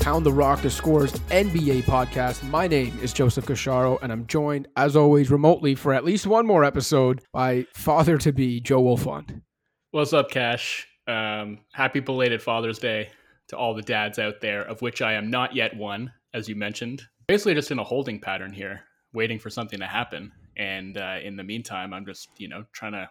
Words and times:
Pound 0.00 0.24
the 0.24 0.32
Rock 0.32 0.62
the 0.62 0.70
Scores 0.70 1.12
NBA 1.28 1.82
podcast. 1.82 2.42
My 2.48 2.66
name 2.66 2.98
is 3.02 3.12
Joseph 3.12 3.44
Casciaro, 3.44 3.98
and 4.00 4.10
I'm 4.10 4.26
joined, 4.26 4.66
as 4.74 4.96
always, 4.96 5.30
remotely 5.30 5.74
for 5.74 5.92
at 5.92 6.06
least 6.06 6.26
one 6.26 6.46
more 6.46 6.64
episode 6.64 7.20
by 7.34 7.66
father 7.74 8.16
to 8.16 8.32
be 8.32 8.60
Joe 8.62 8.82
Wolfond. 8.82 9.42
What's 9.90 10.14
up, 10.14 10.30
Cash? 10.30 10.88
Um, 11.06 11.58
happy 11.74 12.00
belated 12.00 12.40
Father's 12.40 12.78
Day 12.78 13.10
to 13.48 13.58
all 13.58 13.74
the 13.74 13.82
dads 13.82 14.18
out 14.18 14.40
there, 14.40 14.62
of 14.62 14.80
which 14.80 15.02
I 15.02 15.12
am 15.12 15.28
not 15.28 15.54
yet 15.54 15.76
one, 15.76 16.10
as 16.32 16.48
you 16.48 16.56
mentioned. 16.56 17.02
Basically, 17.26 17.52
just 17.52 17.70
in 17.70 17.78
a 17.78 17.84
holding 17.84 18.18
pattern 18.18 18.54
here, 18.54 18.80
waiting 19.12 19.38
for 19.38 19.50
something 19.50 19.80
to 19.80 19.86
happen. 19.86 20.32
And 20.56 20.96
uh, 20.96 21.18
in 21.22 21.36
the 21.36 21.44
meantime, 21.44 21.92
I'm 21.92 22.06
just, 22.06 22.30
you 22.38 22.48
know, 22.48 22.64
trying 22.72 22.92
to 22.92 23.10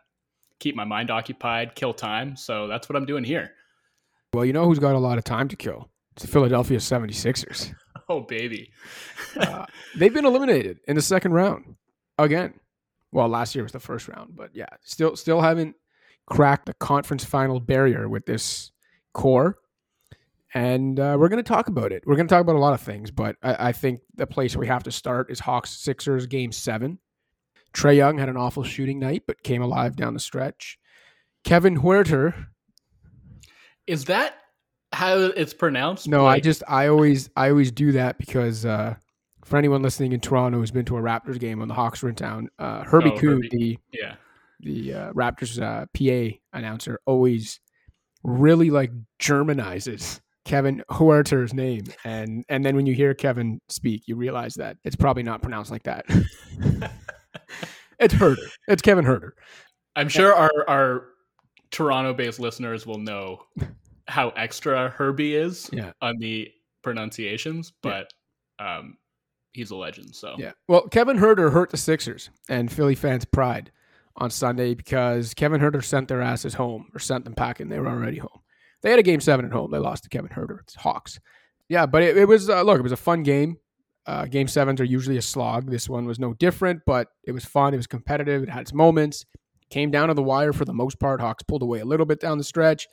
keep 0.59 0.75
my 0.75 0.85
mind 0.85 1.11
occupied, 1.11 1.75
kill 1.75 1.93
time. 1.93 2.35
So 2.35 2.67
that's 2.67 2.89
what 2.89 2.95
I'm 2.95 3.05
doing 3.05 3.23
here. 3.23 3.51
Well, 4.33 4.43
you 4.43 4.53
know 4.53 4.65
who's 4.65 4.79
got 4.79 4.95
a 4.95 4.99
lot 4.99 5.19
of 5.19 5.23
time 5.23 5.47
to 5.49 5.55
kill? 5.55 5.87
It's 6.19 6.25
the 6.25 6.31
Philadelphia 6.33 6.79
76ers. 6.79 7.73
Oh, 8.11 8.21
baby. 8.21 8.71
uh, 9.39 9.67
they've 9.95 10.13
been 10.13 10.25
eliminated 10.25 10.79
in 10.87 10.95
the 10.95 11.01
second 11.01 11.31
round 11.31 11.75
again. 12.17 12.55
Well, 13.11 13.27
last 13.27 13.53
year 13.53 13.63
was 13.63 13.71
the 13.71 13.79
first 13.79 14.07
round, 14.07 14.35
but 14.35 14.49
yeah, 14.55 14.65
still 14.81 15.15
still 15.15 15.41
haven't 15.41 15.75
cracked 16.25 16.65
the 16.65 16.73
conference 16.73 17.23
final 17.23 17.59
barrier 17.59 18.09
with 18.09 18.25
this 18.25 18.71
core. 19.13 19.57
And 20.55 20.99
uh, 20.99 21.17
we're 21.19 21.29
going 21.29 21.43
to 21.43 21.47
talk 21.47 21.67
about 21.67 21.91
it. 21.91 22.01
We're 22.07 22.15
going 22.15 22.27
to 22.27 22.33
talk 22.33 22.41
about 22.41 22.55
a 22.55 22.59
lot 22.59 22.73
of 22.73 22.81
things, 22.81 23.11
but 23.11 23.35
I, 23.43 23.67
I 23.67 23.71
think 23.73 23.99
the 24.15 24.25
place 24.25 24.55
we 24.55 24.65
have 24.65 24.83
to 24.83 24.91
start 24.91 25.29
is 25.29 25.39
Hawks 25.39 25.69
Sixers 25.69 26.25
game 26.25 26.51
seven. 26.51 26.97
Trae 27.75 27.97
Young 27.97 28.17
had 28.17 28.29
an 28.29 28.37
awful 28.37 28.63
shooting 28.63 28.97
night, 28.97 29.25
but 29.27 29.43
came 29.43 29.61
alive 29.61 29.95
down 29.95 30.15
the 30.15 30.19
stretch. 30.19 30.79
Kevin 31.43 31.77
Huerter. 31.77 32.47
Is 33.85 34.05
that 34.05 34.33
how 34.91 35.17
it's 35.17 35.53
pronounced? 35.53 36.07
No, 36.07 36.23
like, 36.23 36.37
I 36.37 36.39
just 36.39 36.63
I 36.67 36.87
always 36.87 37.29
I 37.35 37.49
always 37.49 37.71
do 37.71 37.91
that 37.93 38.17
because 38.17 38.65
uh, 38.65 38.95
for 39.45 39.57
anyone 39.57 39.81
listening 39.81 40.13
in 40.13 40.19
Toronto 40.19 40.59
who's 40.59 40.71
been 40.71 40.85
to 40.85 40.97
a 40.97 41.01
Raptors 41.01 41.39
game 41.39 41.59
when 41.59 41.67
the 41.67 41.73
Hawks 41.73 42.01
were 42.01 42.09
in 42.09 42.15
town, 42.15 42.49
uh, 42.59 42.83
Herbie 42.83 43.11
oh, 43.13 43.19
Kuhn, 43.19 43.41
the 43.51 43.77
yeah 43.91 44.15
the 44.59 44.93
uh, 44.93 45.13
Raptors 45.13 45.61
uh, 45.61 45.85
PA 45.93 46.37
announcer, 46.57 46.99
always 47.05 47.59
really 48.23 48.69
like 48.69 48.91
Germanizes 49.19 50.19
Kevin 50.45 50.83
Huerter's 50.89 51.53
name, 51.53 51.83
and 52.03 52.43
and 52.49 52.65
then 52.65 52.75
when 52.75 52.85
you 52.85 52.93
hear 52.93 53.13
Kevin 53.13 53.61
speak, 53.69 54.07
you 54.07 54.15
realize 54.15 54.55
that 54.55 54.77
it's 54.83 54.95
probably 54.95 55.23
not 55.23 55.41
pronounced 55.41 55.71
like 55.71 55.83
that. 55.83 56.05
it's 57.99 58.13
Herder. 58.13 58.41
It's 58.67 58.81
Kevin 58.81 59.05
Herder. 59.05 59.35
I'm 59.95 60.09
sure 60.09 60.33
our 60.33 60.51
our 60.67 61.05
Toronto-based 61.71 62.39
listeners 62.39 62.87
will 62.87 62.97
know 62.97 63.43
how 64.09 64.29
extra 64.29 64.89
Herbie 64.89 65.35
is 65.35 65.69
yeah. 65.71 65.91
on 66.01 66.17
the 66.17 66.51
pronunciations, 66.81 67.71
but 67.81 68.11
yeah. 68.59 68.77
um, 68.77 68.97
he's 69.53 69.71
a 69.71 69.75
legend. 69.75 70.15
So 70.15 70.35
yeah. 70.37 70.51
Well, 70.67 70.87
Kevin 70.87 71.17
Huerter 71.17 71.51
hurt 71.51 71.69
the 71.69 71.77
Sixers 71.77 72.29
and 72.49 72.71
Philly 72.71 72.95
fans' 72.95 73.25
pride 73.25 73.71
on 74.17 74.29
Sunday 74.29 74.73
because 74.73 75.33
Kevin 75.33 75.61
Huerter 75.61 75.83
sent 75.83 76.07
their 76.07 76.21
asses 76.21 76.55
home 76.55 76.89
or 76.93 76.99
sent 76.99 77.23
them 77.23 77.35
packing. 77.35 77.69
They 77.69 77.79
were 77.79 77.87
already 77.87 78.17
home. 78.17 78.41
They 78.81 78.89
had 78.89 78.99
a 78.99 79.03
game 79.03 79.21
seven 79.21 79.45
at 79.45 79.51
home. 79.51 79.71
They 79.71 79.77
lost 79.77 80.03
to 80.03 80.09
Kevin 80.09 80.31
Huerter. 80.31 80.61
It's 80.61 80.75
Hawks. 80.75 81.19
Yeah, 81.67 81.85
but 81.85 82.01
it, 82.01 82.17
it 82.17 82.27
was 82.27 82.49
uh, 82.49 82.63
look. 82.63 82.79
It 82.79 82.83
was 82.83 82.91
a 82.91 82.97
fun 82.97 83.23
game. 83.23 83.57
Uh, 84.05 84.25
game 84.25 84.47
sevens 84.47 84.81
are 84.81 84.85
usually 84.85 85.17
a 85.17 85.21
slog. 85.21 85.69
This 85.69 85.87
one 85.87 86.05
was 86.05 86.17
no 86.17 86.33
different, 86.33 86.81
but 86.85 87.09
it 87.25 87.31
was 87.31 87.45
fun. 87.45 87.73
It 87.73 87.77
was 87.77 87.85
competitive. 87.85 88.41
It 88.41 88.49
had 88.49 88.61
its 88.61 88.73
moments. 88.73 89.25
Came 89.69 89.91
down 89.91 90.07
to 90.07 90.15
the 90.15 90.23
wire 90.23 90.51
for 90.51 90.65
the 90.65 90.73
most 90.73 90.99
part. 90.99 91.21
Hawks 91.21 91.43
pulled 91.43 91.61
away 91.61 91.79
a 91.79 91.85
little 91.85 92.07
bit 92.07 92.19
down 92.19 92.39
the 92.39 92.43
stretch. 92.43 92.87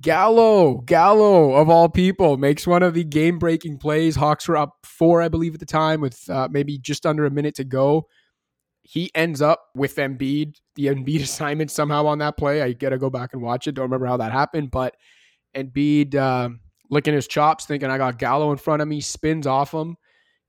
Gallo, 0.00 0.82
Gallo 0.84 1.54
of 1.54 1.70
all 1.70 1.88
people, 1.88 2.36
makes 2.36 2.66
one 2.66 2.82
of 2.82 2.92
the 2.94 3.04
game 3.04 3.38
breaking 3.38 3.78
plays. 3.78 4.16
Hawks 4.16 4.46
were 4.46 4.56
up 4.56 4.74
four, 4.84 5.22
I 5.22 5.28
believe, 5.28 5.54
at 5.54 5.60
the 5.60 5.66
time, 5.66 6.00
with 6.00 6.28
uh, 6.28 6.48
maybe 6.50 6.78
just 6.78 7.06
under 7.06 7.24
a 7.24 7.30
minute 7.30 7.54
to 7.56 7.64
go. 7.64 8.06
He 8.82 9.10
ends 9.14 9.40
up 9.40 9.62
with 9.74 9.96
Embiid, 9.96 10.56
the 10.74 10.86
Embiid 10.86 11.20
assignment 11.22 11.70
somehow 11.70 12.06
on 12.06 12.18
that 12.18 12.36
play. 12.36 12.60
I 12.62 12.72
got 12.72 12.90
to 12.90 12.98
go 12.98 13.08
back 13.08 13.32
and 13.32 13.42
watch 13.42 13.66
it. 13.66 13.72
Don't 13.72 13.84
remember 13.84 14.06
how 14.06 14.18
that 14.18 14.32
happened, 14.32 14.70
but 14.70 14.94
Embiid 15.54 16.14
uh, 16.14 16.50
licking 16.90 17.14
his 17.14 17.26
chops, 17.26 17.64
thinking 17.64 17.90
I 17.90 17.96
got 17.96 18.18
Gallo 18.18 18.52
in 18.52 18.58
front 18.58 18.82
of 18.82 18.88
me, 18.88 19.00
spins 19.00 19.46
off 19.46 19.72
him. 19.72 19.96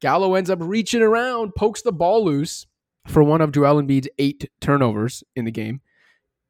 Gallo 0.01 0.35
ends 0.35 0.49
up 0.49 0.59
reaching 0.61 1.01
around, 1.01 1.55
pokes 1.55 1.81
the 1.81 1.93
ball 1.93 2.23
loose 2.25 2.67
for 3.07 3.23
one 3.23 3.41
of 3.41 3.53
Joel 3.53 3.81
Embiid's 3.81 4.09
eight 4.19 4.49
turnovers 4.59 5.23
in 5.35 5.45
the 5.45 5.51
game 5.51 5.81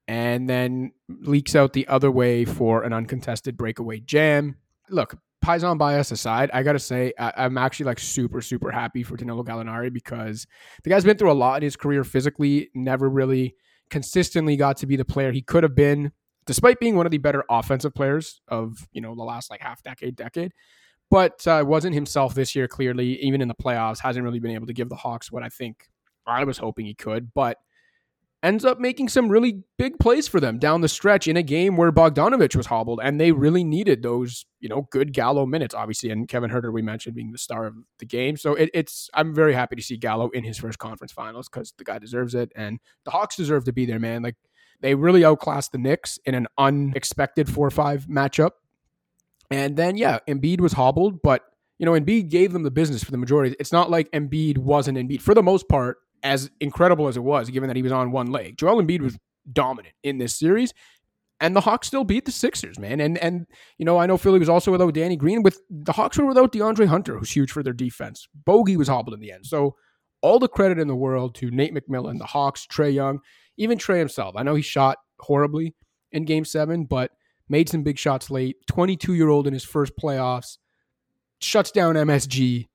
and 0.08 0.50
then 0.50 0.92
leaks 1.08 1.56
out 1.56 1.74
the 1.74 1.88
other 1.88 2.10
way 2.10 2.46
for 2.46 2.84
an 2.84 2.94
uncontested 2.94 3.58
breakaway 3.58 4.00
jam. 4.00 4.56
Look, 4.90 5.18
Paisan 5.44 5.78
bias 5.78 6.12
aside, 6.12 6.50
I 6.54 6.64
gotta 6.64 6.80
say 6.80 7.14
I, 7.20 7.46
am 7.46 7.58
actually 7.58 7.86
like 7.86 8.00
super 8.00 8.42
super 8.42 8.72
happy 8.72 9.04
for 9.04 9.18
Danilo 9.18 9.44
Gallinari 9.44 9.94
because 9.94 10.48
the 10.84 10.90
guy's 10.90 11.04
been 11.04 11.18
through 11.18 11.32
a 11.32 11.34
lot 11.34 11.58
in 11.58 11.64
his 11.64 11.76
career 11.76 12.04
physically. 12.04 12.70
Never 12.74 13.10
really 13.10 13.56
consistently 13.90 14.58
got 14.58 14.78
to 14.78 14.86
be 14.86 14.96
the 14.96 15.06
player 15.06 15.32
he 15.32 15.42
could 15.42 15.64
have 15.64 15.76
been, 15.76 16.12
despite 16.46 16.80
being 16.80 16.96
one 16.96 17.06
of 17.06 17.12
the 17.12 17.18
better 17.18 17.44
offensive 17.50 17.94
players 17.94 18.42
of 18.48 18.88
you 18.92 19.02
know 19.02 19.16
the 19.16 19.24
last 19.24 19.52
like 19.52 19.62
half 19.62 19.84
decade 19.84 20.16
decade. 20.16 20.54
But 21.10 21.46
uh, 21.48 21.64
wasn't 21.66 21.96
himself 21.96 22.34
this 22.34 22.56
year. 22.56 22.68
Clearly, 22.68 23.18
even 23.22 23.42
in 23.42 23.48
the 23.48 23.56
playoffs, 23.56 24.02
hasn't 24.02 24.26
really 24.26 24.40
been 24.40 24.52
able 24.52 24.68
to 24.68 24.74
give 24.74 24.90
the 24.90 24.96
Hawks 24.96 25.32
what 25.32 25.44
I 25.44 25.50
think 25.50 25.88
I 26.26 26.44
was 26.44 26.58
hoping 26.58 26.86
he 26.86 26.96
could. 26.96 27.34
But 27.34 27.58
ends 28.44 28.64
up 28.64 28.80
making 28.80 29.10
some 29.10 29.30
really 29.30 29.64
big 29.78 29.98
plays 30.00 30.28
for 30.28 30.40
them 30.40 30.60
down 30.60 30.82
the 30.82 30.88
stretch 30.88 31.28
in 31.28 31.38
a 31.38 31.44
game 31.44 31.76
where 31.76 31.92
Bogdanovich 31.92 32.56
was 32.56 32.68
hobbled 32.68 33.00
and 33.02 33.20
they 33.20 33.32
really 33.32 33.64
needed 33.64 34.04
those, 34.04 34.46
you 34.60 34.70
know, 34.70 34.88
good 34.92 35.12
Gallo 35.12 35.46
minutes, 35.46 35.74
obviously. 35.74 36.12
And 36.12 36.28
Kevin 36.28 36.52
Huerter, 36.52 36.72
we 36.72 36.84
mentioned 36.84 37.16
being 37.16 37.32
the 37.32 37.38
star 37.38 37.66
of 37.66 37.76
the 37.98 38.06
game. 38.06 38.38
So 38.38 38.54
it, 38.54 38.70
it's, 38.74 39.10
I'm 39.14 39.34
very 39.34 39.54
happy 39.54 39.76
to 39.76 39.82
see 39.82 39.98
Gallo 39.98 40.30
in 40.30 40.44
his 40.44 40.58
first 40.58 40.78
conference 40.78 41.12
finals 41.12 41.50
because 41.50 41.74
the 41.78 41.84
guy 41.84 41.98
deserves 41.98 42.36
it. 42.36 42.52
And 42.56 42.80
the 43.06 43.12
Hawks 43.12 43.36
deserve 43.36 43.66
to 43.66 43.74
be 43.74 43.86
there, 43.86 44.00
man. 44.00 44.22
Like 44.22 44.36
they 44.82 44.94
really 44.94 45.26
outclassed 45.26 45.72
the 45.72 45.80
Knicks 45.80 46.20
in 46.26 46.36
an 46.36 46.48
unexpected 46.58 47.50
4 47.50 47.72
5 47.72 48.06
matchup. 48.06 48.52
And 49.50 49.78
then, 49.78 49.98
yeah, 49.98 50.20
Embiid 50.28 50.60
was 50.60 50.74
hobbled, 50.74 51.22
but, 51.24 51.42
you 51.80 51.86
know, 51.86 51.94
Embiid 51.94 52.30
gave 52.30 52.52
them 52.54 52.64
the 52.64 52.72
business 52.72 53.04
for 53.04 53.12
the 53.12 53.18
majority. 53.18 53.56
It's 53.60 53.72
not 53.72 53.90
like 53.90 54.12
Embiid 54.12 54.58
wasn't 54.58 54.98
Embiid. 54.98 55.22
For 55.22 55.34
the 55.34 55.42
most 55.42 55.70
part, 55.70 55.98
as 56.24 56.50
incredible 56.60 57.08
as 57.08 57.18
it 57.18 57.24
was, 57.24 57.50
given 57.50 57.68
that 57.68 57.76
he 57.76 57.84
was 57.84 57.92
on 57.92 58.12
one 58.12 58.28
leg. 58.32 58.58
Joel 58.58 58.82
Embiid 58.82 59.02
was 59.02 59.18
dominant 59.52 59.96
in 60.04 60.18
this 60.18 60.36
series. 60.36 60.74
And 61.40 61.56
the 61.56 61.62
Hawks 61.62 61.86
still 61.86 62.04
beat 62.04 62.26
the 62.26 62.32
Sixers, 62.32 62.80
man. 62.80 63.00
And 63.00 63.18
and 63.20 63.46
you 63.78 63.86
know, 63.86 64.00
I 64.00 64.08
know 64.08 64.18
Philly 64.18 64.40
was 64.40 64.50
also 64.50 64.72
without 64.72 64.96
Danny 64.96 65.16
Green. 65.16 65.44
With 65.44 65.62
the 65.70 65.92
Hawks 65.92 66.18
were 66.18 66.26
without 66.26 66.52
DeAndre 66.52 66.88
Hunter, 66.88 67.18
who's 67.18 67.30
huge 67.30 67.52
for 67.52 67.62
their 67.62 67.74
defense. 67.74 68.28
Bogey 68.46 68.76
was 68.76 68.88
hobbled 68.88 69.14
in 69.14 69.20
the 69.20 69.32
end. 69.32 69.46
So 69.46 69.76
all 70.22 70.40
the 70.40 70.48
credit 70.48 70.80
in 70.80 70.88
the 70.88 70.96
world 70.96 71.36
to 71.36 71.52
Nate 71.52 71.76
McMillan, 71.76 72.18
the 72.18 72.26
Hawks, 72.26 72.66
Trae 72.66 72.94
Young, 72.94 73.20
even 73.56 73.78
Trae 73.78 74.00
himself. 74.00 74.36
I 74.36 74.42
know 74.42 74.56
he 74.56 74.64
shot 74.64 74.98
horribly 75.20 75.76
in 76.12 76.26
game 76.26 76.44
seven, 76.44 76.86
but 76.86 77.12
made 77.50 77.70
some 77.70 77.84
big 77.84 78.00
shots 78.00 78.32
late. 78.32 78.58
22 78.68 79.14
year 79.14 79.30
old 79.30 79.46
in 79.46 79.54
his 79.54 79.64
first 79.64 79.94
playoffs, 79.96 80.58
shuts 81.40 81.72
down 81.72 81.96
MSG, 81.96 82.68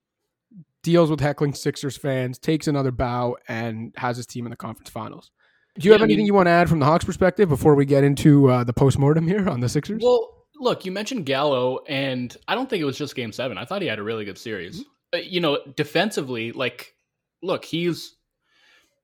deals 0.82 1.10
with 1.10 1.20
heckling 1.20 1.54
Sixers 1.54 1.96
fans, 1.96 2.38
takes 2.38 2.66
another 2.66 2.90
bow, 2.90 3.36
and 3.48 3.92
has 3.96 4.16
his 4.16 4.26
team 4.26 4.46
in 4.46 4.50
the 4.50 4.56
conference 4.56 4.90
finals. 4.90 5.30
Do 5.78 5.86
you 5.86 5.92
yeah, 5.92 5.94
have 5.94 6.02
anything 6.02 6.16
I 6.16 6.22
mean, 6.22 6.26
you 6.26 6.34
want 6.34 6.46
to 6.48 6.50
add 6.50 6.68
from 6.68 6.80
the 6.80 6.86
Hawks' 6.86 7.04
perspective 7.04 7.48
before 7.48 7.74
we 7.74 7.86
get 7.86 8.04
into 8.04 8.50
uh, 8.50 8.64
the 8.64 8.74
postmortem 8.74 9.26
here 9.26 9.48
on 9.48 9.60
the 9.60 9.68
Sixers? 9.68 10.02
Well, 10.04 10.44
look, 10.56 10.84
you 10.84 10.92
mentioned 10.92 11.24
Gallo, 11.24 11.80
and 11.88 12.36
I 12.46 12.54
don't 12.54 12.68
think 12.68 12.82
it 12.82 12.84
was 12.84 12.98
just 12.98 13.14
Game 13.14 13.32
Seven. 13.32 13.56
I 13.56 13.64
thought 13.64 13.80
he 13.80 13.88
had 13.88 13.98
a 13.98 14.02
really 14.02 14.24
good 14.24 14.38
series. 14.38 14.80
Mm-hmm. 14.80 15.18
Uh, 15.18 15.22
you 15.22 15.40
know, 15.40 15.58
defensively, 15.76 16.52
like, 16.52 16.94
look, 17.42 17.64
he's 17.64 18.16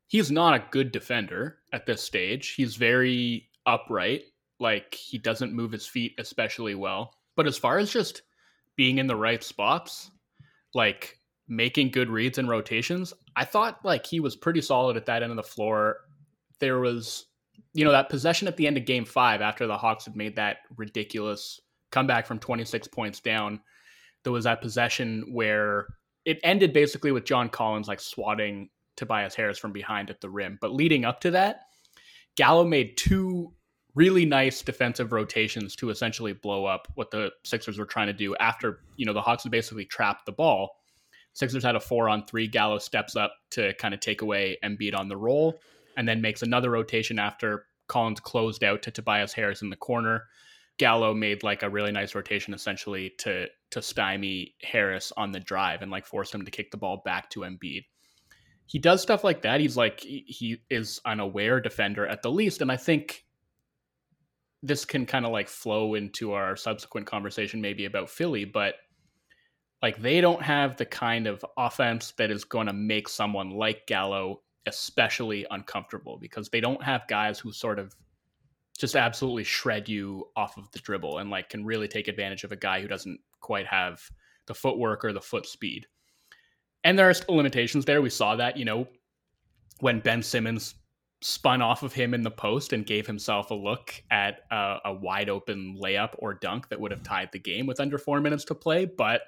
he's 0.08 0.30
not 0.30 0.54
a 0.54 0.64
good 0.70 0.92
defender 0.92 1.58
at 1.72 1.86
this 1.86 2.02
stage. 2.02 2.54
He's 2.54 2.76
very 2.76 3.48
upright. 3.66 4.22
Like, 4.60 4.94
he 4.94 5.18
doesn't 5.18 5.52
move 5.52 5.72
his 5.72 5.86
feet 5.86 6.14
especially 6.18 6.74
well. 6.74 7.14
But 7.36 7.46
as 7.46 7.56
far 7.56 7.78
as 7.78 7.92
just 7.92 8.22
being 8.76 8.98
in 8.98 9.06
the 9.06 9.16
right 9.16 9.42
spots, 9.42 10.10
like 10.74 11.17
making 11.48 11.90
good 11.90 12.10
reads 12.10 12.38
and 12.38 12.48
rotations. 12.48 13.12
I 13.34 13.44
thought 13.44 13.84
like 13.84 14.06
he 14.06 14.20
was 14.20 14.36
pretty 14.36 14.60
solid 14.60 14.96
at 14.96 15.06
that 15.06 15.22
end 15.22 15.32
of 15.32 15.36
the 15.36 15.42
floor. 15.42 15.96
There 16.60 16.78
was, 16.78 17.26
you 17.72 17.84
know, 17.84 17.92
that 17.92 18.10
possession 18.10 18.48
at 18.48 18.56
the 18.56 18.66
end 18.66 18.76
of 18.76 18.84
game 18.84 19.04
five 19.04 19.40
after 19.40 19.66
the 19.66 19.78
Hawks 19.78 20.04
had 20.04 20.16
made 20.16 20.36
that 20.36 20.58
ridiculous 20.76 21.60
comeback 21.90 22.26
from 22.26 22.38
26 22.38 22.88
points 22.88 23.20
down. 23.20 23.60
There 24.24 24.32
was 24.32 24.44
that 24.44 24.60
possession 24.60 25.24
where 25.32 25.86
it 26.24 26.38
ended 26.42 26.72
basically 26.72 27.12
with 27.12 27.24
John 27.24 27.48
Collins 27.48 27.88
like 27.88 28.00
swatting 28.00 28.68
Tobias 28.96 29.34
Harris 29.34 29.58
from 29.58 29.72
behind 29.72 30.10
at 30.10 30.20
the 30.20 30.28
rim. 30.28 30.58
But 30.60 30.74
leading 30.74 31.04
up 31.04 31.20
to 31.22 31.30
that, 31.30 31.62
Gallo 32.36 32.64
made 32.64 32.96
two 32.96 33.54
really 33.94 34.26
nice 34.26 34.60
defensive 34.60 35.12
rotations 35.12 35.74
to 35.76 35.90
essentially 35.90 36.32
blow 36.32 36.66
up 36.66 36.88
what 36.94 37.10
the 37.10 37.30
Sixers 37.44 37.78
were 37.78 37.86
trying 37.86 38.08
to 38.08 38.12
do 38.12 38.36
after, 38.36 38.80
you 38.96 39.06
know, 39.06 39.12
the 39.12 39.22
Hawks 39.22 39.44
had 39.44 39.52
basically 39.52 39.84
trapped 39.84 40.26
the 40.26 40.32
ball 40.32 40.77
Sixers 41.38 41.62
had 41.62 41.76
a 41.76 41.80
four 41.80 42.08
on 42.08 42.26
three. 42.26 42.48
Gallo 42.48 42.78
steps 42.78 43.14
up 43.14 43.32
to 43.50 43.72
kind 43.74 43.94
of 43.94 44.00
take 44.00 44.22
away 44.22 44.58
Embiid 44.64 44.92
on 44.92 45.06
the 45.06 45.16
roll, 45.16 45.60
and 45.96 46.08
then 46.08 46.20
makes 46.20 46.42
another 46.42 46.68
rotation 46.68 47.20
after 47.20 47.66
Collins 47.86 48.18
closed 48.18 48.64
out 48.64 48.82
to 48.82 48.90
Tobias 48.90 49.32
Harris 49.32 49.62
in 49.62 49.70
the 49.70 49.76
corner. 49.76 50.24
Gallo 50.78 51.14
made 51.14 51.44
like 51.44 51.62
a 51.62 51.70
really 51.70 51.92
nice 51.92 52.16
rotation 52.16 52.54
essentially 52.54 53.12
to 53.18 53.46
to 53.70 53.80
stymie 53.80 54.56
Harris 54.64 55.12
on 55.16 55.30
the 55.30 55.38
drive 55.38 55.80
and 55.80 55.92
like 55.92 56.06
force 56.06 56.34
him 56.34 56.44
to 56.44 56.50
kick 56.50 56.72
the 56.72 56.76
ball 56.76 57.02
back 57.04 57.30
to 57.30 57.40
Embiid. 57.40 57.84
He 58.66 58.80
does 58.80 59.00
stuff 59.00 59.22
like 59.22 59.42
that. 59.42 59.60
He's 59.60 59.76
like 59.76 60.00
he 60.00 60.60
is 60.68 61.00
an 61.04 61.20
aware 61.20 61.60
defender 61.60 62.04
at 62.04 62.22
the 62.22 62.32
least, 62.32 62.62
and 62.62 62.72
I 62.72 62.76
think 62.76 63.24
this 64.60 64.84
can 64.84 65.06
kind 65.06 65.24
of 65.24 65.30
like 65.30 65.46
flow 65.46 65.94
into 65.94 66.32
our 66.32 66.56
subsequent 66.56 67.06
conversation 67.06 67.60
maybe 67.60 67.84
about 67.84 68.10
Philly, 68.10 68.44
but 68.44 68.74
like 69.82 70.00
they 70.00 70.20
don't 70.20 70.42
have 70.42 70.76
the 70.76 70.84
kind 70.84 71.26
of 71.26 71.44
offense 71.56 72.12
that 72.18 72.30
is 72.30 72.44
going 72.44 72.66
to 72.66 72.72
make 72.72 73.08
someone 73.08 73.50
like 73.50 73.86
Gallo 73.86 74.42
especially 74.66 75.46
uncomfortable 75.50 76.18
because 76.20 76.48
they 76.48 76.60
don't 76.60 76.82
have 76.82 77.06
guys 77.08 77.38
who 77.38 77.52
sort 77.52 77.78
of 77.78 77.94
just 78.78 78.96
absolutely 78.96 79.44
shred 79.44 79.88
you 79.88 80.28
off 80.36 80.56
of 80.56 80.70
the 80.72 80.78
dribble 80.78 81.18
and 81.18 81.30
like 81.30 81.48
can 81.48 81.64
really 81.64 81.88
take 81.88 82.06
advantage 82.06 82.44
of 82.44 82.52
a 82.52 82.56
guy 82.56 82.80
who 82.80 82.88
doesn't 82.88 83.18
quite 83.40 83.66
have 83.66 84.00
the 84.46 84.54
footwork 84.54 85.04
or 85.04 85.12
the 85.12 85.20
foot 85.20 85.46
speed. 85.46 85.86
And 86.84 86.98
there 86.98 87.08
are 87.08 87.14
still 87.14 87.36
limitations 87.36 87.84
there. 87.84 88.00
We 88.00 88.10
saw 88.10 88.36
that, 88.36 88.56
you 88.56 88.64
know, 88.64 88.86
when 89.80 90.00
Ben 90.00 90.22
Simmons 90.22 90.74
spun 91.20 91.60
off 91.60 91.82
of 91.82 91.92
him 91.92 92.14
in 92.14 92.22
the 92.22 92.30
post 92.30 92.72
and 92.72 92.86
gave 92.86 93.06
himself 93.06 93.50
a 93.50 93.54
look 93.54 93.94
at 94.10 94.40
a, 94.52 94.76
a 94.84 94.94
wide 94.94 95.28
open 95.28 95.78
layup 95.82 96.14
or 96.18 96.34
dunk 96.34 96.68
that 96.68 96.80
would 96.80 96.92
have 96.92 97.02
tied 97.02 97.30
the 97.32 97.38
game 97.38 97.66
with 97.66 97.80
under 97.80 97.98
four 97.98 98.20
minutes 98.20 98.44
to 98.44 98.54
play. 98.54 98.84
But 98.84 99.22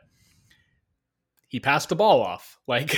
he 1.51 1.61
passed 1.61 1.91
the 1.91 1.97
ball 1.97 2.23
off. 2.23 2.57
Like 2.71 2.97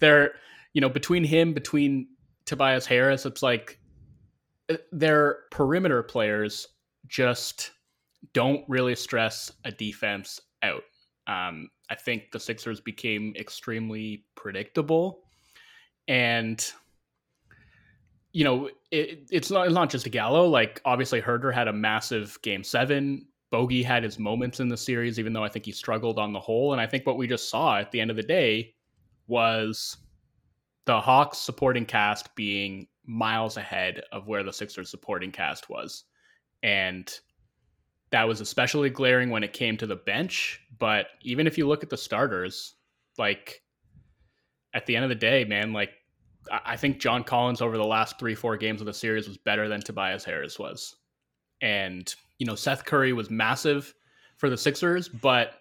there, 0.00 0.32
you 0.72 0.80
know, 0.80 0.88
between 0.88 1.22
him, 1.22 1.52
between 1.52 2.08
Tobias 2.46 2.86
Harris, 2.86 3.26
it's 3.26 3.42
like 3.42 3.78
uh, 4.70 4.76
their 4.90 5.40
perimeter 5.50 6.02
players 6.02 6.66
just 7.06 7.72
don't 8.32 8.64
really 8.68 8.94
stress 8.94 9.52
a 9.66 9.70
defense 9.70 10.40
out. 10.62 10.84
Um, 11.26 11.68
I 11.90 11.94
think 11.94 12.30
the 12.32 12.40
Sixers 12.40 12.80
became 12.80 13.34
extremely 13.36 14.24
predictable, 14.34 15.24
and 16.08 16.64
you 18.32 18.44
know 18.44 18.70
it, 18.90 19.28
it's 19.30 19.50
not 19.50 19.66
it's 19.66 19.74
not 19.74 19.90
just 19.90 20.10
Gallo. 20.10 20.48
Like 20.48 20.80
obviously, 20.86 21.20
Huerter 21.20 21.52
had 21.52 21.68
a 21.68 21.72
massive 21.72 22.38
game 22.42 22.64
seven. 22.64 23.26
Bogey 23.52 23.82
had 23.82 24.02
his 24.02 24.18
moments 24.18 24.60
in 24.60 24.68
the 24.68 24.76
series, 24.78 25.18
even 25.18 25.34
though 25.34 25.44
I 25.44 25.48
think 25.50 25.66
he 25.66 25.72
struggled 25.72 26.18
on 26.18 26.32
the 26.32 26.40
whole. 26.40 26.72
And 26.72 26.80
I 26.80 26.86
think 26.86 27.06
what 27.06 27.18
we 27.18 27.28
just 27.28 27.50
saw 27.50 27.76
at 27.76 27.92
the 27.92 28.00
end 28.00 28.10
of 28.10 28.16
the 28.16 28.22
day 28.22 28.74
was 29.26 29.98
the 30.86 30.98
Hawks 30.98 31.36
supporting 31.36 31.84
cast 31.84 32.34
being 32.34 32.88
miles 33.04 33.58
ahead 33.58 34.02
of 34.10 34.26
where 34.26 34.42
the 34.42 34.54
Sixers 34.54 34.90
supporting 34.90 35.30
cast 35.30 35.68
was. 35.68 36.04
And 36.62 37.12
that 38.10 38.26
was 38.26 38.40
especially 38.40 38.88
glaring 38.88 39.28
when 39.28 39.44
it 39.44 39.52
came 39.52 39.76
to 39.76 39.86
the 39.86 39.96
bench. 39.96 40.58
But 40.78 41.08
even 41.20 41.46
if 41.46 41.58
you 41.58 41.68
look 41.68 41.82
at 41.82 41.90
the 41.90 41.96
starters, 41.98 42.76
like 43.18 43.62
at 44.72 44.86
the 44.86 44.96
end 44.96 45.04
of 45.04 45.10
the 45.10 45.14
day, 45.14 45.44
man, 45.44 45.74
like 45.74 45.90
I 46.50 46.78
think 46.78 47.00
John 47.00 47.22
Collins 47.22 47.60
over 47.60 47.76
the 47.76 47.84
last 47.84 48.18
three, 48.18 48.34
four 48.34 48.56
games 48.56 48.80
of 48.80 48.86
the 48.86 48.94
series 48.94 49.28
was 49.28 49.36
better 49.36 49.68
than 49.68 49.82
Tobias 49.82 50.24
Harris 50.24 50.58
was. 50.58 50.96
And, 51.62 52.14
you 52.38 52.46
know, 52.46 52.54
Seth 52.54 52.84
Curry 52.84 53.12
was 53.12 53.30
massive 53.30 53.94
for 54.36 54.50
the 54.50 54.58
Sixers, 54.58 55.08
but 55.08 55.54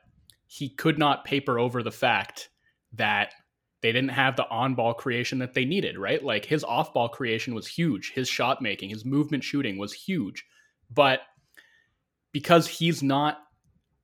he 0.47 0.67
could 0.67 0.97
not 0.97 1.23
paper 1.23 1.59
over 1.59 1.81
the 1.81 1.91
fact 1.91 2.49
that 2.93 3.33
they 3.81 3.91
didn't 3.91 4.09
have 4.09 4.35
the 4.35 4.47
on 4.49 4.75
ball 4.75 4.93
creation 4.93 5.39
that 5.39 5.53
they 5.53 5.65
needed, 5.65 5.97
right? 5.97 6.23
Like 6.23 6.45
his 6.45 6.63
off 6.63 6.93
ball 6.93 7.09
creation 7.09 7.55
was 7.55 7.67
huge. 7.67 8.11
His 8.11 8.27
shot 8.27 8.61
making, 8.61 8.89
his 8.89 9.05
movement 9.05 9.43
shooting 9.43 9.77
was 9.77 9.93
huge. 9.93 10.43
But 10.89 11.21
because 12.31 12.67
he's 12.67 13.01
not, 13.01 13.39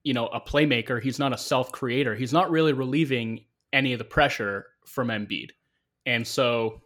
you 0.03 0.13
know, 0.13 0.27
a 0.27 0.39
playmaker, 0.39 1.01
he's 1.01 1.19
not 1.19 1.33
a 1.33 1.37
self 1.37 1.71
creator, 1.71 2.15
he's 2.15 2.33
not 2.33 2.49
really 2.49 2.73
relieving 2.73 3.45
any 3.73 3.93
of 3.93 3.99
the 3.99 4.05
pressure 4.05 4.65
from 4.85 5.09
Embiid. 5.09 5.49
And 6.05 6.25
so 6.25 6.81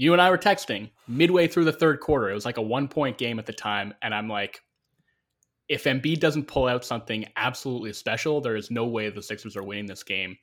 you 0.00 0.14
and 0.14 0.22
I 0.22 0.30
were 0.30 0.38
texting 0.38 0.88
midway 1.06 1.46
through 1.46 1.66
the 1.66 1.74
third 1.74 2.00
quarter. 2.00 2.30
It 2.30 2.34
was 2.34 2.46
like 2.46 2.56
a 2.56 2.62
one 2.62 2.88
point 2.88 3.18
game 3.18 3.38
at 3.38 3.44
the 3.44 3.52
time. 3.52 3.92
And 4.00 4.14
I'm 4.14 4.28
like, 4.28 4.62
if 5.68 5.84
Embiid 5.84 6.20
doesn't 6.20 6.46
pull 6.46 6.68
out 6.68 6.86
something 6.86 7.26
absolutely 7.36 7.92
special, 7.92 8.40
there 8.40 8.56
is 8.56 8.70
no 8.70 8.86
way 8.86 9.10
the 9.10 9.22
Sixers 9.22 9.58
are 9.58 9.62
winning 9.62 9.84
this 9.84 10.02
game 10.02 10.38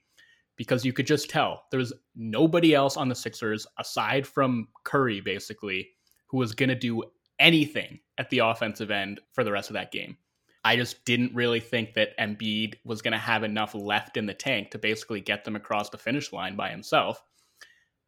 because 0.58 0.86
you 0.86 0.94
could 0.94 1.08
just 1.08 1.32
tell 1.32 1.64
there 1.72 1.80
was 1.80 1.92
nobody 2.16 2.76
else 2.76 2.98
on 2.98 3.10
the 3.10 3.16
Sixers 3.16 3.66
aside 3.80 4.28
from 4.28 4.68
Curry, 4.84 5.22
basically, 5.22 5.90
who 6.28 6.38
was 6.38 6.54
going 6.54 6.70
to 6.70 6.76
do 6.76 7.02
anything 7.40 8.00
at 8.20 8.30
the 8.30 8.40
offensive 8.40 8.92
end 8.92 9.22
for 9.34 9.44
the 9.44 9.52
rest 9.52 9.72
of 9.72 9.74
that 9.74 9.92
game. 9.92 10.18
I 10.66 10.76
just 10.76 11.04
didn't 11.04 11.34
really 11.34 11.62
think 11.62 11.96
that 11.96 12.16
Embiid 12.20 12.76
was 12.86 13.02
going 13.02 13.14
to 13.14 13.18
have 13.18 13.44
enough 13.44 13.74
left 13.74 14.18
in 14.18 14.28
the 14.28 14.36
tank 14.36 14.70
to 14.70 14.78
basically 14.78 15.20
get 15.20 15.46
them 15.46 15.56
across 15.56 15.90
the 15.90 15.98
finish 15.98 16.32
line 16.32 16.56
by 16.56 16.70
himself. 16.70 17.24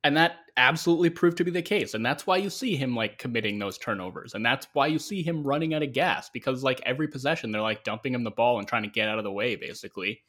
And 0.04 0.16
that 0.16 0.38
absolutely 0.56 1.10
proved 1.10 1.38
to 1.38 1.44
be 1.44 1.52
the 1.52 1.62
case. 1.62 1.94
And 1.94 2.06
that's 2.06 2.26
why 2.26 2.38
you 2.38 2.50
see 2.50 2.76
him 2.76 2.96
like 2.96 3.18
committing 3.18 3.60
those 3.60 3.78
turnovers. 3.78 4.34
And 4.34 4.46
that's 4.46 4.68
why 4.74 4.88
you 4.88 5.00
see 5.00 5.22
him 5.22 5.44
running 5.44 5.74
out 5.74 5.84
of 5.84 5.94
gas 5.94 6.30
because 6.30 6.64
like 6.64 6.82
every 6.86 7.08
possession, 7.08 7.52
they're 7.52 7.62
like 7.62 7.84
dumping 7.84 8.14
him 8.14 8.24
the 8.24 8.32
ball 8.32 8.60
and 8.60 8.68
trying 8.68 8.84
to 8.84 8.90
get 8.90 9.10
out 9.10 9.18
of 9.18 9.24
the 9.24 9.32
way, 9.32 9.56
basically. 9.56 10.22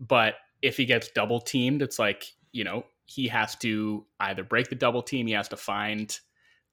But 0.00 0.34
if 0.62 0.76
he 0.76 0.86
gets 0.86 1.08
double 1.08 1.40
teamed, 1.40 1.82
it's 1.82 1.98
like, 1.98 2.24
you 2.52 2.64
know, 2.64 2.84
he 3.04 3.28
has 3.28 3.56
to 3.56 4.06
either 4.20 4.44
break 4.44 4.68
the 4.68 4.74
double 4.74 5.02
team, 5.02 5.26
he 5.26 5.32
has 5.32 5.48
to 5.48 5.56
find 5.56 6.18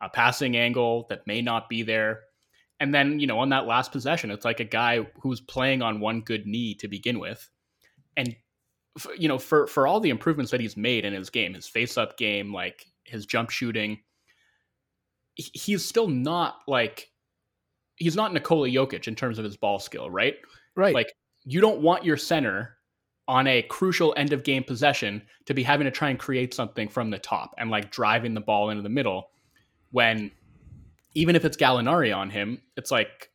a 0.02 0.10
passing 0.10 0.58
angle 0.58 1.06
that 1.10 1.28
may 1.28 1.42
not 1.42 1.70
be 1.70 1.84
there. 1.84 2.22
And 2.80 2.94
then, 2.94 3.20
you 3.20 3.28
know, 3.28 3.40
on 3.40 3.50
that 3.50 3.68
last 3.68 3.92
possession, 3.92 4.32
it's 4.32 4.44
like 4.44 4.60
a 4.60 4.66
guy 4.66 5.08
who's 5.22 5.40
playing 5.40 5.82
on 5.82 6.02
one 6.02 6.22
good 6.22 6.46
knee 6.46 6.76
to 6.76 6.90
begin 6.90 7.20
with. 7.20 7.50
And, 8.18 8.36
you 9.18 9.28
know, 9.28 9.38
for, 9.38 9.68
for 9.68 9.88
all 9.88 10.00
the 10.00 10.10
improvements 10.10 10.52
that 10.52 10.62
he's 10.62 10.78
made 10.78 11.06
in 11.06 11.14
his 11.14 11.30
game, 11.30 11.54
his 11.54 11.68
face 11.68 11.98
up 11.98 12.18
game, 12.18 12.54
like 12.54 12.86
his 13.04 13.26
jump 13.26 13.50
shooting, 13.50 14.00
he's 15.36 15.84
still 15.84 16.08
not 16.08 16.60
like, 16.68 17.12
he's 17.98 18.16
not 18.16 18.34
Nikola 18.34 18.70
Jokic 18.70 19.08
in 19.08 19.16
terms 19.16 19.38
of 19.38 19.44
his 19.44 19.58
ball 19.58 19.80
skill, 19.80 20.10
right? 20.10 20.36
Right. 20.76 20.94
Like, 20.94 21.14
you 21.44 21.62
don't 21.62 21.82
want 21.82 22.06
your 22.06 22.18
center 22.18 22.78
on 23.28 23.48
a 23.48 23.62
crucial 23.64 24.14
end 24.18 24.34
of 24.34 24.44
game 24.44 24.64
possession 24.64 25.22
to 25.46 25.54
be 25.54 25.64
having 25.64 25.86
to 25.86 25.92
try 25.92 26.10
and 26.10 26.20
create 26.20 26.54
something 26.54 26.88
from 26.88 27.10
the 27.10 27.20
top 27.20 27.54
and 27.58 27.70
like 27.70 27.92
driving 27.92 28.34
the 28.34 28.42
ball 28.42 28.70
into 28.70 28.84
the 28.84 28.90
middle 28.90 29.30
when 29.92 30.32
even 31.16 31.36
if 31.36 31.46
it's 31.46 31.58
Gallinari 31.58 32.16
on 32.16 32.30
him, 32.30 32.62
it's 32.78 32.92
like, 32.92 33.30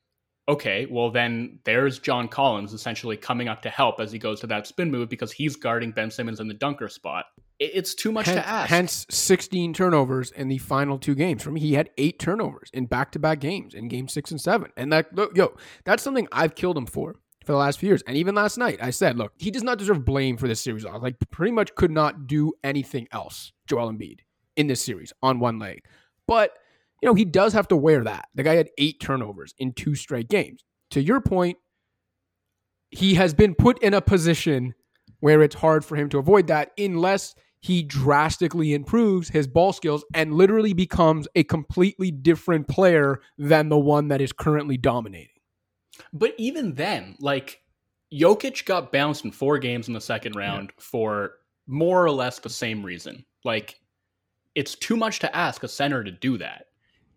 okay, 0.50 0.86
well 0.86 1.10
then 1.10 1.58
there's 1.64 1.98
John 1.98 2.28
Collins 2.28 2.72
essentially 2.72 3.16
coming 3.16 3.48
up 3.48 3.62
to 3.62 3.70
help 3.70 4.00
as 4.00 4.10
he 4.10 4.18
goes 4.18 4.40
to 4.40 4.46
that 4.48 4.66
spin 4.66 4.90
move 4.90 5.08
because 5.08 5.32
he's 5.32 5.56
guarding 5.56 5.92
Ben 5.92 6.10
Simmons 6.10 6.40
in 6.40 6.48
the 6.48 6.54
dunker 6.54 6.88
spot. 6.88 7.26
It's 7.60 7.94
too 7.94 8.10
much 8.10 8.26
hence, 8.26 8.40
to 8.40 8.48
ask. 8.48 8.70
Hence 8.70 9.06
16 9.10 9.74
turnovers 9.74 10.30
in 10.30 10.48
the 10.48 10.58
final 10.58 10.98
two 10.98 11.14
games. 11.14 11.42
For 11.42 11.50
me, 11.50 11.60
he 11.60 11.74
had 11.74 11.90
eight 11.98 12.18
turnovers 12.18 12.70
in 12.72 12.86
back 12.86 13.12
to 13.12 13.18
back 13.18 13.38
games 13.38 13.74
in 13.74 13.88
game 13.88 14.08
six 14.08 14.30
and 14.30 14.40
seven. 14.40 14.72
And 14.76 14.92
that, 14.92 15.08
yo, 15.34 15.54
that's 15.84 16.02
something 16.02 16.26
I've 16.32 16.54
killed 16.54 16.76
him 16.78 16.86
for 16.86 17.16
for 17.44 17.52
the 17.52 17.58
last 17.58 17.78
few 17.78 17.88
years. 17.88 18.02
And 18.06 18.16
even 18.16 18.34
last 18.34 18.56
night, 18.56 18.78
I 18.82 18.90
said, 18.90 19.18
look, 19.18 19.32
he 19.36 19.50
does 19.50 19.62
not 19.62 19.78
deserve 19.78 20.04
blame 20.06 20.38
for 20.38 20.48
this 20.48 20.60
series. 20.60 20.84
Like, 20.84 21.16
pretty 21.30 21.52
much 21.52 21.74
could 21.74 21.90
not 21.90 22.26
do 22.26 22.54
anything 22.64 23.08
else, 23.12 23.52
Joel 23.66 23.92
Embiid, 23.92 24.20
in 24.56 24.66
this 24.66 24.82
series 24.82 25.12
on 25.22 25.38
one 25.38 25.58
leg. 25.58 25.84
But, 26.26 26.52
you 27.00 27.08
know, 27.08 27.14
he 27.14 27.24
does 27.24 27.52
have 27.52 27.68
to 27.68 27.76
wear 27.76 28.04
that. 28.04 28.26
The 28.34 28.42
guy 28.42 28.54
had 28.56 28.70
eight 28.78 29.00
turnovers 29.00 29.54
in 29.58 29.72
two 29.72 29.94
straight 29.94 30.28
games. 30.28 30.64
To 30.90 31.02
your 31.02 31.20
point, 31.20 31.56
he 32.90 33.14
has 33.14 33.32
been 33.32 33.54
put 33.54 33.82
in 33.82 33.94
a 33.94 34.00
position 34.00 34.74
where 35.20 35.42
it's 35.42 35.54
hard 35.54 35.84
for 35.84 35.96
him 35.96 36.08
to 36.10 36.18
avoid 36.18 36.48
that 36.48 36.70
unless 36.78 37.34
he 37.60 37.82
drastically 37.82 38.72
improves 38.72 39.28
his 39.28 39.46
ball 39.46 39.72
skills 39.72 40.04
and 40.14 40.34
literally 40.34 40.72
becomes 40.72 41.28
a 41.34 41.44
completely 41.44 42.10
different 42.10 42.66
player 42.68 43.20
than 43.36 43.68
the 43.68 43.78
one 43.78 44.08
that 44.08 44.20
is 44.20 44.32
currently 44.32 44.78
dominating. 44.78 45.28
But 46.12 46.34
even 46.38 46.74
then, 46.74 47.16
like 47.20 47.60
Jokic 48.12 48.64
got 48.64 48.92
bounced 48.92 49.24
in 49.24 49.30
four 49.30 49.58
games 49.58 49.88
in 49.88 49.94
the 49.94 50.00
second 50.00 50.36
round 50.36 50.72
yeah. 50.74 50.82
for 50.82 51.32
more 51.66 52.02
or 52.02 52.10
less 52.10 52.38
the 52.38 52.48
same 52.50 52.84
reason. 52.84 53.24
Like 53.44 53.78
it's 54.54 54.74
too 54.74 54.96
much 54.96 55.18
to 55.20 55.36
ask 55.36 55.62
a 55.62 55.68
center 55.68 56.02
to 56.02 56.10
do 56.10 56.38
that. 56.38 56.64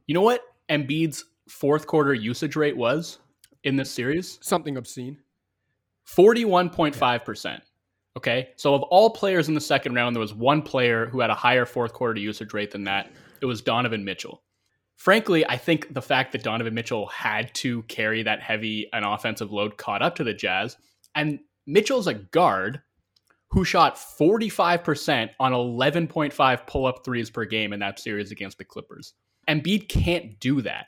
You 0.07 0.13
know 0.13 0.21
what 0.21 0.41
Embiid's 0.69 1.25
fourth 1.47 1.87
quarter 1.87 2.13
usage 2.13 2.55
rate 2.55 2.77
was 2.77 3.19
in 3.63 3.75
this 3.75 3.91
series? 3.91 4.39
Something 4.41 4.77
obscene. 4.77 5.17
41.5%. 6.09 7.59
Okay. 8.17 8.49
So 8.57 8.75
of 8.75 8.83
all 8.83 9.09
players 9.09 9.47
in 9.47 9.53
the 9.53 9.61
second 9.61 9.95
round, 9.95 10.15
there 10.15 10.21
was 10.21 10.33
one 10.33 10.61
player 10.61 11.07
who 11.07 11.19
had 11.19 11.29
a 11.29 11.35
higher 11.35 11.65
fourth 11.65 11.93
quarter 11.93 12.19
usage 12.19 12.53
rate 12.53 12.71
than 12.71 12.83
that. 12.83 13.11
It 13.41 13.45
was 13.45 13.61
Donovan 13.61 14.05
Mitchell 14.05 14.43
frankly, 15.03 15.45
I 15.47 15.57
think 15.57 15.93
the 15.93 16.01
fact 16.01 16.31
that 16.31 16.43
Donovan 16.43 16.73
Mitchell 16.73 17.07
had 17.07 17.53
to 17.55 17.83
carry 17.83 18.23
that 18.23 18.41
heavy 18.41 18.87
an 18.93 19.03
offensive 19.03 19.51
load 19.51 19.77
caught 19.77 20.01
up 20.01 20.15
to 20.15 20.23
the 20.23 20.33
Jazz. 20.33 20.77
And 21.15 21.39
Mitchell's 21.67 22.07
a 22.07 22.13
guard 22.13 22.81
who 23.49 23.65
shot 23.65 23.97
45% 23.97 25.29
on 25.39 25.51
11.5 25.51 26.67
pull 26.67 26.85
up 26.85 27.03
threes 27.05 27.29
per 27.29 27.45
game 27.45 27.73
in 27.73 27.79
that 27.81 27.99
series 27.99 28.31
against 28.31 28.57
the 28.57 28.65
Clippers. 28.65 29.13
Embiid 29.47 29.89
can't 29.89 30.39
do 30.39 30.61
that. 30.61 30.87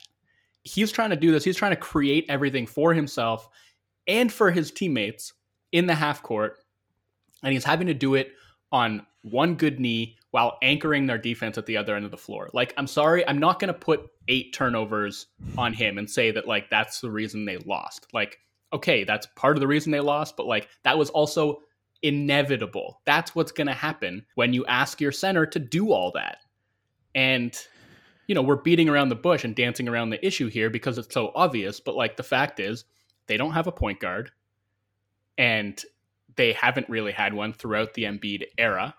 he's 0.66 0.90
trying 0.90 1.10
to 1.10 1.16
do 1.16 1.30
this. 1.30 1.44
He's 1.44 1.56
trying 1.56 1.72
to 1.72 1.76
create 1.76 2.26
everything 2.28 2.66
for 2.66 2.92
himself 2.92 3.48
and 4.06 4.32
for 4.32 4.50
his 4.50 4.70
teammates 4.70 5.32
in 5.72 5.86
the 5.86 5.94
half 5.94 6.22
court. 6.22 6.58
And 7.42 7.52
he's 7.52 7.64
having 7.64 7.86
to 7.86 7.94
do 7.94 8.14
it 8.14 8.32
on 8.72 9.06
one 9.22 9.54
good 9.54 9.78
knee 9.78 10.16
while 10.32 10.58
anchoring 10.62 11.06
their 11.06 11.18
defense 11.18 11.56
at 11.56 11.66
the 11.66 11.76
other 11.76 11.94
end 11.94 12.04
of 12.04 12.10
the 12.10 12.16
floor. 12.16 12.50
Like, 12.52 12.74
I'm 12.76 12.86
sorry, 12.88 13.26
I'm 13.26 13.38
not 13.38 13.60
going 13.60 13.72
to 13.72 13.78
put 13.78 14.08
eight 14.28 14.52
turnovers 14.52 15.26
on 15.56 15.72
him 15.72 15.98
and 15.98 16.10
say 16.10 16.32
that, 16.32 16.48
like, 16.48 16.68
that's 16.68 17.00
the 17.00 17.10
reason 17.10 17.44
they 17.44 17.58
lost. 17.58 18.08
Like, 18.12 18.38
okay, 18.72 19.04
that's 19.04 19.28
part 19.36 19.56
of 19.56 19.60
the 19.60 19.66
reason 19.68 19.92
they 19.92 20.00
lost, 20.00 20.36
but, 20.36 20.46
like, 20.46 20.68
that 20.82 20.98
was 20.98 21.10
also 21.10 21.60
inevitable. 22.02 23.00
That's 23.06 23.34
what's 23.34 23.52
going 23.52 23.68
to 23.68 23.72
happen 23.72 24.26
when 24.34 24.52
you 24.52 24.66
ask 24.66 25.00
your 25.00 25.12
center 25.12 25.46
to 25.46 25.58
do 25.60 25.92
all 25.92 26.10
that. 26.12 26.38
And, 27.14 27.56
you 28.26 28.34
know, 28.34 28.42
we're 28.42 28.56
beating 28.56 28.88
around 28.88 29.08
the 29.08 29.14
bush 29.16 29.44
and 29.44 29.54
dancing 29.54 29.88
around 29.88 30.10
the 30.10 30.24
issue 30.26 30.48
here 30.48 30.70
because 30.70 30.98
it's 30.98 31.12
so 31.12 31.32
obvious, 31.34 31.80
but, 31.80 31.94
like, 31.94 32.16
the 32.16 32.22
fact 32.22 32.60
is, 32.60 32.84
they 33.26 33.36
don't 33.36 33.52
have 33.52 33.66
a 33.66 33.72
point 33.72 34.00
guard. 34.00 34.30
And 35.38 35.80
they 36.36 36.52
haven't 36.52 36.88
really 36.88 37.12
had 37.12 37.34
one 37.34 37.52
throughout 37.52 37.94
the 37.94 38.04
Embiid 38.04 38.44
era. 38.58 38.94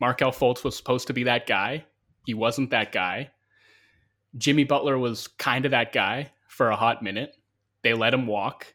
Markelle 0.00 0.32
Fultz 0.32 0.64
was 0.64 0.76
supposed 0.76 1.06
to 1.08 1.12
be 1.12 1.24
that 1.24 1.46
guy. 1.46 1.84
He 2.26 2.34
wasn't 2.34 2.70
that 2.70 2.92
guy. 2.92 3.30
Jimmy 4.38 4.64
Butler 4.64 4.98
was 4.98 5.26
kind 5.26 5.64
of 5.64 5.72
that 5.72 5.92
guy 5.92 6.30
for 6.48 6.70
a 6.70 6.76
hot 6.76 7.02
minute. 7.02 7.36
They 7.82 7.94
let 7.94 8.14
him 8.14 8.26
walk. 8.26 8.74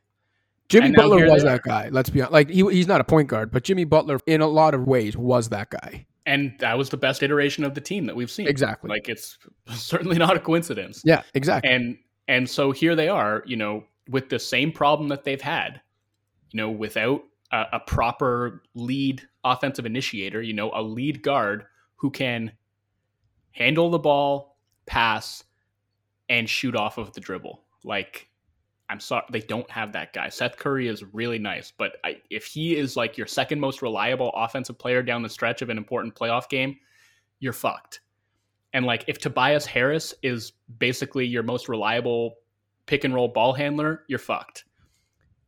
Jimmy 0.67 0.91
Butler 0.91 1.29
was 1.29 1.43
that 1.43 1.63
guy. 1.63 1.89
Let's 1.89 2.09
be 2.09 2.21
honest. 2.21 2.33
Like 2.33 2.49
he, 2.49 2.67
he's 2.71 2.87
not 2.87 3.01
a 3.01 3.03
point 3.03 3.27
guard, 3.27 3.51
but 3.51 3.63
Jimmy 3.63 3.83
Butler, 3.83 4.19
in 4.25 4.41
a 4.41 4.47
lot 4.47 4.73
of 4.73 4.87
ways, 4.87 5.15
was 5.15 5.49
that 5.49 5.69
guy. 5.69 6.05
And 6.25 6.55
that 6.59 6.77
was 6.77 6.89
the 6.89 6.97
best 6.97 7.21
iteration 7.21 7.63
of 7.63 7.75
the 7.75 7.81
team 7.81 8.05
that 8.05 8.15
we've 8.15 8.31
seen. 8.31 8.47
Exactly. 8.47 8.89
Like 8.89 9.09
it's 9.09 9.37
certainly 9.73 10.17
not 10.17 10.35
a 10.35 10.39
coincidence. 10.39 11.01
Yeah, 11.05 11.21
exactly. 11.33 11.71
And 11.71 11.97
and 12.27 12.49
so 12.49 12.71
here 12.71 12.95
they 12.95 13.07
are, 13.07 13.43
you 13.45 13.55
know, 13.55 13.83
with 14.09 14.29
the 14.29 14.39
same 14.39 14.71
problem 14.71 15.09
that 15.09 15.23
they've 15.23 15.41
had 15.41 15.81
you 16.55 16.61
know, 16.61 16.71
without 16.71 17.21
a, 17.51 17.65
a 17.73 17.79
proper 17.81 18.63
lead 18.75 19.21
offensive 19.43 19.85
initiator, 19.85 20.41
you 20.41 20.53
know, 20.53 20.71
a 20.73 20.81
lead 20.81 21.21
guard 21.21 21.65
who 21.97 22.09
can 22.09 22.49
handle 23.51 23.89
the 23.89 23.99
ball, 23.99 24.57
pass, 24.85 25.43
and 26.29 26.49
shoot 26.49 26.73
off 26.73 26.97
of 26.97 27.11
the 27.11 27.19
dribble. 27.19 27.61
Like, 27.83 28.29
I'm 28.89 28.99
sorry, 28.99 29.23
they 29.31 29.39
don't 29.39 29.69
have 29.71 29.93
that 29.93 30.13
guy. 30.13 30.29
Seth 30.29 30.57
Curry 30.57 30.87
is 30.87 31.03
really 31.13 31.39
nice, 31.39 31.71
but 31.75 31.97
I, 32.03 32.17
if 32.29 32.45
he 32.45 32.75
is 32.75 32.95
like 32.95 33.17
your 33.17 33.27
second 33.27 33.59
most 33.59 33.81
reliable 33.81 34.31
offensive 34.35 34.77
player 34.77 35.01
down 35.01 35.23
the 35.23 35.29
stretch 35.29 35.61
of 35.61 35.69
an 35.69 35.77
important 35.77 36.13
playoff 36.13 36.49
game, 36.49 36.77
you're 37.39 37.53
fucked. 37.53 38.01
And 38.73 38.85
like, 38.85 39.05
if 39.07 39.19
Tobias 39.19 39.65
Harris 39.65 40.13
is 40.21 40.51
basically 40.79 41.25
your 41.25 41.43
most 41.43 41.67
reliable 41.67 42.35
pick 42.85 43.03
and 43.03 43.13
roll 43.13 43.27
ball 43.27 43.53
handler, 43.53 44.03
you're 44.07 44.19
fucked. 44.19 44.65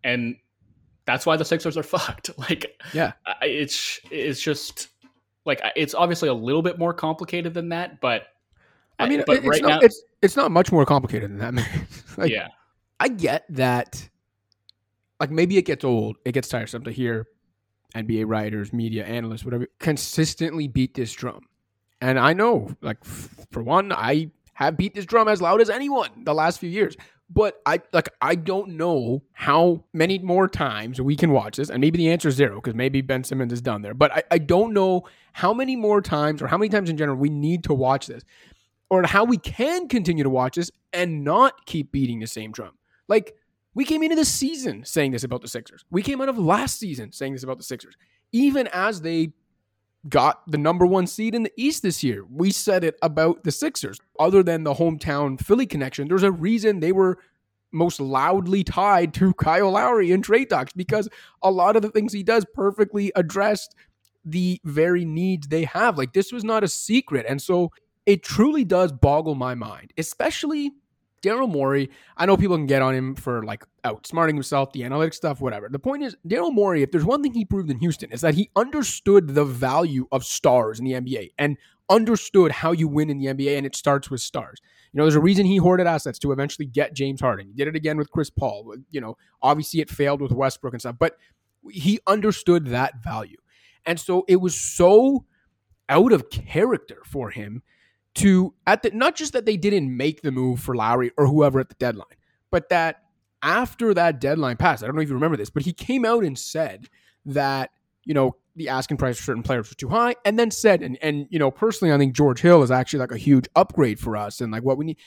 And 0.04 0.38
that's 1.06 1.26
why 1.26 1.38
the 1.38 1.46
Sixers 1.46 1.78
are 1.78 1.84
fucked. 1.84 2.32
Like, 2.38 2.80
yeah, 2.94 3.14
it's 3.42 4.00
it's 4.12 4.42
just 4.42 4.90
like 5.46 5.62
it's 5.76 5.94
obviously 5.94 6.30
a 6.30 6.34
little 6.34 6.62
bit 6.62 6.80
more 6.80 6.94
complicated 6.94 7.54
than 7.54 7.70
that, 7.70 8.02
but 8.02 8.28
I 9.00 9.08
mean, 9.08 9.24
but 9.26 9.38
it's 9.38 9.48
right 9.48 9.62
not, 9.62 9.68
now, 9.68 9.80
it's 9.82 10.02
it's 10.22 10.36
not 10.36 10.52
much 10.52 10.72
more 10.72 10.86
complicated 10.86 11.32
than 11.32 11.38
that. 11.40 11.54
Man. 11.54 11.88
like, 12.18 12.32
yeah, 12.32 12.48
I 13.00 13.10
get 13.10 13.46
that. 13.50 14.10
Like 15.20 15.32
maybe 15.32 15.58
it 15.58 15.64
gets 15.64 15.84
old, 15.84 16.18
it 16.26 16.34
gets 16.34 16.48
tiresome 16.48 16.84
to 16.84 16.92
hear 16.92 17.28
NBA 17.96 18.26
writers, 18.28 18.72
media 18.72 19.06
analysts, 19.06 19.44
whatever, 19.44 19.68
consistently 19.80 20.68
beat 20.68 20.94
this 20.94 21.12
drum. 21.12 21.42
And 22.02 22.20
I 22.20 22.34
know, 22.34 22.76
like 22.82 23.04
for 23.04 23.64
one, 23.64 23.92
I 23.92 24.30
have 24.54 24.78
beat 24.78 24.94
this 24.94 25.06
drum 25.06 25.28
as 25.28 25.42
loud 25.42 25.62
as 25.62 25.70
anyone 25.70 26.10
the 26.24 26.34
last 26.34 26.60
few 26.60 26.70
years. 26.70 26.96
But 27.30 27.62
I 27.66 27.82
like 27.92 28.10
I 28.22 28.36
don't 28.36 28.70
know 28.70 29.22
how 29.34 29.84
many 29.94 30.18
more 30.20 30.48
times 30.48 31.02
we 31.02 31.18
can 31.18 31.32
watch 31.32 31.58
this, 31.58 31.70
and 31.70 31.82
maybe 31.82 31.98
the 31.98 32.10
answer 32.10 32.30
is 32.30 32.36
zero 32.36 32.56
because 32.56 32.74
maybe 32.74 33.02
Ben 33.02 33.26
Simmons 33.26 33.52
is 33.52 33.62
done 33.62 33.82
there. 33.82 33.94
But 33.94 34.14
I, 34.14 34.24
I 34.32 34.38
don't 34.38 34.74
know 34.74 35.04
how 35.34 35.54
many 35.54 35.76
more 35.76 36.02
times 36.02 36.42
or 36.42 36.48
how 36.48 36.58
many 36.58 36.70
times 36.70 36.90
in 36.90 36.96
general 36.96 37.18
we 37.18 37.30
need 37.30 37.66
to 37.66 37.74
watch 37.74 38.08
this, 38.08 38.24
or 38.90 39.06
how 39.06 39.26
we 39.26 39.38
can 39.38 39.90
continue 39.90 40.24
to 40.24 40.30
watch 40.30 40.56
this 40.56 40.72
and 40.94 41.26
not 41.26 41.66
keep 41.66 41.92
beating 41.92 42.20
the 42.20 42.28
same 42.28 42.54
drum. 42.54 42.78
Like 43.08 43.36
we 43.74 43.86
came 43.86 44.04
into 44.04 44.16
the 44.16 44.26
season 44.26 44.86
saying 44.86 45.12
this 45.12 45.24
about 45.24 45.42
the 45.42 45.48
Sixers. 45.48 45.86
We 45.92 46.02
came 46.02 46.22
out 46.22 46.30
of 46.30 46.38
last 46.38 46.80
season 46.80 47.12
saying 47.12 47.34
this 47.34 47.44
about 47.44 47.58
the 47.58 47.64
Sixers. 47.64 47.96
Even 48.32 48.68
as 48.74 49.02
they 49.02 49.34
got 50.10 50.50
the 50.50 50.58
number 50.58 50.86
one 50.86 51.08
seed 51.08 51.36
in 51.36 51.44
the 51.44 51.52
East 51.58 51.84
this 51.84 52.04
year. 52.04 52.26
We 52.30 52.52
said 52.52 52.84
it 52.84 52.98
about 53.02 53.44
the 53.44 53.52
Sixers. 53.52 54.00
Other 54.20 54.44
than 54.44 54.64
the 54.64 54.74
hometown 54.74 55.40
Philly 55.40 55.66
connection, 55.66 56.08
there's 56.08 56.24
a 56.24 56.32
reason 56.32 56.80
they 56.80 56.92
were 56.92 57.18
most 57.72 58.00
loudly 58.00 58.64
tied 58.64 59.14
to 59.16 59.34
Kyle 59.38 59.72
Lowry 59.72 60.12
in 60.12 60.22
trade 60.22 60.50
talks 60.50 60.74
because 60.74 61.10
a 61.42 61.52
lot 61.52 61.76
of 61.76 61.82
the 61.82 61.90
things 61.90 62.14
he 62.14 62.24
does 62.24 62.46
perfectly 62.54 63.12
addressed 63.16 63.76
the 64.24 64.60
very 64.64 65.06
needs 65.06 65.48
they 65.48 65.64
have. 65.66 65.98
Like 65.98 66.14
this 66.14 66.32
was 66.32 66.44
not 66.44 66.64
a 66.64 66.68
secret. 66.68 67.26
And 67.28 67.42
so 67.42 67.72
it 68.06 68.24
truly 68.24 68.64
does 68.64 68.92
boggle 68.92 69.36
my 69.36 69.56
mind, 69.56 69.94
especially 69.98 70.72
Daryl 71.22 71.50
Morey, 71.50 71.90
I 72.16 72.26
know 72.26 72.38
people 72.38 72.58
can 72.58 72.68
get 72.68 72.82
on 72.82 72.94
him 72.94 73.16
for 73.16 73.44
like 73.44 73.66
outsmarting 73.84 74.34
himself, 74.34 74.72
the 74.72 74.82
analytics 74.82 75.16
stuff, 75.16 75.42
whatever. 75.42 75.68
The 75.70 75.80
point 75.80 76.04
is, 76.04 76.16
Daryl 76.28 76.54
Morey, 76.54 76.84
if 76.84 76.92
there's 76.92 77.06
one 77.06 77.24
thing 77.24 77.34
he 77.34 77.46
proved 77.46 77.70
in 77.70 77.80
Houston, 77.80 78.12
is 78.12 78.22
that 78.22 78.36
he 78.36 78.50
understood 78.56 79.30
the 79.30 79.46
value 79.46 80.08
of 80.12 80.24
stars 80.24 80.80
in 80.80 80.86
the 80.86 80.94
NBA 80.94 81.32
and 81.38 81.58
understood 81.90 82.52
how 82.52 82.72
you 82.72 82.88
win 82.88 83.10
in 83.10 83.18
the 83.18 83.28
NBA, 83.28 83.58
and 83.58 83.66
it 83.66 83.76
starts 83.76 84.10
with 84.10 84.22
stars. 84.22 84.60
You 84.92 84.98
know, 84.98 85.04
there's 85.06 85.16
a 85.16 85.22
reason 85.22 85.46
he 85.46 85.58
hoarded 85.58 85.88
assets 85.88 86.20
to 86.20 86.32
eventually 86.32 86.66
get 86.66 86.94
James 86.94 87.22
Harden. 87.22 87.48
He 87.48 87.54
did 87.54 87.68
it 87.68 87.76
again 87.76 87.98
with 87.98 88.12
Chris 88.12 88.30
Paul. 88.30 88.76
You 88.92 89.02
know, 89.02 89.18
obviously 89.42 89.80
it 89.80 89.90
failed 89.90 90.22
with 90.22 90.32
Westbrook 90.32 90.74
and 90.74 90.82
stuff, 90.82 90.96
but 91.00 91.18
he 91.70 92.00
understood 92.08 92.68
that 92.68 93.04
value. 93.04 93.38
And 93.86 94.00
so 94.00 94.26
it 94.28 94.38
was 94.38 94.60
so 94.60 95.26
out 95.90 96.12
of 96.12 96.30
character 96.30 97.02
for 97.06 97.30
him 97.30 97.64
to 98.18 98.54
at 98.66 98.84
the 98.84 98.92
not 98.92 99.16
just 99.16 99.34
that 99.34 99.46
they 99.46 99.58
didn't 99.58 99.96
make 99.96 100.22
the 100.22 100.32
move 100.32 100.60
for 100.60 100.76
Lowry 100.76 101.12
or 101.18 101.28
whoever 101.28 101.60
at 101.60 101.70
the 101.70 101.76
deadline, 101.76 102.08
but 102.52 102.70
that 102.70 103.04
after 103.44 103.94
that 103.94 104.20
deadline 104.20 104.58
passed, 104.58 104.84
I 104.84 104.88
don't 104.88 104.96
know 104.96 105.02
if 105.02 105.08
you 105.08 105.14
remember 105.14 105.38
this, 105.38 105.52
but 105.52 105.64
he 105.64 105.72
came 105.72 106.04
out 106.04 106.24
and 106.24 106.38
said 106.38 106.88
that 107.26 107.72
you 108.06 108.14
know 108.14 108.36
the 108.56 108.70
asking 108.70 108.98
price 108.98 109.18
for 109.18 109.24
certain 109.24 109.44
players 109.44 109.70
was 109.70 109.76
too 109.76 109.90
high, 109.90 110.16
and 110.26 110.38
then 110.40 110.50
said 110.50 110.82
and 110.82 110.98
and 111.02 111.28
you 111.30 111.38
know 111.38 111.52
personally, 111.52 111.94
I 111.94 111.98
think 111.98 112.16
George 112.16 112.42
Hill 112.42 112.64
is 112.64 112.72
actually 112.72 113.00
like 113.00 113.12
a 113.12 113.18
huge 113.18 113.46
upgrade 113.56 114.00
for 114.00 114.18
us, 114.18 114.42
and 114.42 114.52
like 114.52 114.64
what 114.64 114.78
we 114.78 114.86
need. 114.86 114.98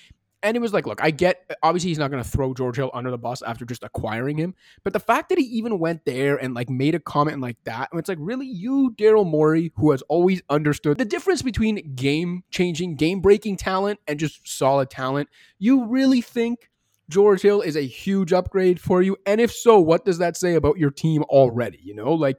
And 0.42 0.56
it 0.56 0.60
was 0.60 0.72
like, 0.72 0.86
look, 0.86 1.02
I 1.02 1.10
get, 1.10 1.50
obviously, 1.62 1.90
he's 1.90 1.98
not 1.98 2.10
going 2.10 2.22
to 2.22 2.28
throw 2.28 2.54
George 2.54 2.76
Hill 2.76 2.90
under 2.94 3.10
the 3.10 3.18
bus 3.18 3.42
after 3.42 3.66
just 3.66 3.84
acquiring 3.84 4.38
him. 4.38 4.54
But 4.82 4.94
the 4.94 5.00
fact 5.00 5.28
that 5.28 5.36
he 5.38 5.44
even 5.44 5.78
went 5.78 6.06
there 6.06 6.36
and 6.36 6.54
like 6.54 6.70
made 6.70 6.94
a 6.94 6.98
comment 7.00 7.42
like 7.42 7.58
that, 7.64 7.90
it's 7.92 8.08
like, 8.08 8.16
really, 8.20 8.46
you, 8.46 8.94
Daryl 8.96 9.26
Morey, 9.26 9.70
who 9.76 9.90
has 9.90 10.00
always 10.08 10.40
understood 10.48 10.96
the 10.96 11.04
difference 11.04 11.42
between 11.42 11.94
game 11.94 12.42
changing, 12.50 12.96
game 12.96 13.20
breaking 13.20 13.58
talent 13.58 14.00
and 14.08 14.18
just 14.18 14.48
solid 14.48 14.88
talent, 14.88 15.28
you 15.58 15.84
really 15.84 16.22
think 16.22 16.70
George 17.10 17.42
Hill 17.42 17.60
is 17.60 17.76
a 17.76 17.86
huge 17.86 18.32
upgrade 18.32 18.80
for 18.80 19.02
you? 19.02 19.18
And 19.26 19.42
if 19.42 19.52
so, 19.52 19.78
what 19.78 20.06
does 20.06 20.18
that 20.18 20.38
say 20.38 20.54
about 20.54 20.78
your 20.78 20.90
team 20.90 21.22
already? 21.24 21.80
You 21.82 21.94
know, 21.94 22.14
like, 22.14 22.38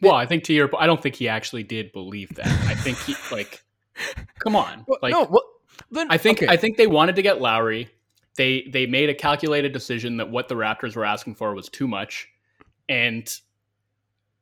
well, 0.00 0.14
I 0.14 0.24
think 0.24 0.44
to 0.44 0.54
your, 0.54 0.70
I 0.78 0.86
don't 0.86 1.02
think 1.02 1.16
he 1.16 1.28
actually 1.28 1.64
did 1.64 1.92
believe 1.92 2.30
that. 2.36 2.46
I 2.46 2.74
think 2.74 2.96
he, 2.98 3.14
like, 3.30 3.62
come 4.38 4.56
on. 4.56 4.86
Like, 5.02 5.12
no, 5.12 5.24
well, 5.24 5.44
then, 5.90 6.08
I 6.10 6.18
think 6.18 6.38
okay. 6.38 6.52
I 6.52 6.56
think 6.56 6.76
they 6.76 6.86
wanted 6.86 7.16
to 7.16 7.22
get 7.22 7.40
Lowry. 7.40 7.88
They 8.36 8.68
they 8.72 8.86
made 8.86 9.08
a 9.08 9.14
calculated 9.14 9.72
decision 9.72 10.18
that 10.18 10.30
what 10.30 10.48
the 10.48 10.54
Raptors 10.54 10.94
were 10.96 11.04
asking 11.04 11.34
for 11.34 11.54
was 11.54 11.68
too 11.68 11.88
much, 11.88 12.28
and 12.88 13.28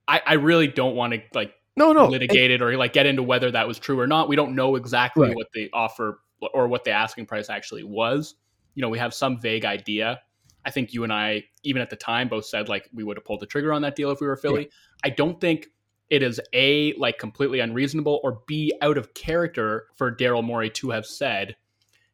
I, 0.09 0.23
I 0.26 0.33
really 0.35 0.67
don't 0.67 0.95
want 0.95 1.15
to 1.15 1.23
like 1.35 1.55
no 1.76 1.93
no 1.93 2.07
litigate 2.07 2.50
it 2.50 2.62
or 2.62 2.76
like 2.76 2.93
get 2.93 3.07
into 3.07 3.23
whether 3.23 3.50
that 3.50 3.67
was 3.67 3.79
true 3.79 3.99
or 3.99 4.07
not. 4.07 4.29
We 4.29 4.37
don't 4.37 4.55
know 4.55 4.76
exactly 4.76 5.29
right. 5.29 5.37
what 5.37 5.49
the 5.53 5.71
offer 5.73 6.21
or 6.53 6.69
what 6.69 6.85
the 6.85 6.91
asking 6.91 7.26
price 7.26 7.49
actually 7.49 7.85
was. 7.85 8.35
You 8.75 8.83
know, 8.83 8.88
we 8.88 8.99
have 8.99 9.15
some 9.15 9.41
vague 9.41 9.65
idea. 9.65 10.21
I 10.65 10.71
think 10.71 10.93
you 10.93 11.05
and 11.05 11.12
I, 11.12 11.45
even 11.62 11.81
at 11.81 11.91
the 11.91 11.97
time, 11.97 12.29
both 12.29 12.45
said 12.45 12.69
like 12.69 12.88
we 12.93 13.05
would 13.05 13.17
have 13.17 13.25
pulled 13.25 13.41
the 13.41 13.47
trigger 13.47 13.73
on 13.73 13.83
that 13.83 13.95
deal 13.95 14.11
if 14.11 14.21
we 14.21 14.26
were 14.26 14.37
Philly. 14.37 14.62
Yeah. 14.62 14.69
I 15.05 15.11
don't 15.11 15.41
think 15.41 15.69
it 16.11 16.23
is 16.23 16.41
a 16.53 16.93
like 16.95 17.19
completely 17.19 17.61
unreasonable 17.61 18.21
or 18.23 18.41
b 18.47 18.73
out 18.83 18.99
of 18.99 19.15
character 19.15 19.87
for 19.95 20.15
Daryl 20.15 20.45
Morey 20.45 20.71
to 20.71 20.91
have 20.91 21.07
said 21.07 21.57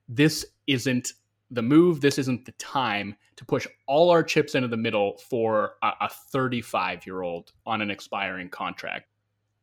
this 0.08 0.44
isn't 0.66 1.12
the 1.50 1.62
move 1.62 2.00
this 2.00 2.18
isn't 2.18 2.44
the 2.44 2.52
time 2.52 3.14
to 3.36 3.44
push 3.44 3.66
all 3.86 4.10
our 4.10 4.22
chips 4.22 4.54
into 4.54 4.68
the 4.68 4.76
middle 4.76 5.18
for 5.28 5.74
a 5.82 6.08
35 6.08 7.06
year 7.06 7.22
old 7.22 7.52
on 7.66 7.80
an 7.80 7.90
expiring 7.90 8.48
contract. 8.48 9.06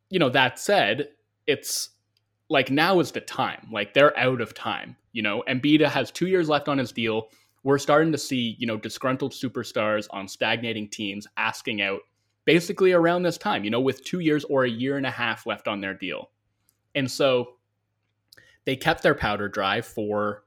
You 0.09 0.19
know 0.19 0.29
that 0.29 0.59
said 0.59 1.09
it's 1.47 1.89
like 2.49 2.71
now 2.71 2.99
is 2.99 3.11
the 3.11 3.21
time. 3.21 3.67
Like 3.71 3.93
they're 3.93 4.17
out 4.17 4.41
of 4.41 4.53
time 4.53 4.95
you 5.11 5.21
know? 5.21 5.43
Embiid 5.47 5.85
has 5.87 6.11
2 6.11 6.27
years 6.27 6.49
left 6.49 6.67
on 6.67 6.77
his 6.77 6.91
deal. 6.91 7.29
We're 7.63 7.77
starting 7.77 8.11
to 8.11 8.17
see 8.17 8.55
you 8.59 8.67
know 8.67 8.77
disgruntled 8.77 9.33
superstars 9.33 10.07
on 10.11 10.27
stagnating 10.27 10.89
teams 10.89 11.27
asking 11.37 11.81
out 11.81 12.01
basically 12.49 12.93
around 12.93 13.21
this 13.21 13.37
time, 13.37 13.63
you 13.63 13.69
know, 13.69 13.79
with 13.79 14.03
two 14.03 14.21
years 14.21 14.43
or 14.45 14.63
a 14.63 14.69
year 14.69 14.97
and 14.97 15.05
a 15.05 15.11
half 15.11 15.45
left 15.45 15.67
on 15.67 15.81
their 15.81 15.93
deal. 15.93 16.31
And 16.95 17.09
so 17.09 17.57
they 18.65 18.75
kept 18.75 19.03
their 19.03 19.13
powder 19.13 19.47
dry 19.47 19.81
for 19.81 20.45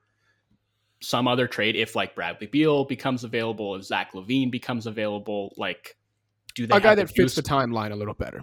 some 1.00 1.28
other 1.28 1.47
trade 1.47 1.76
if 1.76 1.94
like 1.94 2.16
Bradley 2.16 2.49
Beal 2.49 2.85
becomes 2.85 3.23
available, 3.23 3.76
if 3.76 3.85
Zach 3.85 4.14
LaVine 4.14 4.50
becomes 4.50 4.88
available, 4.88 5.54
like 5.56 5.97
do 6.56 6.66
they 6.66 6.76
A 6.76 6.80
guy 6.80 6.97
that 6.97 7.06
the 7.06 7.14
fits 7.14 7.37
the 7.37 7.42
timeline 7.42 7.92
a 7.92 7.94
little 7.94 8.14
better. 8.14 8.42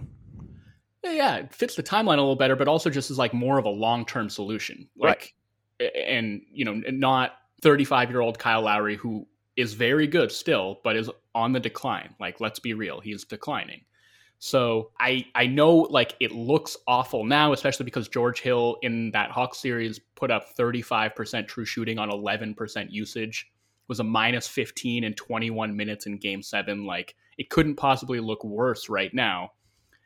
yeah, 1.03 1.11
yeah, 1.11 1.35
it 1.35 1.53
fits 1.53 1.75
the 1.75 1.83
timeline 1.83 2.17
a 2.17 2.21
little 2.21 2.37
better, 2.37 2.55
but 2.55 2.69
also 2.69 2.89
just 2.89 3.11
is 3.11 3.17
like 3.17 3.33
more 3.33 3.57
of 3.59 3.65
a 3.65 3.69
long 3.69 4.05
term 4.05 4.29
solution. 4.29 4.87
Like, 4.95 5.33
a- 5.81 6.09
and 6.09 6.43
you 6.49 6.63
know, 6.63 6.75
not 6.91 7.33
35 7.61 8.09
year 8.09 8.21
old 8.21 8.39
Kyle 8.39 8.61
Lowry 8.61 8.95
who 8.95 9.27
is 9.59 9.73
very 9.73 10.07
good 10.07 10.31
still, 10.31 10.79
but 10.83 10.95
is 10.95 11.09
on 11.35 11.51
the 11.51 11.59
decline. 11.59 12.15
Like, 12.19 12.39
let's 12.39 12.59
be 12.59 12.73
real, 12.73 12.99
he's 12.99 13.25
declining. 13.25 13.81
So 14.39 14.91
I 15.01 15.25
I 15.35 15.47
know 15.47 15.75
like 15.75 16.15
it 16.21 16.31
looks 16.31 16.77
awful 16.87 17.25
now, 17.25 17.51
especially 17.51 17.83
because 17.83 18.07
George 18.07 18.39
Hill 18.39 18.77
in 18.83 19.11
that 19.11 19.31
Hawks 19.31 19.57
series 19.57 19.99
put 20.15 20.31
up 20.31 20.55
35% 20.57 21.45
true 21.45 21.65
shooting 21.65 21.99
on 21.99 22.09
11% 22.09 22.87
usage, 22.89 23.51
was 23.89 23.99
a 23.99 24.03
minus 24.03 24.47
15 24.47 25.03
in 25.03 25.13
21 25.13 25.75
minutes 25.75 26.05
in 26.05 26.17
game 26.17 26.41
seven. 26.41 26.85
Like 26.85 27.15
it 27.37 27.49
couldn't 27.49 27.75
possibly 27.75 28.21
look 28.21 28.41
worse 28.45 28.87
right 28.87 29.13
now. 29.13 29.51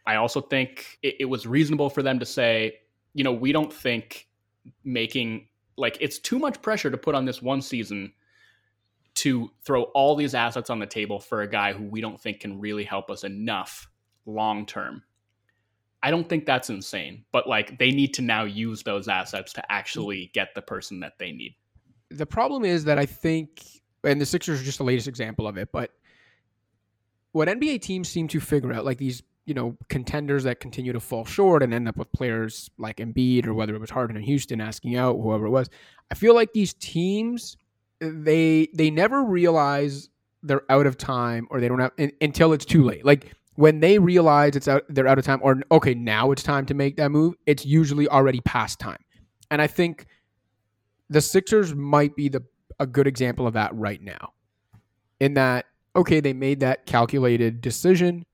I 0.07 0.15
also 0.15 0.41
think 0.41 0.97
it, 1.03 1.15
it 1.19 1.25
was 1.25 1.45
reasonable 1.45 1.91
for 1.91 2.01
them 2.01 2.17
to 2.17 2.25
say, 2.25 2.79
you 3.13 3.23
know, 3.23 3.33
we 3.33 3.51
don't 3.51 3.71
think 3.71 4.27
making 4.83 5.47
like 5.77 5.95
it's 6.01 6.17
too 6.17 6.39
much 6.39 6.59
pressure 6.63 6.89
to 6.89 6.97
put 6.97 7.13
on 7.13 7.25
this 7.25 7.41
one 7.41 7.61
season 7.61 8.11
to 9.15 9.49
throw 9.63 9.83
all 9.83 10.15
these 10.15 10.33
assets 10.33 10.69
on 10.69 10.79
the 10.79 10.85
table 10.85 11.19
for 11.19 11.41
a 11.41 11.47
guy 11.47 11.73
who 11.73 11.83
we 11.83 12.01
don't 12.01 12.19
think 12.19 12.39
can 12.39 12.59
really 12.59 12.83
help 12.83 13.11
us 13.11 13.23
enough 13.23 13.87
long 14.25 14.65
term. 14.65 15.03
I 16.01 16.11
don't 16.11 16.27
think 16.27 16.45
that's 16.45 16.69
insane, 16.69 17.23
but 17.31 17.47
like 17.47 17.79
they 17.79 17.91
need 17.91 18.13
to 18.15 18.21
now 18.21 18.43
use 18.43 18.83
those 18.83 19.07
assets 19.07 19.53
to 19.53 19.71
actually 19.71 20.31
get 20.33 20.53
the 20.53 20.61
person 20.61 20.99
that 20.99 21.13
they 21.17 21.31
need. 21.31 21.55
The 22.09 22.25
problem 22.25 22.65
is 22.65 22.83
that 22.85 22.99
I 22.99 23.05
think, 23.05 23.63
and 24.03 24.19
the 24.19 24.25
Sixers 24.25 24.59
are 24.59 24.63
just 24.63 24.79
the 24.79 24.83
latest 24.83 25.07
example 25.07 25.47
of 25.47 25.57
it, 25.57 25.69
but 25.71 25.91
what 27.31 27.47
NBA 27.47 27.81
teams 27.81 28.09
seem 28.09 28.27
to 28.29 28.39
figure 28.39 28.73
out, 28.73 28.83
like 28.83 28.97
these, 28.97 29.23
you 29.45 29.53
know, 29.53 29.77
contenders 29.89 30.43
that 30.43 30.59
continue 30.59 30.91
to 30.93 30.99
fall 30.99 31.25
short 31.25 31.63
and 31.63 31.73
end 31.73 31.87
up 31.87 31.97
with 31.97 32.11
players 32.11 32.69
like 32.77 32.97
Embiid 32.97 33.47
or 33.47 33.53
whether 33.53 33.73
it 33.73 33.79
was 33.81 33.89
Harden 33.89 34.17
and 34.17 34.25
Houston 34.25 34.59
asking 34.59 34.97
out, 34.97 35.15
whoever 35.15 35.45
it 35.45 35.51
was. 35.51 35.69
I 36.11 36.15
feel 36.15 36.35
like 36.35 36.53
these 36.53 36.73
teams, 36.73 37.57
they 38.03 38.67
they 38.73 38.89
never 38.89 39.23
realize 39.23 40.09
they're 40.41 40.69
out 40.69 40.85
of 40.85 40.97
time 40.97 41.47
or 41.49 41.61
they 41.61 41.67
don't 41.67 41.79
have 41.79 41.91
un- 41.97 42.11
until 42.21 42.53
it's 42.53 42.65
too 42.65 42.83
late. 42.83 43.05
Like 43.05 43.31
when 43.55 43.79
they 43.79 43.99
realize 43.99 44.55
it's 44.55 44.67
out, 44.67 44.83
they're 44.89 45.07
out 45.07 45.19
of 45.19 45.25
time, 45.25 45.39
or 45.41 45.61
okay, 45.71 45.93
now 45.93 46.31
it's 46.31 46.43
time 46.43 46.65
to 46.67 46.73
make 46.73 46.97
that 46.97 47.11
move. 47.11 47.35
It's 47.45 47.65
usually 47.65 48.07
already 48.07 48.41
past 48.41 48.79
time, 48.79 48.99
and 49.51 49.61
I 49.61 49.67
think 49.67 50.05
the 51.09 51.21
Sixers 51.21 51.75
might 51.75 52.15
be 52.15 52.29
the 52.29 52.43
a 52.79 52.87
good 52.87 53.07
example 53.07 53.47
of 53.47 53.53
that 53.53 53.73
right 53.75 54.01
now. 54.01 54.33
In 55.19 55.35
that, 55.35 55.65
okay, 55.95 56.19
they 56.19 56.33
made 56.33 56.59
that 56.61 56.85
calculated 56.85 57.61
decision 57.61 58.25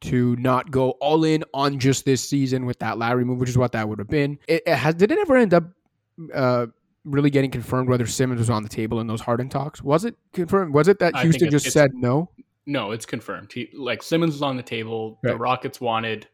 to 0.00 0.36
not 0.36 0.70
go 0.70 0.90
all 1.00 1.24
in 1.24 1.44
on 1.54 1.78
just 1.78 2.04
this 2.04 2.26
season 2.28 2.66
with 2.66 2.78
that 2.80 2.98
Lowry 2.98 3.24
move, 3.24 3.38
which 3.38 3.48
is 3.48 3.58
what 3.58 3.72
that 3.72 3.88
would 3.88 3.98
have 3.98 4.08
been. 4.08 4.38
It, 4.46 4.62
it 4.66 4.76
has 4.76 4.94
did 4.96 5.10
it 5.10 5.18
ever 5.18 5.36
end 5.36 5.54
up 5.54 5.64
uh, 6.34 6.66
really 7.04 7.30
getting 7.30 7.50
confirmed 7.50 7.88
whether 7.88 8.06
Simmons 8.06 8.38
was 8.38 8.50
on 8.50 8.62
the 8.62 8.68
table 8.68 9.00
in 9.00 9.06
those 9.06 9.20
Harden 9.20 9.48
talks? 9.48 9.82
Was 9.82 10.04
it 10.04 10.16
confirmed? 10.32 10.74
Was 10.74 10.88
it 10.88 10.98
that 10.98 11.16
Houston 11.18 11.50
just 11.50 11.70
said 11.70 11.92
no? 11.94 12.30
No, 12.66 12.90
it's 12.92 13.06
confirmed. 13.06 13.52
He 13.52 13.70
like 13.74 14.02
Simmons 14.02 14.34
was 14.34 14.42
on 14.42 14.56
the 14.56 14.62
table. 14.62 15.18
The 15.22 15.36
Rockets 15.36 15.80
wanted 15.80 16.28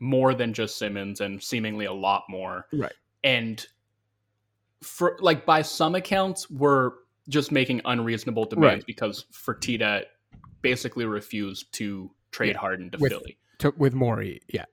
more 0.00 0.34
than 0.34 0.52
just 0.52 0.78
Simmons 0.78 1.20
and 1.20 1.42
seemingly 1.42 1.86
a 1.86 1.92
lot 1.92 2.24
more. 2.28 2.66
Right. 2.72 2.92
And 3.24 3.64
for 4.82 5.16
like 5.20 5.46
by 5.46 5.62
some 5.62 5.94
accounts, 5.94 6.50
we're 6.50 6.92
just 7.28 7.50
making 7.50 7.80
unreasonable 7.86 8.44
demands 8.44 8.82
Right. 8.82 8.86
because 8.86 9.24
Fertitta 9.32 10.02
basically 10.62 11.06
refused 11.06 11.72
to 11.74 12.10
trade 12.30 12.50
Yeah. 12.54 12.58
Harden 12.58 12.90
to 12.90 12.98
With- 12.98 13.12
Philly. 13.12 13.38
To, 13.58 13.72
with 13.78 13.94
Morey, 13.94 14.42
yeah. 14.48 14.64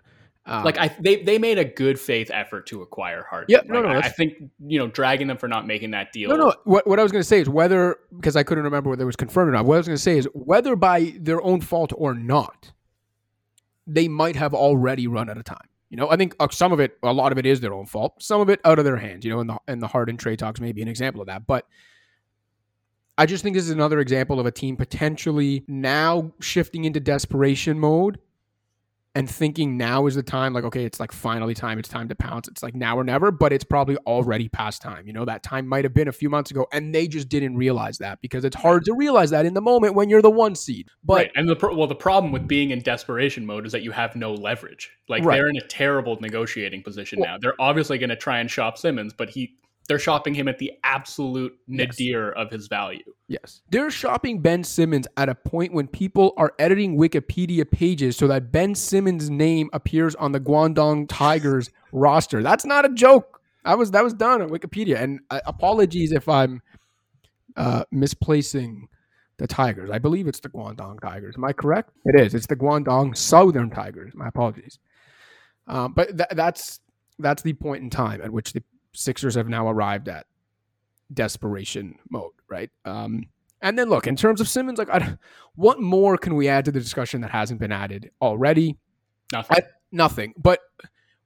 Um, 0.46 0.64
Like 0.64 0.78
I, 0.80 0.88
they 1.00 1.18
they 1.18 1.38
made 1.38 1.60
a 1.60 1.66
good 1.66 2.00
faith 2.00 2.32
effort 2.34 2.66
to 2.68 2.82
acquire 2.82 3.24
Harden. 3.30 3.48
Yeah, 3.50 3.62
no, 3.66 3.82
Like, 3.82 3.84
no, 3.84 3.90
I, 3.90 3.98
I 4.00 4.10
think 4.10 4.34
you 4.66 4.80
know 4.80 4.88
dragging 4.88 5.28
them 5.28 5.38
for 5.38 5.48
not 5.48 5.68
making 5.68 5.92
that 5.92 6.12
deal. 6.12 6.30
No, 6.30 6.36
no. 6.36 6.54
What, 6.64 6.88
what 6.88 7.00
I 7.00 7.04
was 7.04 7.12
going 7.12 7.22
to 7.22 7.28
say 7.28 7.40
is 7.40 7.50
whether, 7.50 7.98
because 8.16 8.36
I 8.36 8.44
couldn't 8.44 8.64
remember 8.64 8.90
whether 8.90 9.04
it 9.04 9.06
was 9.06 9.16
confirmed 9.16 9.50
or 9.50 9.52
not, 9.52 9.66
what 9.66 9.76
I 9.76 9.78
was 9.78 9.88
going 9.88 9.98
to 9.98 10.02
say 10.02 10.18
is 10.18 10.28
whether 10.34 10.76
by 10.76 11.14
their 11.20 11.42
own 11.44 11.62
fault 11.62 11.94
or 11.96 12.16
not, 12.16 12.72
they 13.86 14.08
might 14.08 14.36
have 14.36 14.54
already 14.54 15.08
run 15.08 15.30
out 15.30 15.38
of 15.38 15.44
time. 15.44 15.68
You 15.90 15.98
know, 15.98 16.10
I 16.10 16.16
think 16.16 16.36
uh, 16.40 16.48
some 16.50 16.72
of 16.72 16.80
it, 16.80 16.98
a 17.04 17.14
lot 17.14 17.32
of 17.32 17.38
it 17.38 17.46
is 17.46 17.60
their 17.60 17.74
own 17.74 17.86
fault. 17.86 18.24
Some 18.24 18.42
of 18.42 18.50
it 18.50 18.62
out 18.64 18.80
of 18.80 18.86
their 18.86 18.98
hands. 18.98 19.26
You 19.26 19.32
know, 19.32 19.42
and 19.42 19.50
the 19.50 19.60
and 19.68 19.82
the 19.82 19.88
Harden 19.88 20.18
trade 20.18 20.40
talks 20.40 20.60
may 20.60 20.72
be 20.72 20.82
an 20.82 20.88
example 20.88 21.22
of 21.22 21.28
that. 21.28 21.46
But 21.46 21.68
I 23.18 23.28
just 23.28 23.44
think 23.44 23.56
this 23.56 23.66
is 23.66 23.72
another 23.72 24.00
example 24.00 24.40
of 24.40 24.46
a 24.48 24.52
team 24.52 24.76
potentially 24.76 25.64
now 25.68 26.32
shifting 26.40 26.86
into 26.86 27.00
desperation 27.00 27.78
mode 27.78 28.18
and 29.13 29.30
thinking 29.30 29.76
now 29.78 30.06
is 30.08 30.15
the 30.15 30.24
time 30.24 30.54
like 30.54 30.63
okay 30.63 30.86
it's 30.86 31.00
like 31.00 31.12
finally 31.12 31.54
time 31.54 31.78
it's 31.78 31.89
time 31.89 32.08
to 32.08 32.15
pounce 32.15 32.47
it's 32.47 32.63
like 32.63 32.74
now 32.74 32.97
or 32.97 33.04
never 33.04 33.30
but 33.30 33.52
it's 33.52 33.63
probably 33.63 33.97
already 34.08 34.47
past 34.47 34.82
time 34.82 35.06
you 35.06 35.12
know 35.12 35.26
that 35.26 35.43
time 35.43 35.67
might 35.67 35.84
have 35.84 35.93
been 35.93 36.08
a 36.08 36.12
few 36.13 36.30
months 36.30 36.50
ago 36.50 36.65
and 36.71 36.95
they 36.95 37.08
just 37.08 37.28
didn't 37.28 37.56
realize 37.58 37.97
that 37.97 38.21
because 38.21 38.45
it's 38.45 38.56
hard 38.56 38.86
to 38.86 38.93
realize 38.93 39.30
that 39.30 39.45
in 39.45 39.54
the 39.54 39.62
moment 39.62 39.95
when 39.95 40.10
you're 40.10 40.21
the 40.21 40.30
one 40.32 40.56
seed 40.56 40.88
but 41.04 41.13
right. 41.15 41.32
And 41.36 41.50
the 41.50 41.56
pro- 41.56 41.76
well, 41.76 41.88
the 41.88 41.95
problem 41.95 42.32
with 42.32 42.47
being 42.47 42.71
in 42.71 42.82
desperation 42.82 43.45
mode 43.45 43.65
is 43.65 43.71
that 43.71 43.82
you 43.84 43.91
have 43.91 44.15
no 44.15 44.34
leverage. 44.34 44.91
Like 45.10 45.24
Right. 45.26 45.36
they're 45.36 45.50
in 45.50 45.58
a 45.58 45.62
terrible 45.67 46.17
negotiating 46.21 46.84
position 46.84 47.19
Well- 47.19 47.30
now. 47.32 47.38
They're 47.39 47.60
obviously 47.60 47.97
going 47.97 48.10
to 48.12 48.15
try 48.15 48.39
and 48.39 48.50
shop 48.50 48.78
Simmons, 48.78 49.13
but 49.13 49.30
he 49.30 49.56
they're 49.92 50.00
shopping 50.00 50.34
him 50.34 50.48
at 50.48 50.58
the 50.58 50.72
absolute 50.86 51.52
Yes. 51.68 52.00
nadir 52.00 52.32
of 52.32 52.50
his 52.50 52.68
value. 52.68 53.04
yes 53.28 53.62
they're 53.72 53.92
shopping 53.92 54.40
ben 54.40 54.64
simmons 54.64 55.06
at 55.18 55.28
a 55.28 55.36
point 55.36 55.74
when 55.74 55.88
people 55.88 56.34
are 56.38 56.54
editing 56.60 56.98
wikipedia 56.98 57.70
pages 57.70 58.16
so 58.16 58.26
that 58.28 58.52
ben 58.54 58.74
simmons 58.74 59.30
name 59.30 59.70
appears 59.74 60.16
on 60.16 60.32
the 60.32 60.40
guangdong 60.40 61.08
tigers 61.10 61.70
roster 61.92 62.42
that's 62.42 62.66
not 62.66 62.86
a 62.86 62.90
joke 62.90 63.42
that 63.66 63.78
was 63.78 63.92
that 63.92 64.04
was 64.04 64.14
done 64.14 64.42
on 64.42 64.50
wikipedia 64.50 64.96
and 65.02 65.20
uh, 65.30 65.42
apologies 65.46 66.14
if 66.14 66.30
i'm 66.30 66.62
uh, 67.58 67.84
misplacing 67.92 68.88
the 69.40 69.48
Tigers. 69.48 69.90
I 69.90 69.98
believe 70.00 70.28
it's 70.28 70.40
the 70.40 70.50
Guangdong 70.50 71.02
Tigers. 71.02 71.34
Am 71.36 71.44
I 71.44 71.52
correct? 71.52 71.90
It 72.06 72.18
is. 72.22 72.34
It's 72.36 72.46
the 72.46 72.56
Guangdong 72.56 73.18
Southern 73.18 73.70
Tigers. 73.72 74.14
My 74.16 74.28
apologies. 74.28 74.78
Um, 75.68 75.94
but 75.94 76.16
tha- 76.16 76.28
that's 76.32 76.80
that's 77.20 77.42
the 77.42 77.54
point 77.54 77.84
in 77.84 77.90
time 77.90 78.22
at 78.22 78.32
which 78.32 78.54
the 78.54 78.62
Sixers 78.94 79.36
have 79.36 79.48
now 79.50 79.70
arrived 79.70 80.08
at 80.10 80.26
desperation 81.14 81.96
mode, 82.10 82.32
right? 82.50 82.70
Um, 82.86 83.26
and 83.62 83.78
then 83.78 83.90
look 83.90 84.08
in 84.08 84.16
terms 84.16 84.42
of 84.42 84.48
Simmons, 84.50 84.80
like, 84.80 84.90
I, 84.90 85.18
what 85.56 85.80
more 85.80 86.18
can 86.18 86.36
we 86.36 86.48
add 86.48 86.66
to 86.66 86.72
the 86.72 86.80
discussion 86.80 87.22
that 87.22 87.32
hasn't 87.32 87.60
been 87.60 87.72
added 87.72 88.12
already? 88.22 88.78
Nothing. 89.32 89.58
I- 89.58 89.68
Nothing. 89.94 90.34
But 90.38 90.60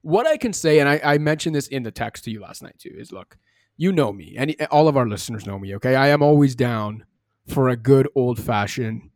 what 0.02 0.26
I 0.26 0.36
can 0.36 0.52
say, 0.52 0.80
and 0.80 0.88
I, 0.88 1.00
I 1.04 1.18
mentioned 1.18 1.54
this 1.54 1.68
in 1.68 1.84
the 1.84 1.92
text 1.92 2.24
to 2.24 2.32
you 2.32 2.40
last 2.40 2.64
night 2.64 2.76
too, 2.80 2.90
is 2.92 3.12
look, 3.12 3.36
you 3.76 3.92
know 3.92 4.12
me, 4.12 4.34
and 4.36 4.56
all 4.72 4.88
of 4.88 4.96
our 4.96 5.06
listeners 5.06 5.46
know 5.46 5.56
me. 5.56 5.76
Okay, 5.76 5.94
I 5.94 6.08
am 6.08 6.20
always 6.20 6.56
down 6.56 7.04
for 7.46 7.68
a 7.68 7.76
good 7.76 8.08
old 8.16 8.40
fashioned 8.40 9.10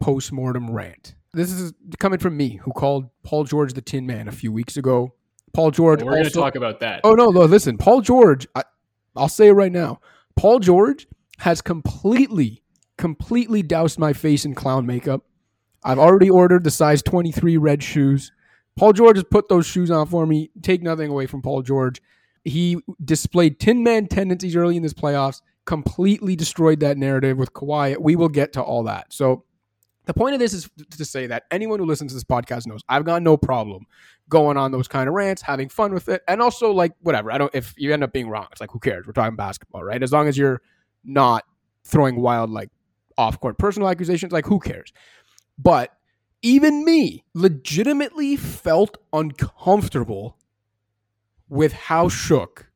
post 0.00 0.32
mortem 0.32 0.68
rant. 0.68 1.14
This 1.32 1.52
is 1.52 1.72
coming 2.00 2.18
from 2.18 2.36
me, 2.36 2.56
who 2.56 2.72
called 2.72 3.08
Paul 3.22 3.44
George 3.44 3.74
the 3.74 3.82
Tin 3.82 4.04
Man 4.04 4.26
a 4.26 4.32
few 4.32 4.50
weeks 4.50 4.76
ago. 4.76 5.14
Paul 5.52 5.70
George. 5.70 6.02
We're 6.02 6.12
going 6.12 6.24
to 6.24 6.30
talk 6.30 6.54
about 6.54 6.80
that. 6.80 7.00
Oh 7.04 7.14
no, 7.14 7.30
no! 7.30 7.40
Listen, 7.42 7.78
Paul 7.78 8.00
George. 8.00 8.46
I, 8.54 8.64
I'll 9.16 9.28
say 9.28 9.48
it 9.48 9.52
right 9.52 9.72
now. 9.72 10.00
Paul 10.36 10.60
George 10.60 11.06
has 11.38 11.60
completely, 11.60 12.62
completely 12.96 13.62
doused 13.62 13.98
my 13.98 14.12
face 14.12 14.44
in 14.44 14.54
clown 14.54 14.86
makeup. 14.86 15.24
I've 15.84 15.98
already 15.98 16.30
ordered 16.30 16.64
the 16.64 16.70
size 16.70 17.02
23 17.02 17.56
red 17.56 17.82
shoes. 17.82 18.32
Paul 18.76 18.92
George 18.92 19.16
has 19.16 19.24
put 19.24 19.48
those 19.48 19.66
shoes 19.66 19.90
on 19.90 20.06
for 20.06 20.26
me. 20.26 20.50
Take 20.62 20.82
nothing 20.82 21.10
away 21.10 21.26
from 21.26 21.42
Paul 21.42 21.62
George. 21.62 22.00
He 22.44 22.78
displayed 23.04 23.58
Tin 23.58 23.82
Man 23.82 24.06
tendencies 24.06 24.54
early 24.54 24.76
in 24.76 24.82
this 24.82 24.94
playoffs. 24.94 25.42
Completely 25.64 26.36
destroyed 26.36 26.80
that 26.80 26.96
narrative 26.96 27.36
with 27.36 27.52
Kawhi. 27.52 27.98
We 27.98 28.16
will 28.16 28.28
get 28.28 28.52
to 28.54 28.62
all 28.62 28.84
that. 28.84 29.12
So 29.12 29.44
the 30.08 30.14
point 30.14 30.32
of 30.32 30.40
this 30.40 30.54
is 30.54 30.70
to 30.96 31.04
say 31.04 31.26
that 31.26 31.44
anyone 31.50 31.78
who 31.78 31.84
listens 31.84 32.12
to 32.12 32.16
this 32.16 32.24
podcast 32.24 32.66
knows 32.66 32.80
I've 32.88 33.04
got 33.04 33.22
no 33.22 33.36
problem 33.36 33.86
going 34.30 34.56
on 34.56 34.72
those 34.72 34.88
kind 34.88 35.06
of 35.06 35.14
rants, 35.14 35.42
having 35.42 35.68
fun 35.68 35.92
with 35.92 36.08
it, 36.08 36.22
and 36.26 36.40
also 36.40 36.72
like 36.72 36.94
whatever. 37.02 37.30
I 37.30 37.36
don't. 37.36 37.54
If 37.54 37.74
you 37.76 37.92
end 37.92 38.02
up 38.02 38.10
being 38.10 38.30
wrong, 38.30 38.46
it's 38.50 38.60
like 38.60 38.70
who 38.70 38.78
cares? 38.78 39.06
We're 39.06 39.12
talking 39.12 39.36
basketball, 39.36 39.84
right? 39.84 40.02
As 40.02 40.10
long 40.10 40.26
as 40.26 40.38
you're 40.38 40.62
not 41.04 41.44
throwing 41.84 42.22
wild 42.22 42.48
like 42.48 42.70
off 43.18 43.38
court 43.38 43.58
personal 43.58 43.86
accusations, 43.90 44.32
like 44.32 44.46
who 44.46 44.58
cares? 44.58 44.94
But 45.58 45.92
even 46.40 46.86
me 46.86 47.26
legitimately 47.34 48.36
felt 48.36 48.96
uncomfortable 49.12 50.38
with 51.50 51.74
how 51.74 52.08
shook 52.08 52.70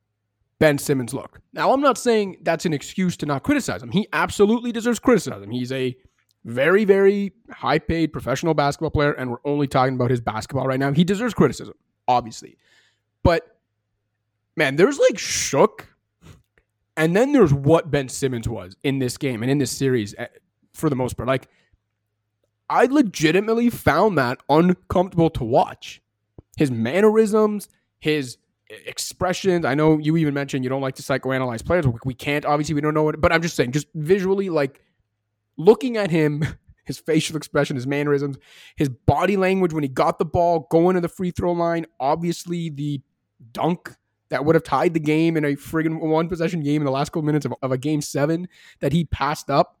Ben 0.59 0.77
Simmons 0.77 1.15
looked. 1.15 1.39
Now, 1.51 1.73
I'm 1.73 1.81
not 1.81 1.97
saying 1.97 2.37
that's 2.43 2.67
an 2.67 2.73
excuse 2.73 3.17
to 3.17 3.25
not 3.25 3.41
criticize 3.41 3.81
him. 3.81 3.89
He 3.89 4.07
absolutely 4.13 4.71
deserves 4.71 4.99
criticism. 4.99 5.49
He's 5.49 5.71
a 5.71 5.97
very, 6.45 6.85
very 6.85 7.33
high 7.51 7.79
paid 7.79 8.13
professional 8.13 8.53
basketball 8.53 8.91
player, 8.91 9.13
and 9.13 9.31
we're 9.31 9.37
only 9.45 9.67
talking 9.67 9.95
about 9.95 10.11
his 10.11 10.21
basketball 10.21 10.67
right 10.67 10.79
now. 10.79 10.91
He 10.91 11.03
deserves 11.03 11.33
criticism, 11.33 11.75
obviously. 12.07 12.57
But 13.23 13.57
man, 14.55 14.75
there's 14.75 14.99
like 14.99 15.17
shook 15.17 15.87
And 16.95 17.15
then 17.15 17.31
there's 17.33 17.53
what 17.53 17.89
Ben 17.91 18.09
Simmons 18.09 18.47
was 18.47 18.77
in 18.83 18.99
this 18.99 19.17
game 19.17 19.41
and 19.41 19.51
in 19.51 19.57
this 19.57 19.71
series 19.71 20.13
eh, 20.17 20.27
for 20.73 20.89
the 20.89 20.95
most 20.95 21.17
part. 21.17 21.27
Like, 21.27 21.47
I 22.69 22.85
legitimately 22.85 23.69
found 23.69 24.17
that 24.17 24.39
uncomfortable 24.49 25.29
to 25.31 25.43
watch. 25.43 26.01
His 26.57 26.71
mannerisms, 26.71 27.67
his 27.99 28.37
expressions. 28.69 29.65
I 29.65 29.75
know 29.75 29.97
you 29.97 30.17
even 30.17 30.33
mentioned 30.33 30.63
you 30.63 30.69
don't 30.69 30.81
like 30.81 30.95
to 30.95 31.03
psychoanalyze 31.03 31.65
players. 31.65 31.85
We 32.05 32.13
can't, 32.13 32.45
obviously, 32.45 32.75
we 32.75 32.81
don't 32.81 32.93
know 32.93 33.09
it, 33.09 33.19
but 33.19 33.31
I'm 33.31 33.41
just 33.41 33.55
saying, 33.55 33.71
just 33.71 33.87
visually, 33.95 34.49
like 34.49 34.81
looking 35.57 35.97
at 35.97 36.11
him, 36.11 36.45
his 36.85 36.97
facial 36.97 37.37
expression, 37.37 37.75
his 37.75 37.87
mannerisms, 37.87 38.37
his 38.75 38.89
body 38.89 39.37
language 39.37 39.73
when 39.73 39.83
he 39.83 39.89
got 39.89 40.19
the 40.19 40.25
ball, 40.25 40.67
going 40.69 40.95
to 40.95 41.01
the 41.01 41.07
free 41.07 41.31
throw 41.31 41.53
line, 41.53 41.85
obviously 41.99 42.69
the 42.69 43.01
dunk 43.51 43.95
that 44.29 44.43
would 44.45 44.55
have 44.55 44.63
tied 44.63 44.93
the 44.93 44.99
game 44.99 45.37
in 45.37 45.45
a 45.45 45.55
friggin' 45.55 45.99
one 45.99 46.27
possession 46.27 46.61
game 46.61 46.81
in 46.81 46.85
the 46.85 46.91
last 46.91 47.09
couple 47.09 47.21
minutes 47.21 47.45
of, 47.45 47.53
of 47.61 47.71
a 47.71 47.77
game 47.77 48.01
seven 48.01 48.47
that 48.79 48.91
he 48.91 49.05
passed 49.05 49.49
up. 49.49 49.77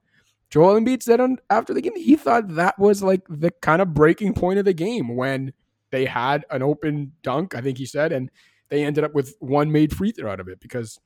Joel 0.49 0.79
Embiid 0.79 1.01
said 1.01 1.19
on, 1.19 1.37
after 1.49 1.73
the 1.73 1.81
game 1.81 1.95
he 1.95 2.15
thought 2.15 2.49
that 2.49 2.77
was 2.77 3.01
like 3.01 3.23
the 3.27 3.49
kind 3.49 3.81
of 3.81 3.93
breaking 3.93 4.33
point 4.33 4.59
of 4.59 4.65
the 4.65 4.73
game 4.73 5.15
when 5.15 5.53
they 5.89 6.05
had 6.05 6.45
an 6.51 6.61
open 6.61 7.13
dunk, 7.23 7.55
I 7.55 7.61
think 7.61 7.79
he 7.79 7.87
said, 7.87 8.11
and 8.11 8.29
they 8.69 8.83
ended 8.83 9.03
up 9.03 9.15
with 9.15 9.35
one 9.39 9.71
made 9.71 9.95
free 9.95 10.11
throw 10.11 10.31
out 10.31 10.39
of 10.39 10.47
it 10.47 10.59
because 10.59 10.99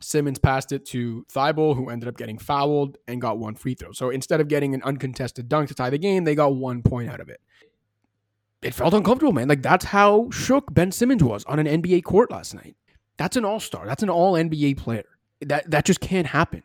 Simmons 0.00 0.38
passed 0.38 0.72
it 0.72 0.84
to 0.86 1.24
Thybulle, 1.32 1.74
who 1.74 1.88
ended 1.88 2.08
up 2.08 2.16
getting 2.16 2.38
fouled 2.38 2.98
and 3.08 3.20
got 3.20 3.38
one 3.38 3.54
free 3.54 3.74
throw. 3.74 3.92
So 3.92 4.10
instead 4.10 4.40
of 4.40 4.48
getting 4.48 4.74
an 4.74 4.82
uncontested 4.82 5.48
dunk 5.48 5.68
to 5.68 5.74
tie 5.74 5.90
the 5.90 5.98
game, 5.98 6.24
they 6.24 6.34
got 6.34 6.54
one 6.54 6.82
point 6.82 7.08
out 7.08 7.20
of 7.20 7.28
it. 7.28 7.40
It 8.62 8.74
felt 8.74 8.94
uncomfortable, 8.94 9.32
man. 9.32 9.48
Like 9.48 9.62
that's 9.62 9.84
how 9.84 10.28
shook 10.30 10.72
Ben 10.72 10.92
Simmons 10.92 11.22
was 11.22 11.44
on 11.44 11.58
an 11.58 11.82
NBA 11.82 12.04
court 12.04 12.30
last 12.30 12.54
night. 12.54 12.76
That's 13.16 13.36
an 13.36 13.44
all-star. 13.44 13.86
That's 13.86 14.02
an 14.02 14.10
all 14.10 14.34
NBA 14.34 14.76
player. 14.76 15.04
That 15.42 15.70
that 15.70 15.84
just 15.84 16.00
can't 16.00 16.26
happen. 16.26 16.62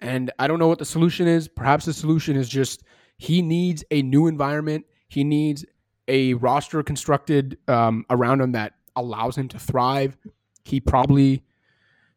And 0.00 0.30
I 0.38 0.46
don't 0.46 0.58
know 0.58 0.68
what 0.68 0.78
the 0.78 0.84
solution 0.84 1.26
is. 1.26 1.48
Perhaps 1.48 1.86
the 1.86 1.92
solution 1.92 2.36
is 2.36 2.48
just 2.48 2.82
he 3.18 3.40
needs 3.40 3.84
a 3.90 4.02
new 4.02 4.26
environment. 4.26 4.84
He 5.08 5.24
needs 5.24 5.64
a 6.08 6.34
roster 6.34 6.82
constructed 6.82 7.58
um, 7.68 8.04
around 8.10 8.40
him 8.40 8.52
that 8.52 8.74
allows 8.96 9.36
him 9.36 9.48
to 9.48 9.58
thrive. 9.58 10.16
He 10.64 10.80
probably 10.80 11.42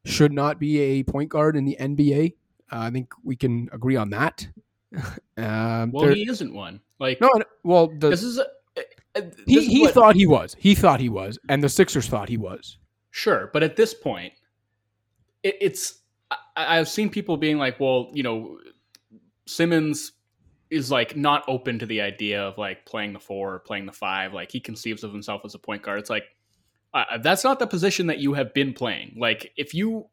should 0.07 0.31
not 0.31 0.59
be 0.59 0.79
a 0.79 1.03
point 1.03 1.29
guard 1.29 1.55
in 1.55 1.65
the 1.65 1.77
NBA. 1.79 2.33
Uh, 2.71 2.77
I 2.79 2.89
think 2.91 3.13
we 3.23 3.35
can 3.35 3.69
agree 3.71 3.95
on 3.95 4.09
that. 4.11 4.47
um, 5.37 5.91
well, 5.91 6.05
there, 6.05 6.15
he 6.15 6.29
isn't 6.29 6.53
one. 6.53 6.81
Like 6.99 7.21
no, 7.21 7.29
well, 7.63 7.87
the, 7.87 8.09
this 8.09 8.23
is 8.23 8.39
a, 8.39 8.45
this 9.15 9.35
he 9.45 9.65
he 9.67 9.81
what, 9.81 9.93
thought 9.93 10.15
he 10.15 10.25
was. 10.25 10.55
He 10.57 10.75
thought 10.75 10.99
he 10.99 11.09
was, 11.09 11.37
and 11.49 11.63
the 11.63 11.69
Sixers 11.69 12.07
thought 12.07 12.29
he 12.29 12.37
was. 12.37 12.77
Sure, 13.11 13.49
but 13.53 13.63
at 13.63 13.75
this 13.75 13.93
point, 13.93 14.33
it, 15.43 15.55
it's 15.61 15.99
I, 16.31 16.79
I've 16.79 16.89
seen 16.89 17.09
people 17.09 17.37
being 17.37 17.57
like, 17.57 17.79
well, 17.79 18.09
you 18.13 18.23
know, 18.23 18.57
Simmons 19.45 20.13
is 20.69 20.91
like 20.91 21.15
not 21.15 21.43
open 21.47 21.79
to 21.79 21.85
the 21.85 22.01
idea 22.01 22.41
of 22.41 22.57
like 22.57 22.85
playing 22.85 23.13
the 23.13 23.19
four 23.19 23.55
or 23.55 23.59
playing 23.59 23.85
the 23.85 23.91
five. 23.91 24.33
Like 24.33 24.51
he 24.51 24.59
conceives 24.59 25.03
of 25.03 25.11
himself 25.11 25.41
as 25.45 25.55
a 25.55 25.59
point 25.59 25.81
guard. 25.83 25.99
It's 25.99 26.09
like 26.09 26.25
uh, 26.93 27.17
that's 27.19 27.43
not 27.43 27.59
the 27.59 27.67
position 27.67 28.07
that 28.07 28.19
you 28.19 28.33
have 28.33 28.53
been 28.53 28.73
playing. 28.73 29.15
Like 29.17 29.51
if 29.57 29.73
you 29.73 30.07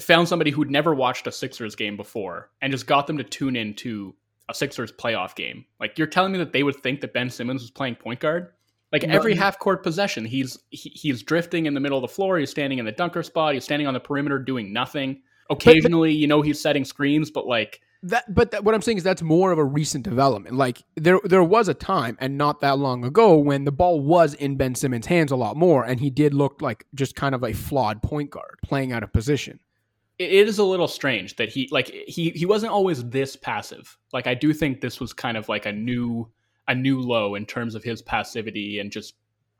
found 0.00 0.28
somebody 0.28 0.50
who'd 0.50 0.70
never 0.70 0.94
watched 0.94 1.26
a 1.26 1.32
Sixers 1.32 1.74
game 1.74 1.96
before 1.96 2.50
and 2.60 2.72
just 2.72 2.86
got 2.86 3.06
them 3.06 3.18
to 3.18 3.24
tune 3.24 3.56
into 3.56 4.14
a 4.48 4.54
Sixers 4.54 4.92
playoff 4.92 5.34
game, 5.34 5.64
like 5.80 5.98
you're 5.98 6.06
telling 6.06 6.32
me 6.32 6.38
that 6.38 6.52
they 6.52 6.62
would 6.62 6.76
think 6.76 7.00
that 7.00 7.12
Ben 7.12 7.30
Simmons 7.30 7.62
was 7.62 7.70
playing 7.70 7.96
point 7.96 8.20
guard? 8.20 8.52
Like 8.92 9.04
every 9.04 9.34
half 9.34 9.58
court 9.58 9.82
possession, 9.82 10.26
he's 10.26 10.58
he, 10.68 10.90
he's 10.90 11.22
drifting 11.22 11.64
in 11.64 11.72
the 11.72 11.80
middle 11.80 11.96
of 11.96 12.02
the 12.02 12.14
floor. 12.14 12.38
He's 12.38 12.50
standing 12.50 12.78
in 12.78 12.84
the 12.84 12.92
dunker 12.92 13.22
spot. 13.22 13.54
He's 13.54 13.64
standing 13.64 13.86
on 13.86 13.94
the 13.94 14.00
perimeter 14.00 14.38
doing 14.38 14.70
nothing. 14.70 15.22
Occasionally, 15.48 16.12
you 16.12 16.26
know, 16.26 16.42
he's 16.42 16.60
setting 16.60 16.84
screens, 16.84 17.30
but 17.30 17.46
like 17.46 17.80
that 18.02 18.32
but 18.34 18.50
that, 18.50 18.64
what 18.64 18.74
i'm 18.74 18.82
saying 18.82 18.98
is 18.98 19.04
that's 19.04 19.22
more 19.22 19.52
of 19.52 19.58
a 19.58 19.64
recent 19.64 20.04
development 20.04 20.56
like 20.56 20.82
there 20.96 21.20
there 21.24 21.42
was 21.42 21.68
a 21.68 21.74
time 21.74 22.16
and 22.20 22.36
not 22.36 22.60
that 22.60 22.78
long 22.78 23.04
ago 23.04 23.36
when 23.36 23.64
the 23.64 23.72
ball 23.72 24.00
was 24.00 24.34
in 24.34 24.56
ben 24.56 24.74
simmons 24.74 25.06
hands 25.06 25.30
a 25.30 25.36
lot 25.36 25.56
more 25.56 25.84
and 25.84 26.00
he 26.00 26.10
did 26.10 26.34
look 26.34 26.60
like 26.60 26.86
just 26.94 27.14
kind 27.14 27.34
of 27.34 27.42
a 27.42 27.52
flawed 27.52 28.02
point 28.02 28.30
guard 28.30 28.58
playing 28.62 28.92
out 28.92 29.02
of 29.02 29.12
position 29.12 29.60
it 30.18 30.30
is 30.32 30.58
a 30.58 30.64
little 30.64 30.88
strange 30.88 31.36
that 31.36 31.48
he 31.48 31.68
like 31.70 31.88
he 31.88 32.30
he 32.30 32.46
wasn't 32.46 32.70
always 32.70 33.04
this 33.08 33.36
passive 33.36 33.96
like 34.12 34.26
i 34.26 34.34
do 34.34 34.52
think 34.52 34.80
this 34.80 34.98
was 34.98 35.12
kind 35.12 35.36
of 35.36 35.48
like 35.48 35.66
a 35.66 35.72
new 35.72 36.28
a 36.68 36.74
new 36.74 37.00
low 37.00 37.34
in 37.34 37.46
terms 37.46 37.74
of 37.74 37.82
his 37.82 38.02
passivity 38.02 38.78
and 38.78 38.90
just 38.90 39.14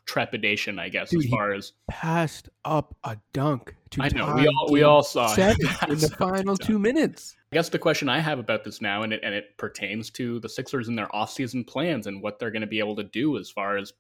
trepidation, 0.05 0.79
I 0.79 0.89
guess, 0.89 1.11
Dude, 1.11 1.25
as 1.25 1.31
far 1.31 1.53
as 1.53 1.73
passed 1.89 2.49
up 2.65 2.97
a 3.05 3.17
dunk. 3.33 3.75
I 3.99 4.09
know 4.09 4.35
we 4.35 4.47
all 4.47 4.69
we 4.71 4.83
all 4.83 5.03
saw 5.03 5.35
in 5.35 5.57
the 5.59 6.15
final 6.19 6.57
two 6.57 6.79
minutes. 6.79 7.37
I 7.53 7.55
guess 7.55 7.69
the 7.69 7.79
question 7.79 8.09
I 8.09 8.19
have 8.19 8.39
about 8.39 8.65
this 8.65 8.81
now, 8.81 9.03
and 9.03 9.13
it 9.13 9.21
and 9.23 9.35
it 9.35 9.59
pertains 9.59 10.09
to 10.13 10.41
the 10.41 10.49
Sixers 10.49 10.89
and 10.89 10.97
their 10.97 11.09
offseason 11.09 11.67
plans 11.67 12.07
and 12.07 12.23
what 12.23 12.39
they're 12.39 12.51
going 12.51 12.63
to 12.63 12.67
be 12.67 12.79
able 12.79 12.97
to 12.97 13.05
do 13.05 13.37
as 13.37 13.51
far 13.51 13.77
as 13.77 13.93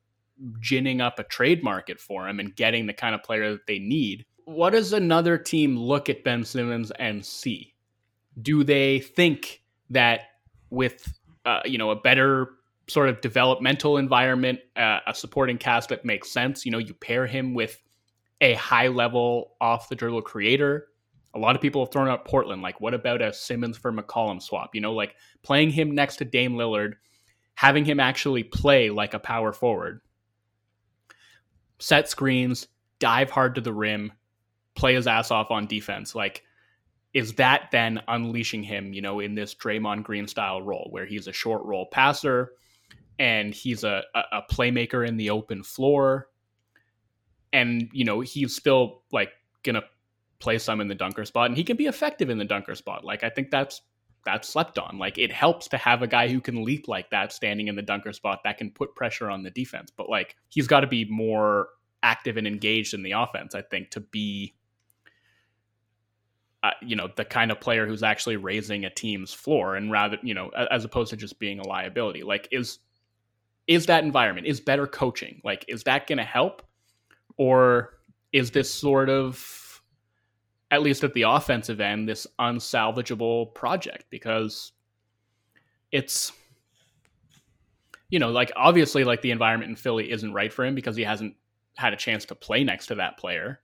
ginning 0.61 1.03
up 1.03 1.19
a 1.19 1.25
trade 1.25 1.62
market 1.62 2.01
for 2.01 2.27
him 2.27 2.41
and 2.41 2.57
getting 2.57 2.87
the 2.87 2.95
kind 2.95 3.15
of 3.15 3.23
player 3.23 3.53
that 3.53 3.67
they 3.67 3.79
need. 3.79 4.25
What 4.47 4.71
does 4.71 4.95
another 4.95 5.37
team 5.37 5.77
look 5.77 6.09
at 6.09 6.25
Ben 6.25 6.45
Simmons 6.45 6.91
and 6.93 7.25
see? 7.25 7.75
Do 8.41 8.65
they 8.65 9.01
think 9.01 9.62
that 9.91 10.23
with 10.71 11.21
uh, 11.45 11.61
you 11.67 11.77
know 11.77 11.91
a 11.91 11.97
better 11.97 12.55
sort 12.88 13.11
of 13.11 13.21
developmental 13.21 13.99
environment, 13.99 14.61
uh, 14.77 15.01
a 15.07 15.15
supporting 15.15 15.59
cast 15.59 15.91
that 15.91 16.05
makes 16.07 16.31
sense. 16.31 16.65
You 16.65 16.73
know, 16.73 16.79
you 16.79 16.95
pair 16.95 17.27
him 17.27 17.53
with 17.53 17.79
a 18.41 18.55
high 18.55 18.88
level 18.88 19.53
off 19.61 19.88
the 19.88 19.95
dribble 19.95 20.23
creator. 20.23 20.88
A 21.35 21.38
lot 21.38 21.57
of 21.57 21.62
people 21.62 21.85
have 21.85 21.92
thrown 21.92 22.09
out 22.09 22.25
Portland. 22.25 22.62
Like, 22.62 22.81
what 22.81 22.95
about 22.95 23.23
a 23.23 23.33
Simmons 23.33 23.79
for 23.79 23.92
McCollum 23.92 24.42
swap? 24.42 24.75
You 24.75 24.81
know, 24.81 24.92
like 24.92 25.14
playing 25.42 25.71
him 25.71 25.95
next 25.95 26.16
to 26.16 26.25
Dame 26.25 26.55
Lillard, 26.55 26.95
having 27.55 27.85
him 27.85 28.01
actually 28.01 28.45
play 28.45 28.90
like 28.90 29.14
a 29.14 29.18
power 29.18 29.53
forward, 29.53 30.01
set 31.79 32.09
screens, 32.09 32.68
dive 32.99 33.31
hard 33.31 33.55
to 33.55 33.61
the 33.61 33.73
rim, 33.73 34.12
play 34.75 34.95
his 34.95 35.07
ass 35.07 35.31
off 35.31 35.51
on 35.51 35.66
defense. 35.66 36.14
Like, 36.14 36.42
is 37.14 37.35
that 37.35 37.68
then 37.73 38.01
unleashing 38.09 38.62
him, 38.62 38.92
you 38.92 39.03
know, 39.03 39.21
in 39.21 39.35
this 39.35 39.55
Draymond 39.55 40.03
Green 40.03 40.27
style 40.27 40.62
role 40.62 40.88
where 40.90 41.05
he's 41.05 41.27
a 41.27 41.33
short 41.33 41.62
roll 41.64 41.87
passer, 41.90 42.53
and 43.18 43.55
he's 43.55 43.85
a, 43.85 44.03
a 44.14 44.42
playmaker 44.51 45.07
in 45.07 45.16
the 45.16 45.31
open 45.31 45.62
floor. 45.62 46.29
And, 47.53 47.90
you 47.92 48.05
know, 48.05 48.21
he's 48.21 48.57
still 48.57 49.03
like 49.12 49.29
gonna 49.62 49.83
play 50.43 50.59
some 50.59 50.81
in 50.81 50.89
the 50.89 50.95
dunker 50.95 51.25
spot 51.25 51.47
and 51.47 51.57
he 51.57 51.65
can 51.65 51.77
be 51.77 51.87
effective 51.87 52.29
in 52.29 52.39
the 52.39 52.45
dunker 52.45 52.75
spot. 52.75 53.05
Like 53.05 53.23
I 53.25 53.31
think 53.31 53.51
that's 53.51 53.81
that's 54.25 54.49
slept 54.49 54.79
on. 54.79 54.99
Like 54.99 55.19
it 55.19 55.33
helps 55.33 55.69
to 55.69 55.77
have 55.77 56.03
a 56.03 56.07
guy 56.07 56.29
who 56.29 56.41
can 56.41 56.65
leap 56.65 56.89
like 56.89 57.11
that 57.11 57.33
standing 57.33 57.69
in 57.69 57.77
the 57.77 57.83
dunker 57.83 58.13
spot 58.13 58.41
that 58.45 58.59
can 58.59 58.71
put 58.71 58.95
pressure 58.95 59.31
on 59.31 59.43
the 59.43 59.51
defense. 59.51 59.91
But 59.97 60.09
like 60.09 60.37
he's 60.49 60.67
got 60.67 60.81
to 60.81 60.87
be 60.87 61.05
more 61.05 61.69
active 62.03 62.37
and 62.37 62.47
engaged 62.47 62.95
in 62.95 63.03
the 63.03 63.13
offense, 63.13 63.55
I 63.55 63.63
think, 63.63 63.91
to 63.91 64.01
be 64.01 64.55
uh, 66.65 66.71
you 66.81 66.95
know 66.95 67.09
the 67.17 67.25
kind 67.25 67.51
of 67.51 67.61
player 67.61 67.87
who's 67.87 68.03
actually 68.03 68.37
raising 68.37 68.85
a 68.85 68.91
team's 68.91 69.33
floor 69.33 69.75
and 69.75 69.91
rather 69.91 70.17
you 70.23 70.35
know 70.35 70.49
as 70.71 70.85
opposed 70.85 71.11
to 71.11 71.17
just 71.17 71.41
being 71.41 71.59
a 71.59 71.67
liability 71.67 72.23
like 72.23 72.47
is 72.53 72.79
is 73.67 73.87
that 73.87 74.05
environment 74.05 74.47
is 74.47 74.61
better 74.61 74.87
coaching 74.87 75.41
like 75.43 75.65
is 75.67 75.83
that 75.83 76.07
going 76.07 76.19
to 76.19 76.25
help 76.25 76.63
or 77.37 77.95
is 78.33 78.53
this 78.53 78.73
sort 78.73 79.09
of 79.09 79.37
at 80.73 80.83
least 80.83 81.05
at 81.05 81.15
the 81.15 81.23
offensive 81.23 81.81
end 81.81 82.09
this 82.09 82.27
unsalvageable 82.41 83.55
project 83.55 84.07
because 84.11 84.73
it's 85.93 86.33
you 88.09 88.19
know 88.19 88.31
like 88.31 88.51
obviously 88.57 89.05
like 89.05 89.23
the 89.23 89.31
environment 89.31 89.71
in 89.71 89.77
Philly 89.77 90.11
isn't 90.11 90.33
right 90.33 90.53
for 90.53 90.65
him 90.65 90.75
because 90.75 90.97
he 90.97 91.05
hasn't 91.05 91.35
had 91.77 91.93
a 91.93 91.97
chance 91.97 92.25
to 92.25 92.35
play 92.35 92.65
next 92.65 92.87
to 92.87 92.97
that 92.97 93.19
player 93.19 93.61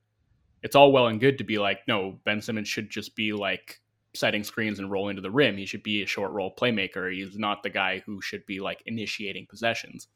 it's 0.62 0.76
all 0.76 0.92
well 0.92 1.08
and 1.08 1.18
good 1.18 1.38
to 1.38 1.44
be 1.44 1.58
like 1.58 1.80
no 1.88 2.20
Ben 2.24 2.40
Simmons 2.40 2.68
should 2.68 2.90
just 2.90 3.16
be 3.16 3.32
like 3.32 3.80
setting 4.14 4.44
screens 4.44 4.78
and 4.78 4.90
rolling 4.90 5.16
to 5.16 5.22
the 5.22 5.30
rim. 5.30 5.56
He 5.56 5.66
should 5.66 5.82
be 5.82 6.02
a 6.02 6.06
short 6.06 6.32
roll 6.32 6.54
playmaker. 6.54 7.12
He's 7.12 7.38
not 7.38 7.62
the 7.62 7.70
guy 7.70 8.02
who 8.04 8.20
should 8.20 8.44
be 8.46 8.60
like 8.60 8.82
initiating 8.86 9.46
possessions. 9.48 10.08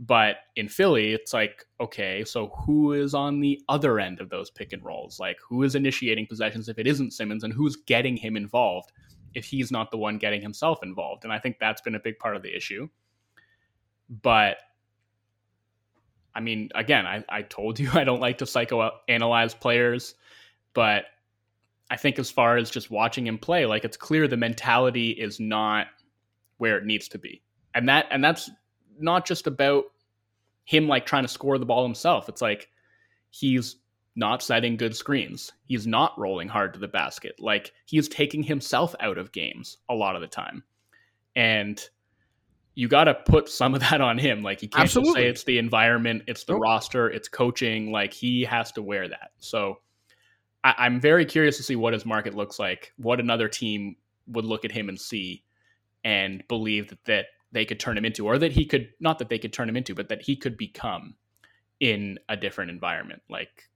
But 0.00 0.36
in 0.56 0.68
Philly, 0.68 1.12
it's 1.12 1.32
like, 1.32 1.64
okay, 1.80 2.24
so 2.24 2.48
who 2.66 2.92
is 2.92 3.14
on 3.14 3.40
the 3.40 3.60
other 3.68 4.00
end 4.00 4.20
of 4.20 4.28
those 4.28 4.50
pick 4.50 4.72
and 4.72 4.84
rolls? 4.84 5.20
Like, 5.20 5.36
who 5.48 5.62
is 5.62 5.76
initiating 5.76 6.26
possessions 6.26 6.68
if 6.68 6.78
it 6.78 6.86
isn't 6.86 7.12
Simmons, 7.12 7.44
and 7.44 7.52
who's 7.52 7.76
getting 7.76 8.16
him 8.16 8.36
involved 8.36 8.90
if 9.34 9.44
he's 9.44 9.70
not 9.70 9.90
the 9.90 9.96
one 9.96 10.18
getting 10.18 10.42
himself 10.42 10.80
involved? 10.82 11.24
And 11.24 11.32
I 11.32 11.38
think 11.38 11.58
that's 11.60 11.80
been 11.80 11.94
a 11.94 12.00
big 12.00 12.18
part 12.18 12.34
of 12.34 12.42
the 12.42 12.54
issue. 12.54 12.88
But 14.22 14.56
I 16.34 16.40
mean, 16.40 16.70
again, 16.74 17.06
I, 17.06 17.24
I 17.28 17.42
told 17.42 17.78
you 17.78 17.90
I 17.94 18.04
don't 18.04 18.20
like 18.20 18.38
to 18.38 18.44
psychoanalyze 18.44 19.58
players, 19.58 20.14
but 20.72 21.04
I 21.90 21.96
think 21.96 22.18
as 22.18 22.30
far 22.30 22.56
as 22.56 22.70
just 22.70 22.90
watching 22.90 23.26
him 23.26 23.38
play, 23.38 23.66
like 23.66 23.84
it's 23.84 23.96
clear 23.96 24.26
the 24.26 24.36
mentality 24.36 25.10
is 25.10 25.38
not 25.38 25.86
where 26.58 26.78
it 26.78 26.84
needs 26.84 27.08
to 27.08 27.18
be. 27.18 27.42
And 27.74 27.88
that 27.88 28.06
and 28.10 28.22
that's 28.22 28.50
not 28.98 29.26
just 29.26 29.46
about 29.46 29.84
him 30.64 30.88
like 30.88 31.06
trying 31.06 31.24
to 31.24 31.28
score 31.28 31.58
the 31.58 31.66
ball 31.66 31.84
himself. 31.84 32.28
It's 32.28 32.42
like 32.42 32.68
he's 33.30 33.76
not 34.16 34.42
setting 34.42 34.76
good 34.76 34.94
screens. 34.96 35.52
He's 35.66 35.86
not 35.86 36.18
rolling 36.18 36.48
hard 36.48 36.72
to 36.74 36.80
the 36.80 36.88
basket. 36.88 37.34
Like 37.38 37.72
he's 37.86 38.08
taking 38.08 38.42
himself 38.42 38.94
out 39.00 39.18
of 39.18 39.32
games 39.32 39.78
a 39.88 39.94
lot 39.94 40.14
of 40.14 40.22
the 40.22 40.28
time. 40.28 40.62
And 41.36 41.82
you 42.74 42.88
got 42.88 43.04
to 43.04 43.14
put 43.14 43.48
some 43.48 43.74
of 43.74 43.80
that 43.90 44.00
on 44.00 44.18
him. 44.18 44.42
Like 44.42 44.62
you 44.62 44.68
can't 44.68 44.84
Absolutely. 44.84 45.12
just 45.12 45.16
say 45.16 45.28
it's 45.28 45.44
the 45.44 45.58
environment, 45.58 46.22
it's 46.26 46.44
the 46.44 46.52
nope. 46.52 46.62
roster, 46.62 47.10
it's 47.10 47.28
coaching. 47.28 47.92
Like 47.92 48.12
he 48.12 48.44
has 48.44 48.72
to 48.72 48.82
wear 48.82 49.08
that. 49.08 49.30
So 49.38 49.78
I, 50.62 50.86
am 50.86 51.00
very 51.00 51.26
curious 51.26 51.56
to 51.58 51.62
see 51.62 51.76
what 51.76 51.92
his 51.92 52.06
market 52.06 52.34
looks 52.34 52.58
like, 52.58 52.92
what 52.96 53.20
another 53.20 53.48
team 53.48 53.96
would 54.28 54.44
look 54.44 54.64
at 54.64 54.72
him 54.72 54.88
and 54.88 54.98
see 54.98 55.44
and 56.04 56.42
believe 56.48 56.88
that, 56.88 57.04
that 57.04 57.26
they 57.54 57.64
could 57.64 57.80
turn 57.80 57.96
him 57.96 58.04
into, 58.04 58.26
or 58.26 58.36
that 58.36 58.52
he 58.52 58.66
could, 58.66 58.90
not 59.00 59.18
that 59.20 59.30
they 59.30 59.38
could 59.38 59.52
turn 59.52 59.68
him 59.68 59.76
into, 59.76 59.94
but 59.94 60.08
that 60.10 60.20
he 60.20 60.36
could 60.36 60.58
become 60.58 61.14
in 61.80 62.18
a 62.28 62.36
different 62.36 62.70
environment. 62.70 63.22
Like 63.30 63.70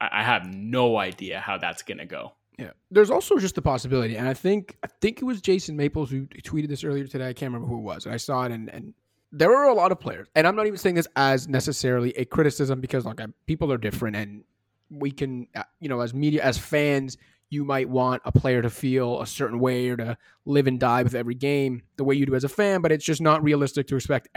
I, 0.00 0.20
I 0.20 0.22
have 0.22 0.46
no 0.46 0.96
idea 0.96 1.40
how 1.40 1.58
that's 1.58 1.82
to 1.82 2.06
go. 2.06 2.32
Yeah, 2.58 2.70
there's 2.90 3.10
also 3.10 3.36
just 3.36 3.54
the 3.54 3.62
possibility, 3.62 4.16
and 4.16 4.26
I 4.26 4.32
think 4.32 4.76
I 4.82 4.86
think 5.02 5.20
it 5.20 5.24
was 5.24 5.42
Jason 5.42 5.76
Maples 5.76 6.10
who 6.10 6.26
tweeted 6.26 6.68
this 6.68 6.84
earlier 6.84 7.06
today. 7.06 7.28
I 7.28 7.34
can't 7.34 7.52
remember 7.52 7.68
who 7.68 7.80
it 7.80 7.82
was, 7.82 8.06
and 8.06 8.14
I 8.14 8.16
saw 8.16 8.44
it, 8.44 8.52
and, 8.52 8.70
and 8.70 8.94
there 9.30 9.54
are 9.54 9.68
a 9.68 9.74
lot 9.74 9.92
of 9.92 10.00
players, 10.00 10.28
and 10.34 10.46
I'm 10.46 10.56
not 10.56 10.66
even 10.66 10.78
saying 10.78 10.94
this 10.94 11.08
as 11.16 11.48
necessarily 11.48 12.12
a 12.16 12.24
criticism 12.24 12.80
because 12.80 13.04
like 13.04 13.20
people 13.44 13.70
are 13.70 13.76
different, 13.76 14.16
and 14.16 14.44
we 14.88 15.10
can, 15.10 15.48
uh, 15.54 15.64
you 15.80 15.90
know, 15.90 16.00
as 16.00 16.14
media, 16.14 16.42
as 16.42 16.56
fans, 16.56 17.18
you 17.56 17.64
might 17.64 17.88
want 17.88 18.20
a 18.26 18.30
player 18.30 18.60
to 18.60 18.68
feel 18.68 19.22
a 19.22 19.26
certain 19.26 19.58
way 19.58 19.88
or 19.88 19.96
to 19.96 20.18
live 20.44 20.66
and 20.66 20.78
die 20.78 21.02
with 21.02 21.14
every 21.14 21.34
game 21.34 21.82
the 21.96 22.04
way 22.04 22.14
you 22.14 22.26
do 22.26 22.34
as 22.34 22.44
a 22.44 22.48
fan, 22.50 22.82
but 22.82 22.92
it's 22.92 23.04
just 23.04 23.22
not 23.22 23.42
realistic 23.42 23.86
to 23.86 23.96
expect 23.96 24.28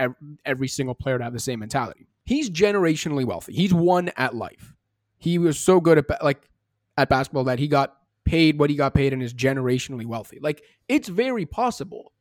every, 0.46 0.68
single 0.68 0.94
player 0.94 1.18
to 1.18 1.24
have 1.24 1.34
the 1.34 1.38
same 1.38 1.60
mentality. 1.60 2.06
He's 2.24 2.48
generationally 2.48 3.26
wealthy. 3.26 3.52
He's 3.52 3.74
won 3.74 4.10
at 4.16 4.34
life. 4.34 4.74
He 5.18 5.36
was 5.36 5.58
so 5.58 5.80
good 5.80 5.98
at 5.98 6.24
like 6.24 6.48
at 6.96 7.10
basketball 7.10 7.44
that 7.44 7.58
he 7.58 7.68
got 7.68 7.96
paid 8.24 8.58
what 8.58 8.70
he 8.70 8.76
got 8.76 8.94
paid 8.94 9.12
and 9.12 9.22
is 9.22 9.34
generationally 9.34 10.06
wealthy. 10.06 10.38
Like 10.40 10.62
it's 10.88 11.08
very 11.08 11.44
possible 11.44 12.12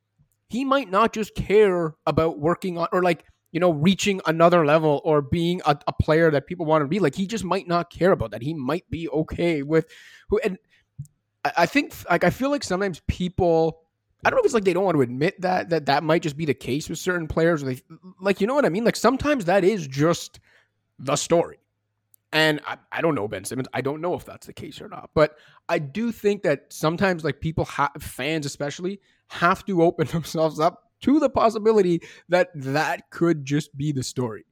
he 0.49 0.65
might 0.65 0.89
not 0.89 1.13
just 1.13 1.33
care 1.35 1.95
about 2.05 2.39
working 2.39 2.77
on 2.77 2.87
or 2.91 3.03
like 3.03 3.23
you 3.51 3.59
know, 3.59 3.71
reaching 3.71 4.21
another 4.25 4.65
level 4.65 5.01
or 5.03 5.21
being 5.21 5.61
a, 5.65 5.75
a, 5.87 5.93
player 5.93 6.29
that 6.29 6.45
people 6.45 6.65
want 6.65 6.83
to 6.83 6.87
be. 6.87 6.99
Like 6.99 7.15
he 7.15 7.25
just 7.25 7.43
might 7.43 7.67
not 7.67 7.89
care 7.89 8.11
about 8.11 8.31
that. 8.31 8.43
He 8.43 8.53
might 8.53 8.89
be 8.91 9.09
okay 9.09 9.63
with 9.63 9.87
who. 10.29 10.39
And 10.39 10.57
I, 11.43 11.65
think, 11.65 11.93
like, 12.09 12.23
I 12.23 12.29
feel 12.29 12.49
like 12.49 12.63
sometimes 12.63 13.01
people. 13.07 13.81
I 14.25 14.29
don't 14.29 14.35
know 14.35 14.41
if 14.41 14.45
it's 14.45 14.53
like 14.53 14.65
they 14.65 14.73
don't 14.73 14.83
want 14.83 14.95
to 14.95 15.01
admit 15.01 15.39
that 15.39 15.69
that 15.69 15.85
that 15.85 16.03
might 16.03 16.21
just 16.21 16.35
be 16.35 16.43
the 16.43 16.53
case 16.53 16.89
with 16.89 16.99
certain 16.99 17.25
players. 17.25 17.61
They 17.61 17.79
like, 18.19 18.41
you 18.41 18.47
know 18.47 18.53
what 18.53 18.65
I 18.65 18.69
mean? 18.69 18.83
Like 18.83 18.97
sometimes 18.97 19.45
that 19.45 19.63
is 19.63 19.87
just 19.87 20.41
the 20.97 21.15
story. 21.15 21.57
And 22.33 22.59
I, 22.67 22.77
I 22.91 23.01
don't 23.01 23.15
know 23.15 23.27
Ben 23.27 23.45
Simmons. 23.45 23.69
I 23.73 23.81
don't 23.81 24.01
know 24.01 24.13
if 24.15 24.25
that's 24.25 24.45
the 24.45 24.53
case 24.53 24.81
or 24.81 24.89
not. 24.89 25.09
But 25.13 25.37
I 25.67 25.79
do 25.79 26.11
think 26.11 26.43
that 26.43 26.65
sometimes 26.69 27.23
like 27.23 27.39
people 27.39 27.65
have 27.65 27.91
fans 27.99 28.45
especially 28.45 28.99
have 29.29 29.65
to 29.65 29.83
open 29.83 30.07
themselves 30.11 30.59
up 30.59 30.91
to 31.01 31.19
the 31.19 31.29
possibility 31.29 32.01
that 32.27 32.49
that 32.53 33.09
could 33.09 33.45
just 33.45 33.75
be 33.75 33.91
the 33.91 34.03
story. 34.03 34.45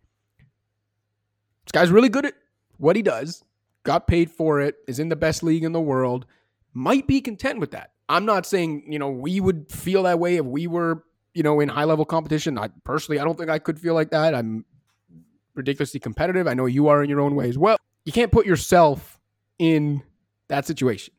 This 1.66 1.74
guy's 1.74 1.92
really 1.92 2.10
good 2.10 2.26
at 2.26 2.36
what 2.78 2.96
he 2.96 3.02
does, 3.02 3.44
got 3.84 4.08
paid 4.08 4.32
for 4.32 4.62
it, 4.62 4.76
is 4.88 5.00
in 5.00 5.10
the 5.10 5.16
best 5.16 5.44
league 5.44 5.66
in 5.66 5.74
the 5.74 5.82
world, 5.82 6.26
might 6.78 7.08
be 7.08 7.22
content 7.22 7.60
with 7.60 7.72
that. 7.72 7.92
I'm 8.10 8.26
not 8.26 8.46
saying, 8.46 8.92
you 8.92 9.00
know, 9.00 9.10
we 9.10 9.40
would 9.40 9.72
feel 9.72 10.04
that 10.04 10.20
way 10.20 10.38
if 10.38 10.46
we 10.46 10.68
were, 10.68 11.04
you 11.34 11.44
know, 11.44 11.60
in 11.60 11.70
high 11.70 11.84
level 11.84 12.06
competition. 12.06 12.58
I 12.58 12.70
personally, 12.84 13.20
I 13.20 13.24
don't 13.24 13.38
think 13.38 13.50
I 13.50 13.60
could 13.60 13.80
feel 13.80 13.94
like 13.94 14.12
that. 14.12 14.34
I'm 14.34 14.66
ridiculously 15.56 16.00
competitive. 16.00 16.48
I 16.48 16.54
know 16.54 16.66
you 16.66 16.88
are 16.88 17.04
in 17.04 17.10
your 17.10 17.20
own 17.20 17.36
way 17.36 17.50
as 17.50 17.58
well. 17.58 17.78
You 18.06 18.14
can't 18.14 18.32
put 18.32 18.46
yourself 18.46 19.20
in 19.60 20.04
that 20.48 20.66
situation 20.66 21.14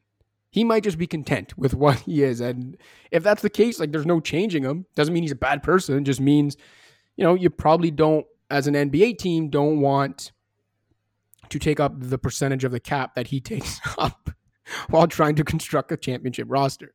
he 0.50 0.64
might 0.64 0.82
just 0.82 0.98
be 0.98 1.06
content 1.06 1.56
with 1.56 1.74
what 1.82 2.00
he 2.00 2.22
is. 2.22 2.40
And 2.40 2.76
if 3.10 3.22
that's 3.22 3.42
the 3.42 3.50
case, 3.50 3.78
like 3.78 3.92
there's 3.92 4.06
no 4.06 4.20
changing 4.20 4.64
him. 4.64 4.86
Doesn't 4.94 5.14
mean 5.14 5.22
he's 5.22 5.32
a 5.32 5.36
bad 5.36 5.62
person. 5.62 5.98
It 5.98 6.04
just 6.04 6.20
means, 6.20 6.56
you 7.16 7.24
know, 7.24 7.34
you 7.34 7.50
probably 7.50 7.90
don't, 7.90 8.26
as 8.50 8.66
an 8.66 8.74
NBA 8.74 9.18
team, 9.18 9.50
don't 9.50 9.80
want 9.80 10.32
to 11.50 11.58
take 11.58 11.80
up 11.80 11.92
the 11.96 12.18
percentage 12.18 12.64
of 12.64 12.72
the 12.72 12.80
cap 12.80 13.14
that 13.14 13.28
he 13.28 13.40
takes 13.52 13.80
up 13.98 14.30
while 14.90 15.06
trying 15.06 15.34
to 15.36 15.44
construct 15.44 15.92
a 15.92 15.96
championship 15.96 16.46
roster. 16.50 16.92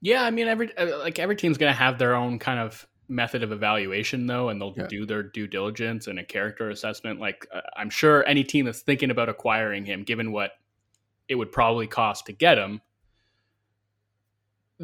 Yeah, 0.00 0.22
I 0.22 0.30
mean, 0.30 0.46
every 0.46 0.76
uh, 0.76 0.98
like 0.98 1.18
every 1.18 1.36
team's 1.36 1.58
gonna 1.58 1.72
have 1.72 1.98
their 1.98 2.14
own 2.14 2.38
kind 2.38 2.60
of 2.60 2.86
method 3.08 3.44
of 3.44 3.52
evaluation 3.52 4.26
though 4.26 4.48
and 4.48 4.60
they'll 4.60 4.74
yeah. 4.76 4.84
do 4.88 5.06
their 5.06 5.22
due 5.22 5.46
diligence 5.46 6.08
and 6.08 6.18
a 6.18 6.24
character 6.24 6.70
assessment 6.70 7.20
like 7.20 7.46
uh, 7.54 7.60
i'm 7.76 7.88
sure 7.88 8.26
any 8.26 8.42
team 8.42 8.64
that's 8.64 8.80
thinking 8.80 9.12
about 9.12 9.28
acquiring 9.28 9.84
him 9.84 10.02
given 10.02 10.32
what 10.32 10.54
it 11.28 11.34
would 11.34 11.52
probably 11.52 11.86
cost 11.86 12.26
to 12.26 12.32
get 12.32 12.58
him, 12.58 12.80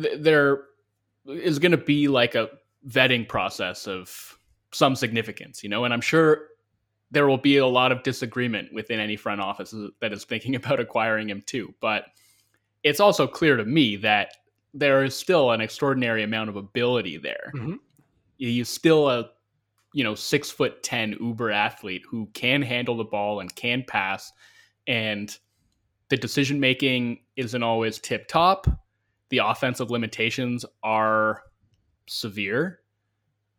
th- 0.01 0.21
there 0.21 0.65
is 1.27 1.59
going 1.59 1.73
to 1.73 1.79
be 1.79 2.09
like 2.09 2.35
a 2.35 2.51
vetting 2.89 3.29
process 3.29 3.87
of 3.87 4.39
some 4.73 4.97
significance, 4.97 5.63
you 5.63 5.69
know, 5.69 5.85
and 5.85 5.95
I'm 5.95 6.01
sure 6.01 6.49
there 7.13 7.29
will 7.29 7.39
be 7.39 7.59
a 7.59 7.67
lot 7.67 7.93
of 7.93 8.03
disagreement 8.03 8.73
within 8.73 8.99
any 8.99 9.17
front 9.17 9.41
office 9.41 9.75
that 10.01 10.13
is 10.13 10.25
thinking 10.25 10.55
about 10.57 10.81
acquiring 10.81 11.29
him 11.29 11.43
too. 11.47 11.73
But 11.81 12.07
it's 12.83 13.01
also 13.01 13.27
clear 13.27 13.57
to 13.57 13.65
me 13.65 13.97
that 13.97 14.33
there 14.75 15.05
is 15.05 15.15
still 15.15 15.53
an 15.53 15.61
extraordinary 15.61 16.25
amount 16.25 16.49
of 16.49 16.57
ability 16.57 17.19
there. 17.19 17.53
Mm-hmm. 17.55 17.75
He's 18.39 18.69
still 18.69 19.09
a 19.09 19.31
you 19.95 20.03
know 20.03 20.15
six 20.15 20.51
foot 20.51 20.83
ten 20.83 21.17
uber 21.21 21.51
athlete 21.51 22.03
who 22.09 22.27
can 22.33 22.63
handle 22.63 22.97
the 22.97 23.05
ball 23.05 23.41
and 23.41 23.55
can 23.55 23.85
pass 23.87 24.33
and 24.87 25.39
the 26.09 26.17
decision 26.17 26.61
making 26.61 27.21
isn't 27.37 27.63
always 27.63 27.99
tip 27.99 28.29
top. 28.29 28.67
The 29.31 29.39
offensive 29.39 29.91
limitations 29.91 30.65
are 30.83 31.43
severe 32.07 32.81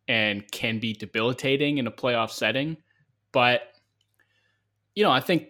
and 0.06 0.48
can 0.52 0.78
be 0.78 0.92
debilitating 0.92 1.78
in 1.78 1.86
a 1.86 1.90
playoff 1.90 2.30
setting. 2.30 2.76
But, 3.34 3.60
you 4.94 5.04
know, 5.04 5.10
I 5.10 5.20
think 5.20 5.48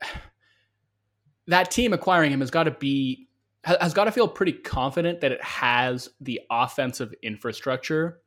that 1.46 1.70
team 1.70 1.92
acquiring 1.92 2.32
him 2.32 2.40
has 2.40 2.50
got 2.50 2.64
to 2.64 2.70
be, 2.70 3.28
has 3.64 3.92
got 3.92 4.04
to 4.04 4.12
feel 4.12 4.28
pretty 4.28 4.52
confident 4.52 5.20
that 5.20 5.32
it 5.32 5.44
has 5.44 6.08
the 6.18 6.40
offensive 6.50 7.12
infrastructure 7.22 8.20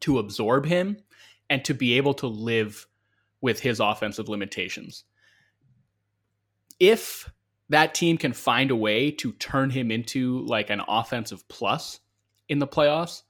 to 0.00 0.18
absorb 0.18 0.66
him 0.66 0.96
and 1.48 1.64
to 1.64 1.74
be 1.74 1.96
able 1.96 2.14
to 2.14 2.26
live 2.26 2.88
with 3.40 3.60
his 3.60 3.78
offensive 3.78 4.28
limitations 4.28 5.04
if 6.80 7.30
that 7.68 7.94
team 7.94 8.16
can 8.16 8.32
find 8.32 8.70
a 8.70 8.76
way 8.76 9.10
to 9.10 9.32
turn 9.32 9.70
him 9.70 9.90
into 9.90 10.44
like 10.44 10.70
an 10.70 10.82
offensive 10.86 11.46
plus 11.48 12.00
in 12.48 12.58
the 12.58 12.66
playoffs, 12.66 13.22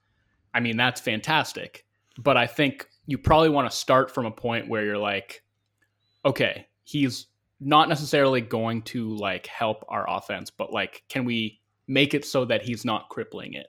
I 0.52 0.60
mean, 0.60 0.76
that's 0.76 1.00
fantastic. 1.00 1.84
But 2.18 2.36
I 2.36 2.46
think 2.46 2.88
you 3.06 3.18
probably 3.18 3.48
want 3.48 3.70
to 3.70 3.76
start 3.76 4.10
from 4.10 4.26
a 4.26 4.30
point 4.30 4.68
where 4.68 4.84
you're 4.84 4.98
like, 4.98 5.42
okay, 6.24 6.66
he's 6.84 7.26
not 7.60 7.88
necessarily 7.88 8.40
going 8.40 8.82
to 8.82 9.16
like 9.16 9.46
help 9.46 9.84
our 9.88 10.04
offense, 10.08 10.50
but 10.50 10.72
like, 10.72 11.04
can 11.08 11.24
we 11.24 11.60
make 11.86 12.14
it 12.14 12.24
so 12.24 12.44
that 12.44 12.62
he's 12.62 12.84
not 12.84 13.08
crippling 13.08 13.54
it? 13.54 13.68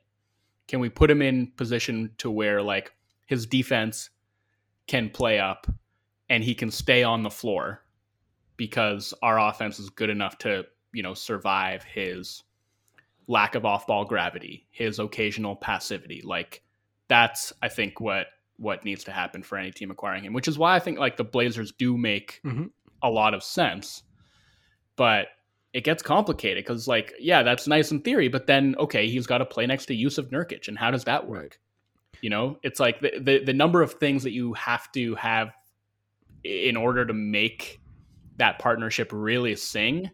Can 0.68 0.80
we 0.80 0.90
put 0.90 1.10
him 1.10 1.22
in 1.22 1.52
position 1.56 2.12
to 2.18 2.30
where 2.30 2.62
like 2.62 2.94
his 3.26 3.46
defense 3.46 4.10
can 4.88 5.10
play 5.10 5.40
up 5.40 5.68
and 6.30 6.44
he 6.44 6.56
can 6.56 6.72
stay 6.72 7.04
on 7.04 7.24
the 7.24 7.30
floor 7.30 7.84
because 8.58 9.14
our 9.22 9.40
offense 9.40 9.80
is 9.80 9.90
good 9.90 10.10
enough 10.10 10.38
to, 10.40 10.66
you 10.92 11.04
know, 11.04 11.14
survive 11.14 11.84
his 11.84 12.44
lack 13.28 13.56
of 13.56 13.66
off-ball 13.66 14.06
gravity, 14.06 14.68
his 14.72 15.00
occasional 15.00 15.56
passivity. 15.56 16.22
Like 16.26 16.64
that's 17.08 17.54
I 17.62 17.70
think 17.70 18.02
what 18.02 18.28
what 18.58 18.84
needs 18.84 19.04
to 19.06 19.12
happen 19.12 19.44
for 19.44 19.58
any 19.58 19.72
team 19.72 19.92
acquiring 19.92 20.24
him, 20.24 20.34
which 20.34 20.48
is 20.48 20.58
why 20.58 20.76
I 20.76 20.80
think 20.80 21.00
like 21.00 21.18
the 21.18 21.24
Blazers 21.24 21.72
do 21.72 21.98
make 21.98 22.42
mm-hmm. 22.44 22.66
a 23.04 23.10
lot 23.10 23.34
of 23.34 23.44
sense. 23.44 24.04
But 24.96 25.28
it 25.74 25.84
gets 25.84 26.02
complicated 26.02 26.64
because 26.64 26.88
like 26.88 27.14
yeah, 27.20 27.44
that's 27.44 27.68
nice 27.68 27.92
in 27.92 28.02
theory, 28.02 28.28
but 28.28 28.48
then 28.48 28.76
okay, 28.80 29.08
he's 29.08 29.28
got 29.28 29.40
to 29.40 29.46
play 29.46 29.66
next 29.66 29.86
to 29.88 29.94
Jusuf 29.94 30.30
Nurkic, 30.32 30.68
and 30.68 30.78
how 30.78 30.92
does 30.92 31.04
that 31.04 31.28
work? 31.28 31.60
You 32.22 32.32
know, 32.32 32.58
it's 32.64 32.80
like 32.80 33.00
the, 33.00 33.20
the 33.20 33.44
the 33.44 33.54
number 33.54 33.82
of 33.82 33.94
things 33.94 34.24
that 34.24 34.32
you 34.32 34.54
have 34.54 34.92
to 34.94 35.14
have 35.16 35.52
in 36.44 36.76
order 36.76 37.06
to 37.06 37.14
make 37.14 37.80
that 38.38 38.60
partnership 38.60 39.10
really 39.12 39.56
sing 39.56 40.10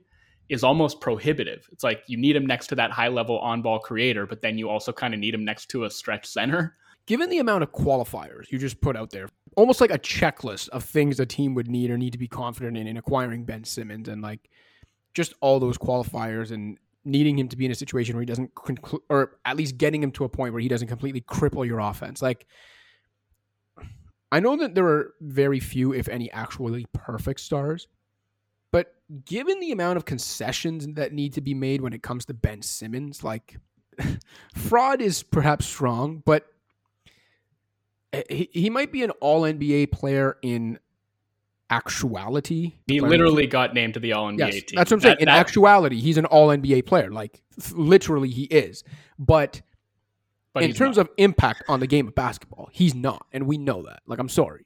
is 0.50 0.64
almost 0.64 1.00
prohibitive. 1.00 1.68
It's 1.72 1.84
like 1.84 2.04
you 2.08 2.18
need 2.18 2.36
him 2.36 2.46
next 2.46 2.68
to 2.68 2.76
that 2.76 2.92
high 2.92 3.08
level 3.08 3.40
on 3.40 3.62
ball 3.62 3.80
creator, 3.80 4.26
but 4.26 4.42
then 4.42 4.58
you 4.58 4.70
also 4.70 4.92
kind 4.92 5.14
of 5.14 5.20
need 5.20 5.34
him 5.34 5.46
next 5.46 5.68
to 5.68 5.86
a 5.86 5.90
stretch 5.90 6.26
center. 6.26 6.76
Given 7.06 7.30
the 7.30 7.40
amount 7.40 7.64
of 7.64 7.72
qualifiers 7.74 8.52
you 8.52 8.60
just 8.60 8.82
put 8.82 8.96
out 8.96 9.12
there, 9.12 9.30
almost 9.58 9.82
like 9.82 9.92
a 9.92 10.00
checklist 10.00 10.70
of 10.70 10.84
things 10.84 11.20
a 11.20 11.26
team 11.26 11.56
would 11.56 11.68
need 11.68 11.92
or 11.92 11.98
need 11.98 12.14
to 12.14 12.18
be 12.20 12.28
confident 12.28 12.78
in 12.78 12.88
in 12.88 12.98
acquiring 12.98 13.46
Ben 13.46 13.64
Simmons 13.66 14.08
and 14.08 14.22
like 14.22 14.50
just 15.14 15.34
all 15.42 15.60
those 15.60 15.78
qualifiers 15.78 16.52
and 16.52 16.78
needing 17.06 17.38
him 17.40 17.50
to 17.50 17.58
be 17.58 17.66
in 17.66 17.72
a 17.72 17.76
situation 17.76 18.16
where 18.16 18.22
he 18.22 18.26
doesn't 18.26 18.56
conclu- 18.56 19.02
or 19.10 19.38
at 19.46 19.58
least 19.58 19.78
getting 19.78 20.02
him 20.04 20.12
to 20.12 20.24
a 20.24 20.30
point 20.30 20.54
where 20.54 20.62
he 20.62 20.70
doesn't 20.70 20.88
completely 20.88 21.22
cripple 21.22 21.66
your 21.68 21.80
offense. 21.80 22.22
Like 22.22 22.48
I 24.32 24.40
know 24.40 24.58
that 24.58 24.76
there 24.76 24.88
are 24.88 25.14
very 25.22 25.60
few 25.60 25.94
if 25.94 26.08
any 26.10 26.32
actually 26.32 26.86
perfect 26.94 27.42
stars 27.42 27.88
But 28.72 28.96
given 29.26 29.60
the 29.60 29.72
amount 29.72 29.98
of 29.98 30.06
concessions 30.06 30.88
that 30.96 31.14
need 31.14 31.34
to 31.34 31.42
be 31.42 31.54
made 31.54 31.82
when 31.82 31.94
it 31.94 32.04
comes 32.04 32.26
to 32.26 32.34
Ben 32.34 32.62
Simmons, 32.64 33.24
like 33.24 33.58
fraud 34.56 35.02
is 35.02 35.24
perhaps 35.24 35.68
strong, 35.68 36.24
but 36.26 36.48
Eh, 38.14 38.24
he, 38.30 38.50
he 38.54 38.70
might 38.70 38.92
be 38.92 39.04
an 39.04 39.10
all 39.20 39.42
NBA 39.42 39.92
player 39.92 40.38
in 40.42 40.80
actuality. 41.70 42.74
He 42.88 43.00
literally 43.00 43.48
got 43.48 43.74
named 43.74 43.96
to 43.96 44.00
the 44.00 44.14
All 44.14 44.32
NBA 44.32 44.38
yes, 44.40 44.54
team. 44.54 44.64
that's 44.76 44.92
what 44.92 44.98
I'm 44.98 45.02
saying. 45.02 45.16
That- 45.16 45.22
in 45.22 45.26
that- 45.26 45.40
actuality, 45.40 46.00
he's 46.00 46.18
an 46.18 46.26
all 46.26 46.50
NBA 46.50 46.86
player. 46.86 47.12
Like 47.12 47.42
literally, 47.74 48.30
he 48.30 48.44
is. 48.44 48.84
But, 49.18 49.62
but 50.54 50.64
in 50.64 50.74
terms 50.74 50.98
not. 50.98 51.08
of 51.08 51.12
impact 51.18 51.64
on 51.68 51.80
the 51.80 51.88
game 51.88 52.08
of 52.08 52.16
basketball, 52.16 52.70
he's 52.72 52.94
not, 52.94 53.26
and 53.32 53.48
we 53.48 53.58
know 53.58 53.82
that. 53.84 54.02
Like, 54.06 54.20
I'm 54.20 54.30
sorry. 54.30 54.66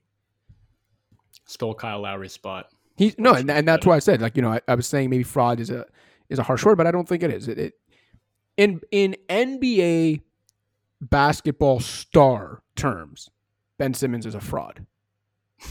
stole 1.46 1.74
Kyle 1.76 2.02
Lowry's 2.02 2.34
spot. 2.34 2.68
He's 2.98 3.18
no, 3.18 3.34
and, 3.34 3.50
and 3.50 3.68
that's 3.68 3.86
why 3.86 3.96
I 3.96 4.00
said 4.00 4.22
like 4.22 4.36
you 4.36 4.42
know 4.42 4.52
I, 4.52 4.62
I 4.68 4.74
was 4.76 4.88
saying 4.88 5.10
maybe 5.12 5.24
fraud 5.24 5.60
is 5.60 5.70
a 5.70 5.86
is 6.30 6.40
a 6.40 6.44
harsh 6.44 6.66
word, 6.66 6.78
but 6.78 6.88
I 6.88 6.92
don't 6.92 7.08
think 7.08 7.22
it 7.24 7.32
is. 7.32 7.48
It, 7.48 7.60
it 7.60 7.74
in 8.58 8.82
in 8.92 9.16
NBA 9.30 10.22
basketball 11.00 11.80
star 11.80 12.64
terms, 12.76 13.30
Ben 13.78 13.94
Simmons 13.94 14.26
is 14.26 14.36
a 14.36 14.42
fraud. 14.42 14.86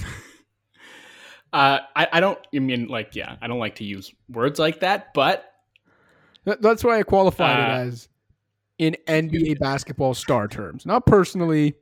Uh, 1.52 1.78
I, 1.94 2.08
I 2.14 2.20
don't. 2.20 2.38
I 2.54 2.58
mean, 2.58 2.88
like, 2.88 3.14
yeah, 3.14 3.36
I 3.40 3.46
don't 3.46 3.60
like 3.60 3.76
to 3.76 3.84
use 3.84 4.12
words 4.28 4.58
like 4.58 4.80
that, 4.80 5.14
but 5.14 5.52
That- 6.44 6.60
That's 6.60 6.84
why 6.84 6.98
I 6.98 7.02
qualified 7.02 7.56
Uh, 7.58 7.62
it 7.62 7.86
as 7.86 8.08
in 8.78 8.96
NBA 9.06 9.58
basketball 9.58 10.12
star 10.12 10.48
terms, 10.48 10.84
not 10.84 11.06
personally, 11.06 11.74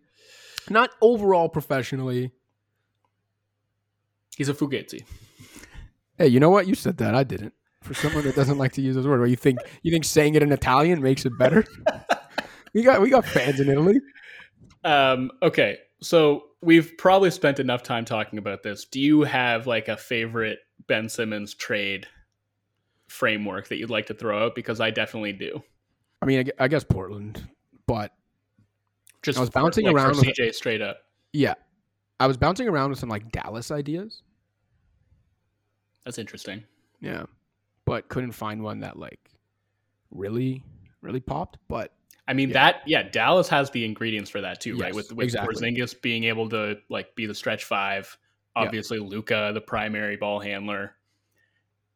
not 0.70 0.90
overall 1.00 1.48
professionally. 1.48 2.30
he's 4.36 4.48
a 4.48 4.54
fugazi. 4.54 5.02
Hey, 6.18 6.28
you 6.28 6.38
know 6.38 6.50
what? 6.50 6.68
You 6.68 6.74
said 6.76 6.98
that. 6.98 7.14
I 7.16 7.24
didn't. 7.24 7.54
For 7.82 7.94
someone 7.94 8.22
that 8.24 8.36
doesn't 8.36 8.58
like 8.58 8.72
to 8.72 8.80
use 8.82 8.94
those 8.94 9.08
words, 9.08 9.20
what, 9.20 9.30
you 9.30 9.34
think 9.36 9.58
you 9.82 9.90
think 9.90 10.04
saying 10.04 10.36
it 10.36 10.42
in 10.42 10.52
Italian 10.52 11.02
makes 11.02 11.24
it 11.26 11.36
better? 11.38 11.64
we 12.74 12.82
got 12.82 13.00
we 13.00 13.10
got 13.10 13.24
fans 13.24 13.58
in 13.60 13.68
Italy. 13.68 14.00
Um, 14.84 15.32
okay, 15.42 15.78
so 16.04 16.44
we've 16.60 16.96
probably 16.98 17.30
spent 17.30 17.58
enough 17.58 17.82
time 17.82 18.04
talking 18.04 18.38
about 18.38 18.62
this. 18.62 18.84
Do 18.84 19.00
you 19.00 19.22
have 19.22 19.66
like 19.66 19.88
a 19.88 19.96
favorite 19.96 20.58
Ben 20.86 21.08
Simmons 21.08 21.54
trade 21.54 22.06
framework 23.08 23.68
that 23.68 23.76
you'd 23.78 23.90
like 23.90 24.06
to 24.06 24.14
throw 24.14 24.44
out? 24.46 24.54
Because 24.54 24.80
I 24.80 24.90
definitely 24.90 25.32
do. 25.32 25.62
I 26.22 26.26
mean, 26.26 26.50
I 26.58 26.68
guess 26.68 26.84
Portland, 26.84 27.46
but 27.86 28.12
Just 29.22 29.38
I 29.38 29.40
was 29.40 29.50
bouncing 29.50 29.86
like, 29.86 29.94
around 29.94 30.16
with- 30.16 30.24
CJ 30.24 30.54
straight 30.54 30.80
up. 30.80 30.98
yeah, 31.32 31.54
I 32.20 32.26
was 32.26 32.36
bouncing 32.36 32.68
around 32.68 32.90
with 32.90 32.98
some 32.98 33.08
like 33.08 33.30
Dallas 33.32 33.70
ideas. 33.70 34.22
That's 36.04 36.18
interesting. 36.18 36.64
Yeah, 37.00 37.24
but 37.84 38.08
couldn't 38.08 38.32
find 38.32 38.62
one 38.62 38.80
that 38.80 38.98
like 38.98 39.30
really 40.10 40.62
really 41.02 41.20
popped. 41.20 41.58
But 41.68 41.92
I 42.26 42.32
mean 42.32 42.50
Yeah. 42.50 42.54
that 42.54 42.82
yeah, 42.86 43.02
Dallas 43.02 43.48
has 43.48 43.70
the 43.70 43.84
ingredients 43.84 44.30
for 44.30 44.40
that 44.40 44.60
too, 44.60 44.76
right? 44.76 44.94
With 44.94 45.12
with 45.12 45.24
exactly. 45.24 45.54
Porzingis 45.54 46.00
being 46.00 46.24
able 46.24 46.48
to 46.50 46.78
like 46.88 47.14
be 47.14 47.26
the 47.26 47.34
stretch 47.34 47.64
five, 47.64 48.16
Yeah. 48.56 48.62
obviously 48.62 48.98
Luka 48.98 49.50
the 49.52 49.60
primary 49.60 50.16
ball 50.16 50.40
handler, 50.40 50.96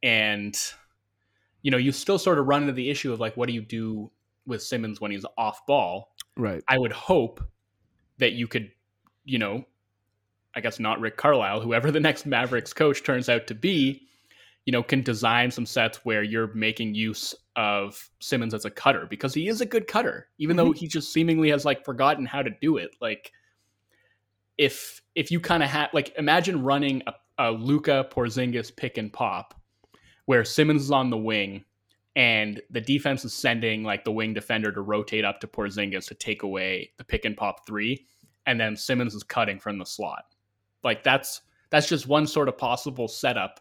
and 0.03 0.55
you 1.63 1.71
know 1.71 1.77
you 1.77 1.93
still 1.93 2.19
sort 2.19 2.39
of 2.39 2.47
run 2.47 2.63
into 2.63 2.73
the 2.75 2.91
issue 2.91 3.13
of 3.13 3.21
like 3.21 3.37
what 3.37 3.47
do 3.49 3.55
you 3.55 3.63
do 3.63 4.11
with 4.47 4.63
Simmons 4.63 5.01
when 5.01 5.11
he's 5.11 5.25
off 5.37 5.65
ball? 5.67 6.15
right, 6.37 6.63
I 6.69 6.79
would 6.79 6.93
hope 6.93 7.43
that 8.19 8.33
you 8.33 8.47
could, 8.49 8.71
you 9.25 9.39
know, 9.39 9.65
I 10.55 10.61
guess 10.61 10.79
not 10.81 11.01
Rick 11.01 11.17
Carlisle, 11.17 11.61
whoever 11.61 11.91
the 11.91 12.01
next 12.01 12.27
Mavericks 12.27 12.73
coach 12.73 13.03
turns 13.03 13.29
out 13.29 13.47
to 13.49 13.55
be, 13.55 14.07
you 14.69 14.73
know, 14.73 14.83
can 14.83 15.01
design 15.01 15.51
some 15.51 15.65
sets 15.65 16.05
where 16.05 16.23
you're 16.23 16.53
making 16.53 16.95
use 16.95 17.35
of 17.57 18.11
Simmons 18.21 18.53
as 18.53 18.67
a 18.67 18.71
cutter 18.71 19.07
because 19.09 19.33
he 19.33 19.49
is 19.49 19.63
a 19.63 19.65
good 19.65 19.87
cutter, 19.87 20.29
even 20.37 20.57
though 20.59 20.67
mm-hmm. 20.67 20.81
he 20.81 20.87
just 20.87 21.11
seemingly 21.11 21.49
has 21.49 21.65
like 21.65 21.87
forgotten 21.87 22.27
how 22.27 22.43
to 22.43 22.51
do 22.61 22.77
it. 22.77 22.91
Like 23.01 23.33
if 24.59 25.01
if 25.15 25.31
you 25.31 25.41
kind 25.41 25.63
of 25.63 25.71
had 25.71 25.89
like 25.95 26.13
imagine 26.19 26.63
running 26.63 27.03
a, 27.07 27.15
a 27.39 27.51
Luka 27.51 28.09
Porzingis 28.13 28.77
pick 28.77 28.99
and 28.99 29.11
pop 29.11 29.59
where 30.27 30.45
Simmons 30.45 30.83
is 30.83 30.91
on 30.91 31.09
the 31.09 31.17
wing 31.17 31.65
and 32.15 32.61
the 32.69 32.83
defense 32.83 33.25
is 33.25 33.33
sending 33.33 33.85
like 33.85 34.05
the 34.05 34.13
wing 34.13 34.35
defender 34.35 34.71
to 34.71 34.83
rotate 34.83 35.25
up 35.25 35.41
to 35.41 35.47
Porzingis 35.47 36.09
to 36.09 36.15
take 36.15 36.43
away 36.43 36.91
the 36.99 37.05
pick 37.05 37.25
and 37.25 37.39
pop 37.39 37.67
three, 37.67 38.07
and 38.45 38.61
then 38.61 38.77
Simmons 38.77 39.15
is 39.15 39.23
cutting 39.23 39.59
from 39.59 39.79
the 39.79 39.87
slot. 39.87 40.25
Like 40.85 41.03
that's 41.03 41.41
that's 41.71 41.89
just 41.89 42.07
one 42.07 42.27
sort 42.27 42.49
of 42.49 42.59
possible 42.59 43.09
setup 43.09 43.61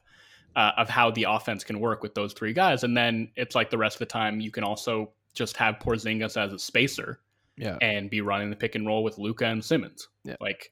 uh, 0.55 0.71
of 0.77 0.89
how 0.89 1.12
the 1.12 1.23
offense 1.23 1.63
can 1.63 1.79
work 1.79 2.01
with 2.01 2.15
those 2.15 2.33
three 2.33 2.53
guys, 2.53 2.83
and 2.83 2.95
then 2.95 3.29
it's 3.36 3.55
like 3.55 3.69
the 3.69 3.77
rest 3.77 3.95
of 3.95 3.99
the 3.99 4.05
time 4.05 4.39
you 4.39 4.51
can 4.51 4.63
also 4.63 5.12
just 5.33 5.55
have 5.57 5.75
Porzingis 5.75 6.36
as 6.36 6.53
a 6.53 6.60
spacer 6.60 7.19
yeah, 7.57 7.77
and 7.81 8.10
be 8.10 8.21
running 8.21 8.49
the 8.49 8.55
pick 8.55 8.75
and 8.75 8.86
roll 8.86 9.03
with 9.03 9.17
Luka 9.17 9.45
and 9.45 9.63
Simmons. 9.63 10.07
Yeah. 10.23 10.36
Like 10.39 10.71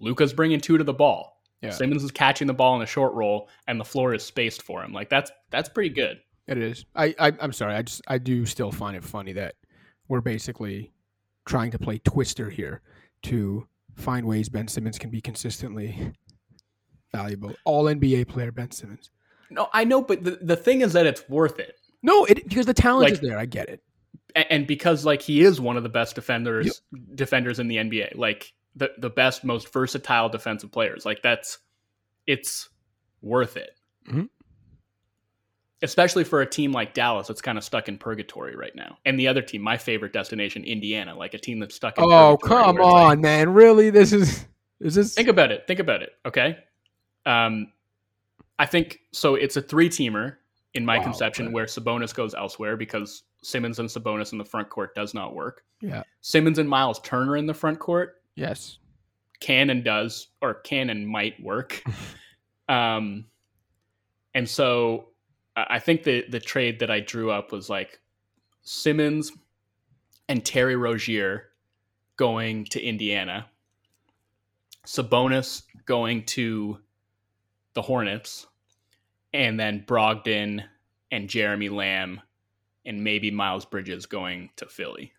Luka's 0.00 0.32
bringing 0.32 0.60
two 0.60 0.78
to 0.78 0.84
the 0.84 0.92
ball. 0.92 1.40
Yeah. 1.62 1.70
Simmons 1.70 2.04
is 2.04 2.12
catching 2.12 2.46
the 2.46 2.54
ball 2.54 2.76
in 2.76 2.82
a 2.82 2.86
short 2.86 3.14
roll, 3.14 3.48
and 3.66 3.80
the 3.80 3.84
floor 3.84 4.14
is 4.14 4.22
spaced 4.22 4.62
for 4.62 4.82
him. 4.82 4.92
Like 4.92 5.08
that's 5.08 5.30
that's 5.50 5.68
pretty 5.68 5.90
good. 5.90 6.20
it 6.46 6.58
is. 6.58 6.84
I, 6.94 7.14
I 7.18 7.32
I'm 7.40 7.52
sorry. 7.52 7.74
I 7.74 7.82
just 7.82 8.02
I 8.06 8.18
do 8.18 8.46
still 8.46 8.70
find 8.70 8.96
it 8.96 9.04
funny 9.04 9.32
that 9.32 9.54
we're 10.06 10.20
basically 10.20 10.92
trying 11.46 11.70
to 11.72 11.78
play 11.78 11.98
Twister 11.98 12.48
here 12.50 12.82
to 13.24 13.66
find 13.96 14.26
ways 14.26 14.48
Ben 14.48 14.68
Simmons 14.68 14.98
can 14.98 15.10
be 15.10 15.20
consistently 15.20 16.12
valuable. 17.12 17.54
All 17.64 17.84
NBA 17.84 18.28
player 18.28 18.52
Ben 18.52 18.70
Simmons. 18.70 19.10
No, 19.50 19.68
I 19.72 19.84
know, 19.84 20.02
but 20.02 20.22
the, 20.24 20.38
the 20.42 20.56
thing 20.56 20.82
is 20.82 20.92
that 20.92 21.06
it's 21.06 21.26
worth 21.28 21.58
it. 21.58 21.76
No, 22.02 22.24
it 22.26 22.46
because 22.48 22.66
the 22.66 22.74
talent 22.74 23.04
Like- 23.04 23.12
is 23.14 23.20
there. 23.20 23.38
I 23.38 23.46
get 23.46 23.68
it. 23.68 23.82
And 24.34 24.66
because 24.66 25.04
like 25.06 25.22
he 25.22 25.40
is 25.40 25.60
one 25.60 25.76
of 25.78 25.82
the 25.82 25.88
best 25.88 26.14
defenders 26.14 26.82
defenders 27.14 27.58
in 27.58 27.66
the 27.66 27.76
NBA, 27.76 28.14
like 28.16 28.52
the 28.76 28.90
the 28.98 29.08
best, 29.10 29.42
most 29.42 29.72
versatile 29.72 30.28
defensive 30.28 30.70
players. 30.70 31.06
Like 31.06 31.22
that's 31.22 31.58
it's 32.26 32.68
worth 33.22 33.56
it. 33.56 33.70
Mhm. 34.08 34.28
Especially 35.80 36.24
for 36.24 36.40
a 36.42 36.46
team 36.46 36.72
like 36.72 36.92
Dallas 36.92 37.28
that's 37.28 37.40
kind 37.40 37.56
of 37.56 37.64
stuck 37.64 37.88
in 37.88 37.98
purgatory 37.98 38.54
right 38.54 38.74
now. 38.74 38.98
And 39.06 39.18
the 39.18 39.28
other 39.28 39.42
team, 39.42 39.62
my 39.62 39.76
favorite 39.78 40.12
destination, 40.12 40.62
Indiana, 40.64 41.14
like 41.16 41.34
a 41.34 41.38
team 41.38 41.58
that's 41.60 41.74
stuck 41.74 41.96
in 41.98 42.04
Oh 42.04 42.36
come 42.36 42.76
it's 42.76 42.84
like- 42.84 42.94
on, 42.94 43.20
man! 43.22 43.54
Really? 43.54 43.88
This 43.90 44.12
is 44.12 44.44
is 44.80 44.94
this? 44.94 45.14
Think 45.14 45.28
about 45.28 45.50
it. 45.52 45.66
Think 45.66 45.80
about 45.80 46.02
it. 46.02 46.10
Okay. 46.26 46.58
Um, 47.26 47.72
I 48.58 48.66
think 48.66 49.00
so. 49.12 49.34
It's 49.34 49.56
a 49.56 49.62
three 49.62 49.88
teamer 49.88 50.36
in 50.74 50.84
my 50.84 50.98
Wow, 50.98 51.04
conception 51.04 51.52
where 51.52 51.66
Sabonis 51.66 52.14
goes 52.14 52.34
elsewhere 52.34 52.76
because 52.76 53.22
Simmons 53.42 53.78
and 53.78 53.88
Sabonis 53.88 54.32
in 54.32 54.38
the 54.38 54.44
front 54.44 54.68
court 54.68 54.94
does 54.94 55.14
not 55.14 55.34
work. 55.34 55.62
Yeah. 55.80 56.02
Simmons 56.20 56.58
and 56.58 56.68
Myles 56.68 57.00
Turner 57.00 57.36
in 57.36 57.46
the 57.46 57.54
front 57.54 57.78
court 57.78 58.22
Yes. 58.34 58.78
can 59.40 59.70
and 59.70 59.84
does 59.84 60.28
or 60.42 60.54
can 60.54 60.90
and 60.90 61.06
might 61.06 61.40
work. 61.42 61.82
um, 62.68 63.26
and 64.34 64.48
so 64.48 65.08
I 65.56 65.66
I 65.70 65.78
think 65.78 66.02
the 66.02 66.24
the 66.28 66.40
trade 66.40 66.80
that 66.80 66.90
I 66.90 67.00
drew 67.00 67.30
up 67.30 67.52
was 67.52 67.70
like 67.70 68.00
Simmons 68.62 69.32
and 70.28 70.44
Terry 70.44 70.76
Rozier 70.76 71.50
going 72.16 72.64
to 72.66 72.82
Indiana, 72.82 73.46
Sabonis 74.86 75.62
going 75.86 76.24
to 76.24 76.78
the 77.78 77.82
Hornets, 77.82 78.48
and 79.32 79.58
then 79.58 79.84
Brogdon 79.86 80.64
and 81.12 81.28
Jeremy 81.28 81.68
Lamb 81.68 82.20
and 82.84 83.04
maybe 83.04 83.30
Miles 83.30 83.64
Bridges 83.64 84.04
going 84.04 84.50
to 84.56 84.66
Philly. 84.66 85.12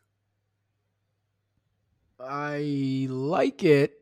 I 2.19 3.07
like 3.09 3.63
it. 3.63 3.95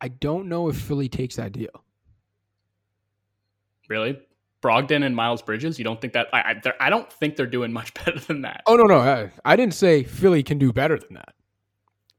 I 0.00 0.08
don't 0.08 0.48
know 0.48 0.68
if 0.68 0.76
Philly 0.76 1.08
takes 1.08 1.36
that 1.36 1.52
deal. 1.52 1.84
Really? 3.88 4.18
Brogdon 4.60 5.04
and 5.06 5.14
Miles 5.14 5.42
Bridges? 5.42 5.78
You 5.78 5.84
don't 5.84 6.00
think 6.00 6.14
that? 6.14 6.26
I 6.32 6.40
I, 6.40 6.72
I 6.80 6.90
don't 6.90 7.10
think 7.12 7.36
they're 7.36 7.46
doing 7.46 7.72
much 7.72 7.94
better 8.04 8.18
than 8.18 8.42
that. 8.42 8.62
Oh 8.66 8.74
no, 8.74 8.82
no, 8.82 8.98
I, 8.98 9.30
I 9.44 9.54
didn't 9.54 9.74
say 9.74 10.02
Philly 10.02 10.42
can 10.42 10.58
do 10.58 10.72
better 10.72 10.98
than 10.98 11.14
that. 11.14 11.34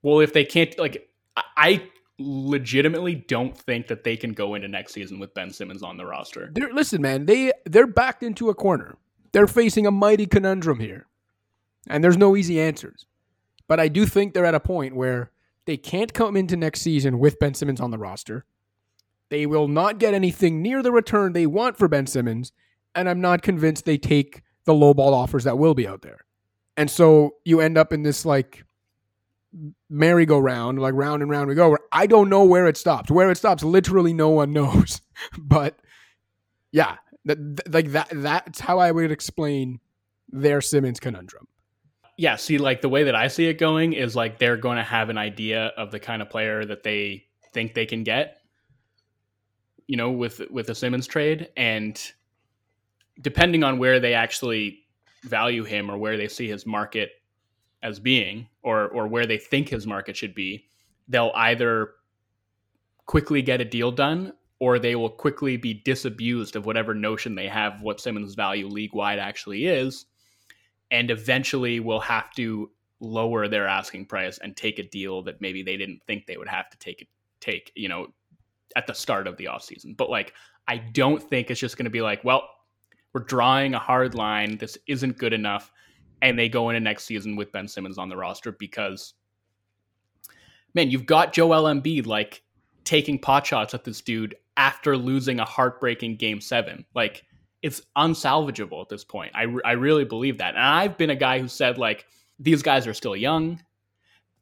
Well, 0.02 0.22
if 0.22 0.32
they 0.32 0.46
can't, 0.46 0.78
like, 0.80 1.10
I- 1.36 1.44
I 1.58 1.90
legitimately 2.18 3.16
don't 3.16 3.58
think 3.58 3.88
that 3.88 4.04
they 4.04 4.16
can 4.16 4.32
go 4.34 4.56
into 4.56 4.68
next 4.68 4.94
season 4.94 5.20
with 5.20 5.34
Ben 5.34 5.52
Simmons 5.52 5.84
on 5.84 5.98
the 5.98 6.06
roster. 6.06 6.50
They're, 6.54 6.74
listen, 6.74 7.02
man, 7.02 7.26
they 7.26 7.52
they're 7.66 7.88
backed 7.88 8.24
into 8.24 8.50
a 8.50 8.56
corner. 8.56 8.98
They're 9.32 9.48
facing 9.48 9.86
a 9.86 9.92
mighty 9.92 10.26
conundrum 10.26 10.80
here, 10.80 11.08
and 11.90 12.04
there's 12.04 12.18
no 12.18 12.36
easy 12.36 12.60
answers. 12.60 13.06
But 13.68 13.80
I 13.80 13.88
do 13.88 14.06
think 14.06 14.34
they're 14.34 14.46
at 14.46 14.56
a 14.56 14.60
point 14.60 14.96
where 14.96 15.32
they 15.66 15.78
can't 15.78 16.14
come 16.14 16.38
into 16.38 16.56
next 16.56 16.82
season 16.82 17.20
with 17.20 17.40
Ben 17.40 17.54
Simmons 17.54 17.82
on 17.82 17.92
the 17.92 17.98
roster. 17.98 18.46
They 19.30 19.46
will 19.46 19.68
not 19.68 19.98
get 19.98 20.14
anything 20.14 20.62
near 20.62 20.84
the 20.84 20.92
return 20.92 21.34
they 21.34 21.48
want 21.48 21.78
for 21.78 21.88
Ben 21.88 22.08
Simmons, 22.08 22.52
and 22.94 23.10
I'm 23.10 23.22
not 23.22 23.42
convinced 23.42 23.86
they 23.86 23.98
take 23.98 24.44
the 24.66 24.74
lowball 24.74 25.14
offers 25.14 25.44
that 25.46 25.58
will 25.58 25.74
be 25.74 25.88
out 25.88 26.02
there. 26.02 26.26
And 26.78 26.90
so 26.90 27.36
you 27.44 27.62
end 27.62 27.78
up 27.78 27.92
in 27.94 28.04
this 28.04 28.26
like 28.26 28.65
merry-go-round, 29.90 30.80
like 30.80 30.94
round 30.94 31.22
and 31.22 31.32
round 31.32 31.48
we 31.48 31.56
go. 31.56 31.70
Where 31.70 31.80
I 31.92 32.08
don't 32.08 32.30
know 32.30 32.44
where 32.44 32.68
it 32.68 32.78
stops. 32.78 33.10
Where 33.12 33.32
it 33.32 33.38
stops, 33.38 33.64
literally 33.64 34.14
no 34.14 34.30
one 34.30 34.52
knows. 34.54 35.02
but 35.38 35.80
yeah, 36.72 36.98
th- 37.28 37.40
like 37.70 37.92
that. 37.92 38.10
That's 38.12 38.60
how 38.60 38.80
I 38.80 38.92
would 38.92 39.12
explain 39.12 39.80
their 40.30 40.62
Simmons 40.62 41.00
conundrum. 41.00 41.48
Yeah, 42.18 42.38
see, 42.38 42.58
like 42.58 42.82
the 42.82 42.90
way 42.90 43.04
that 43.04 43.16
I 43.16 43.28
see 43.28 43.48
it 43.48 43.56
going 43.56 43.94
is 43.94 44.16
like 44.16 44.40
they're 44.40 44.58
going 44.58 44.78
to 44.78 44.84
have 44.84 45.10
an 45.10 45.18
idea 45.18 45.68
of 45.78 45.92
the 45.92 46.00
kind 46.00 46.22
of 46.22 46.30
player 46.30 46.64
that 46.64 46.84
they 46.84 47.26
think 47.54 47.74
they 47.74 47.86
can 47.86 48.04
get, 48.04 48.38
you 49.88 49.98
know, 49.98 50.12
with 50.12 50.42
with 50.50 50.68
the 50.68 50.76
Simmons 50.76 51.08
trade, 51.08 51.50
and 51.58 52.02
depending 53.20 53.64
on 53.64 53.80
where 53.80 54.00
they 54.00 54.14
actually 54.14 54.80
value 55.24 55.64
him 55.64 55.90
or 55.90 55.98
where 55.98 56.18
they 56.18 56.28
see 56.28 56.48
his 56.48 56.66
market 56.66 57.12
as 57.86 58.00
being 58.00 58.48
or 58.64 58.88
or 58.90 59.08
where 59.08 59.28
they 59.28 59.38
think 59.38 59.70
his 59.70 59.86
market 59.86 60.18
should 60.18 60.34
be, 60.34 60.66
they'll 61.08 61.32
either 61.36 61.92
quickly 63.06 63.44
get 63.44 63.62
a 63.62 63.66
deal 63.66 63.92
done 63.92 64.34
or 64.60 64.80
they 64.80 64.96
will 64.96 65.10
quickly 65.10 65.56
be 65.58 65.74
disabused 65.74 66.56
of 66.56 66.66
whatever 66.66 66.96
notion 66.96 67.36
they 67.36 67.48
have 67.48 67.82
what 67.82 68.02
Simmons' 68.02 68.36
value 68.36 68.68
league 68.68 68.94
wide 68.94 69.20
actually 69.20 69.68
is, 69.68 70.06
and 70.90 71.12
eventually 71.12 71.80
will 71.80 72.00
have 72.00 72.32
to 72.32 72.72
lower 73.00 73.48
their 73.48 73.68
asking 73.68 74.06
price 74.06 74.40
and 74.40 74.56
take 74.56 74.80
a 74.80 74.90
deal 74.90 75.22
that 75.22 75.42
maybe 75.42 75.62
they 75.62 75.78
didn't 75.78 76.02
think 76.08 76.26
they 76.26 76.38
would 76.38 76.48
have 76.48 76.70
to 76.70 76.78
take 76.80 77.08
take, 77.40 77.72
you 77.76 77.88
know, 77.88 78.08
at 78.76 78.88
the 78.88 78.94
start 78.94 79.28
of 79.28 79.38
the 79.38 79.46
offseason. 79.46 79.96
But 79.96 80.10
like 80.10 80.34
I 80.68 80.78
don't 80.78 81.22
think 81.22 81.52
it's 81.52 81.60
just 81.60 81.78
going 81.78 81.86
to 81.86 81.92
be 81.92 82.02
like, 82.02 82.24
well, 82.24 82.50
we're 83.14 83.22
drawing 83.22 83.76
a 83.76 83.80
hard 83.80 84.16
line. 84.16 84.58
This 84.58 84.78
isn't 84.88 85.20
good 85.20 85.34
enough. 85.34 85.72
And 86.26 86.40
they 86.40 86.50
go 86.50 86.70
into 86.70 86.80
next 86.80 87.04
season 87.04 87.36
with 87.36 87.52
Ben 87.52 87.68
Simmons 87.68 88.00
on 88.00 88.10
the 88.10 88.18
roster 88.18 88.52
because, 88.52 89.14
man, 90.74 90.90
you've 90.90 91.06
got 91.06 91.34
Joel 91.34 91.66
Embiid 91.72 92.08
like 92.08 92.42
taking 92.84 93.20
pot 93.20 93.46
shots 93.46 93.76
at 93.76 93.84
this 93.84 94.02
dude 94.02 94.34
after 94.58 94.98
losing 94.98 95.40
a 95.40 95.46
heartbreaking 95.46 96.16
game 96.16 96.42
seven. 96.42 96.84
Like, 96.96 97.26
it's 97.62 97.84
unsalvageable 97.96 98.82
at 98.82 98.90
this 98.90 99.04
point. 99.04 99.34
I, 99.36 99.46
I 99.64 99.74
really 99.74 100.04
believe 100.04 100.40
that. 100.40 100.56
And 100.56 100.64
I've 100.64 100.98
been 100.98 101.12
a 101.12 101.16
guy 101.16 101.38
who 101.38 101.48
said, 101.48 101.78
like, 101.78 102.08
these 102.40 102.64
guys 102.64 102.88
are 102.88 102.96
still 102.96 103.16
young. 103.16 103.62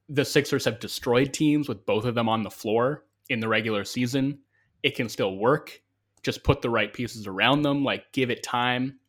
The 0.08 0.24
Sixers 0.24 0.64
have 0.64 0.80
destroyed 0.80 1.34
teams 1.34 1.68
with 1.68 1.86
both 1.86 2.06
of 2.06 2.16
them 2.16 2.30
on 2.30 2.44
the 2.44 2.50
floor 2.50 3.04
in 3.28 3.42
the 3.42 3.50
regular 3.50 3.84
season. 3.84 4.40
It 4.84 4.96
can 4.96 5.10
still 5.10 5.36
work 5.36 5.82
just 6.22 6.44
put 6.44 6.62
the 6.62 6.70
right 6.70 6.94
pieces 6.94 7.28
around 7.28 7.64
them, 7.64 7.84
like 7.84 8.12
give 8.14 8.30
it 8.30 8.42
time. 8.42 9.00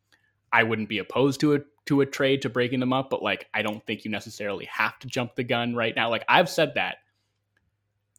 I 0.51 0.63
wouldn't 0.63 0.89
be 0.89 0.99
opposed 0.99 1.39
to 1.39 1.55
a 1.55 1.59
to 1.85 2.01
a 2.01 2.05
trade 2.05 2.41
to 2.41 2.49
breaking 2.49 2.79
them 2.79 2.93
up, 2.93 3.09
but 3.09 3.21
like 3.21 3.47
I 3.53 3.61
don't 3.61 3.85
think 3.85 4.05
you 4.05 4.11
necessarily 4.11 4.65
have 4.65 4.97
to 4.99 5.07
jump 5.07 5.35
the 5.35 5.43
gun 5.43 5.75
right 5.75 5.95
now. 5.95 6.09
Like 6.09 6.25
I've 6.27 6.49
said 6.49 6.73
that, 6.75 6.97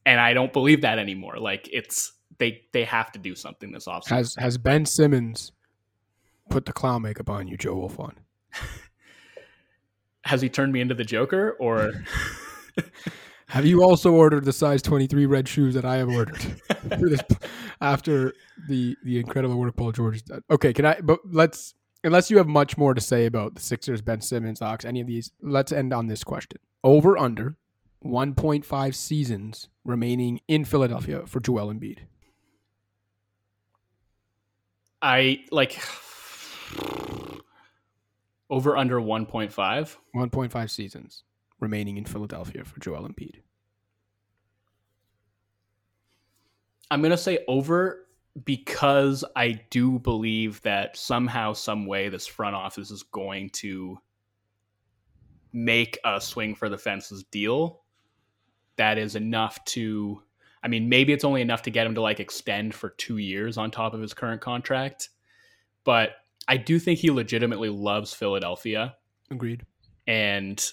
and 0.05 0.21
I 0.21 0.35
don't 0.35 0.53
believe 0.53 0.83
that 0.83 0.99
anymore. 0.99 1.39
Like 1.39 1.69
it's 1.73 2.13
they 2.39 2.63
they 2.73 2.85
have 2.85 3.13
to 3.13 3.19
do 3.19 3.35
something 3.35 3.73
this 3.73 3.87
offseason. 3.87 4.09
Has 4.09 4.35
has 4.39 4.59
Ben 4.59 4.87
Simmons 4.87 5.53
put 6.51 6.65
the 6.65 6.73
clown 6.73 7.03
makeup 7.03 7.29
on 7.29 7.49
you, 7.49 7.57
Joe 7.57 7.77
Wolfson? 7.77 8.15
has 10.25 10.41
he 10.41 10.49
turned 10.49 10.73
me 10.73 10.81
into 10.81 10.95
the 10.95 11.05
Joker 11.05 11.57
or? 11.59 11.93
Have 13.49 13.65
you 13.65 13.85
also 13.85 14.13
ordered 14.13 14.45
the 14.45 14.53
size 14.53 14.83
23 14.83 15.25
red 15.27 15.47
shoes 15.47 15.75
that 15.75 15.85
I 15.85 15.97
have 15.97 16.09
ordered 16.09 16.61
this, 16.91 17.21
after 17.81 18.33
the 18.69 18.97
the 19.05 19.21
incredible 19.21 19.57
work 19.57 19.77
Paul 19.77 19.93
George 19.93 20.23
did? 20.25 20.43
Okay, 20.51 20.73
can 20.73 20.85
I? 20.85 21.01
But 21.01 21.21
let's 21.25 21.75
unless 22.07 22.31
you 22.31 22.39
have 22.39 22.47
much 22.47 22.79
more 22.79 22.95
to 22.95 23.01
say 23.01 23.27
about 23.27 23.57
the 23.57 23.61
Sixers, 23.61 24.01
Ben 24.01 24.21
Simmons, 24.21 24.63
Ox, 24.63 24.85
any 24.85 25.01
of 25.01 25.07
these. 25.07 25.33
Let's 25.43 25.73
end 25.73 25.93
on 25.93 26.07
this 26.07 26.25
question: 26.25 26.59
Over 26.83 27.19
under 27.19 27.57
1.5 28.05 28.95
seasons 28.95 29.69
remaining 29.85 30.41
in 30.49 30.65
Philadelphia 30.65 31.27
for 31.27 31.41
Joel 31.41 31.75
Embiid. 31.75 31.99
I 35.03 35.45
like 35.51 35.79
over 38.49 38.77
under 38.77 39.01
1.5. 39.01 39.97
1.5 40.15 40.71
seasons 40.71 41.25
remaining 41.61 41.97
in 41.97 42.05
Philadelphia 42.05 42.65
for 42.65 42.81
Joel 42.81 43.09
Embiid? 43.09 43.37
I'm 46.91 47.01
going 47.01 47.11
to 47.11 47.19
say 47.19 47.41
over 47.49 48.06
because 48.45 49.25
I 49.35 49.61
do 49.71 49.99
believe 49.99 50.61
that 50.63 50.97
somehow, 50.97 51.53
some 51.53 51.87
way, 51.87 52.09
this 52.09 52.27
front 52.27 52.55
office 52.55 52.91
is 52.91 53.03
going 53.03 53.51
to 53.51 53.99
make 55.53 55.99
a 56.05 56.21
swing 56.21 56.55
for 56.55 56.69
the 56.69 56.77
fences 56.77 57.25
deal 57.25 57.83
that 58.77 58.99
is 58.99 59.17
enough 59.17 59.65
to. 59.65 60.23
I 60.63 60.69
mean, 60.69 60.89
maybe 60.89 61.13
it's 61.13 61.25
only 61.25 61.43
enough 61.43 61.63
to 61.63 61.71
get 61.71 61.87
him 61.87 61.95
to 61.95 62.01
like 62.01 62.19
extend 62.19 62.75
for 62.75 62.91
two 62.91 63.19
years 63.19 63.57
on 63.57 63.71
top 63.71 63.95
of 63.95 64.01
his 64.01 64.13
current 64.13 64.41
contract, 64.41 65.11
but 65.85 66.11
I 66.49 66.57
do 66.57 66.79
think 66.79 66.99
he 66.99 67.11
legitimately 67.11 67.69
loves 67.69 68.13
Philadelphia. 68.13 68.97
Agreed. 69.31 69.65
And 70.07 70.65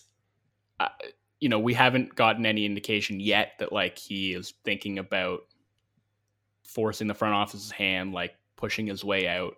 uh, 0.80 0.90
you 1.40 1.50
know, 1.50 1.60
we 1.60 1.74
haven't 1.74 2.16
gotten 2.16 2.46
any 2.46 2.66
indication 2.66 3.20
yet 3.20 3.52
that 3.60 3.72
like 3.72 3.98
he 3.98 4.34
is 4.34 4.54
thinking 4.64 4.98
about 4.98 5.42
forcing 6.64 7.08
the 7.08 7.14
front 7.14 7.34
office's 7.34 7.72
hand, 7.72 8.14
like 8.14 8.36
pushing 8.56 8.88
his 8.88 9.04
way 9.04 9.28
out. 9.28 9.58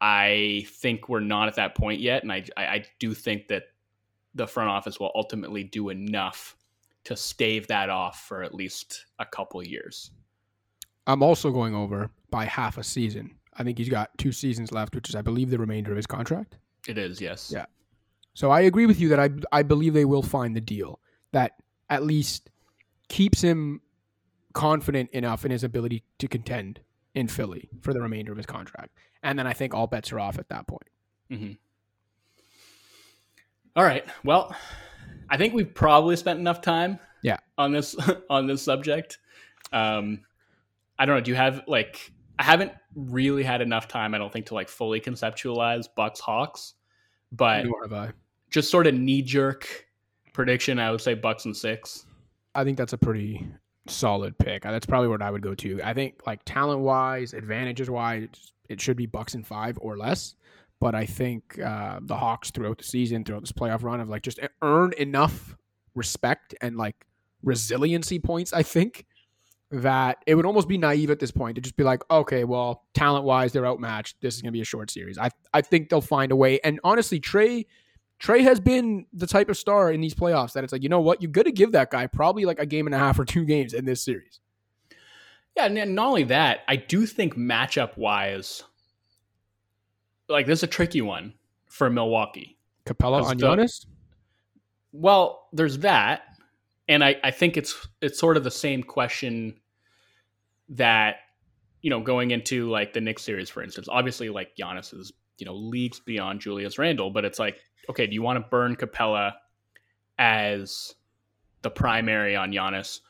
I 0.00 0.66
think 0.68 1.08
we're 1.08 1.20
not 1.20 1.48
at 1.48 1.56
that 1.56 1.74
point 1.74 2.00
yet, 2.00 2.22
and 2.22 2.32
I 2.32 2.44
I 2.56 2.84
do 2.98 3.14
think 3.14 3.48
that 3.48 3.64
the 4.34 4.46
front 4.46 4.70
office 4.70 4.98
will 4.98 5.12
ultimately 5.14 5.64
do 5.64 5.88
enough 5.90 6.56
to 7.04 7.16
stave 7.16 7.66
that 7.68 7.90
off 7.90 8.26
for 8.26 8.42
at 8.42 8.54
least 8.54 9.06
a 9.18 9.26
couple 9.26 9.62
years. 9.62 10.10
I'm 11.06 11.22
also 11.22 11.50
going 11.50 11.74
over 11.74 12.10
by 12.30 12.44
half 12.44 12.78
a 12.78 12.84
season. 12.84 13.34
I 13.54 13.64
think 13.64 13.78
he's 13.78 13.88
got 13.88 14.16
two 14.16 14.32
seasons 14.32 14.72
left, 14.72 14.94
which 14.94 15.08
is, 15.08 15.14
I 15.14 15.22
believe, 15.22 15.50
the 15.50 15.58
remainder 15.58 15.90
of 15.90 15.96
his 15.96 16.06
contract. 16.06 16.56
It 16.86 16.98
is, 16.98 17.20
yes. 17.20 17.50
Yeah. 17.54 17.66
So 18.34 18.50
I 18.50 18.60
agree 18.60 18.86
with 18.86 19.00
you 19.00 19.08
that 19.08 19.20
I 19.20 19.30
I 19.52 19.62
believe 19.62 19.92
they 19.92 20.04
will 20.04 20.22
find 20.22 20.54
the 20.54 20.60
deal 20.60 21.00
that 21.32 21.52
at 21.90 22.04
least 22.04 22.50
keeps 23.08 23.40
him 23.40 23.80
confident 24.52 25.10
enough 25.10 25.44
in 25.44 25.50
his 25.50 25.64
ability 25.64 26.02
to 26.18 26.28
contend 26.28 26.80
in 27.14 27.28
Philly 27.28 27.68
for 27.82 27.92
the 27.92 28.00
remainder 28.00 28.32
of 28.32 28.36
his 28.36 28.46
contract. 28.46 28.96
And 29.22 29.38
then 29.38 29.46
I 29.46 29.52
think 29.52 29.74
all 29.74 29.86
bets 29.86 30.12
are 30.12 30.20
off 30.20 30.38
at 30.38 30.48
that 30.48 30.66
point. 30.66 30.88
Mm-hmm. 31.30 31.52
All 33.76 33.84
right. 33.84 34.04
Well, 34.24 34.54
I 35.28 35.36
think 35.36 35.54
we've 35.54 35.72
probably 35.72 36.16
spent 36.16 36.38
enough 36.40 36.60
time. 36.60 36.98
Yeah. 37.22 37.36
On 37.58 37.72
this 37.72 37.94
on 38.30 38.46
this 38.46 38.62
subject. 38.62 39.18
Um, 39.72 40.20
I 40.98 41.06
don't 41.06 41.16
know. 41.16 41.20
Do 41.20 41.30
you 41.30 41.36
have 41.36 41.62
like 41.66 42.12
I 42.38 42.42
haven't 42.42 42.72
really 42.94 43.42
had 43.42 43.60
enough 43.60 43.86
time. 43.86 44.14
I 44.14 44.18
don't 44.18 44.32
think 44.32 44.46
to 44.46 44.54
like 44.54 44.68
fully 44.68 45.00
conceptualize 45.00 45.86
Bucks 45.94 46.20
Hawks, 46.20 46.74
but 47.32 47.64
Nor 47.66 47.82
have 47.82 47.92
I. 47.92 48.12
just 48.50 48.70
sort 48.70 48.86
of 48.86 48.94
knee 48.94 49.22
jerk 49.22 49.86
prediction. 50.32 50.78
I 50.78 50.90
would 50.90 51.00
say 51.00 51.14
Bucks 51.14 51.44
and 51.44 51.56
six. 51.56 52.06
I 52.54 52.64
think 52.64 52.78
that's 52.78 52.92
a 52.94 52.98
pretty 52.98 53.46
solid 53.86 54.38
pick. 54.38 54.62
That's 54.62 54.86
probably 54.86 55.08
what 55.08 55.22
I 55.22 55.30
would 55.30 55.42
go 55.42 55.54
to. 55.54 55.80
I 55.82 55.94
think 55.94 56.26
like 56.26 56.40
talent 56.44 56.80
wise, 56.80 57.34
advantages 57.34 57.90
wise, 57.90 58.28
it 58.68 58.80
should 58.80 58.96
be 58.96 59.06
Bucks 59.06 59.34
and 59.34 59.46
five 59.46 59.78
or 59.80 59.96
less. 59.96 60.34
But 60.80 60.94
I 60.94 61.04
think 61.04 61.58
uh, 61.58 62.00
the 62.02 62.16
Hawks 62.16 62.50
throughout 62.50 62.78
the 62.78 62.84
season, 62.84 63.24
throughout 63.24 63.42
this 63.42 63.52
playoff 63.52 63.82
run, 63.82 63.98
have 63.98 64.08
like 64.08 64.22
just 64.22 64.40
earned 64.62 64.94
enough 64.94 65.56
respect 65.94 66.54
and 66.62 66.76
like 66.76 67.06
resiliency 67.42 68.18
points. 68.18 68.52
I 68.52 68.62
think 68.62 69.04
that 69.70 70.18
it 70.26 70.34
would 70.34 70.46
almost 70.46 70.68
be 70.68 70.78
naive 70.78 71.10
at 71.10 71.20
this 71.20 71.30
point 71.30 71.54
to 71.56 71.60
just 71.60 71.76
be 71.76 71.84
like, 71.84 72.02
okay, 72.10 72.44
well, 72.44 72.84
talent 72.94 73.24
wise, 73.24 73.52
they're 73.52 73.66
outmatched. 73.66 74.16
This 74.20 74.34
is 74.34 74.42
going 74.42 74.48
to 74.48 74.56
be 74.56 74.62
a 74.62 74.64
short 74.64 74.90
series. 74.90 75.18
I 75.18 75.30
I 75.52 75.60
think 75.60 75.90
they'll 75.90 76.00
find 76.00 76.32
a 76.32 76.36
way. 76.36 76.60
And 76.64 76.80
honestly, 76.82 77.20
Trae 77.20 77.66
Trae 78.20 78.42
has 78.42 78.60
been 78.60 79.06
the 79.12 79.26
type 79.26 79.48
of 79.48 79.56
star 79.56 79.90
in 79.90 80.00
these 80.00 80.14
playoffs 80.14 80.52
that 80.52 80.62
it's 80.62 80.72
like, 80.72 80.82
you 80.82 80.88
know 80.88 81.00
what, 81.00 81.22
you 81.22 81.28
got 81.28 81.44
to 81.44 81.52
give 81.52 81.72
that 81.72 81.90
guy 81.90 82.06
probably 82.06 82.44
like 82.44 82.58
a 82.58 82.66
game 82.66 82.86
and 82.86 82.94
a 82.94 82.98
half 82.98 83.18
or 83.18 83.24
two 83.24 83.44
games 83.44 83.72
in 83.72 83.86
this 83.86 84.02
series. 84.02 84.40
Yeah, 85.56 85.66
and 85.66 85.94
not 85.94 86.08
only 86.08 86.24
that, 86.24 86.60
I 86.68 86.76
do 86.76 87.06
think 87.06 87.34
matchup 87.34 87.96
wise, 87.96 88.62
like 90.28 90.46
this 90.46 90.60
is 90.60 90.64
a 90.64 90.68
tricky 90.68 91.00
one 91.00 91.34
for 91.66 91.88
Milwaukee. 91.90 92.58
Capela 92.84 93.22
on 93.22 93.38
Giannis. 93.38 93.86
Well, 94.92 95.48
there's 95.52 95.78
that, 95.78 96.22
and 96.88 97.02
I, 97.02 97.16
I 97.22 97.30
think 97.30 97.56
it's 97.56 97.86
it's 98.00 98.18
sort 98.18 98.36
of 98.36 98.44
the 98.44 98.50
same 98.50 98.82
question 98.82 99.54
that 100.70 101.16
you 101.82 101.90
know 101.90 102.00
going 102.00 102.30
into 102.30 102.68
like 102.70 102.92
the 102.92 103.00
Knicks 103.00 103.22
series, 103.22 103.48
for 103.50 103.62
instance. 103.62 103.88
Obviously, 103.90 104.28
like 104.28 104.56
Giannis 104.56 104.94
is 104.94 105.12
you 105.40 105.46
know 105.46 105.54
leagues 105.54 106.00
beyond 106.00 106.40
Julius 106.40 106.78
Randle, 106.78 107.10
but 107.10 107.24
it's 107.24 107.38
like 107.38 107.60
okay, 107.88 108.06
do 108.06 108.14
you 108.14 108.22
want 108.22 108.36
to 108.36 108.48
burn 108.48 108.76
Capela 108.76 109.32
as 110.18 110.94
the 111.62 111.70
primary 111.70 112.36
on 112.36 112.52
Giannis, 112.52 113.00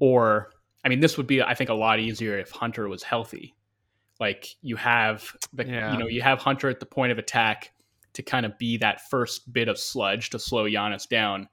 or 0.00 0.50
I 0.84 0.88
mean, 0.88 1.00
this 1.00 1.16
would 1.16 1.26
be 1.26 1.42
I 1.42 1.54
think 1.54 1.70
a 1.70 1.74
lot 1.74 2.00
easier 2.00 2.38
if 2.38 2.50
Hunter 2.50 2.88
was 2.88 3.02
healthy. 3.02 3.54
Like 4.20 4.54
you 4.62 4.76
have 4.76 5.36
the 5.52 5.66
yeah. 5.66 5.92
you 5.92 5.98
know 5.98 6.06
you 6.06 6.22
have 6.22 6.38
Hunter 6.38 6.68
at 6.68 6.80
the 6.80 6.86
point 6.86 7.12
of 7.12 7.18
attack 7.18 7.72
to 8.14 8.22
kind 8.22 8.44
of 8.44 8.56
be 8.58 8.76
that 8.76 9.08
first 9.08 9.52
bit 9.52 9.68
of 9.68 9.78
sludge 9.78 10.30
to 10.30 10.38
slow 10.38 10.64
Giannis 10.64 11.08
down. 11.08 11.48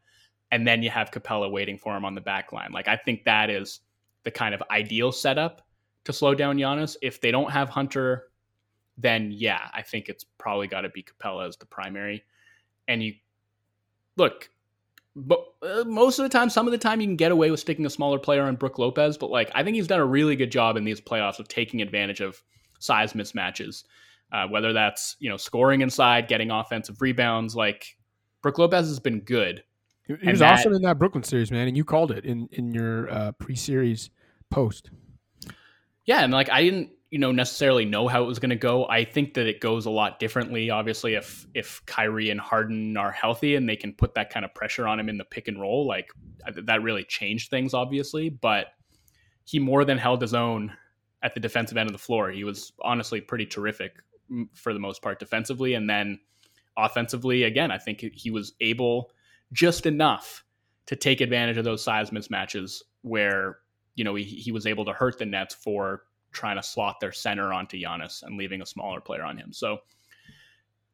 and 0.52 0.68
then 0.68 0.82
you 0.82 0.90
have 0.90 1.12
Capela 1.12 1.50
waiting 1.52 1.78
for 1.78 1.96
him 1.96 2.04
on 2.06 2.16
the 2.16 2.22
back 2.22 2.52
line. 2.52 2.72
Like 2.72 2.88
I 2.88 2.96
think 2.98 3.24
that 3.26 3.50
is 3.50 3.82
the 4.24 4.32
kind 4.32 4.54
of 4.54 4.64
ideal 4.72 5.12
setup 5.12 5.62
to 6.06 6.14
slow 6.14 6.34
down 6.36 6.58
Giannis. 6.58 6.96
If 7.02 7.22
they 7.22 7.32
don't 7.32 7.52
have 7.52 7.70
Hunter, 7.70 8.29
then 9.02 9.32
yeah, 9.32 9.70
I 9.74 9.82
think 9.82 10.10
it's 10.10 10.26
probably 10.38 10.68
got 10.68 10.82
to 10.82 10.90
be 10.90 11.04
Capela 11.04 11.48
as 11.48 11.58
the 11.58 11.66
primary. 11.66 12.24
And 12.88 13.02
you 13.02 13.14
look, 14.18 14.50
but 15.16 15.44
uh, 15.62 15.84
most 15.86 16.20
of 16.20 16.24
the 16.24 16.30
time, 16.30 16.50
some 16.50 16.68
of 16.68 16.72
the 16.72 16.78
time, 16.78 17.02
you 17.02 17.08
can 17.08 17.16
get 17.16 17.32
away 17.32 17.52
with 17.52 17.60
sticking 17.60 17.86
a 17.86 17.90
smaller 17.90 18.20
player 18.20 18.44
on 18.44 18.56
Brook 18.56 18.78
Lopez. 18.78 19.18
But 19.18 19.32
like, 19.32 19.50
I 19.56 19.64
think 19.64 19.76
he's 19.76 19.88
done 19.88 20.00
a 20.00 20.06
really 20.06 20.36
good 20.36 20.52
job 20.52 20.78
in 20.78 20.84
these 20.84 21.02
playoffs 21.02 21.40
of 21.40 21.48
taking 21.48 21.82
advantage 21.82 22.20
of 22.20 22.42
size 22.80 23.14
mismatches. 23.14 23.84
Uh, 24.32 24.48
whether 24.48 24.74
that's 24.74 25.16
you 25.20 25.30
know 25.30 25.38
scoring 25.38 25.82
inside, 25.82 26.28
getting 26.28 26.52
offensive 26.52 27.02
rebounds, 27.02 27.56
like 27.56 27.98
Brook 28.42 28.60
Lopez 28.60 28.88
has 28.88 29.00
been 29.00 29.22
good. 29.22 29.64
He 30.06 30.28
was 30.28 30.40
that, 30.40 30.60
awesome 30.60 30.74
in 30.74 30.82
that 30.84 30.98
Brooklyn 31.00 31.24
series, 31.24 31.52
man, 31.52 31.68
and 31.68 31.78
you 31.78 31.84
called 31.84 32.12
it 32.12 32.26
in 32.26 32.48
in 32.52 32.74
your 32.74 33.12
uh, 33.12 33.32
pre-series 33.34 34.10
post. 34.52 34.92
Yeah, 36.06 36.24
and 36.24 36.34
like 36.34 36.50
I 36.50 36.64
didn't 36.64 36.92
you 37.12 37.18
know 37.18 37.32
necessarily 37.32 37.86
know 37.86 38.08
how 38.08 38.24
it 38.24 38.28
was 38.28 38.40
going 38.40 38.52
to 38.52 38.56
go. 38.56 38.88
I 38.88 39.04
think 39.04 39.34
that 39.34 39.48
it 39.48 39.62
goes 39.62 39.86
a 39.86 39.90
lot 39.90 40.20
differently. 40.20 40.70
Obviously, 40.70 41.16
if 41.16 41.48
if 41.54 41.82
Kyrie 41.86 42.30
and 42.30 42.40
Harden 42.40 42.98
are 42.98 43.12
healthy 43.12 43.56
and 43.56 43.68
they 43.68 43.76
can 43.76 43.94
put 43.94 44.14
that 44.14 44.30
kind 44.30 44.46
of 44.46 44.54
pressure 44.54 44.88
on 44.88 45.00
him 45.00 45.10
in 45.10 45.18
the 45.18 45.26
pick 45.26 45.48
and 45.48 45.60
roll, 45.60 45.88
like 45.88 46.12
that 46.56 46.84
really 46.84 47.04
changed 47.04 47.50
things. 47.50 47.74
Obviously, 47.74 48.30
but 48.30 48.68
he 49.44 49.58
more 49.58 49.86
than 49.86 49.98
held 49.98 50.22
his 50.22 50.36
own 50.36 50.72
at 51.24 51.34
the 51.34 51.40
defensive 51.40 51.78
end 51.78 51.90
of 51.90 51.94
the 51.94 52.00
floor. 52.00 52.30
He 52.30 52.44
was 52.44 52.74
honestly 52.82 53.22
pretty 53.22 53.46
terrific 53.46 53.96
for 54.54 54.74
the 54.74 54.80
most 54.80 55.02
part 55.02 55.20
defensively, 55.20 55.74
and 55.74 55.90
then 55.90 56.20
offensively, 56.78 57.44
again, 57.44 57.72
I 57.72 57.80
think 57.80 58.02
he 58.14 58.30
was 58.30 58.54
able 58.62 59.12
just 59.52 59.88
enough 59.88 60.44
to 60.86 60.96
take 60.96 61.22
advantage 61.22 61.58
of 61.58 61.64
those 61.64 61.84
size 61.84 62.12
mismatches 62.12 62.84
where 63.02 63.58
you 63.96 64.04
know 64.04 64.14
he, 64.14 64.24
he 64.24 64.52
was 64.52 64.68
able 64.68 64.86
to 64.86 64.94
hurt 64.94 65.18
the 65.18 65.26
Nets 65.26 65.56
for 65.56 66.04
trying 66.32 66.58
to 66.58 66.64
slot 66.64 67.00
their 67.00 67.12
center 67.12 67.54
onto 67.54 67.82
Giannis 67.82 68.24
and 68.24 68.38
leaving 68.38 68.62
a 68.62 68.66
smaller 68.66 69.02
player 69.02 69.24
on 69.24 69.38
him. 69.38 69.52
So 69.54 69.80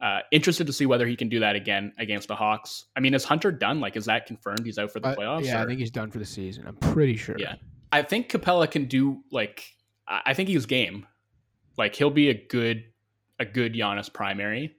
uh, 0.02 0.20
interested 0.32 0.68
to 0.68 0.74
see 0.74 0.86
whether 0.86 1.08
he 1.08 1.16
can 1.16 1.30
do 1.30 1.40
that 1.40 1.56
again 1.56 1.94
against 1.98 2.28
the 2.28 2.36
Hawks. 2.36 2.86
I 2.96 3.00
mean, 3.00 3.14
is 3.14 3.24
Hunter 3.24 3.52
done? 3.52 3.80
Like, 3.80 3.96
is 3.96 4.06
that 4.06 4.26
confirmed? 4.26 4.66
He's 4.66 4.78
out 4.78 4.92
for 4.92 5.00
the 5.00 5.08
uh, 5.08 5.16
playoffs? 5.16 5.46
yeah, 5.46 5.62
or? 5.62 5.64
I 5.64 5.66
think 5.66 5.80
he's 5.80 5.92
done 5.92 6.12
for 6.12 6.20
the 6.20 6.26
season. 6.26 6.66
I'm 6.68 6.76
pretty 6.76 7.16
sure. 7.16 7.36
Yeah, 7.40 7.56
I 7.92 8.02
think 8.02 8.30
Capela 8.30 8.70
can 8.70 8.86
do 8.86 9.24
like. 9.32 9.64
I 10.08 10.36
think 10.36 10.50
he's 10.50 10.68
game. 10.68 11.08
Like 11.78 11.96
he'll 11.96 12.12
be 12.12 12.30
a 12.30 12.46
good, 12.48 12.84
a 13.40 13.46
good 13.46 13.74
Giannis 13.74 14.12
primary, 14.14 14.76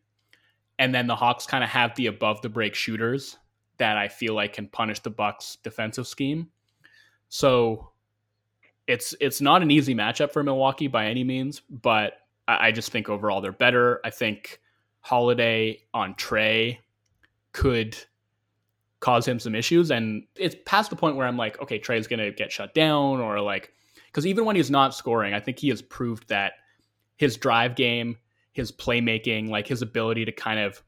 and 0.78 0.94
then 0.94 1.06
the 1.06 1.16
Hawks 1.16 1.46
kind 1.46 1.64
of 1.64 1.70
have 1.70 1.94
the 1.96 2.06
above 2.06 2.42
the 2.42 2.48
break 2.48 2.74
shooters 2.74 3.36
that 3.78 3.96
I 3.96 4.08
feel 4.08 4.34
like 4.34 4.52
can 4.52 4.68
punish 4.68 5.00
the 5.00 5.10
Bucks 5.10 5.58
defensive 5.62 6.06
scheme. 6.06 6.48
So 7.28 7.90
it's 8.86 9.14
it's 9.20 9.40
not 9.40 9.62
an 9.62 9.70
easy 9.70 9.94
matchup 9.94 10.32
for 10.32 10.42
Milwaukee 10.42 10.86
by 10.86 11.06
any 11.06 11.24
means, 11.24 11.62
but 11.70 12.14
I, 12.46 12.68
I 12.68 12.72
just 12.72 12.90
think 12.90 13.08
overall 13.08 13.40
they're 13.40 13.52
better. 13.52 14.00
I 14.04 14.10
think 14.10 14.60
Holiday 15.00 15.82
on 15.92 16.14
Trae 16.14 16.78
could 17.52 17.96
cause 19.00 19.26
him 19.26 19.38
some 19.38 19.54
issues, 19.54 19.90
and 19.90 20.24
it's 20.36 20.56
past 20.64 20.90
the 20.90 20.96
point 20.96 21.16
where 21.16 21.26
I'm 21.26 21.36
like, 21.36 21.60
okay, 21.60 21.78
Trae's 21.78 22.06
gonna 22.06 22.30
get 22.30 22.52
shut 22.52 22.74
down, 22.74 23.20
or 23.20 23.40
like, 23.40 23.72
because 24.06 24.26
even 24.26 24.44
when 24.44 24.56
he's 24.56 24.70
not 24.70 24.94
scoring, 24.94 25.34
I 25.34 25.40
think 25.40 25.58
he 25.58 25.68
has 25.68 25.82
proved 25.82 26.28
that 26.28 26.54
his 27.16 27.36
drive 27.36 27.74
game, 27.74 28.16
his 28.52 28.70
playmaking, 28.70 29.48
like 29.48 29.66
his 29.66 29.82
ability 29.82 30.24
to 30.26 30.32
kind 30.32 30.60
of 30.60 30.82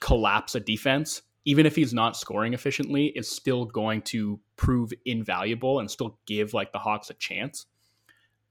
collapse 0.00 0.54
a 0.54 0.60
defense 0.60 1.22
even 1.44 1.66
if 1.66 1.74
he's 1.76 1.94
not 1.94 2.16
scoring 2.16 2.54
efficiently, 2.54 3.06
is 3.06 3.30
still 3.30 3.64
going 3.64 4.02
to 4.02 4.40
prove 4.56 4.92
invaluable 5.04 5.80
and 5.80 5.90
still 5.90 6.18
give 6.26 6.54
like 6.54 6.72
the 6.72 6.78
Hawks 6.78 7.10
a 7.10 7.14
chance. 7.14 7.66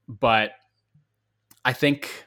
But 0.08 0.52
I 1.64 1.72
think 1.72 2.26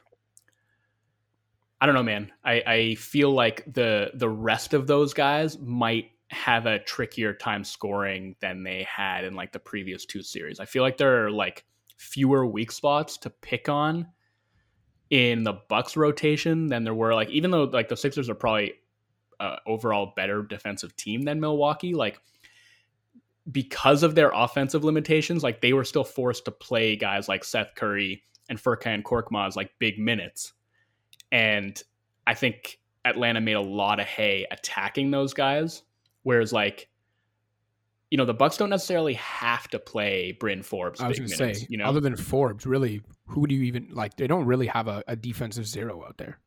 I 1.80 1.86
don't 1.86 1.94
know, 1.94 2.02
man. 2.02 2.32
I, 2.42 2.62
I 2.66 2.94
feel 2.94 3.30
like 3.30 3.62
the 3.70 4.10
the 4.14 4.28
rest 4.28 4.72
of 4.72 4.86
those 4.86 5.12
guys 5.12 5.58
might 5.58 6.12
have 6.28 6.66
a 6.66 6.78
trickier 6.78 7.34
time 7.34 7.62
scoring 7.62 8.36
than 8.40 8.62
they 8.62 8.86
had 8.88 9.24
in 9.24 9.34
like 9.34 9.52
the 9.52 9.58
previous 9.58 10.06
two 10.06 10.22
series. 10.22 10.60
I 10.60 10.64
feel 10.64 10.82
like 10.82 10.96
there 10.96 11.26
are 11.26 11.30
like 11.30 11.64
fewer 11.98 12.46
weak 12.46 12.72
spots 12.72 13.18
to 13.18 13.30
pick 13.30 13.68
on 13.68 14.08
in 15.10 15.42
the 15.42 15.60
Bucks 15.68 15.96
rotation 15.96 16.68
than 16.68 16.84
there 16.84 16.94
were 16.94 17.14
like 17.14 17.28
even 17.28 17.50
though 17.50 17.64
like 17.64 17.88
the 17.88 17.96
Sixers 17.96 18.30
are 18.30 18.34
probably 18.34 18.72
uh, 19.44 19.56
overall 19.66 20.12
better 20.16 20.42
defensive 20.42 20.96
team 20.96 21.22
than 21.22 21.40
Milwaukee. 21.40 21.94
Like 21.94 22.20
because 23.50 24.02
of 24.02 24.14
their 24.14 24.30
offensive 24.34 24.84
limitations, 24.84 25.42
like 25.42 25.60
they 25.60 25.72
were 25.72 25.84
still 25.84 26.04
forced 26.04 26.46
to 26.46 26.50
play 26.50 26.96
guys 26.96 27.28
like 27.28 27.44
Seth 27.44 27.74
Curry 27.76 28.22
and 28.48 28.58
Furkan 28.58 29.02
Korkmaz 29.02 29.56
like 29.56 29.70
big 29.78 29.98
minutes. 29.98 30.52
And 31.30 31.80
I 32.26 32.34
think 32.34 32.80
Atlanta 33.04 33.40
made 33.40 33.54
a 33.54 33.60
lot 33.60 34.00
of 34.00 34.06
hay 34.06 34.46
attacking 34.50 35.10
those 35.10 35.34
guys. 35.34 35.82
Whereas 36.22 36.52
like, 36.52 36.88
you 38.10 38.16
know, 38.16 38.24
the 38.24 38.34
Bucks 38.34 38.56
don't 38.56 38.70
necessarily 38.70 39.14
have 39.14 39.68
to 39.68 39.78
play 39.78 40.32
Bryn 40.32 40.62
Forbes. 40.62 41.00
I 41.00 41.08
was 41.08 41.18
going 41.18 41.30
to 41.30 41.36
say, 41.36 41.66
you 41.68 41.76
know, 41.76 41.84
other 41.84 42.00
than 42.00 42.16
Forbes, 42.16 42.64
really, 42.64 43.02
who 43.26 43.46
do 43.46 43.54
you 43.54 43.64
even 43.64 43.88
like? 43.90 44.16
They 44.16 44.26
don't 44.26 44.46
really 44.46 44.68
have 44.68 44.88
a, 44.88 45.02
a 45.08 45.16
defensive 45.16 45.66
zero 45.66 46.04
out 46.06 46.16
there. 46.16 46.38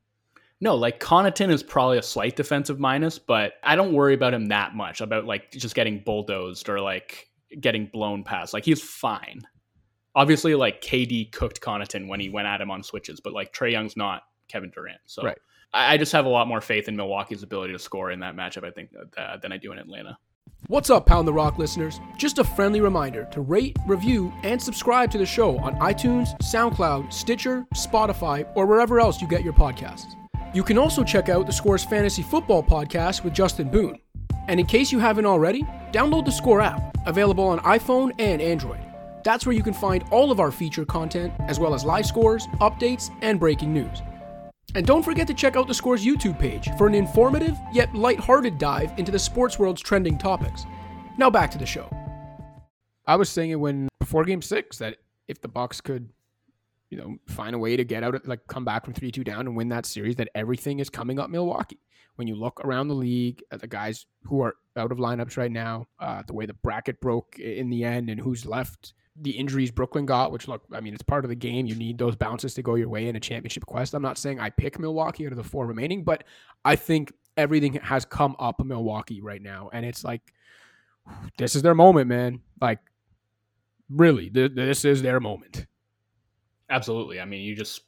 No, 0.60 0.76
like 0.76 1.00
Connaughton 1.00 1.52
is 1.52 1.62
probably 1.62 2.00
a 2.00 2.04
slight 2.04 2.36
defensive 2.36 2.80
minus, 2.80 3.20
but 3.20 3.54
I 3.64 3.76
don't 3.76 3.94
worry 3.94 4.16
about 4.16 4.34
him 4.34 4.48
that 4.48 4.76
much 4.76 5.02
about 5.02 5.26
like 5.26 5.52
just 5.52 5.76
getting 5.76 6.00
bulldozed 6.00 6.68
or 6.68 6.82
like 6.82 7.28
getting 7.60 7.88
blown 7.88 8.24
past. 8.24 8.54
Like 8.54 8.66
he's 8.66 8.82
fine. 8.82 9.42
Obviously, 10.16 10.56
like 10.56 10.82
KD 10.82 11.32
cooked 11.32 11.62
Connaughton 11.62 12.08
when 12.08 12.20
he 12.20 12.30
went 12.30 12.48
at 12.48 12.60
him 12.60 12.72
on 12.72 12.82
switches, 12.82 13.20
but 13.20 13.34
like 13.34 13.54
Trae 13.54 13.72
Young's 13.72 13.96
not 13.96 14.24
Kevin 14.48 14.72
Durant. 14.74 15.00
So 15.06 15.22
right. 15.22 15.38
I, 15.74 15.94
I, 15.94 15.98
just 15.98 16.12
have 16.14 16.26
a 16.26 16.30
lot 16.30 16.48
more 16.48 16.62
faith 16.62 16.88
in 16.88 16.96
Milwaukee's 16.96 17.44
ability 17.44 17.74
to 17.74 17.80
score 17.80 18.10
in 18.10 18.20
that 18.22 18.36
matchup, 18.36 18.64
I 18.64 18.72
think, 18.72 18.90
uh, 19.16 19.38
than 19.38 19.52
I 19.52 19.58
do 19.58 19.72
in 19.72 19.78
Atlanta. 19.78 20.18
What's 20.68 20.90
up, 20.90 21.06
Pound 21.06 21.28
the 21.28 21.34
Rock 21.34 21.60
listeners? 21.60 22.00
Just 22.18 22.40
a 22.40 22.44
friendly 22.44 22.82
reminder 22.82 23.28
to 23.32 23.42
rate, 23.42 23.78
review, 23.86 24.34
and 24.42 24.60
subscribe 24.62 25.12
to 25.12 25.20
the 25.20 25.26
show 25.26 25.58
on 25.60 25.76
iTunes, 25.76 26.30
SoundCloud, 26.42 27.14
Stitcher, 27.14 27.66
Spotify, 27.76 28.50
or 28.56 28.66
wherever 28.66 29.00
else 29.00 29.22
you 29.22 29.28
get 29.28 29.44
your 29.44 29.54
podcasts. 29.54 30.16
You 30.58 30.64
can 30.64 30.80
also 30.80 31.04
check 31.04 31.30
out 31.30 31.46
the 31.46 31.54
Scores 31.54 31.84
Fantasy 31.84 32.24
Football 32.24 32.64
podcast 32.64 33.24
with 33.24 33.32
Justin 33.32 33.70
Boone. 33.70 34.00
And 34.48 34.60
in 34.60 34.66
case 34.66 34.92
you 34.92 34.98
haven't 34.98 35.28
already, 35.28 35.62
download 35.92 36.26
the 36.26 36.32
Score 36.32 36.62
app, 36.62 36.98
available 37.06 37.44
on 37.44 37.60
iPhone 37.60 38.12
and 38.18 38.42
Android. 38.42 38.80
That's 39.24 39.46
where 39.46 39.56
you 39.56 39.62
can 39.62 39.76
find 39.76 40.04
all 40.10 40.32
of 40.32 40.40
our 40.40 40.52
feature 40.52 40.84
content, 40.84 41.32
as 41.42 41.60
well 41.60 41.76
as 41.76 41.86
live 41.86 42.08
scores, 42.08 42.48
updates, 42.60 43.16
and 43.22 43.40
breaking 43.40 43.72
news. 43.72 44.02
And 44.74 44.84
don't 44.84 45.04
forget 45.04 45.28
to 45.28 45.36
check 45.36 45.56
out 45.56 45.68
the 45.68 45.76
Scores 45.76 46.04
YouTube 46.04 46.40
page 46.40 46.72
for 46.76 46.88
an 46.88 46.96
informative 46.96 47.56
yet 47.72 47.94
light-hearted 47.94 48.58
dive 48.58 48.98
into 48.98 49.12
the 49.12 49.20
sports 49.20 49.60
world's 49.60 49.84
trending 49.84 50.18
topics. 50.18 50.66
Now 51.20 51.30
back 51.30 51.52
to 51.52 51.60
the 51.60 51.68
show. 51.68 51.88
I 53.06 53.16
was 53.16 53.30
saying 53.30 53.52
it 53.52 53.60
when 53.60 53.90
before 54.00 54.24
Game 54.24 54.42
Six 54.42 54.80
that 54.80 54.98
if 55.28 55.40
the 55.40 55.50
Bucks 55.50 55.82
could 55.82 56.10
you 56.90 56.98
know, 56.98 57.18
find 57.28 57.56
a 57.56 57.60
way 57.60 57.76
to 57.76 57.84
get 57.84 58.04
out, 58.04 58.28
like 58.28 58.46
come 58.48 58.66
back 58.66 58.86
from 58.86 58.94
3 58.94 59.12
2 59.12 59.24
down 59.24 59.42
and 59.42 59.56
win 59.56 59.70
that 59.70 59.86
series, 59.86 60.16
that 60.16 60.30
everything 60.36 60.80
is 60.80 60.90
coming 60.90 61.20
up 61.20 61.30
Milwaukee. 61.30 61.80
When 62.16 62.28
you 62.28 62.36
look 62.36 62.62
around 62.64 62.88
the 62.88 62.96
league 62.96 63.44
at 63.52 63.62
the 63.62 63.68
guys 63.68 64.06
who 64.24 64.42
are 64.42 64.56
out 64.76 64.92
of 64.92 64.98
lineups 64.98 65.38
right 65.38 65.52
now, 65.52 65.88
uh, 66.00 66.24
the 66.26 66.34
way 66.34 66.46
the 66.46 66.54
bracket 66.56 67.00
broke 67.00 67.38
in 67.38 67.70
the 67.70 67.84
end 67.84 68.10
and 68.10 68.20
who's 68.20 68.46
left, 68.46 68.94
the 69.20 69.32
injuries 69.32 69.72
Brooklyn 69.72 70.06
got, 70.06 70.32
which 70.32 70.48
look, 70.48 70.64
I 70.72 70.80
mean, 70.80 70.94
it's 70.94 71.04
part 71.04 71.26
of 71.26 71.30
the 71.30 71.36
game. 71.36 71.66
You 71.66 71.76
need 71.76 71.98
those 71.98 72.16
bounces 72.16 72.54
to 72.56 72.64
go 72.64 72.76
your 72.76 72.90
way 72.90 73.08
in 73.08 73.16
a 73.16 73.20
championship 73.20 73.66
quest. 73.66 73.94
I'm 73.94 74.02
not 74.02 74.18
saying 74.18 74.40
I 74.40 74.50
pick 74.50 74.80
Milwaukee 74.80 75.26
out 75.26 75.32
of 75.32 75.38
the 75.38 75.44
four 75.44 75.68
remaining, 75.68 76.04
but 76.04 76.24
I 76.66 76.76
think 76.76 77.14
everything 77.36 77.74
has 77.76 78.06
come 78.06 78.36
up 78.40 78.64
Milwaukee 78.64 79.22
right 79.22 79.42
now. 79.42 79.70
And 79.74 79.86
it's 79.86 80.04
like, 80.04 80.34
this 81.38 81.56
is 81.56 81.62
their 81.62 81.76
moment, 81.76 82.08
man. 82.08 82.42
Like, 82.60 82.80
really, 83.90 84.30
th- 84.30 84.54
this 84.54 84.86
is 84.86 85.02
their 85.02 85.20
moment. 85.20 85.66
Absolutely. 86.70 87.20
I 87.20 87.26
mean, 87.26 87.42
you 87.42 87.56
just 87.56 87.82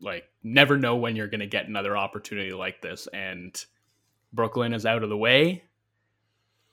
like 0.00 0.24
never 0.42 0.76
know 0.76 0.96
when 0.96 1.16
you're 1.16 1.28
going 1.28 1.40
to 1.40 1.46
get 1.46 1.68
another 1.68 1.96
opportunity 1.96 2.52
like 2.52 2.80
this. 2.82 3.08
And 3.12 3.62
Brooklyn 4.32 4.72
is 4.72 4.86
out 4.86 5.02
of 5.02 5.08
the 5.08 5.16
way. 5.16 5.64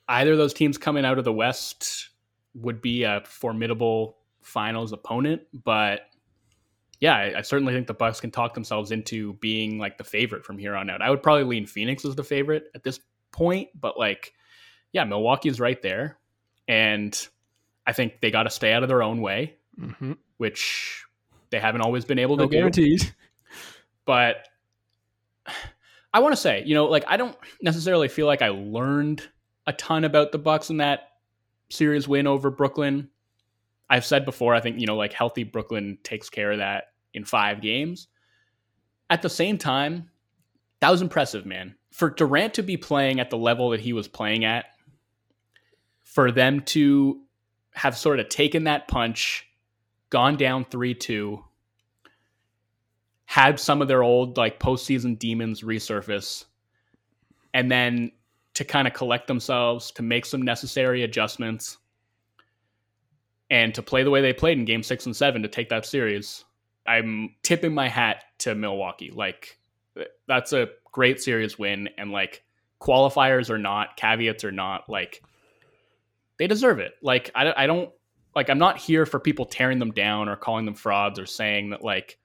Either 0.08 0.34
of 0.34 0.38
those 0.38 0.54
teams 0.54 0.78
coming 0.78 1.06
out 1.06 1.18
of 1.18 1.24
the 1.24 1.34
West 1.34 2.10
would 2.54 2.82
be 2.82 3.04
a 3.04 3.22
formidable 3.26 4.18
finals 4.42 4.94
opponent, 4.94 5.42
but 5.64 6.02
yeah, 7.00 7.16
I, 7.16 7.40
I, 7.40 7.42
certainly 7.42 7.74
think 7.74 7.88
the 7.88 7.94
Bucks 7.94 8.22
can 8.22 8.32
talk 8.32 8.54
themselves 8.54 8.92
into 8.92 9.34
being 9.34 9.80
like 9.80 9.98
the 9.98 10.04
favorite 10.04 10.46
from 10.46 10.58
here 10.58 10.76
on 10.76 10.90
out. 10.90 11.02
I 11.02 11.10
would 11.10 11.24
probably 11.24 11.44
lean 11.44 11.66
Phoenix 11.66 12.06
as 12.06 12.16
the 12.16 12.24
favorite 12.24 12.66
at 12.76 12.84
this 12.84 13.00
point, 13.32 13.70
but 13.80 13.98
like, 13.98 14.34
yeah, 14.94 15.04
Milwaukee's 15.04 15.60
right 15.60 15.82
there, 15.82 16.18
and 16.68 17.28
I 17.86 17.92
think 17.92 18.22
they 18.22 18.32
got 18.32 18.44
to 18.44 18.50
stay 18.50 18.72
out 18.72 18.84
of 18.84 18.90
their 18.90 19.04
own 19.04 19.22
way, 19.22 19.56
mm-hmm. 19.80 20.14
which 20.38 21.06
they 21.56 21.62
haven't 21.62 21.82
always 21.82 22.04
been 22.04 22.20
able 22.20 22.36
to 22.36 22.44
no 22.44 22.50
guarantees. 22.50 23.14
But 24.04 24.46
I 26.14 26.20
want 26.20 26.34
to 26.34 26.38
say, 26.38 26.64
you 26.66 26.76
know, 26.76 26.86
like 26.86 27.06
I 27.08 27.16
don't 27.16 27.36
necessarily 27.62 28.10
feel 28.10 28.28
like 28.28 28.42
I 28.42 28.50
learned 28.50 29.24
a 29.66 29.72
ton 29.72 30.04
about 30.04 30.34
the 30.34 30.38
Bucks 30.38 30.70
in 30.70 30.78
that 30.78 31.12
series 31.70 32.10
win 32.10 32.28
over 32.28 32.52
Brooklyn. 32.52 33.10
I've 33.90 34.04
said 34.04 34.26
before, 34.26 34.54
I 34.54 34.60
think, 34.60 34.82
you 34.82 34.86
know, 34.86 34.98
like 34.98 35.14
healthy 35.14 35.44
Brooklyn 35.44 35.98
takes 36.04 36.30
care 36.30 36.52
of 36.52 36.58
that 36.58 36.90
in 37.14 37.24
five 37.24 37.62
games. 37.62 38.10
At 39.10 39.22
the 39.22 39.30
same 39.30 39.58
time, 39.58 40.10
that 40.82 40.90
was 40.90 41.02
impressive, 41.02 41.46
man. 41.46 41.76
For 41.92 42.10
Durant 42.10 42.56
to 42.56 42.64
be 42.64 42.76
playing 42.76 43.22
at 43.22 43.30
the 43.30 43.38
level 43.38 43.70
that 43.70 43.80
he 43.80 43.94
was 43.94 44.10
playing 44.10 44.44
at, 44.44 44.66
for 46.04 46.32
them 46.32 46.62
to 46.62 47.22
have 47.74 47.98
sort 47.98 48.20
of 48.20 48.28
taken 48.28 48.66
that 48.66 48.90
punch, 48.90 49.48
gone 50.10 50.38
down 50.38 50.66
3 50.66 50.94
2, 50.94 51.44
had 53.26 53.60
some 53.60 53.82
of 53.82 53.88
their 53.88 54.04
old 54.04 54.38
like 54.38 54.60
postseason 54.60 55.18
demons 55.18 55.62
resurface, 55.62 56.46
and 57.54 57.72
then 57.72 58.12
to 58.54 58.64
kind 58.64 58.88
of 58.88 58.94
collect 58.94 59.28
themselves, 59.28 59.92
to 59.92 60.02
make 60.02 60.26
some 60.26 60.42
necessary 60.42 61.04
adjustments, 61.04 61.78
and 63.50 63.76
to 63.76 63.82
play 63.82 64.04
the 64.04 64.10
way 64.10 64.22
they 64.22 64.34
played 64.34 64.58
in 64.58 64.66
game 64.66 64.84
six 64.84 65.06
and 65.06 65.16
seven 65.16 65.42
to 65.42 65.48
take 65.48 65.70
that 65.70 65.86
series. 65.86 66.46
I'm 66.88 67.36
tipping 67.44 67.74
my 67.74 67.90
hat 67.90 68.24
to 68.40 68.56
Milwaukee. 68.56 69.12
Like, 69.12 69.58
that's 70.28 70.54
a 70.54 70.70
great 70.92 71.22
series 71.22 71.58
win. 71.58 71.90
And 71.98 72.12
like, 72.12 72.44
qualifiers 72.80 73.50
or 73.50 73.58
not, 73.58 73.98
caveats 73.98 74.44
or 74.44 74.52
not, 74.52 74.90
like, 74.90 75.24
they 76.38 76.48
deserve 76.48 76.80
it. 76.80 76.94
Like, 77.02 77.32
I, 77.36 77.54
I 77.64 77.68
don't, 77.68 77.90
like, 78.36 78.50
I'm 78.50 78.60
not 78.60 78.78
here 78.78 79.06
for 79.06 79.20
people 79.20 79.46
tearing 79.46 79.80
them 79.80 79.92
down 79.92 80.30
or 80.30 80.36
calling 80.36 80.66
them 80.66 80.76
frauds 80.76 81.20
or 81.20 81.26
saying 81.26 81.70
that, 81.72 81.84
like, 81.84 82.18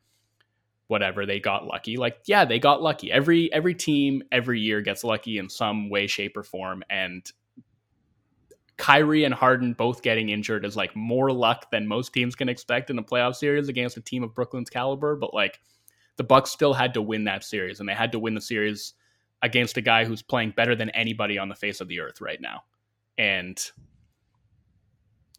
whatever 0.91 1.25
they 1.25 1.39
got 1.39 1.67
lucky. 1.67 1.97
Like 1.97 2.19
yeah 2.27 2.45
they 2.45 2.59
got 2.59 2.83
lucky. 2.83 3.13
Every 3.13 3.51
every 3.53 3.77
team 3.77 4.25
every 4.33 4.59
year 4.59 4.81
gets 4.81 5.05
lucky 5.05 5.39
in 5.39 5.49
some 5.49 5.89
way 5.89 6.09
shape 6.09 6.37
or 6.37 6.43
form 6.43 6.83
and 6.91 7.25
Kyrie 8.77 9.25
and 9.25 9.35
Harden 9.35 9.75
both 9.75 10.03
getting 10.03 10.31
injured 10.31 10.65
is 10.65 10.75
like 10.75 10.97
more 10.97 11.31
luck 11.31 11.71
than 11.71 11.87
most 11.87 12.13
teams 12.13 12.35
can 12.35 12.49
expect 12.49 12.91
in 12.91 12.99
a 12.99 13.05
playoff 13.05 13.37
series 13.37 13.69
against 13.69 13.99
a 13.99 14.01
team 14.01 14.25
of 14.25 14.35
Brooklyn's 14.35 14.69
caliber 14.69 15.15
but 15.15 15.33
like 15.33 15.61
the 16.17 16.25
Bucks 16.25 16.51
still 16.51 16.75
had 16.75 16.95
to 16.95 17.03
win 17.03 17.25
that 17.25 17.45
series 17.45 17.79
and 17.79 17.89
they 17.89 17.95
had 17.95 18.11
to 18.13 18.19
win 18.19 18.35
the 18.35 18.41
series 18.41 18.95
against 19.43 19.77
a 19.77 19.81
guy 19.81 20.05
who's 20.05 20.23
playing 20.23 20.51
better 20.57 20.75
than 20.75 20.91
anybody 20.91 21.39
on 21.39 21.49
the 21.49 21.55
face 21.55 21.81
of 21.81 21.89
the 21.89 22.01
earth 22.01 22.21
right 22.21 22.41
now. 22.41 22.63
And 23.17 23.59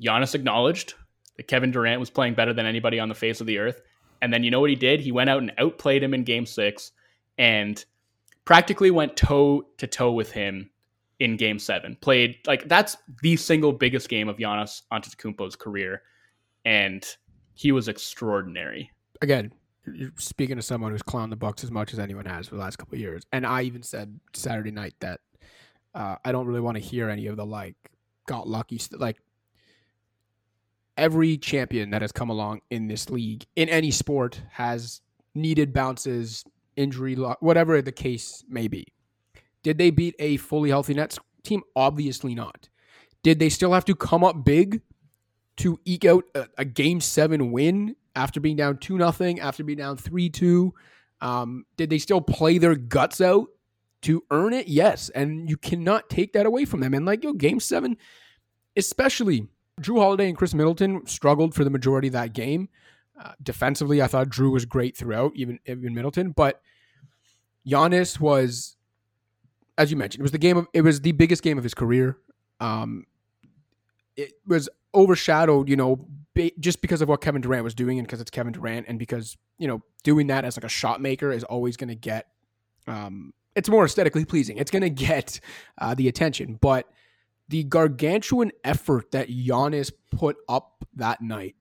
Giannis 0.01 0.35
acknowledged 0.35 0.95
that 1.37 1.47
Kevin 1.47 1.71
Durant 1.71 1.99
was 1.99 2.09
playing 2.09 2.33
better 2.33 2.53
than 2.53 2.65
anybody 2.65 2.99
on 2.99 3.09
the 3.09 3.15
face 3.15 3.41
of 3.41 3.47
the 3.47 3.57
earth 3.57 3.81
and 4.21 4.31
then 4.31 4.43
you 4.43 4.51
know 4.51 4.59
what 4.59 4.69
he 4.69 4.75
did? 4.75 5.01
He 5.01 5.11
went 5.11 5.29
out 5.29 5.41
and 5.41 5.51
outplayed 5.57 6.03
him 6.03 6.13
in 6.13 6.23
game 6.23 6.45
six 6.45 6.91
and 7.37 7.83
practically 8.45 8.91
went 8.91 9.17
toe 9.17 9.65
to 9.77 9.87
toe 9.87 10.11
with 10.11 10.31
him 10.31 10.69
in 11.19 11.37
game 11.37 11.59
seven. 11.59 11.97
Played 12.01 12.37
like 12.45 12.67
that's 12.67 12.95
the 13.21 13.35
single 13.35 13.73
biggest 13.73 14.09
game 14.09 14.29
of 14.29 14.37
Giannis 14.37 14.83
Antetokounmpo's 14.93 15.55
career. 15.55 16.03
And 16.65 17.05
he 17.55 17.71
was 17.71 17.87
extraordinary. 17.87 18.91
Again, 19.21 19.51
speaking 20.17 20.57
to 20.57 20.61
someone 20.61 20.91
who's 20.91 21.01
clowned 21.01 21.31
the 21.31 21.35
Bucks 21.35 21.63
as 21.63 21.71
much 21.71 21.93
as 21.93 21.99
anyone 21.99 22.25
has 22.25 22.47
for 22.47 22.55
the 22.55 22.61
last 22.61 22.77
couple 22.77 22.95
of 22.95 23.01
years. 23.01 23.23
And 23.31 23.45
I 23.45 23.63
even 23.63 23.81
said 23.81 24.19
Saturday 24.33 24.71
night 24.71 24.93
that 24.99 25.19
uh, 25.95 26.17
I 26.23 26.31
don't 26.31 26.45
really 26.45 26.61
want 26.61 26.77
to 26.77 26.83
hear 26.83 27.09
any 27.09 27.25
of 27.25 27.37
the 27.37 27.45
like 27.45 27.75
got 28.27 28.47
lucky 28.47 28.77
st- 28.77 29.01
like 29.01 29.17
every 31.01 31.35
champion 31.35 31.89
that 31.89 32.03
has 32.03 32.11
come 32.11 32.29
along 32.29 32.61
in 32.69 32.87
this 32.87 33.09
league 33.09 33.43
in 33.55 33.67
any 33.69 33.89
sport 33.89 34.39
has 34.51 35.01
needed 35.33 35.73
bounces, 35.73 36.45
injury, 36.75 37.15
whatever 37.15 37.81
the 37.81 37.91
case 37.91 38.43
may 38.47 38.67
be. 38.67 38.85
Did 39.63 39.79
they 39.79 39.89
beat 39.89 40.15
a 40.19 40.37
fully 40.37 40.69
healthy 40.69 40.93
Nets 40.93 41.17
team? 41.43 41.63
Obviously 41.75 42.35
not. 42.35 42.69
Did 43.23 43.39
they 43.39 43.49
still 43.49 43.73
have 43.73 43.85
to 43.85 43.95
come 43.95 44.23
up 44.23 44.45
big 44.45 44.81
to 45.57 45.79
eke 45.85 46.05
out 46.05 46.23
a, 46.35 46.47
a 46.59 46.65
game 46.65 47.01
seven 47.01 47.51
win 47.51 47.95
after 48.15 48.39
being 48.39 48.55
down 48.55 48.77
two 48.77 48.97
nothing, 48.97 49.39
after 49.39 49.63
being 49.63 49.79
down 49.79 49.97
three 49.97 50.29
two? 50.29 50.73
Um, 51.19 51.65
did 51.77 51.89
they 51.89 51.99
still 51.99 52.21
play 52.21 52.59
their 52.59 52.75
guts 52.75 53.21
out 53.21 53.47
to 54.03 54.23
earn 54.29 54.53
it? 54.53 54.67
Yes, 54.67 55.09
and 55.09 55.49
you 55.49 55.57
cannot 55.57 56.09
take 56.09 56.33
that 56.33 56.45
away 56.45 56.65
from 56.65 56.79
them. 56.79 56.93
And 56.93 57.07
like 57.07 57.23
yo, 57.23 57.33
game 57.33 57.59
seven, 57.59 57.97
especially 58.75 59.47
Jrue 59.81 59.99
Holiday 59.99 60.27
and 60.27 60.37
Khris 60.37 60.53
Middleton 60.53 61.05
struggled 61.05 61.53
for 61.53 61.63
the 61.63 61.69
majority 61.69 62.07
of 62.07 62.13
that 62.13 62.33
game. 62.33 62.69
Uh, 63.19 63.33
defensively, 63.41 64.01
I 64.01 64.07
thought 64.07 64.29
Jrue 64.29 64.51
was 64.51 64.65
great 64.65 64.97
throughout, 64.97 65.33
even 65.35 65.59
even 65.65 65.93
Middleton. 65.93 66.31
But 66.31 66.61
Giannis 67.67 68.19
was, 68.19 68.77
as 69.77 69.91
you 69.91 69.97
mentioned, 69.97 70.21
it 70.21 70.23
was 70.23 70.31
the 70.31 70.37
game 70.37 70.57
of 70.57 70.67
it 70.73 70.81
was 70.81 71.01
the 71.01 71.11
biggest 71.11 71.43
game 71.43 71.57
of 71.57 71.63
his 71.63 71.73
career. 71.73 72.17
Um, 72.59 73.05
it 74.15 74.33
was 74.47 74.69
overshadowed, 74.93 75.69
you 75.69 75.75
know, 75.75 76.05
just 76.59 76.81
because 76.81 77.01
of 77.01 77.09
what 77.09 77.21
Kevin 77.21 77.41
Durant 77.41 77.63
was 77.63 77.73
doing, 77.73 77.99
and 77.99 78.07
because 78.07 78.21
it's 78.21 78.31
Kevin 78.31 78.53
Durant, 78.53 78.87
and 78.87 78.97
because 78.97 79.37
you 79.57 79.67
know 79.67 79.81
doing 80.03 80.27
that 80.27 80.45
as 80.45 80.57
like 80.57 80.63
a 80.63 80.69
shot 80.69 81.01
maker 81.01 81.31
is 81.31 81.43
always 81.43 81.77
going 81.77 81.89
to 81.89 81.95
get, 81.95 82.27
um, 82.87 83.33
it's 83.55 83.69
more 83.69 83.85
aesthetically 83.85 84.25
pleasing. 84.25 84.57
It's 84.57 84.71
going 84.71 84.81
to 84.81 84.89
get 84.89 85.39
uh, 85.77 85.93
the 85.93 86.07
attention, 86.07 86.57
but 86.61 86.87
the 87.51 87.65
gargantuan 87.65 88.51
effort 88.63 89.11
that 89.11 89.27
Giannis 89.29 89.91
put 90.09 90.37
up 90.47 90.85
that 90.95 91.21
night 91.21 91.55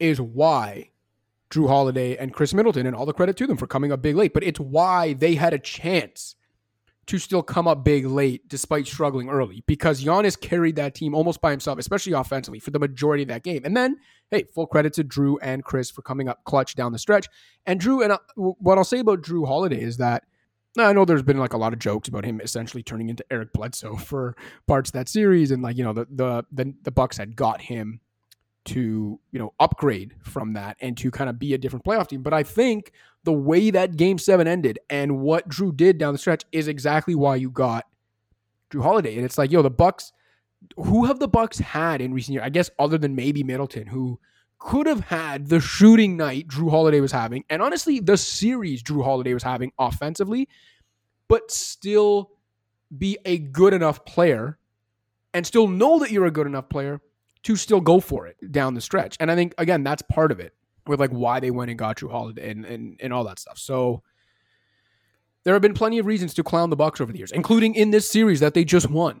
is 0.00 0.20
why 0.20 0.90
Jrue 1.50 1.68
Holiday 1.68 2.16
and 2.16 2.34
Khris 2.34 2.52
Middleton, 2.52 2.84
and 2.84 2.94
all 2.96 3.06
the 3.06 3.12
credit 3.12 3.36
to 3.36 3.46
them 3.46 3.56
for 3.56 3.68
coming 3.68 3.92
up 3.92 4.02
big 4.02 4.16
late, 4.16 4.34
but 4.34 4.42
it's 4.42 4.60
why 4.60 5.14
they 5.14 5.36
had 5.36 5.54
a 5.54 5.58
chance 5.58 6.34
to 7.06 7.18
still 7.18 7.42
come 7.42 7.66
up 7.66 7.84
big 7.84 8.04
late 8.04 8.46
despite 8.48 8.86
struggling 8.86 9.30
early 9.30 9.62
because 9.66 10.04
Giannis 10.04 10.38
carried 10.38 10.76
that 10.76 10.94
team 10.94 11.14
almost 11.14 11.40
by 11.40 11.52
himself, 11.52 11.78
especially 11.78 12.12
offensively, 12.12 12.58
for 12.58 12.72
the 12.72 12.78
majority 12.78 13.22
of 13.22 13.28
that 13.28 13.44
game. 13.44 13.62
And 13.64 13.76
then, 13.76 13.98
hey, 14.30 14.44
full 14.52 14.66
credit 14.66 14.92
to 14.94 15.04
Jrue 15.04 15.36
and 15.40 15.64
Khris 15.64 15.90
for 15.92 16.02
coming 16.02 16.28
up 16.28 16.42
clutch 16.44 16.74
down 16.74 16.92
the 16.92 16.98
stretch. 16.98 17.28
And 17.64 17.80
Jrue, 17.80 18.04
and 18.04 18.18
what 18.36 18.76
I'll 18.76 18.84
say 18.84 18.98
about 18.98 19.22
Jrue 19.22 19.46
Holiday 19.46 19.80
is 19.80 19.96
that 19.98 20.24
I 20.86 20.92
know 20.92 21.04
there's 21.04 21.22
been 21.22 21.38
like 21.38 21.52
a 21.52 21.58
lot 21.58 21.72
of 21.72 21.78
jokes 21.78 22.08
about 22.08 22.24
him 22.24 22.40
essentially 22.40 22.82
turning 22.82 23.08
into 23.08 23.24
Eric 23.30 23.52
Bledsoe 23.52 23.96
for 24.10 24.36
parts 24.66 24.90
of 24.90 24.94
that 24.94 25.08
series, 25.08 25.50
and 25.50 25.62
like 25.62 25.76
you 25.76 25.84
know 25.84 25.92
the 25.92 26.06
the 26.10 26.44
the, 26.52 26.74
the 26.82 26.90
Bucks 26.90 27.16
had 27.16 27.36
got 27.36 27.62
him 27.62 28.00
to 28.66 29.18
you 29.32 29.38
know 29.38 29.54
upgrade 29.58 30.14
from 30.22 30.52
that 30.52 30.76
and 30.80 30.96
to 30.98 31.10
kind 31.10 31.30
of 31.30 31.38
be 31.38 31.54
a 31.54 31.58
different 31.58 31.84
playoff 31.84 32.08
team. 32.08 32.22
But 32.22 32.34
I 32.34 32.42
think 32.42 32.92
the 33.24 33.32
way 33.32 33.70
that 33.70 33.96
Game 33.96 34.18
Seven 34.18 34.46
ended 34.46 34.78
and 34.90 35.20
what 35.20 35.48
Jrue 35.48 35.76
did 35.76 35.98
down 35.98 36.12
the 36.14 36.18
stretch 36.18 36.44
is 36.52 36.68
exactly 36.68 37.14
why 37.14 37.36
you 37.36 37.50
got 37.50 37.86
Jrue 38.70 38.82
Holiday, 38.82 39.16
and 39.16 39.24
it's 39.24 39.38
like 39.38 39.50
yo 39.50 39.62
the 39.62 39.70
Bucks. 39.70 40.12
Who 40.74 41.04
have 41.04 41.20
the 41.20 41.28
Bucks 41.28 41.60
had 41.60 42.00
in 42.00 42.12
recent 42.12 42.34
years? 42.34 42.44
I 42.44 42.48
guess 42.48 42.68
other 42.80 42.98
than 42.98 43.14
maybe 43.14 43.44
Middleton, 43.44 43.86
who 43.86 44.18
could 44.58 44.86
have 44.86 45.00
had 45.00 45.48
the 45.48 45.60
shooting 45.60 46.16
night 46.16 46.48
Jrue 46.48 46.70
Holiday 46.70 47.00
was 47.00 47.12
having, 47.12 47.44
and 47.48 47.62
honestly, 47.62 48.00
the 48.00 48.16
series 48.16 48.82
Jrue 48.82 49.04
Holiday 49.04 49.34
was 49.34 49.42
having 49.42 49.72
offensively, 49.78 50.48
but 51.28 51.50
still 51.50 52.30
be 52.96 53.18
a 53.24 53.38
good 53.38 53.74
enough 53.74 54.04
player 54.04 54.58
and 55.34 55.46
still 55.46 55.68
know 55.68 55.98
that 55.98 56.10
you're 56.10 56.26
a 56.26 56.30
good 56.30 56.46
enough 56.46 56.68
player 56.68 57.00
to 57.42 57.56
still 57.56 57.80
go 57.80 58.00
for 58.00 58.26
it 58.26 58.36
down 58.50 58.74
the 58.74 58.80
stretch. 58.80 59.16
And 59.20 59.30
I 59.30 59.34
think 59.34 59.54
again, 59.58 59.84
that's 59.84 60.02
part 60.02 60.32
of 60.32 60.40
it 60.40 60.54
with 60.86 61.00
like 61.00 61.10
why 61.10 61.38
they 61.38 61.50
went 61.50 61.70
and 61.70 61.78
got 61.78 61.98
Jrue 61.98 62.10
Holiday 62.10 62.50
and, 62.50 62.64
and, 62.64 62.98
and 63.00 63.12
all 63.12 63.24
that 63.24 63.38
stuff. 63.38 63.58
So 63.58 64.02
there 65.44 65.52
have 65.54 65.62
been 65.62 65.74
plenty 65.74 65.98
of 65.98 66.06
reasons 66.06 66.34
to 66.34 66.42
clown 66.42 66.70
the 66.70 66.76
Bucks 66.76 67.00
over 67.00 67.12
the 67.12 67.18
years, 67.18 67.32
including 67.32 67.74
in 67.74 67.90
this 67.90 68.10
series 68.10 68.40
that 68.40 68.54
they 68.54 68.64
just 68.64 68.90
won. 68.90 69.20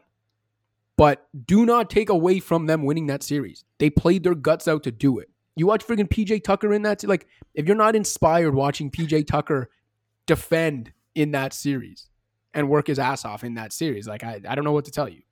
But 0.98 1.28
do 1.46 1.64
not 1.64 1.90
take 1.90 2.10
away 2.10 2.40
from 2.40 2.66
them 2.66 2.82
winning 2.82 3.06
that 3.06 3.22
series. 3.22 3.64
They 3.78 3.88
played 3.88 4.24
their 4.24 4.34
guts 4.34 4.66
out 4.66 4.82
to 4.82 4.90
do 4.90 5.20
it. 5.20 5.30
You 5.54 5.64
watch 5.64 5.86
friggin' 5.86 6.10
PJ 6.10 6.42
Tucker 6.42 6.74
in 6.74 6.82
that. 6.82 7.04
Like, 7.04 7.28
if 7.54 7.66
you're 7.66 7.76
not 7.76 7.94
inspired 7.94 8.52
watching 8.52 8.90
PJ 8.90 9.28
Tucker 9.28 9.70
defend 10.26 10.92
in 11.14 11.30
that 11.30 11.52
series 11.52 12.08
and 12.52 12.68
work 12.68 12.88
his 12.88 12.98
ass 12.98 13.24
off 13.24 13.44
in 13.44 13.54
that 13.54 13.72
series, 13.72 14.08
like, 14.08 14.24
I, 14.24 14.40
I 14.48 14.56
don't 14.56 14.64
know 14.64 14.72
what 14.72 14.86
to 14.86 14.90
tell 14.90 15.08
you. 15.08 15.22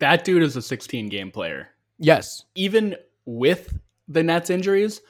That 0.00 0.22
dude 0.22 0.42
is 0.42 0.54
a 0.54 0.62
16 0.62 1.08
game 1.08 1.30
player. 1.30 1.70
Yes. 1.98 2.44
Even 2.54 2.94
with 3.24 3.78
the 4.06 4.22
Nets 4.22 4.50
injuries, 4.50 5.00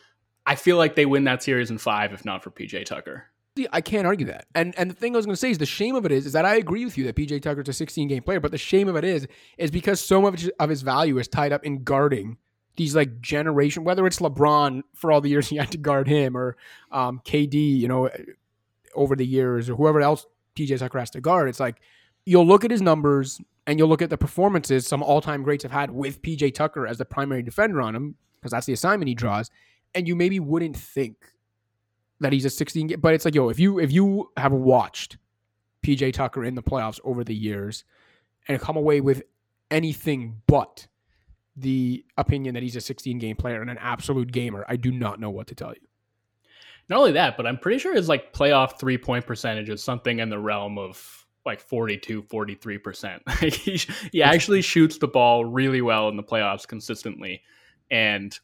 I 0.46 0.54
feel 0.54 0.76
like 0.76 0.94
they 0.94 1.06
win 1.06 1.24
that 1.24 1.42
series 1.42 1.72
in 1.72 1.78
five, 1.78 2.12
if 2.12 2.24
not 2.24 2.44
for 2.44 2.50
PJ 2.50 2.84
Tucker. 2.84 3.24
I 3.72 3.80
can't 3.80 4.06
argue 4.06 4.26
that. 4.26 4.46
And 4.54 4.74
and 4.76 4.90
the 4.90 4.94
thing 4.94 5.14
I 5.14 5.16
was 5.16 5.26
going 5.26 5.34
to 5.34 5.40
say 5.40 5.50
is 5.50 5.58
the 5.58 5.66
shame 5.66 5.94
of 5.94 6.04
it 6.04 6.12
is 6.12 6.26
is 6.26 6.32
that 6.32 6.44
I 6.44 6.56
agree 6.56 6.84
with 6.84 6.98
you 6.98 7.04
that 7.04 7.16
PJ 7.16 7.42
Tucker's 7.42 7.68
a 7.68 7.72
16 7.72 8.08
game 8.08 8.22
player, 8.22 8.40
but 8.40 8.50
the 8.50 8.58
shame 8.58 8.88
of 8.88 8.96
it 8.96 9.04
is 9.04 9.26
is 9.58 9.70
because 9.70 10.00
so 10.00 10.20
much 10.20 10.48
of 10.58 10.70
his 10.70 10.82
value 10.82 11.18
is 11.18 11.28
tied 11.28 11.52
up 11.52 11.64
in 11.64 11.84
guarding 11.84 12.38
these 12.76 12.96
like 12.96 13.20
generation, 13.20 13.84
whether 13.84 14.06
it's 14.06 14.18
LeBron 14.18 14.82
for 14.94 15.12
all 15.12 15.20
the 15.20 15.30
years 15.30 15.48
he 15.48 15.56
had 15.56 15.70
to 15.70 15.78
guard 15.78 16.08
him 16.08 16.36
or 16.36 16.56
um, 16.90 17.20
KD, 17.24 17.78
you 17.78 17.86
know, 17.86 18.10
over 18.94 19.14
the 19.14 19.26
years 19.26 19.70
or 19.70 19.76
whoever 19.76 20.00
else 20.00 20.26
PJ 20.56 20.78
Tucker 20.78 20.98
has 20.98 21.10
to 21.10 21.20
guard. 21.20 21.48
It's 21.48 21.60
like 21.60 21.80
you'll 22.24 22.46
look 22.46 22.64
at 22.64 22.70
his 22.72 22.82
numbers 22.82 23.40
and 23.66 23.78
you'll 23.78 23.88
look 23.88 24.02
at 24.02 24.10
the 24.10 24.18
performances 24.18 24.86
some 24.86 25.02
all 25.02 25.20
time 25.20 25.42
greats 25.42 25.62
have 25.62 25.72
had 25.72 25.90
with 25.90 26.22
PJ 26.22 26.54
Tucker 26.54 26.86
as 26.86 26.98
the 26.98 27.04
primary 27.04 27.42
defender 27.42 27.80
on 27.80 27.94
him 27.94 28.16
because 28.34 28.50
that's 28.50 28.66
the 28.66 28.72
assignment 28.72 29.08
he 29.08 29.14
draws, 29.14 29.50
and 29.94 30.06
you 30.06 30.14
maybe 30.14 30.38
wouldn't 30.38 30.76
think 30.76 31.16
that 32.20 32.32
he's 32.32 32.44
a 32.44 32.50
16 32.50 32.86
game, 32.88 33.00
but 33.00 33.14
it's 33.14 33.24
like 33.24 33.34
yo 33.34 33.48
if 33.48 33.58
you 33.58 33.78
if 33.78 33.92
you 33.92 34.30
have 34.36 34.52
watched 34.52 35.18
PJ 35.84 36.12
Tucker 36.14 36.44
in 36.44 36.54
the 36.54 36.62
playoffs 36.62 37.00
over 37.04 37.24
the 37.24 37.34
years 37.34 37.84
and 38.48 38.60
come 38.60 38.76
away 38.76 39.00
with 39.00 39.22
anything 39.70 40.40
but 40.46 40.86
the 41.56 42.04
opinion 42.16 42.54
that 42.54 42.62
he's 42.62 42.76
a 42.76 42.80
16 42.80 43.18
game 43.18 43.36
player 43.36 43.60
and 43.60 43.70
an 43.70 43.78
absolute 43.78 44.32
gamer, 44.32 44.64
I 44.68 44.76
do 44.76 44.90
not 44.90 45.20
know 45.20 45.30
what 45.30 45.46
to 45.48 45.54
tell 45.54 45.72
you. 45.72 45.86
Not 46.88 46.98
only 46.98 47.12
that, 47.12 47.36
but 47.36 47.46
I'm 47.46 47.58
pretty 47.58 47.78
sure 47.78 47.94
his 47.94 48.08
like 48.08 48.32
playoff 48.32 48.78
three 48.78 48.98
point 48.98 49.26
percentage 49.26 49.70
is 49.70 49.82
something 49.82 50.18
in 50.18 50.28
the 50.28 50.38
realm 50.38 50.78
of 50.78 51.26
like 51.46 51.60
42, 51.60 52.22
43%. 52.24 53.52
he, 53.52 53.80
he 54.12 54.22
actually 54.22 54.62
shoots 54.62 54.98
the 54.98 55.08
ball 55.08 55.44
really 55.44 55.80
well 55.80 56.08
in 56.08 56.16
the 56.16 56.22
playoffs 56.22 56.66
consistently. 56.66 57.42
And 57.90 58.38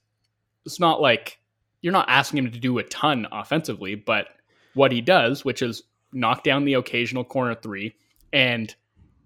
it's 0.65 0.79
not 0.79 1.01
like 1.01 1.40
you're 1.83 1.93
not 1.93 2.09
asking 2.09 2.39
him 2.39 2.51
to 2.51 2.59
do 2.59 2.79
a 2.79 2.85
ton 2.85 3.27
offensively, 3.33 3.95
but 3.95 4.29
what 4.75 4.93
he 4.93 5.01
does, 5.01 5.45
which 5.45 5.63
is 5.63 5.83
knock 6.13 6.45
down 6.45 6.65
the 6.65 6.75
occasional 6.75 7.25
corner 7.25 7.55
three 7.55 7.95
and 8.33 8.75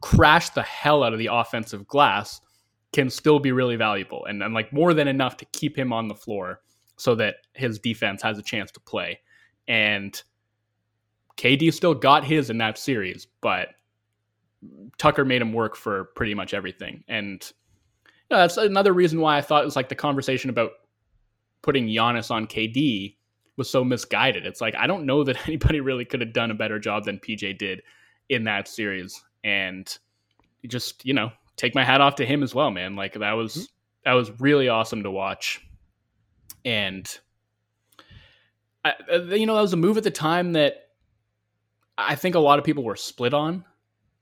crash 0.00 0.50
the 0.50 0.62
hell 0.62 1.02
out 1.02 1.12
of 1.12 1.18
the 1.18 1.28
offensive 1.30 1.86
glass, 1.86 2.40
can 2.92 3.10
still 3.10 3.40
be 3.40 3.52
really 3.52 3.76
valuable 3.76 4.24
and, 4.26 4.42
and 4.42 4.54
like 4.54 4.72
more 4.72 4.94
than 4.94 5.08
enough 5.08 5.36
to 5.36 5.44
keep 5.46 5.76
him 5.76 5.92
on 5.92 6.06
the 6.06 6.14
floor 6.14 6.60
so 6.96 7.14
that 7.16 7.36
his 7.54 7.78
defense 7.78 8.22
has 8.22 8.38
a 8.38 8.42
chance 8.42 8.70
to 8.70 8.80
play. 8.80 9.18
And 9.66 10.22
KD 11.36 11.72
still 11.72 11.94
got 11.94 12.24
his 12.24 12.50
in 12.50 12.58
that 12.58 12.78
series, 12.78 13.26
but 13.40 13.70
Tucker 14.98 15.24
made 15.24 15.42
him 15.42 15.52
work 15.52 15.74
for 15.74 16.04
pretty 16.16 16.34
much 16.34 16.54
everything. 16.54 17.02
And 17.08 17.44
you 18.06 18.36
know, 18.36 18.38
that's 18.38 18.56
another 18.56 18.92
reason 18.92 19.20
why 19.20 19.36
I 19.36 19.40
thought 19.40 19.62
it 19.62 19.66
was 19.66 19.76
like 19.76 19.88
the 19.88 19.94
conversation 19.94 20.50
about 20.50 20.70
putting 21.64 21.86
Giannis 21.86 22.30
on 22.30 22.46
KD 22.46 23.16
was 23.56 23.70
so 23.70 23.82
misguided. 23.82 24.44
It's 24.44 24.60
like 24.60 24.74
I 24.76 24.86
don't 24.86 25.06
know 25.06 25.24
that 25.24 25.38
anybody 25.48 25.80
really 25.80 26.04
could 26.04 26.20
have 26.20 26.34
done 26.34 26.50
a 26.50 26.54
better 26.54 26.78
job 26.78 27.04
than 27.04 27.18
PJ 27.18 27.58
did 27.58 27.82
in 28.28 28.44
that 28.44 28.68
series. 28.68 29.22
And 29.42 29.98
just, 30.66 31.04
you 31.04 31.14
know, 31.14 31.32
take 31.56 31.74
my 31.74 31.84
hat 31.84 32.00
off 32.00 32.16
to 32.16 32.26
him 32.26 32.42
as 32.42 32.54
well, 32.54 32.70
man. 32.70 32.96
Like 32.96 33.14
that 33.14 33.32
was 33.32 33.54
mm-hmm. 33.54 33.64
that 34.04 34.12
was 34.12 34.30
really 34.40 34.68
awesome 34.68 35.02
to 35.02 35.10
watch. 35.10 35.66
And 36.64 37.06
I, 38.84 38.92
uh, 39.12 39.22
you 39.22 39.46
know, 39.46 39.54
that 39.54 39.62
was 39.62 39.72
a 39.72 39.78
move 39.78 39.96
at 39.96 40.04
the 40.04 40.10
time 40.10 40.52
that 40.52 40.88
I 41.96 42.14
think 42.14 42.34
a 42.34 42.40
lot 42.40 42.58
of 42.58 42.64
people 42.64 42.84
were 42.84 42.96
split 42.96 43.32
on. 43.32 43.64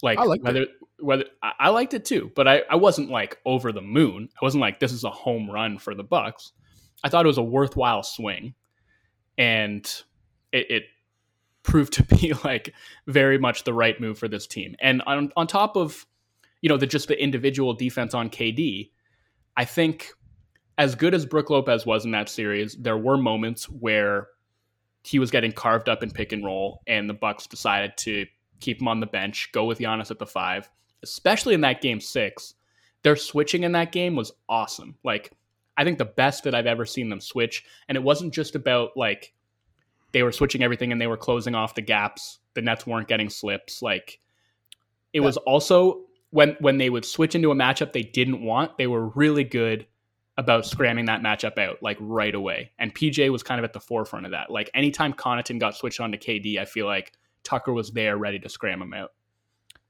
Like 0.03 0.19
whether 0.43 0.63
it. 0.63 0.71
whether 0.99 1.25
I 1.43 1.71
liked 1.71 1.95
it 1.95 2.05
too, 2.05 2.31
but 2.35 2.47
I, 2.47 2.63
I 2.71 2.77
wasn't 2.77 3.11
like 3.11 3.39
over 3.45 3.73
the 3.73 3.81
moon. 3.81 4.29
I 4.41 4.45
wasn't 4.45 4.61
like 4.61 4.79
this 4.79 4.93
is 4.93 5.05
a 5.05 5.11
home 5.11 5.51
run 5.51 5.79
for 5.79 5.95
the 5.95 6.05
Bucks. 6.05 6.53
I 7.05 7.09
thought 7.09 7.25
it 7.25 7.29
was 7.29 7.39
a 7.39 7.43
worthwhile 7.43 8.03
swing, 8.03 8.55
and 9.39 9.85
it, 10.53 10.71
it 10.71 10.83
proved 11.63 11.93
to 11.95 12.03
be 12.05 12.35
like 12.45 12.75
very 13.07 13.39
much 13.39 13.65
the 13.65 13.75
right 13.75 14.01
move 14.01 14.19
for 14.19 14.29
this 14.29 14.47
team. 14.47 14.77
And 14.81 15.03
on 15.07 15.33
on 15.37 15.47
top 15.47 15.77
of 15.77 16.07
you 16.61 16.69
know 16.69 16.77
the 16.77 16.87
just 16.87 17.09
the 17.09 17.21
individual 17.21 17.75
defense 17.75 18.15
on 18.15 18.31
KD, 18.31 18.91
I 19.57 19.65
think 19.65 20.13
as 20.79 20.95
good 20.95 21.15
as 21.15 21.27
Brook 21.27 21.51
Lopez 21.51 21.85
was 21.85 22.05
in 22.05 22.13
that 22.13 22.29
series, 22.29 22.77
there 22.77 22.97
were 22.97 23.19
moments 23.19 23.69
where 23.69 24.29
he 25.05 25.19
was 25.19 25.31
getting 25.31 25.53
carved 25.53 25.89
up 25.89 26.03
in 26.03 26.11
pick 26.11 26.33
and 26.33 26.45
roll, 26.45 26.81
and 26.87 27.09
the 27.09 27.15
Bucks 27.15 27.47
decided 27.47 27.97
to 27.99 28.27
keep 28.61 28.81
him 28.81 28.89
on 28.89 29.01
the 29.01 29.07
bench, 29.07 29.51
go 29.53 29.65
with 29.65 29.79
Giannis 29.79 30.11
at 30.11 30.19
the 30.19 30.27
five, 30.27 30.71
especially 31.03 31.55
in 31.55 31.61
that 31.63 31.83
game 31.83 32.01
six. 32.01 32.55
Their 33.03 33.17
switching 33.17 33.65
in 33.65 33.73
that 33.73 33.91
game 33.91 34.15
was 34.15 34.33
awesome. 34.49 34.97
Like, 35.03 35.33
I 35.77 35.85
think 35.85 35.99
the 35.99 36.05
best 36.05 36.45
that 36.45 36.55
I've 36.55 36.67
ever 36.67 36.85
seen 36.85 37.09
them 37.09 37.21
switch. 37.21 37.65
And 37.89 37.97
it 37.97 38.03
wasn't 38.03 38.35
just 38.35 38.55
about 38.55 38.91
like 38.97 39.33
they 40.13 40.23
were 40.23 40.33
switching 40.33 40.63
everything 40.63 40.93
and 40.93 41.01
they 41.01 41.07
were 41.07 41.17
closing 41.17 41.55
off 41.55 41.75
the 41.75 41.83
gaps. 41.83 42.39
The 42.55 42.63
Nets 42.63 42.87
weren't 42.87 43.09
getting 43.09 43.31
slips. 43.31 43.83
Like, 43.83 44.21
it 45.13 45.21
yeah. 45.21 45.27
was 45.27 45.37
also 45.39 46.03
when 46.31 46.57
when 46.61 46.79
they 46.79 46.91
would 46.91 47.05
switch 47.05 47.35
into 47.35 47.51
a 47.51 47.55
matchup 47.55 47.93
they 47.93 48.03
didn't 48.03 48.43
want, 48.43 48.77
they 48.77 48.87
were 48.87 49.09
really 49.09 49.45
good 49.45 49.87
about 50.39 50.65
scramming 50.65 51.05
that 51.07 51.21
matchup 51.21 51.59
out 51.59 51.83
like 51.83 51.99
right 52.01 52.35
away. 52.35 52.71
And 52.79 52.95
PJ 52.95 53.31
was 53.31 53.43
kind 53.43 53.59
of 53.59 53.65
at 53.65 53.73
the 53.73 53.81
forefront 53.81 54.27
of 54.27 54.33
that. 54.33 54.51
Like 54.51 54.71
anytime 54.75 55.13
Connaughton 55.13 55.61
got 55.61 55.77
switched 55.77 56.01
on 56.01 56.13
to 56.13 56.19
KD, 56.19 56.59
I 56.59 56.65
feel 56.65 56.87
like 56.87 57.13
Tucker 57.45 57.73
was 57.73 57.91
there 57.91 58.17
ready 58.17 58.39
to 58.39 58.49
scram 58.49 58.81
him 58.81 58.95
out. 58.95 59.13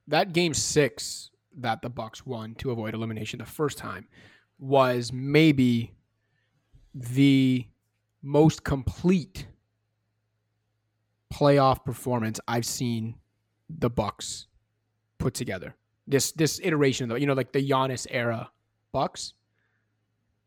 That 0.08 0.32
game 0.32 0.52
six 0.52 1.30
that 1.58 1.82
the 1.82 1.90
Bucks 1.90 2.26
won 2.26 2.54
to 2.56 2.70
avoid 2.72 2.94
elimination 2.94 3.38
the 3.38 3.46
first 3.46 3.78
time 3.78 4.08
was 4.62 5.12
maybe 5.12 5.92
the 6.94 7.66
most 8.22 8.62
complete 8.62 9.46
playoff 11.34 11.84
performance 11.84 12.38
I've 12.46 12.64
seen 12.64 13.16
the 13.68 13.90
Bucks 13.90 14.46
put 15.18 15.34
together. 15.34 15.74
This 16.06 16.32
this 16.32 16.60
iteration 16.62 17.10
of 17.10 17.16
the, 17.16 17.20
you 17.20 17.26
know 17.26 17.34
like 17.34 17.52
the 17.52 17.68
Giannis 17.68 18.06
era 18.10 18.50
Bucks 18.92 19.34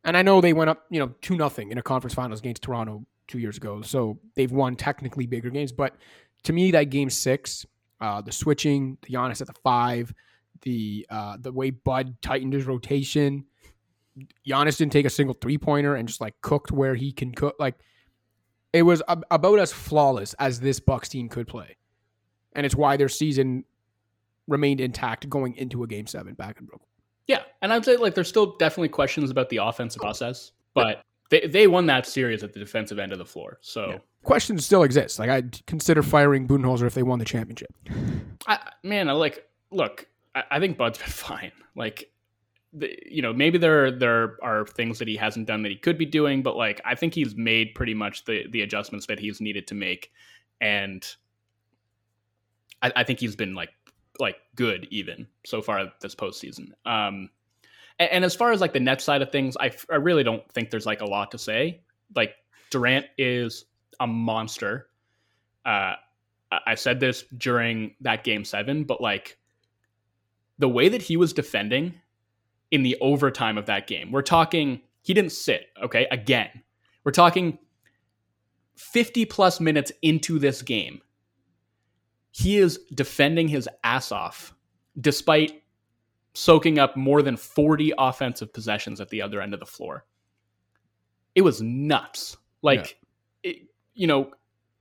and 0.05 0.16
I 0.16 0.22
know 0.22 0.39
they 0.39 0.53
went 0.53 0.70
up, 0.70 0.86
you 0.91 0.99
know, 0.99 1.11
two 1.22 1.36
nothing 1.36 1.72
in 1.72 1.80
a 1.80 1.82
conference 1.82 2.13
finals 2.13 2.39
against 2.39 2.61
Toronto 2.61 3.05
two 3.28 3.39
years 3.39 3.57
ago. 3.57 3.82
So 3.82 4.20
they've 4.36 4.51
won 4.51 4.76
technically 4.76 5.26
bigger 5.26 5.49
games. 5.49 5.72
But 5.72 5.95
to 6.43 6.53
me, 6.53 6.72
that 6.72 6.86
game 6.86 7.09
six, 7.09 7.66
uh, 7.99 8.22
the 8.22 8.32
switching, 8.32 8.99
the 9.01 9.16
Giannis 9.16 9.41
at 9.41 9.47
the 9.47 9.55
five, 9.63 10.13
the 10.61 11.07
uh, 11.09 11.38
the 11.41 11.51
way 11.51 11.72
Bud 11.72 12.22
tightened 12.22 12.53
his 12.53 12.66
rotation, 12.66 13.45
Giannis 14.47 14.78
didn't 14.78 14.93
take 14.93 15.05
a 15.05 15.09
single 15.09 15.36
three 15.41 15.57
pointer 15.57 15.95
and 15.95 16.07
just 16.07 16.22
like 16.22 16.34
cooked 16.41 16.72
where 16.72 16.95
he 16.95 17.11
can 17.11 17.32
cook. 17.34 17.55
Like 17.59 17.76
it 18.74 18.84
was 18.84 19.01
ab- 19.07 19.26
about 19.32 19.59
as 19.59 19.72
flawless 19.72 20.34
as 20.36 20.59
this 20.59 20.80
Bucks 20.80 21.09
team 21.09 21.30
could 21.30 21.47
play, 21.47 21.78
and 22.53 22.66
it's 22.66 22.76
why 22.76 22.97
their 22.97 23.09
season 23.09 23.66
remained 24.47 24.80
intact 24.80 25.28
going 25.30 25.55
into 25.55 25.84
a 25.84 25.88
game 25.88 26.07
seven 26.07 26.34
back 26.34 26.59
in 26.59 26.66
Brooklyn. 26.66 26.89
Yeah, 27.28 27.41
and 27.61 27.74
I'd 27.74 27.84
say 27.84 27.97
like 27.97 28.16
there's 28.16 28.30
still 28.30 28.55
definitely 28.57 28.89
questions 28.89 29.32
about 29.32 29.49
the 29.49 29.57
offensive 29.57 29.99
oh. 30.01 30.05
process, 30.05 30.51
but 30.74 31.03
they 31.30 31.47
they 31.47 31.68
won 31.68 31.86
that 31.88 32.05
series 32.05 32.43
at 32.43 32.53
the 32.53 32.59
defensive 32.59 32.99
end 32.99 33.11
of 33.11 33.18
the 33.18 33.26
floor. 33.26 33.57
So 33.61 33.89
yeah. 33.89 33.97
questions 34.24 34.66
still 34.66 34.84
exist. 34.84 35.20
Like 35.20 35.30
I'd 35.30 35.66
consider 35.66 36.03
firing 36.03 36.47
Budenholzer 36.47 36.86
if 36.86 36.93
they 36.93 37.03
won 37.03 37.20
the 37.20 37.26
championship. 37.26 37.74
I, 38.47 38.59
man, 38.84 39.09
I 39.09 39.13
like 39.13 39.47
look. 39.72 40.07
I, 40.36 40.43
I 40.51 40.59
think 40.59 40.78
Bud's 40.78 40.99
been 40.99 41.07
fine. 41.09 41.51
Like 41.76 42.11
you 42.80 43.21
know, 43.21 43.34
maybe 43.34 43.57
there 43.57 43.91
there 43.91 44.38
are 44.43 44.65
things 44.65 44.99
that 44.99 45.07
he 45.07 45.15
hasn't 45.15 45.47
done 45.47 45.63
that 45.63 45.71
he 45.71 45.78
could 45.78 45.97
be 45.97 46.05
doing, 46.05 46.43
but 46.43 46.57
like 46.57 46.82
I 46.84 46.95
think 46.95 47.13
he's 47.13 47.36
made 47.36 47.76
pretty 47.76 47.93
much 47.93 48.26
the 48.26 48.45
the 48.49 48.61
adjustments 48.61 49.05
that 49.07 49.19
he's 49.19 49.39
needed 49.39 49.67
to 49.67 49.76
make, 49.76 50.11
and 50.59 51.05
I, 52.82 52.91
I 52.97 53.03
think 53.03 53.19
he's 53.19 53.36
been 53.36 53.55
like 53.55 53.69
like 54.19 54.38
good 54.55 54.88
even 54.91 55.28
so 55.45 55.61
far 55.61 55.91
this 56.01 56.15
postseason. 56.15 56.71
Um, 56.86 57.30
and, 57.99 58.11
and, 58.11 58.26
as 58.26 58.36
far 58.36 58.51
as 58.51 58.61
like 58.61 58.73
the 58.73 58.80
net 58.80 59.01
side 59.01 59.21
of 59.21 59.32
things, 59.32 59.57
I, 59.59 59.71
I 59.91 59.95
really 59.95 60.23
don't 60.23 60.49
think 60.51 60.69
there's 60.69 60.86
like 60.86 61.01
a 61.01 61.05
lot 61.05 61.32
to 61.32 61.38
say. 61.38 61.82
Like 62.15 62.36
Durant 62.69 63.05
is 63.17 63.65
a 63.99 64.07
monster. 64.07 64.88
Uh, 65.65 65.95
I 66.65 66.76
said 66.76 66.99
this 66.99 67.23
during 67.38 67.95
that 68.01 68.23
game 68.23 68.45
seven, 68.45 68.84
but 68.84 69.01
like 69.01 69.38
the 70.59 70.69
way 70.69 70.89
that 70.89 71.01
he 71.01 71.17
was 71.17 71.34
defending 71.34 71.93
in 72.76 72.84
the 72.84 72.97
overtime 73.01 73.57
of 73.57 73.65
that 73.65 73.88
game, 73.88 74.11
we're 74.11 74.21
talking, 74.21 74.82
he 75.01 75.13
didn't 75.13 75.32
sit, 75.32 75.67
okay? 75.84 76.07
Again, 76.11 76.49
we're 77.03 77.11
talking 77.11 77.57
50 78.76 79.26
plus 79.26 79.59
minutes 79.59 79.91
into 80.01 80.38
this 80.38 80.61
game 80.61 81.01
he 82.36 82.57
is 82.57 82.82
defending 82.93 83.47
his 83.47 83.69
ass 83.86 84.11
off 84.11 84.53
despite 84.99 85.63
soaking 86.34 86.78
up 86.78 86.97
more 86.97 87.21
than 87.21 87.38
40 87.38 87.93
offensive 87.97 88.51
possessions 88.51 88.99
at 88.99 89.07
the 89.07 89.21
other 89.21 89.39
end 89.39 89.53
of 89.53 89.61
the 89.61 89.65
floor. 89.65 90.05
It 91.34 91.43
was 91.43 91.61
nuts. 91.61 92.36
Like 92.61 92.97
yeah. 93.41 93.51
it, 93.51 93.57
you 93.93 94.07
know, 94.07 94.32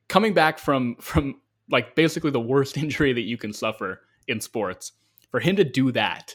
coming 0.09 0.35
back 0.35 0.59
from 0.59 0.97
from 0.97 1.41
like 1.71 1.95
basically 1.95 2.33
the 2.33 2.41
worst 2.41 2.77
injury 2.85 3.13
that 3.13 3.21
you 3.23 3.37
can 3.37 3.53
suffer 3.53 4.01
in 4.27 4.41
sports, 4.41 4.91
for 5.31 5.39
him 5.39 5.55
to 5.55 5.63
do 5.63 5.93
that. 5.93 6.35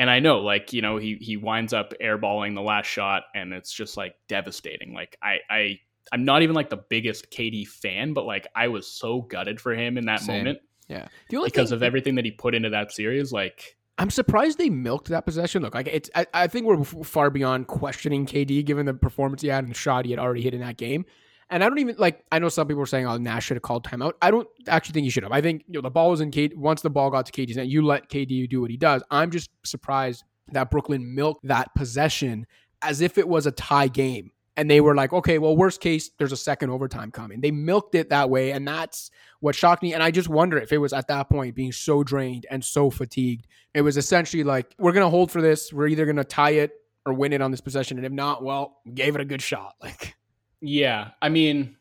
And 0.00 0.10
I 0.10 0.18
know 0.18 0.40
like, 0.40 0.72
you 0.72 0.80
know, 0.80 0.96
he 0.96 1.16
he 1.20 1.36
winds 1.36 1.74
up 1.74 1.92
airballing 2.02 2.54
the 2.54 2.62
last 2.62 2.86
shot 2.86 3.24
and 3.34 3.52
it's 3.52 3.70
just 3.70 3.98
like 3.98 4.14
devastating. 4.28 4.94
Like 4.94 5.18
I 5.22 5.40
I 5.50 5.78
I'm 6.10 6.24
not 6.24 6.40
even 6.40 6.54
like 6.54 6.70
the 6.70 6.78
biggest 6.78 7.30
KD 7.30 7.68
fan, 7.68 8.14
but 8.14 8.24
like 8.24 8.46
I 8.56 8.68
was 8.68 8.86
so 8.86 9.20
gutted 9.20 9.60
for 9.60 9.74
him 9.74 9.98
in 9.98 10.06
that 10.06 10.20
Same. 10.20 10.38
moment. 10.38 10.60
Yeah, 10.88 11.06
because 11.28 11.68
thing, 11.68 11.76
of 11.76 11.82
everything 11.82 12.16
that 12.16 12.24
he 12.24 12.32
put 12.32 12.54
into 12.54 12.70
that 12.70 12.90
series. 12.90 13.30
Like, 13.30 13.76
I'm 13.98 14.10
surprised 14.10 14.58
they 14.58 14.70
milked 14.70 15.08
that 15.08 15.24
possession. 15.24 15.62
Look, 15.62 15.74
like 15.74 15.86
it's, 15.86 16.10
I, 16.16 16.26
I 16.34 16.46
think 16.48 16.66
we're 16.66 16.82
far 16.82 17.30
beyond 17.30 17.68
questioning 17.68 18.26
KD 18.26 18.64
given 18.64 18.86
the 18.86 18.94
performance 18.94 19.42
he 19.42 19.48
had 19.48 19.62
and 19.62 19.72
the 19.72 19.78
shot 19.78 20.04
he 20.04 20.10
had 20.10 20.18
already 20.18 20.42
hit 20.42 20.52
in 20.52 20.60
that 20.60 20.78
game. 20.78 21.04
And 21.50 21.64
I 21.64 21.68
don't 21.68 21.78
even 21.78 21.96
like. 21.98 22.24
I 22.30 22.38
know 22.38 22.48
some 22.48 22.66
people 22.68 22.80
were 22.80 22.86
saying, 22.86 23.06
"Oh, 23.06 23.16
Nash 23.16 23.46
should 23.46 23.56
have 23.56 23.62
called 23.62 23.84
timeout." 23.84 24.12
I 24.22 24.30
don't 24.30 24.48
actually 24.68 24.92
think 24.92 25.04
he 25.04 25.10
should 25.10 25.24
have. 25.24 25.32
I 25.32 25.40
think 25.40 25.64
you 25.66 25.74
know 25.74 25.80
the 25.80 25.90
ball 25.90 26.10
was 26.10 26.20
in 26.20 26.30
KD. 26.30 26.56
Once 26.56 26.80
the 26.82 26.90
ball 26.90 27.10
got 27.10 27.26
to 27.26 27.32
KD's 27.32 27.56
net, 27.56 27.66
you 27.66 27.82
let 27.84 28.08
KD 28.08 28.48
do 28.48 28.60
what 28.60 28.70
he 28.70 28.76
does. 28.76 29.02
I'm 29.10 29.30
just 29.30 29.50
surprised 29.64 30.24
that 30.52 30.70
Brooklyn 30.70 31.14
milked 31.14 31.46
that 31.46 31.74
possession 31.74 32.46
as 32.82 33.00
if 33.00 33.18
it 33.18 33.28
was 33.28 33.46
a 33.46 33.52
tie 33.52 33.88
game 33.88 34.30
And 34.56 34.70
they 34.70 34.80
were 34.80 34.94
like, 34.94 35.12
okay, 35.12 35.38
well, 35.38 35.56
worst 35.56 35.80
case, 35.80 36.10
there's 36.18 36.32
a 36.32 36.36
second 36.36 36.70
overtime 36.70 37.10
coming. 37.10 37.40
They 37.40 37.50
milked 37.50 37.94
it 37.94 38.10
that 38.10 38.28
way. 38.28 38.52
And 38.52 38.66
that's 38.66 39.10
what 39.40 39.54
shocked 39.54 39.82
me. 39.82 39.94
And 39.94 40.02
I 40.02 40.10
just 40.10 40.28
wonder 40.28 40.58
if 40.58 40.72
it 40.72 40.78
was 40.78 40.92
at 40.92 41.08
that 41.08 41.30
point 41.30 41.54
being 41.54 41.72
so 41.72 42.02
drained 42.02 42.46
and 42.50 42.64
so 42.64 42.90
fatigued. 42.90 43.46
It 43.74 43.82
was 43.82 43.96
essentially 43.96 44.44
like, 44.44 44.74
we're 44.78 44.92
to 44.92 45.08
hold 45.08 45.30
for 45.30 45.40
this. 45.40 45.72
We're 45.72 45.86
either 45.88 46.04
to 46.16 46.24
tie 46.24 46.50
it 46.50 46.72
or 47.06 47.14
win 47.14 47.32
it 47.32 47.40
on 47.40 47.50
this 47.50 47.60
possession. 47.60 47.96
And 47.96 48.06
if 48.06 48.12
not, 48.12 48.42
well, 48.42 48.78
gave 48.92 49.14
it 49.14 49.20
a 49.20 49.24
good 49.24 49.42
shot. 49.42 49.74
Like, 49.82 50.16
yeah. 50.60 51.10
I 51.20 51.28
mean, 51.28 51.76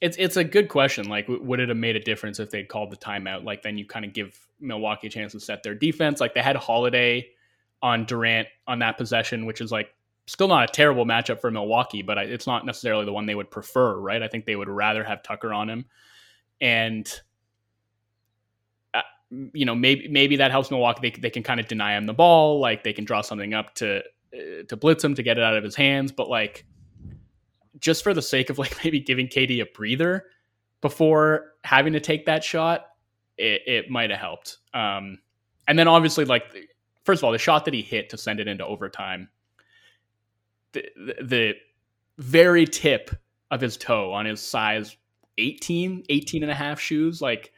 it's 0.00 0.16
it's 0.18 0.36
a 0.36 0.44
good 0.44 0.68
question. 0.68 1.08
Like, 1.08 1.26
would 1.28 1.60
it 1.60 1.68
have 1.68 1.78
made 1.78 1.96
a 1.96 2.00
difference 2.00 2.38
if 2.38 2.50
they'd 2.50 2.68
called 2.68 2.90
the 2.90 2.96
timeout? 2.96 3.44
Like, 3.44 3.62
then 3.62 3.76
you 3.76 3.86
kind 3.86 4.04
of 4.04 4.12
give 4.12 4.38
Milwaukee 4.60 5.08
a 5.08 5.10
chance 5.10 5.32
to 5.32 5.40
set 5.40 5.62
their 5.62 5.74
defense. 5.74 6.20
Like, 6.20 6.34
they 6.34 6.42
had 6.42 6.56
Holiday 6.56 7.28
on 7.82 8.04
Durant 8.04 8.48
on 8.66 8.78
that 8.80 8.98
possession, 8.98 9.46
which 9.46 9.60
is 9.60 9.72
like 9.72 9.94
still 10.26 10.48
not 10.48 10.68
a 10.68 10.72
terrible 10.72 11.04
matchup 11.04 11.40
for 11.40 11.50
Milwaukee, 11.50 12.02
but 12.02 12.18
it's 12.18 12.46
not 12.46 12.64
necessarily 12.64 13.04
the 13.04 13.12
one 13.12 13.26
they 13.26 13.34
would 13.34 13.50
prefer, 13.50 13.96
right? 13.96 14.22
I 14.22 14.28
think 14.28 14.46
they 14.46 14.56
would 14.56 14.68
rather 14.68 15.02
have 15.02 15.22
Tucker 15.22 15.52
on 15.52 15.68
him, 15.68 15.84
and 16.60 17.20
uh, 18.94 19.02
you 19.52 19.64
know 19.64 19.74
maybe 19.74 20.08
maybe 20.08 20.36
that 20.36 20.50
helps 20.50 20.70
Milwaukee. 20.70 21.10
They 21.10 21.20
they 21.20 21.30
can 21.30 21.42
kind 21.42 21.60
of 21.60 21.68
deny 21.68 21.96
him 21.96 22.06
the 22.06 22.14
ball, 22.14 22.60
like 22.60 22.84
they 22.84 22.92
can 22.92 23.04
draw 23.04 23.22
something 23.22 23.54
up 23.54 23.74
to 23.76 23.98
uh, 23.98 24.62
to 24.68 24.76
blitz 24.76 25.02
him 25.02 25.14
to 25.14 25.22
get 25.22 25.38
it 25.38 25.44
out 25.44 25.56
of 25.56 25.64
his 25.64 25.74
hands, 25.74 26.12
but 26.12 26.28
like 26.28 26.64
just 27.80 28.02
for 28.04 28.14
the 28.14 28.22
sake 28.22 28.50
of 28.50 28.58
like 28.58 28.76
maybe 28.84 29.00
giving 29.00 29.28
KD 29.28 29.62
a 29.62 29.66
breather 29.66 30.26
before 30.80 31.52
having 31.64 31.92
to 31.92 32.00
take 32.00 32.26
that 32.26 32.44
shot, 32.44 32.86
it, 33.36 33.62
it 33.66 33.90
might 33.90 34.10
have 34.10 34.18
helped. 34.18 34.58
Um, 34.72 35.18
and 35.68 35.78
then 35.78 35.88
obviously, 35.88 36.24
like, 36.24 36.44
first 37.04 37.20
of 37.20 37.24
all, 37.24 37.32
the 37.32 37.38
shot 37.38 37.64
that 37.66 37.74
he 37.74 37.82
hit 37.82 38.10
to 38.10 38.18
send 38.18 38.40
it 38.40 38.48
into 38.48 38.64
overtime, 38.66 39.28
the, 40.72 40.84
the, 40.96 41.14
the 41.22 41.54
very 42.18 42.66
tip 42.66 43.10
of 43.50 43.60
his 43.60 43.76
toe 43.76 44.12
on 44.12 44.26
his 44.26 44.40
size 44.40 44.96
18, 45.38 46.04
18 46.08 46.42
and 46.42 46.52
a 46.52 46.54
half 46.54 46.80
shoes, 46.80 47.20
like 47.20 47.52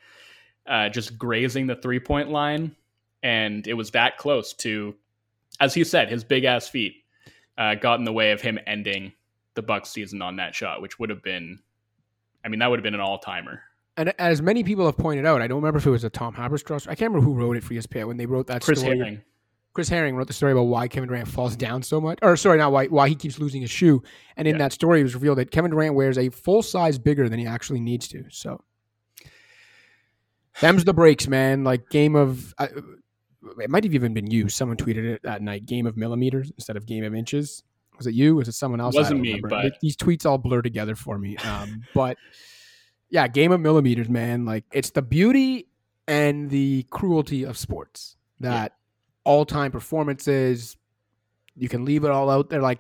uh, 0.66 0.89
just 0.89 1.18
grazing 1.18 1.66
the 1.66 1.77
three 1.77 2.01
point 2.01 2.31
line. 2.31 2.75
And 3.23 3.66
it 3.66 3.75
was 3.75 3.91
that 3.93 4.18
close 4.18 4.53
to, 4.55 4.95
as 5.61 5.75
he 5.75 5.85
said, 5.85 6.09
his 6.09 6.25
big 6.25 6.45
ass 6.45 6.68
feet 6.68 7.05
uh, 7.57 7.77
got 7.77 7.99
in 7.99 8.05
the 8.05 8.12
way 8.12 8.33
of 8.33 8.41
him 8.41 8.59
ending 8.66 9.12
the 9.55 9.62
Bucks 9.62 9.90
season 9.90 10.22
on 10.22 10.36
that 10.36 10.55
shot, 10.55 10.80
which 10.82 10.98
would 10.98 11.11
have 11.11 11.22
been, 11.22 11.59
I 12.44 12.48
mean, 12.48 12.61
that 12.61 12.68
would 12.70 12.78
have 12.78 12.84
been 12.84 12.94
an 12.94 13.00
all 13.00 13.18
timer. 13.18 13.62
And 13.96 14.14
as 14.18 14.40
many 14.40 14.64
people 14.64 14.86
have 14.86 14.96
pointed 14.96 15.26
out, 15.26 15.42
I 15.42 15.46
don't 15.46 15.59
remember 15.59 15.78
if 15.78 15.86
it 15.86 15.90
was 15.90 16.05
a 16.05 16.11
Tom 16.11 16.34
Haberstroh. 16.34 16.88
I 16.88 16.94
can't 16.94 17.12
remember 17.12 17.20
who 17.20 17.34
wrote 17.34 17.57
it 17.59 17.62
for 17.64 17.74
ESPN 17.74 18.07
when 18.07 18.16
they 18.16 18.24
wrote 18.26 18.46
that 18.46 18.62
Chris 18.62 18.80
story. 18.80 18.96
Herring. 18.96 19.20
Chris 19.74 19.88
Herring 19.88 20.16
wrote 20.16 20.26
the 20.26 20.32
story 20.34 20.53
about 20.53 20.64
why 20.64 20.86
Kevin 20.86 21.09
Durant 21.09 21.28
falls 21.28 21.57
down 21.57 21.82
so 21.82 21.98
much, 22.00 22.18
or 22.20 22.36
sorry, 22.36 22.59
not 22.59 22.72
why 22.72 22.86
why 22.88 23.09
he 23.09 23.14
keeps 23.14 23.38
losing 23.38 23.62
his 23.62 23.70
shoe. 23.70 24.03
And 24.36 24.46
in 24.46 24.55
Yeah. 24.57 24.59
that 24.59 24.72
story, 24.74 25.00
it 25.00 25.05
was 25.05 25.14
revealed 25.14 25.38
that 25.38 25.50
Kevin 25.50 25.70
Durant 25.70 25.94
wears 25.94 26.18
a 26.18 26.28
full 26.28 26.62
size 26.62 26.98
bigger 26.98 27.28
than 27.28 27.38
he 27.38 27.46
actually 27.46 27.80
needs 27.80 28.07
to. 28.09 28.24
So, 28.28 28.62
them's 30.61 30.84
the 30.84 30.92
breaks, 30.94 31.26
man. 31.26 31.64
Like 31.64 31.88
game 31.88 32.16
of, 32.16 32.55
I 32.59 32.68
it 33.61 33.70
might 33.70 33.84
have 33.84 33.94
even 33.94 34.14
been 34.14 34.30
you. 34.30 34.48
Someone 34.48 34.76
tweeted 34.76 35.05
it 35.05 35.22
that 35.22 35.42
night. 35.42 35.66
Game 35.66 35.86
of 35.86 35.96
millimeters 35.96 36.50
instead 36.50 36.76
of 36.76 36.86
game 36.86 37.05
of 37.05 37.14
inches. 37.14 37.64
Was 37.99 38.07
it 38.07 38.14
you? 38.14 38.36
Was 38.36 38.49
it 38.49 38.53
someone 38.53 38.80
else? 38.80 38.97
I 38.97 39.01
Wasn't 39.01 39.20
me, 39.20 39.28
remember. 39.34 39.49
but- 39.49 39.61
Th- 39.62 39.72
these 39.80 39.97
tweets 39.97 40.26
all 40.26 40.38
blur 40.38 40.62
together 40.62 40.95
for 40.97 41.18
me. 41.18 41.36
Um, 41.38 41.82
but 41.95 42.16
yeah, 43.11 43.28
game 43.28 43.53
of 43.53 43.61
millimeters, 43.61 44.09
man. 44.09 44.45
Like 44.45 44.64
it's 44.72 44.90
the 44.90 45.03
beauty 45.03 45.68
and 46.09 46.51
the 46.51 46.84
cruelty 46.90 47.45
of 47.45 47.57
sports 47.57 48.16
that 48.40 48.72
all 49.24 49.45
time 49.45 49.70
performances. 49.70 50.76
You 51.55 51.68
can 51.68 51.84
leave 51.84 52.05
it 52.05 52.11
all 52.11 52.30
out 52.30 52.49
there, 52.49 52.62
like, 52.62 52.78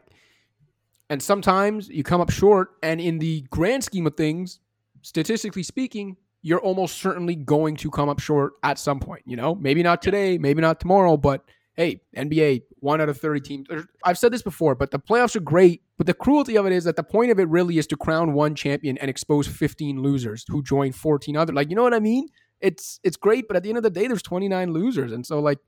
and 1.10 1.22
sometimes 1.22 1.88
you 1.90 2.02
come 2.02 2.22
up 2.22 2.30
short. 2.30 2.70
And 2.82 3.00
in 3.02 3.18
the 3.18 3.42
grand 3.50 3.84
scheme 3.84 4.06
of 4.06 4.16
things, 4.16 4.60
statistically 5.02 5.62
speaking, 5.62 6.16
you're 6.40 6.58
almost 6.58 6.96
certainly 6.96 7.36
going 7.36 7.76
to 7.76 7.90
come 7.90 8.08
up 8.08 8.18
short 8.18 8.54
at 8.62 8.78
some 8.78 8.98
point. 8.98 9.22
You 9.26 9.36
know, 9.36 9.54
maybe 9.54 9.82
not 9.82 10.00
today, 10.00 10.38
maybe 10.38 10.62
not 10.62 10.80
tomorrow, 10.80 11.18
but 11.18 11.44
hey, 11.74 12.00
NBA, 12.16 12.62
one 12.80 13.00
out 13.00 13.08
of 13.08 13.18
30 13.18 13.40
teams. 13.40 13.66
I've 14.04 14.18
said 14.18 14.32
this 14.32 14.42
before, 14.42 14.74
but 14.74 14.90
the 14.90 14.98
playoffs 14.98 15.34
are 15.36 15.40
great. 15.40 15.82
But 15.96 16.06
the 16.06 16.14
cruelty 16.14 16.56
of 16.56 16.66
it 16.66 16.72
is 16.72 16.84
that 16.84 16.96
the 16.96 17.02
point 17.02 17.30
of 17.30 17.38
it 17.38 17.48
really 17.48 17.78
is 17.78 17.86
to 17.88 17.96
crown 17.96 18.32
one 18.34 18.54
champion 18.54 18.98
and 18.98 19.08
expose 19.08 19.46
15 19.46 20.02
losers 20.02 20.44
who 20.48 20.62
join 20.62 20.92
14 20.92 21.36
other. 21.36 21.52
Like, 21.52 21.70
you 21.70 21.76
know 21.76 21.82
what 21.82 21.94
I 21.94 22.00
mean? 22.00 22.28
It's 22.60 23.00
it's 23.02 23.16
great, 23.16 23.48
but 23.48 23.56
at 23.56 23.62
the 23.62 23.68
end 23.70 23.78
of 23.78 23.82
the 23.84 23.90
day, 23.90 24.06
there's 24.06 24.22
29 24.22 24.72
losers, 24.72 25.10
and 25.12 25.26
so 25.26 25.40
like, 25.40 25.58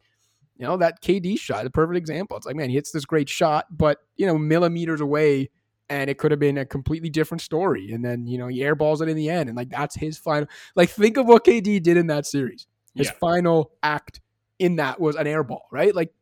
you 0.56 0.64
know, 0.64 0.76
that 0.76 1.02
KD 1.02 1.36
shot, 1.38 1.64
the 1.64 1.70
perfect 1.70 1.96
example. 1.96 2.36
It's 2.36 2.46
like, 2.46 2.54
man, 2.54 2.68
he 2.68 2.76
hits 2.76 2.92
this 2.92 3.04
great 3.04 3.28
shot, 3.28 3.66
but 3.70 3.98
you 4.16 4.26
know, 4.26 4.38
millimeters 4.38 5.00
away, 5.00 5.50
and 5.88 6.08
it 6.08 6.18
could 6.18 6.30
have 6.30 6.38
been 6.38 6.56
a 6.58 6.64
completely 6.64 7.10
different 7.10 7.40
story. 7.40 7.90
And 7.90 8.04
then 8.04 8.26
you 8.28 8.38
know, 8.38 8.46
he 8.46 8.60
airballs 8.60 9.00
it 9.00 9.08
in 9.08 9.16
the 9.16 9.28
end, 9.28 9.48
and 9.48 9.56
like 9.56 9.70
that's 9.70 9.96
his 9.96 10.16
final. 10.18 10.48
Like, 10.76 10.90
think 10.90 11.16
of 11.16 11.26
what 11.26 11.44
KD 11.44 11.82
did 11.82 11.96
in 11.96 12.06
that 12.08 12.26
series. 12.26 12.66
His 12.94 13.08
Yeah. 13.08 13.14
final 13.20 13.72
act 13.82 14.20
in 14.58 14.76
that 14.76 15.00
was 15.00 15.16
an 15.16 15.26
airball, 15.26 15.62
right? 15.70 15.94
Like, 15.94 16.12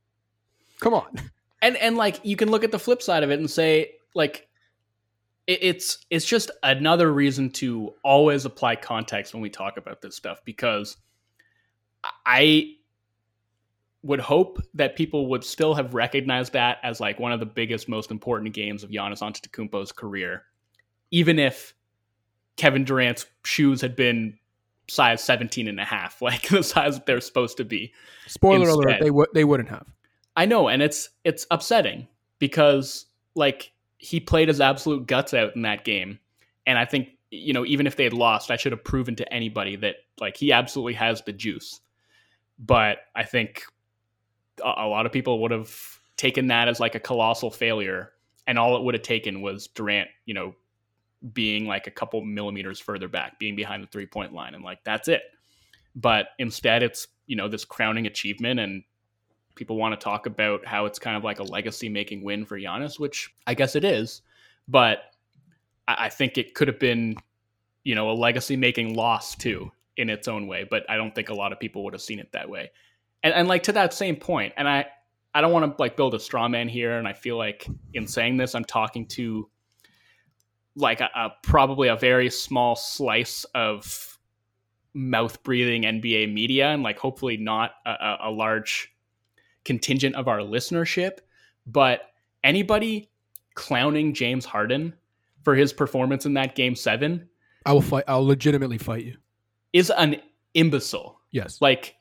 come 0.80 0.94
on. 0.94 1.08
and 1.62 1.76
and 1.76 1.96
like 1.96 2.20
you 2.24 2.36
can 2.36 2.50
look 2.50 2.64
at 2.64 2.72
the 2.72 2.78
flip 2.78 3.00
side 3.00 3.22
of 3.22 3.30
it 3.30 3.38
and 3.38 3.50
say 3.50 3.92
like 4.14 4.48
it, 5.46 5.58
it's 5.62 6.04
it's 6.10 6.26
just 6.26 6.50
another 6.62 7.12
reason 7.12 7.50
to 7.50 7.94
always 8.02 8.44
apply 8.44 8.76
context 8.76 9.32
when 9.32 9.42
we 9.42 9.48
talk 9.48 9.76
about 9.76 10.02
this 10.02 10.16
stuff 10.16 10.40
because 10.44 10.96
I 12.26 12.74
would 14.02 14.20
hope 14.20 14.60
that 14.74 14.96
people 14.96 15.28
would 15.28 15.44
still 15.44 15.74
have 15.74 15.94
recognized 15.94 16.54
that 16.54 16.78
as 16.82 16.98
like 16.98 17.20
one 17.20 17.30
of 17.30 17.38
the 17.38 17.46
biggest, 17.46 17.88
most 17.88 18.10
important 18.10 18.52
games 18.52 18.82
of 18.82 18.90
Giannis 18.90 19.20
Antetokounmpo's 19.20 19.92
career, 19.92 20.42
even 21.12 21.38
if 21.38 21.74
Kevin 22.56 22.84
Durant's 22.84 23.26
shoes 23.44 23.80
had 23.80 23.94
been 23.94 24.38
size 24.88 25.22
17 25.22 25.68
and 25.68 25.80
a 25.80 25.84
half, 25.84 26.20
like 26.22 26.48
the 26.48 26.62
size 26.62 26.96
that 26.96 27.06
they're 27.06 27.20
supposed 27.20 27.56
to 27.58 27.64
be. 27.64 27.92
Spoiler 28.26 28.68
alert: 28.68 29.00
they 29.00 29.10
would 29.10 29.28
they 29.34 29.44
wouldn't 29.44 29.68
have. 29.68 29.86
I 30.36 30.46
know, 30.46 30.68
and 30.68 30.82
it's 30.82 31.10
it's 31.24 31.46
upsetting 31.50 32.08
because 32.38 33.06
like 33.34 33.72
he 33.98 34.20
played 34.20 34.48
his 34.48 34.60
absolute 34.60 35.06
guts 35.06 35.34
out 35.34 35.54
in 35.54 35.62
that 35.62 35.84
game, 35.84 36.18
and 36.66 36.78
I 36.78 36.84
think 36.84 37.08
you 37.30 37.52
know 37.52 37.64
even 37.64 37.86
if 37.86 37.96
they 37.96 38.04
had 38.04 38.12
lost, 38.12 38.50
I 38.50 38.56
should 38.56 38.72
have 38.72 38.84
proven 38.84 39.16
to 39.16 39.32
anybody 39.32 39.76
that 39.76 39.96
like 40.20 40.36
he 40.36 40.52
absolutely 40.52 40.94
has 40.94 41.22
the 41.22 41.32
juice. 41.32 41.80
But 42.58 42.98
I 43.14 43.24
think 43.24 43.64
a, 44.64 44.72
a 44.78 44.86
lot 44.86 45.06
of 45.06 45.12
people 45.12 45.40
would 45.42 45.50
have 45.50 45.74
taken 46.16 46.46
that 46.48 46.68
as 46.68 46.80
like 46.80 46.94
a 46.94 47.00
colossal 47.00 47.50
failure, 47.50 48.12
and 48.46 48.58
all 48.58 48.76
it 48.76 48.82
would 48.84 48.94
have 48.94 49.02
taken 49.02 49.42
was 49.42 49.66
Durant, 49.68 50.08
you 50.24 50.34
know, 50.34 50.54
being 51.32 51.66
like 51.66 51.86
a 51.86 51.90
couple 51.90 52.20
millimeters 52.24 52.80
further 52.80 53.08
back, 53.08 53.38
being 53.38 53.56
behind 53.56 53.82
the 53.82 53.88
three 53.88 54.06
point 54.06 54.32
line, 54.32 54.54
and 54.54 54.64
like 54.64 54.82
that's 54.84 55.08
it. 55.08 55.22
But 55.94 56.28
instead, 56.38 56.82
it's 56.82 57.08
you 57.26 57.36
know 57.36 57.48
this 57.48 57.64
crowning 57.64 58.06
achievement 58.06 58.60
and 58.60 58.82
people 59.54 59.76
want 59.76 59.98
to 59.98 60.02
talk 60.02 60.26
about 60.26 60.66
how 60.66 60.86
it's 60.86 60.98
kind 60.98 61.16
of 61.16 61.24
like 61.24 61.38
a 61.38 61.42
legacy 61.42 61.88
making 61.88 62.24
win 62.24 62.44
for 62.44 62.58
Giannis, 62.58 62.98
which 62.98 63.34
I 63.46 63.54
guess 63.54 63.76
it 63.76 63.84
is. 63.84 64.22
But 64.68 64.98
I, 65.88 66.06
I 66.06 66.08
think 66.08 66.38
it 66.38 66.54
could 66.54 66.68
have 66.68 66.78
been, 66.78 67.16
you 67.84 67.94
know, 67.94 68.10
a 68.10 68.12
legacy 68.12 68.56
making 68.56 68.94
loss 68.94 69.34
too 69.34 69.70
in 69.96 70.08
its 70.08 70.28
own 70.28 70.46
way. 70.46 70.66
But 70.68 70.88
I 70.88 70.96
don't 70.96 71.14
think 71.14 71.28
a 71.28 71.34
lot 71.34 71.52
of 71.52 71.60
people 71.60 71.84
would 71.84 71.92
have 71.92 72.02
seen 72.02 72.18
it 72.18 72.32
that 72.32 72.48
way. 72.48 72.70
And, 73.22 73.34
and 73.34 73.48
like 73.48 73.64
to 73.64 73.72
that 73.72 73.92
same 73.92 74.16
point, 74.16 74.54
and 74.56 74.68
I, 74.68 74.86
I 75.34 75.40
don't 75.40 75.52
want 75.52 75.76
to 75.76 75.80
like 75.80 75.96
build 75.96 76.14
a 76.14 76.20
straw 76.20 76.48
man 76.48 76.68
here. 76.68 76.98
And 76.98 77.06
I 77.06 77.12
feel 77.12 77.36
like 77.36 77.66
in 77.94 78.06
saying 78.06 78.36
this, 78.36 78.54
I'm 78.54 78.64
talking 78.64 79.06
to 79.08 79.48
like 80.74 81.00
a, 81.00 81.10
a 81.14 81.30
probably 81.42 81.88
a 81.88 81.96
very 81.96 82.30
small 82.30 82.76
slice 82.76 83.44
of 83.54 84.18
mouth 84.94 85.42
breathing 85.42 85.82
NBA 85.82 86.32
media 86.32 86.68
and 86.68 86.82
like 86.82 86.98
hopefully 86.98 87.36
not 87.36 87.72
a, 87.86 87.90
a, 87.90 88.18
a 88.24 88.30
large 88.30 88.94
contingent 89.64 90.14
of 90.16 90.28
our 90.28 90.38
listenership, 90.38 91.18
but 91.66 92.00
anybody 92.44 93.10
clowning 93.54 94.14
James 94.14 94.44
Harden 94.44 94.94
for 95.44 95.54
his 95.54 95.72
performance 95.72 96.26
in 96.26 96.34
that 96.34 96.54
game 96.54 96.74
seven 96.74 97.28
I 97.64 97.72
will 97.72 97.82
fight. 97.82 98.04
I'll 98.08 98.24
legitimately 98.24 98.78
fight 98.78 99.04
you. 99.04 99.16
is 99.72 99.90
an 99.90 100.20
imbecile. 100.54 101.20
Yes. 101.30 101.60
Like, 101.60 101.94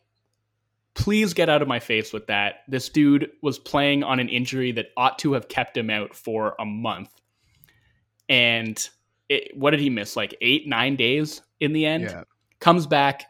please 0.94 1.34
get 1.34 1.50
out 1.50 1.62
of 1.62 1.68
my 1.68 1.80
face 1.80 2.12
with 2.12 2.28
that. 2.28 2.64
This 2.68 2.90
dude 2.90 3.30
was 3.42 3.60
playing 3.60 4.04
on 4.04 4.20
an 4.20 4.30
injury 4.30 4.72
that 4.74 4.88
ought 4.98 5.20
to 5.20 5.34
have 5.34 5.48
kept 5.48 5.78
him 5.78 5.90
out 5.90 6.16
for 6.16 6.56
a 6.60 6.66
month. 6.66 7.10
And 8.32 8.90
it, 9.30 9.56
what 9.56 9.72
did 9.72 9.80
he 9.82 9.92
miss? 9.92 10.16
Like 10.16 10.36
eight, 10.42 10.68
nine 10.68 10.96
days 10.96 11.42
in 11.60 11.74
the 11.74 11.86
end? 11.86 12.06
Yeah. 12.06 12.24
comes 12.60 12.88
back 12.88 13.26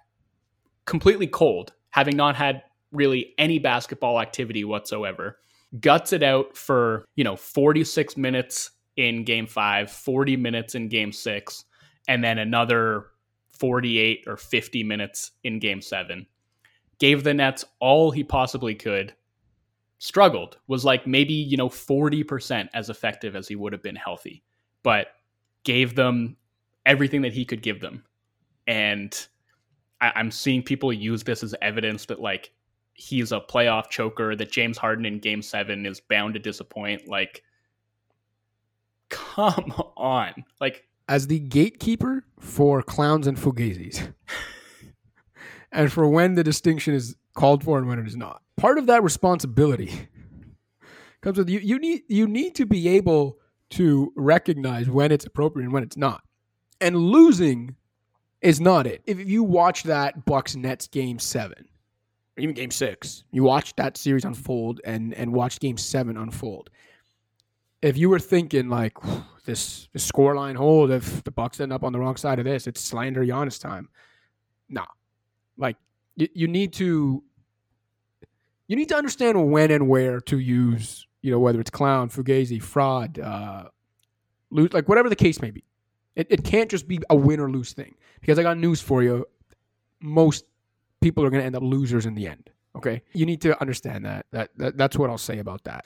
completely 0.86 1.28
cold, 1.28 1.74
having 1.90 2.16
not 2.16 2.36
had 2.36 2.64
really 2.92 3.34
any 3.38 3.60
basketball 3.60 4.20
activity 4.20 4.64
whatsoever. 4.64 5.38
Guts 5.80 6.14
it 6.14 6.22
out 6.22 6.56
for, 6.56 7.06
you 7.16 7.24
know, 7.24 7.36
46 7.36 8.18
minutes 8.18 8.72
in 8.98 9.24
game 9.24 9.48
five, 9.48 9.90
40 9.90 10.36
minutes 10.38 10.76
in 10.76 10.90
game 10.90 11.12
six, 11.12 11.64
and 12.08 12.24
then 12.24 12.38
another 12.38 13.08
48 13.54 14.26
or 14.28 14.38
50 14.38 14.84
minutes 14.84 15.32
in 15.44 15.60
game 15.60 15.82
seven. 15.82 16.28
Gave 17.00 17.24
the 17.24 17.34
Nets 17.34 17.64
all 17.80 18.12
he 18.12 18.24
possibly 18.24 18.76
could, 18.76 19.16
struggled, 19.98 20.58
was 20.68 20.84
like 20.84 21.08
maybe, 21.08 21.34
you 21.34 21.58
know, 21.58 21.70
40% 21.70 22.70
as 22.74 22.90
effective 22.90 23.36
as 23.36 23.48
he 23.48 23.56
would 23.56 23.74
have 23.74 23.82
been 23.82 23.96
healthy, 23.96 24.44
but 24.84 25.08
gave 25.64 25.96
them 25.96 26.36
everything 26.86 27.22
that 27.22 27.34
he 27.34 27.46
could 27.46 27.62
give 27.62 27.80
them. 27.80 28.04
And 28.68 29.28
I, 30.00 30.12
I'm 30.16 30.32
seeing 30.32 30.64
people 30.64 30.92
use 30.92 31.24
this 31.24 31.44
as 31.44 31.56
evidence 31.62 32.06
that 32.06 32.20
like 32.20 32.52
he's 32.94 33.32
a 33.32 33.40
playoff 33.40 33.90
choker, 33.90 34.36
that 34.36 34.52
James 34.52 34.78
Harden 34.78 35.06
in 35.06 35.20
game 35.20 35.42
seven 35.42 35.86
is 35.86 36.00
bound 36.00 36.34
to 36.36 36.40
disappoint. 36.40 37.08
Like, 37.08 37.44
come 39.10 39.74
on. 39.98 40.46
Like, 40.60 40.88
as 41.08 41.28
the 41.28 41.40
gatekeeper 41.40 42.24
for 42.40 42.82
clowns 42.82 43.28
and 43.28 43.38
fugazis, 43.38 44.14
and 45.72 45.92
for 45.92 46.08
when 46.08 46.36
the 46.36 46.44
distinction 46.44 46.94
is 46.94 47.16
called 47.34 47.64
for 47.64 47.78
and 47.78 47.88
when 47.88 48.00
it 48.00 48.08
is 48.08 48.16
not. 48.16 48.42
Part 48.58 48.78
of 48.78 48.86
that 48.88 49.04
responsibility 49.04 49.92
comes 51.22 51.38
with 51.38 51.50
you. 51.50 51.60
You 51.60 51.80
need 51.80 52.04
you 52.08 52.28
need 52.28 52.56
to 52.56 52.66
be 52.66 52.88
able 52.90 53.40
to 53.72 54.12
recognize 54.16 54.90
when 54.90 55.12
it's 55.12 55.26
appropriate 55.26 55.66
and 55.66 55.74
when 55.74 55.84
it's 55.84 55.98
not. 55.98 56.22
And 56.80 56.96
losing 56.96 57.76
is 58.42 58.60
not 58.60 58.88
it. 58.88 59.02
If 59.06 59.20
you 59.20 59.44
watch 59.44 59.84
that 59.84 60.26
Bucks 60.26 60.56
Nets 60.56 60.88
game 60.88 61.20
seven, 61.20 61.68
even 62.38 62.56
game 62.56 62.72
six, 62.72 63.24
you 63.32 63.44
watched 63.44 63.78
that 63.78 63.98
series 63.98 64.26
unfold 64.26 64.82
and 64.84 65.14
and 65.14 65.34
watched 65.34 65.60
game 65.60 65.78
seven 65.78 66.18
unfold. 66.18 66.70
If 67.82 67.98
you 67.98 68.10
were 68.10 68.20
thinking 68.20 68.70
like 68.70 68.98
this 69.46 69.90
this 69.94 70.10
scoreline 70.10 70.56
hold, 70.56 70.92
if 70.92 71.24
the 71.24 71.32
Bucks 71.32 71.60
end 71.60 71.74
up 71.74 71.84
on 71.84 71.94
the 71.94 72.00
wrong 72.00 72.16
side 72.16 72.40
of 72.40 72.46
this, 72.46 72.68
it's 72.68 72.82
slander 72.82 73.24
Giannis 73.26 73.60
time. 73.60 73.90
Nah. 74.70 74.88
Like 75.58 75.78
you, 76.16 76.28
you 76.34 76.48
need 76.48 76.74
to 76.74 77.24
you 78.68 78.76
need 78.76 78.90
to 78.90 78.96
understand 78.96 79.52
when 79.52 79.70
and 79.70 79.90
where 79.90 80.22
to 80.22 80.40
use, 80.40 81.06
you 81.22 81.32
know, 81.32 81.40
whether 81.40 81.60
it's 81.60 81.70
clown, 81.70 82.10
fugazi, 82.10 82.62
fraud, 82.62 83.20
uh, 83.20 83.66
lose, 84.50 84.74
like 84.74 84.88
whatever 84.90 85.10
the 85.10 85.16
case 85.16 85.42
may 85.42 85.52
be. 85.52 85.64
It, 86.16 86.28
it 86.30 86.44
can't 86.44 86.70
just 86.70 86.88
be 86.88 87.00
a 87.10 87.16
win 87.16 87.40
or 87.40 87.50
lose 87.50 87.74
thing 87.74 87.96
because 88.20 88.38
I 88.38 88.44
got 88.44 88.58
news 88.58 88.82
for 88.82 89.02
you. 89.04 89.26
Most 90.02 90.46
people 91.00 91.24
are 91.24 91.30
going 91.30 91.42
to 91.42 91.46
end 91.46 91.56
up 91.56 91.64
losers 91.64 92.06
in 92.06 92.16
the 92.16 92.28
end. 92.28 92.50
Okay, 92.76 93.02
you 93.14 93.26
need 93.26 93.42
to 93.42 93.60
understand 93.62 94.06
that. 94.06 94.26
That, 94.32 94.50
that 94.58 94.78
that's 94.78 94.98
what 94.98 95.10
I'll 95.10 95.18
say 95.18 95.40
about 95.40 95.64
that. 95.66 95.86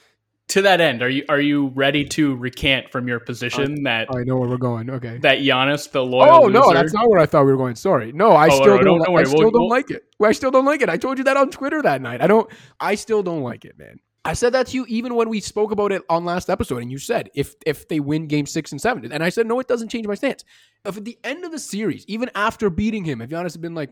To 0.50 0.62
that 0.62 0.80
end, 0.80 1.02
are 1.02 1.10
you 1.10 1.26
are 1.28 1.42
you 1.42 1.68
ready 1.70 2.06
to 2.10 2.36
recant 2.36 2.92
from 2.92 3.08
your 3.08 3.20
position 3.20 3.84
that 3.84 4.08
I 4.16 4.24
know 4.24 4.38
where 4.38 4.48
we're 4.48 4.58
going. 4.58 4.90
Okay, 4.92 5.18
that 5.20 5.40
Giannis, 5.40 5.90
the 5.92 6.06
loyal? 6.06 6.44
Oh 6.46 6.48
no, 6.48 6.62
loser, 6.62 6.74
that's 6.76 6.94
not 6.94 7.10
where 7.10 7.20
I 7.20 7.26
thought 7.26 7.46
we 7.46 7.52
were 7.52 7.58
going. 7.58 7.76
Sorry, 7.76 8.12
no, 8.12 8.32
I 8.34 8.48
Oh, 8.52 8.62
still 8.62 8.78
no, 8.78 8.84
don't. 8.84 9.18
I 9.18 9.24
still 9.24 9.40
We'll- 9.40 9.52
don't 9.52 9.62
we'll- 9.62 9.70
like 9.70 9.90
it. 9.90 10.04
I 10.24 10.32
still 10.34 10.52
don't 10.52 10.66
like 10.66 10.82
it. 10.84 10.90
I 10.90 10.98
told 10.98 11.18
you 11.18 11.24
that 11.24 11.36
on 11.38 11.50
Twitter 11.50 11.82
that 11.82 12.02
night. 12.02 12.22
I 12.22 12.28
don't. 12.28 12.48
I 12.80 12.94
still 12.96 13.24
don't 13.24 13.42
like 13.42 13.66
it, 13.66 13.78
man. 13.80 14.00
I 14.26 14.34
said 14.34 14.54
that 14.54 14.68
to 14.68 14.78
you 14.78 14.86
even 14.88 15.14
when 15.16 15.30
we 15.30 15.40
spoke 15.40 15.72
about 15.72 15.92
it 15.92 16.02
on 16.10 16.26
last 16.26 16.50
episode, 16.50 16.82
and 16.82 16.92
you 16.92 16.98
said 16.98 17.30
if 17.36 17.56
if 17.66 17.88
they 17.88 18.00
win 18.00 18.28
Game 18.28 18.46
Six 18.48 18.72
and 18.72 18.82
Seven, 18.82 19.12
and 19.12 19.24
I 19.24 19.30
said 19.30 19.46
no, 19.46 19.60
it 19.60 19.68
doesn't 19.68 19.90
change 19.90 20.08
my 20.08 20.16
stance. 20.16 20.44
If 20.84 20.98
at 20.98 21.06
the 21.06 21.18
end 21.24 21.46
of 21.46 21.52
the 21.52 21.60
series, 21.60 22.04
even 22.08 22.30
after 22.36 22.70
beating 22.70 23.06
him, 23.06 23.22
if 23.22 23.30
Giannis 23.30 23.54
had 23.54 23.62
been 23.62 23.76
like, 23.76 23.92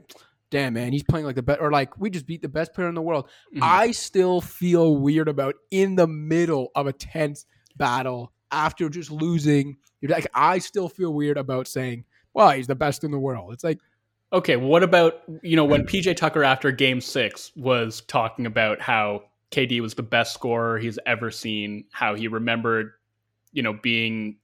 "Damn 0.50 0.74
man, 0.74 0.92
he's 0.92 1.04
playing 1.04 1.26
like 1.28 1.36
the 1.36 1.44
best," 1.44 1.62
or 1.62 1.72
like 1.72 1.98
we 2.00 2.10
just 2.10 2.26
beat 2.26 2.42
the 2.42 2.50
best 2.50 2.74
player 2.74 2.90
in 2.90 2.96
the 2.96 3.02
world, 3.02 3.30
Mhm. 3.56 3.60
I 3.62 3.92
still 3.92 4.42
feel 4.42 4.98
weird 4.98 5.28
about 5.28 5.56
in 5.70 5.96
the 5.96 6.08
middle 6.08 6.72
of 6.76 6.88
a 6.88 6.94
tense 6.94 7.46
battle 7.78 8.34
after 8.52 8.90
just 8.90 9.12
losing. 9.12 9.78
You're 10.02 10.12
like, 10.12 10.28
I 10.34 10.58
still 10.58 10.90
feel 10.90 11.14
weird 11.14 11.38
about 11.38 11.68
saying, 11.68 12.06
"Well, 12.34 12.50
he's 12.52 12.68
the 12.68 12.76
best 12.76 13.04
in 13.04 13.12
the 13.12 13.20
world." 13.20 13.54
It's 13.54 13.64
like. 13.64 13.80
Okay, 14.32 14.56
what 14.56 14.82
about 14.82 15.22
you 15.44 15.56
know 15.56 15.64
when 15.64 15.86
PJ 15.86 16.16
Tucker 16.16 16.44
after 16.44 16.72
Game 16.72 17.02
Six 17.02 17.52
was 17.56 18.02
talking 18.08 18.48
about 18.48 18.82
how 18.82 19.26
KD 19.54 19.82
was 19.82 19.94
the 19.94 20.04
best 20.04 20.34
scorer 20.34 20.80
he's 20.80 20.98
ever 21.06 21.30
seen, 21.30 21.86
how 21.92 22.16
he 22.16 22.28
remembered, 22.28 22.94
you 23.52 23.62
know, 23.62 23.74
being 23.74 24.38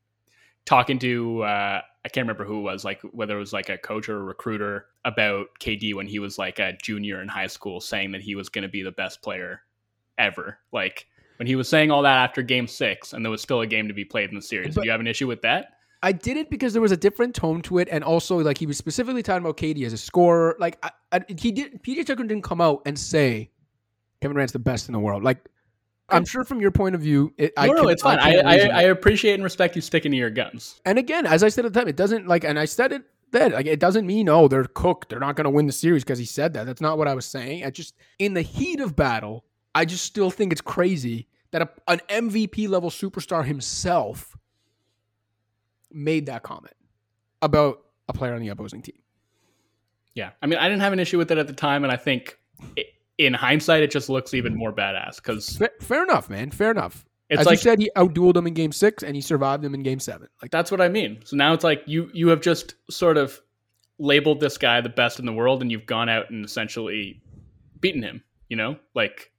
talking 0.65 0.99
to 0.99 1.41
uh, 1.41 1.81
I 2.05 2.09
can't 2.09 2.25
remember 2.25 2.45
who 2.45 2.59
it 2.59 2.61
was, 2.61 2.85
like 2.85 3.01
whether 3.01 3.35
it 3.35 3.39
was 3.39 3.51
like 3.51 3.69
a 3.69 3.77
coach 3.77 4.07
or 4.07 4.17
a 4.17 4.23
recruiter 4.23 4.85
about 5.03 5.47
KD 5.59 5.95
when 5.95 6.05
he 6.05 6.19
was 6.19 6.37
like 6.37 6.59
a 6.59 6.77
junior 6.81 7.21
in 7.21 7.27
high 7.27 7.47
school, 7.47 7.81
saying 7.81 8.11
that 8.11 8.21
he 8.21 8.35
was 8.35 8.49
going 8.49 8.61
to 8.61 8.69
be 8.69 8.83
the 8.83 8.91
best 8.91 9.21
player 9.23 9.61
ever. 10.19 10.59
Like 10.71 11.07
when 11.37 11.47
he 11.47 11.55
was 11.55 11.67
saying 11.67 11.89
all 11.89 12.03
that 12.03 12.29
after 12.29 12.43
Game 12.43 12.67
Six, 12.67 13.13
and 13.13 13.25
there 13.25 13.31
was 13.31 13.41
still 13.41 13.61
a 13.61 13.67
game 13.67 13.87
to 13.87 13.93
be 13.95 14.05
played 14.05 14.29
in 14.29 14.35
the 14.35 14.41
series. 14.41 14.75
But- 14.75 14.81
Do 14.81 14.87
you 14.87 14.91
have 14.91 15.01
an 15.01 15.07
issue 15.07 15.27
with 15.27 15.41
that? 15.41 15.71
I 16.01 16.13
did 16.13 16.37
it 16.37 16.49
because 16.49 16.71
there 16.71 16.81
was 16.81 16.93
a 16.93 16.97
different 16.97 17.35
tone 17.35 17.61
to 17.63 17.79
it, 17.79 17.89
and 17.91 18.05
also 18.05 18.37
like 18.39 18.57
he 18.57 18.65
was 18.65 18.77
specifically 18.77 19.21
talking 19.21 19.43
about 19.43 19.57
KD 19.57 19.85
as 19.85 19.91
a 19.91 19.97
scorer. 19.97 20.55
Like 20.57 20.77
I, 20.81 20.91
I, 21.11 21.21
he 21.37 21.51
did, 21.51 21.83
PJ 21.83 22.05
Tucker 22.05 22.23
didn't 22.23 22.43
come 22.43 22.61
out 22.61 22.83
and 22.85 22.97
say 22.97 23.51
Kevin 24.21 24.35
Durant's 24.35 24.53
the 24.53 24.59
best 24.59 24.87
in 24.89 24.93
the 24.93 24.99
world. 24.99 25.23
Like 25.23 25.49
I'm 26.09 26.25
sure 26.25 26.43
from 26.43 26.59
your 26.59 26.71
point 26.71 26.95
of 26.95 27.01
view, 27.01 27.33
it, 27.37 27.53
I 27.55 27.67
no, 27.67 27.73
no, 27.73 27.81
can- 27.83 27.91
it's 27.91 28.01
fine. 28.01 28.19
I, 28.19 28.37
I, 28.37 28.55
I 28.55 28.81
appreciate 28.83 29.35
and 29.35 29.43
respect 29.43 29.75
you 29.75 29.81
sticking 29.81 30.11
to 30.11 30.17
your 30.17 30.29
guns. 30.29 30.81
and 30.85 30.97
again, 30.97 31.25
as 31.25 31.43
I 31.43 31.49
said 31.49 31.65
at 31.65 31.73
the 31.73 31.79
time, 31.79 31.87
it 31.87 31.95
doesn't 31.95 32.27
like, 32.27 32.43
and 32.43 32.57
I 32.57 32.65
said 32.65 32.91
it 32.91 33.03
then. 33.31 33.51
Like 33.51 33.65
it 33.65 33.79
doesn't 33.79 34.05
mean 34.05 34.27
oh 34.29 34.47
they're 34.47 34.65
cooked, 34.65 35.09
they're 35.09 35.19
not 35.19 35.35
going 35.35 35.45
to 35.45 35.51
win 35.51 35.67
the 35.67 35.71
series 35.71 36.03
because 36.03 36.19
he 36.19 36.25
said 36.25 36.53
that. 36.53 36.65
That's 36.65 36.81
not 36.81 36.97
what 36.97 37.07
I 37.07 37.13
was 37.13 37.25
saying. 37.25 37.63
I 37.63 37.69
just 37.69 37.95
in 38.17 38.33
the 38.33 38.41
heat 38.41 38.79
of 38.79 38.95
battle, 38.95 39.45
I 39.75 39.85
just 39.85 40.05
still 40.05 40.31
think 40.31 40.51
it's 40.51 40.61
crazy 40.61 41.27
that 41.51 41.61
a, 41.61 41.69
an 41.87 42.01
MVP 42.09 42.67
level 42.69 42.89
superstar 42.89 43.45
himself 43.45 44.35
made 45.91 46.27
that 46.27 46.43
comment 46.43 46.75
about 47.41 47.81
a 48.07 48.13
player 48.13 48.33
on 48.33 48.41
the 48.41 48.49
opposing 48.49 48.81
team. 48.81 48.99
Yeah, 50.15 50.31
I 50.41 50.47
mean, 50.47 50.59
I 50.59 50.67
didn't 50.67 50.81
have 50.81 50.93
an 50.93 50.99
issue 50.99 51.17
with 51.17 51.31
it 51.31 51.37
at 51.37 51.47
the 51.47 51.53
time, 51.53 51.83
and 51.83 51.93
I 51.93 51.97
think 51.97 52.37
i 52.77 52.83
in 53.19 53.33
hindsight, 53.33 53.83
it 53.83 53.91
just 53.91 54.09
looks 54.09 54.33
even 54.33 54.55
more 54.55 54.73
badass 54.73 55.17
because 55.17 55.57
Fair, 55.57 55.69
fair 55.81 56.03
enough, 56.03 56.29
man. 56.29 56.49
Fair 56.49 56.71
enough. 56.71 57.05
it's 57.29 57.41
As 57.41 57.45
like 57.45 57.59
you 57.59 57.61
said, 57.61 57.79
he 57.79 57.91
outdueled 57.95 58.37
him 58.37 58.47
in 58.47 58.53
Game 58.53 58.71
Six, 58.71 59.03
and 59.03 59.15
he 59.15 59.21
survived 59.21 59.63
him 59.63 59.75
in 59.75 59.83
Game 59.83 59.99
Seven. 59.99 60.29
Like 60.41 60.49
that's 60.49 60.71
what 60.71 60.81
I 60.81 60.87
mean. 60.87 61.19
So 61.25 61.35
now 61.35 61.53
it's 61.53 61.63
like 61.63 61.83
you 61.85 62.09
you 62.13 62.29
have 62.29 62.41
just 62.41 62.75
sort 62.89 63.17
of 63.17 63.39
labeled 63.99 64.39
this 64.39 64.57
guy 64.57 64.79
the 64.79 64.89
best 64.89 65.19
in 65.19 65.25
the 65.25 65.33
world, 65.33 65.61
and 65.61 65.69
you've 65.69 65.85
gone 65.85 66.07
out 66.07 66.29
and 66.31 66.43
essentially 66.43 67.21
beaten 67.81 68.01
him. 68.01 68.23
You 68.47 68.55
know, 68.55 68.77
like 68.95 69.31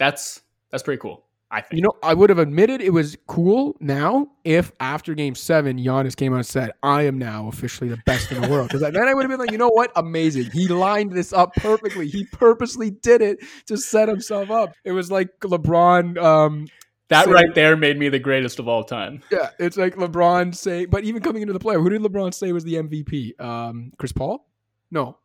that's 0.00 0.40
that's 0.70 0.82
pretty 0.82 1.00
cool. 1.00 1.23
I 1.54 1.60
think. 1.60 1.74
you 1.78 1.82
know, 1.82 1.92
I 2.02 2.14
would 2.14 2.30
have 2.30 2.38
admitted 2.40 2.80
it 2.80 2.92
was 2.92 3.16
cool 3.28 3.76
now 3.78 4.26
if 4.42 4.72
after 4.80 5.14
Game 5.14 5.36
Seven, 5.36 5.78
Giannis 5.78 6.16
came 6.16 6.32
out 6.32 6.38
and 6.38 6.46
said, 6.46 6.72
"I 6.82 7.02
am 7.02 7.16
now 7.16 7.46
officially 7.46 7.88
the 7.88 7.98
best 8.06 8.32
in 8.32 8.42
the 8.42 8.48
world." 8.48 8.68
Because 8.68 8.80
then 8.80 8.96
I 8.96 9.14
would 9.14 9.22
have 9.22 9.30
been 9.30 9.38
like, 9.38 9.52
you 9.52 9.58
know 9.58 9.68
what, 9.70 9.92
amazing. 9.94 10.50
He 10.50 10.66
lined 10.66 11.12
this 11.12 11.32
up 11.32 11.54
perfectly. 11.54 12.08
He 12.08 12.24
purposely 12.24 12.90
did 12.90 13.22
it 13.22 13.38
to 13.66 13.76
set 13.76 14.08
himself 14.08 14.50
up. 14.50 14.74
It 14.84 14.90
was 14.92 15.10
like 15.12 15.28
LeBron. 15.40 16.18
Um, 16.20 16.66
that 17.08 17.26
so- 17.26 17.30
right 17.30 17.54
there 17.54 17.76
made 17.76 17.98
me 17.98 18.08
the 18.08 18.18
greatest 18.18 18.58
of 18.58 18.66
all 18.66 18.82
time. 18.82 19.22
yeah, 19.30 19.50
it's 19.60 19.76
like 19.76 19.94
LeBron 19.94 20.54
say, 20.56 20.86
but 20.86 21.04
even 21.04 21.22
coming 21.22 21.42
into 21.42 21.52
the 21.52 21.60
play, 21.60 21.76
who 21.76 21.88
did 21.88 22.02
LeBron 22.02 22.34
say 22.34 22.50
was 22.50 22.64
the 22.64 22.74
MVP? 22.74 23.40
Um, 23.40 23.92
Chris 23.98 24.10
Paul? 24.10 24.44
No. 24.90 25.18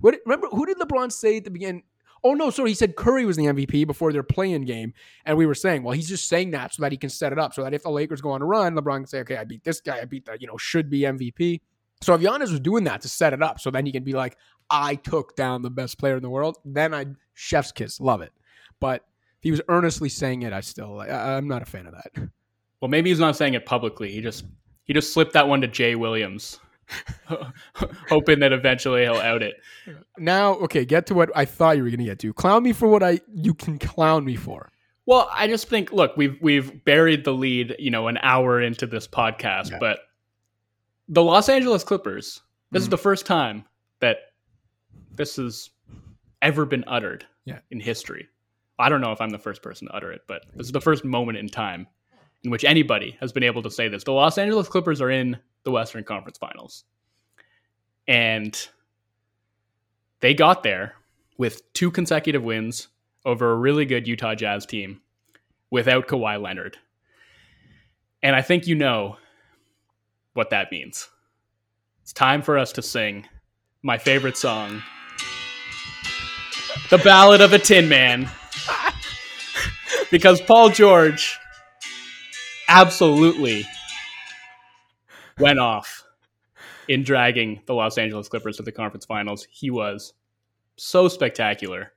What? 0.00 0.16
Remember 0.24 0.48
who 0.48 0.66
did 0.66 0.78
LeBron 0.78 1.12
say 1.12 1.36
at 1.36 1.44
the 1.44 1.50
beginning? 1.50 1.84
Oh 2.22 2.34
no, 2.34 2.50
sorry, 2.50 2.70
he 2.70 2.74
said 2.74 2.96
Curry 2.96 3.24
was 3.24 3.36
the 3.36 3.44
MVP 3.44 3.86
before 3.86 4.12
their 4.12 4.22
playing 4.22 4.64
game, 4.64 4.92
and 5.24 5.38
we 5.38 5.46
were 5.46 5.54
saying, 5.54 5.82
well, 5.82 5.94
he's 5.94 6.08
just 6.08 6.28
saying 6.28 6.50
that 6.50 6.74
so 6.74 6.82
that 6.82 6.92
he 6.92 6.98
can 6.98 7.10
set 7.10 7.32
it 7.32 7.38
up, 7.38 7.54
so 7.54 7.62
that 7.62 7.72
if 7.72 7.82
the 7.82 7.90
Lakers 7.90 8.20
go 8.20 8.30
on 8.30 8.42
a 8.42 8.44
run, 8.46 8.74
LeBron 8.74 8.98
can 8.98 9.06
say, 9.06 9.20
okay, 9.20 9.36
I 9.36 9.44
beat 9.44 9.64
this 9.64 9.80
guy, 9.80 10.00
I 10.00 10.04
beat 10.04 10.26
the 10.26 10.36
you 10.38 10.46
know 10.46 10.56
should 10.56 10.90
be 10.90 11.00
MVP. 11.00 11.60
So 12.02 12.14
if 12.14 12.20
Giannis 12.20 12.50
was 12.50 12.60
doing 12.60 12.84
that 12.84 13.02
to 13.02 13.08
set 13.08 13.32
it 13.32 13.42
up, 13.42 13.60
so 13.60 13.70
then 13.70 13.86
he 13.86 13.92
can 13.92 14.04
be 14.04 14.12
like, 14.12 14.36
I 14.70 14.94
took 14.94 15.36
down 15.36 15.62
the 15.62 15.70
best 15.70 15.98
player 15.98 16.16
in 16.16 16.22
the 16.22 16.30
world, 16.30 16.58
then 16.64 16.94
I'd 16.94 17.16
chef's 17.34 17.72
kiss, 17.72 18.00
love 18.00 18.22
it. 18.22 18.32
But 18.80 19.02
if 19.38 19.42
he 19.42 19.50
was 19.50 19.60
earnestly 19.68 20.08
saying 20.08 20.42
it, 20.42 20.52
I 20.52 20.60
still, 20.60 21.00
I, 21.00 21.08
I'm 21.08 21.48
not 21.48 21.62
a 21.62 21.66
fan 21.66 21.86
of 21.86 21.94
that. 21.94 22.30
Well, 22.80 22.88
maybe 22.88 23.10
he's 23.10 23.18
not 23.18 23.36
saying 23.36 23.54
it 23.54 23.66
publicly. 23.66 24.10
He 24.10 24.20
just 24.20 24.44
he 24.84 24.94
just 24.94 25.12
slipped 25.12 25.34
that 25.34 25.46
one 25.46 25.60
to 25.60 25.68
Jay 25.68 25.94
Williams, 25.94 26.58
hoping 28.08 28.40
that 28.40 28.52
eventually 28.52 29.02
he'll 29.02 29.14
out 29.14 29.42
it. 29.42 29.56
Now, 30.18 30.54
okay, 30.56 30.84
get 30.84 31.06
to 31.06 31.14
what 31.14 31.30
I 31.34 31.44
thought 31.44 31.76
you 31.76 31.82
were 31.82 31.90
going 31.90 31.98
to 32.00 32.04
get 32.04 32.18
to. 32.20 32.32
Clown 32.32 32.62
me 32.62 32.72
for 32.72 32.88
what 32.88 33.02
I 33.02 33.20
you 33.32 33.54
can 33.54 33.78
clown 33.78 34.24
me 34.24 34.36
for. 34.36 34.68
Well, 35.06 35.28
I 35.32 35.46
just 35.48 35.68
think, 35.68 35.92
look, 35.92 36.16
we've 36.16 36.36
we've 36.40 36.84
buried 36.84 37.24
the 37.24 37.32
lead, 37.32 37.76
you 37.78 37.90
know, 37.90 38.08
an 38.08 38.18
hour 38.22 38.60
into 38.60 38.86
this 38.86 39.06
podcast, 39.08 39.70
Yeah. 39.70 39.78
but 39.80 40.00
the 41.08 41.22
Los 41.22 41.48
Angeles 41.48 41.82
Clippers. 41.84 42.42
This 42.70 42.82
is 42.82 42.88
Mhm. 42.88 42.92
the 42.92 42.98
first 42.98 43.26
time 43.26 43.64
that 44.00 44.18
this 45.12 45.36
has 45.36 45.70
ever 46.42 46.64
been 46.64 46.84
uttered 46.86 47.26
Yeah. 47.44 47.58
in 47.70 47.80
history. 47.80 48.28
I 48.78 48.88
don't 48.88 49.00
know 49.00 49.12
if 49.12 49.20
I'm 49.20 49.30
the 49.30 49.38
first 49.38 49.62
person 49.62 49.88
to 49.88 49.94
utter 49.94 50.12
it, 50.12 50.22
but 50.28 50.42
this 50.54 50.66
is 50.66 50.72
the 50.72 50.80
first 50.80 51.04
moment 51.04 51.36
in 51.38 51.48
time 51.48 51.86
in 52.42 52.50
which 52.50 52.64
anybody 52.64 53.16
has 53.20 53.32
been 53.32 53.42
able 53.42 53.62
to 53.62 53.70
say 53.70 53.88
this. 53.88 54.04
The 54.04 54.12
Los 54.12 54.38
Angeles 54.38 54.68
Clippers 54.68 55.00
are 55.00 55.10
in 55.10 55.38
the 55.64 55.70
Western 55.70 56.04
Conference 56.04 56.38
Finals, 56.38 56.84
and 58.08 58.68
they 60.20 60.34
got 60.34 60.62
there 60.62 60.94
with 61.38 61.72
two 61.72 61.90
consecutive 61.90 62.42
wins 62.42 62.88
over 63.24 63.52
a 63.52 63.56
really 63.56 63.84
good 63.84 64.06
Utah 64.06 64.34
Jazz 64.34 64.66
team 64.66 65.00
without 65.70 66.08
Kawhi 66.08 66.40
Leonard. 66.40 66.76
And 68.22 68.36
I 68.36 68.42
think 68.42 68.66
you 68.66 68.74
know 68.74 69.16
what 70.34 70.50
that 70.50 70.70
means. 70.70 71.08
It's 72.02 72.12
time 72.12 72.42
for 72.42 72.58
us 72.58 72.72
to 72.72 72.82
sing 72.82 73.26
my 73.82 73.96
favorite 73.96 74.36
song, 74.36 74.82
The 76.90 76.98
Ballad 76.98 77.40
of 77.40 77.52
a 77.52 77.58
Tin 77.58 77.88
Man. 77.88 78.28
because 80.10 80.40
Paul 80.40 80.70
George 80.70 81.38
absolutely 82.70 83.66
went 85.38 85.58
off 85.58 86.04
in 86.88 87.02
dragging 87.02 87.60
the 87.66 87.74
Los 87.74 87.98
Angeles 87.98 88.28
Clippers 88.28 88.56
to 88.56 88.62
the 88.62 88.72
conference 88.72 89.04
finals. 89.04 89.46
He 89.50 89.70
was 89.70 90.14
so 90.76 91.08
spectacular. 91.08 91.92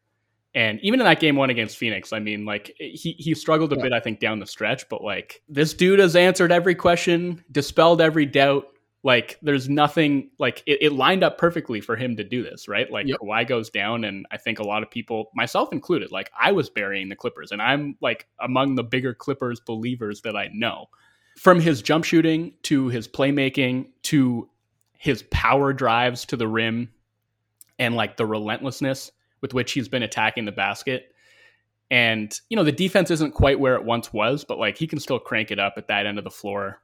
And 0.56 0.80
even 0.82 1.00
in 1.00 1.06
that 1.06 1.20
game 1.20 1.36
one 1.36 1.50
against 1.50 1.78
Phoenix, 1.78 2.12
I 2.12 2.20
mean, 2.20 2.46
like 2.46 2.76
he 2.78 3.16
he 3.18 3.34
struggled 3.34 3.72
a 3.74 3.76
yeah. 3.76 3.84
bit, 3.84 3.94
I 3.94 4.00
think, 4.00 4.20
down 4.20 4.40
the 4.40 4.46
stretch, 4.46 4.88
but 4.90 5.04
like 5.04 5.42
this 5.50 5.74
dude 5.74 6.00
has 6.00 6.16
answered 6.16 6.52
every 6.52 6.76
question, 6.76 7.44
dispelled 7.52 8.02
every 8.02 8.26
doubt. 8.26 8.68
Like 9.04 9.38
there's 9.42 9.68
nothing 9.68 10.30
like 10.40 10.64
it, 10.66 10.80
it 10.82 10.94
lined 10.94 11.24
up 11.24 11.38
perfectly 11.38 11.82
for 11.82 11.98
him 11.98 12.16
to 12.16 12.24
do 12.24 12.42
this, 12.42 12.70
right? 12.70 12.90
Like 12.90 13.06
yep. 13.06 13.20
Kawhi 13.20 13.46
goes 13.46 13.70
down, 13.70 14.06
and 14.06 14.26
I 14.32 14.38
think 14.38 14.60
a 14.60 14.64
lot 14.64 14.82
of 14.82 14.90
people, 14.90 15.30
myself 15.36 15.74
included, 15.74 16.12
like 16.12 16.32
I 16.40 16.54
was 16.54 16.70
burying 16.70 17.10
the 17.10 17.16
Clippers, 17.16 17.52
and 17.52 17.62
I'm 17.62 17.98
like 18.02 18.28
among 18.40 18.76
the 18.76 18.84
bigger 18.84 19.14
Clippers 19.14 19.60
believers 19.60 20.22
that 20.22 20.38
I 20.38 20.50
know. 20.54 20.88
From 21.38 21.60
his 21.60 21.82
jump 21.82 22.06
shooting 22.06 22.54
to 22.64 22.88
his 22.88 23.08
playmaking 23.08 23.88
to 24.04 24.50
his 24.98 25.24
power 25.32 25.74
drives 25.74 26.24
to 26.26 26.38
the 26.38 26.48
rim 26.48 26.90
and 27.80 27.96
like 27.96 28.16
the 28.16 28.26
relentlessness 28.26 29.12
with 29.42 29.54
which 29.54 29.74
he's 29.74 29.90
been 29.90 30.04
attacking 30.04 30.46
the 30.46 30.52
basket. 30.54 31.14
And, 31.92 32.34
you 32.50 32.56
know, 32.56 32.64
the 32.64 32.72
defense 32.72 33.12
isn't 33.12 33.34
quite 33.34 33.60
where 33.60 33.76
it 33.76 33.84
once 33.84 34.14
was, 34.14 34.46
but 34.46 34.58
like 34.58 34.78
he 34.78 34.88
can 34.88 35.00
still 35.00 35.20
crank 35.20 35.52
it 35.52 35.60
up 35.60 35.74
at 35.76 35.90
that 35.90 36.06
end 36.06 36.18
of 36.18 36.24
the 36.24 36.32
floor. 36.32 36.82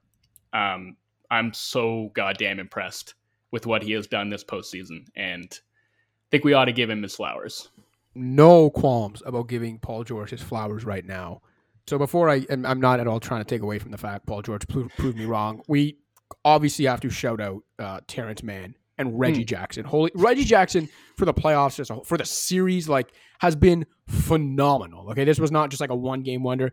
Um, 0.51 0.97
I'm 1.31 1.53
so 1.53 2.11
goddamn 2.13 2.59
impressed 2.59 3.15
with 3.51 3.65
what 3.65 3.83
he 3.83 3.91
has 3.93 4.07
done 4.07 4.29
this 4.29 4.43
postseason. 4.43 5.05
And 5.15 5.47
I 5.51 6.27
think 6.31 6.43
we 6.43 6.53
ought 6.53 6.65
to 6.65 6.71
give 6.71 6.89
him 6.89 7.03
his 7.03 7.15
flowers. 7.15 7.69
No 8.15 8.69
qualms 8.69 9.21
about 9.25 9.47
giving 9.47 9.79
Paul 9.79 10.03
George 10.03 10.31
his 10.31 10.41
flowers 10.41 10.83
right 10.83 11.05
now. 11.05 11.41
So 11.87 11.97
before 11.97 12.29
I, 12.29 12.45
and 12.49 12.67
I'm 12.67 12.79
not 12.79 12.99
at 12.99 13.07
all 13.07 13.19
trying 13.19 13.41
to 13.41 13.45
take 13.45 13.61
away 13.61 13.79
from 13.79 13.91
the 13.91 13.97
fact 13.97 14.25
Paul 14.25 14.41
George 14.41 14.67
proved, 14.67 14.95
proved 14.97 15.17
me 15.17 15.25
wrong. 15.25 15.61
We 15.67 15.97
obviously 16.45 16.85
have 16.85 17.01
to 17.01 17.09
shout 17.09 17.41
out 17.41 17.63
uh, 17.79 18.01
Terance 18.07 18.43
Mann 18.43 18.75
and 18.97 19.17
Reggie 19.19 19.41
hmm. 19.41 19.47
Jackson. 19.47 19.85
Holy 19.85 20.11
Reggie 20.13 20.43
Jackson 20.43 20.89
for 21.17 21.25
the 21.25 21.33
playoffs, 21.33 21.77
just 21.77 21.91
for 22.05 22.17
the 22.17 22.25
series, 22.25 22.87
like 22.87 23.11
has 23.39 23.55
been 23.55 23.85
phenomenal. 24.07 25.09
Okay, 25.11 25.23
this 25.23 25.39
was 25.39 25.51
not 25.51 25.69
just 25.69 25.81
like 25.81 25.89
a 25.89 25.95
one 25.95 26.21
game 26.21 26.43
wonder. 26.43 26.71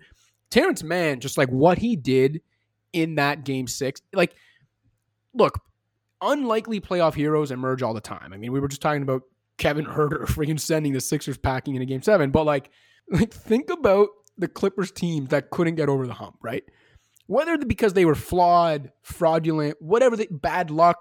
Terance 0.51 0.83
Mann, 0.83 1.21
just 1.21 1.39
like 1.39 1.49
what 1.49 1.79
he 1.79 1.97
did 1.97 2.41
in 2.97 3.17
that 3.17 3.45
game 3.45 3.67
six, 3.67 4.01
like 4.13 4.35
look, 5.35 5.61
unlikely 6.21 6.81
playoff 6.81 7.15
heroes 7.15 7.51
emerge 7.51 7.83
all 7.83 7.95
the 7.95 8.01
time. 8.01 8.33
I 8.33 8.37
mean, 8.37 8.53
we 8.53 8.59
were 8.59 8.69
just 8.69 8.83
talking 8.83 9.03
about 9.03 9.23
Kevin 9.59 9.85
Huerter 9.87 10.25
freaking 10.25 10.59
sending 10.59 10.93
the 10.93 11.01
Sixers 11.01 11.37
packing 11.37 11.75
in 11.77 11.83
a 11.83 11.87
game 11.87 12.03
seven, 12.03 12.31
but 12.31 12.45
like, 12.45 12.71
like 13.11 13.33
think 13.33 13.71
about 13.71 14.09
the 14.39 14.49
Clippers 14.49 14.91
teams 14.91 15.29
that 15.31 15.51
couldn't 15.51 15.77
get 15.77 15.89
over 15.89 16.07
the 16.07 16.15
hump, 16.15 16.37
right? 16.43 16.65
Whether 17.27 17.59
because 17.59 17.93
they 17.93 18.05
were 18.05 18.15
flawed, 18.15 18.91
fraudulent, 19.03 19.77
whatever, 19.81 20.17
bad 20.31 20.71
luck, 20.71 20.99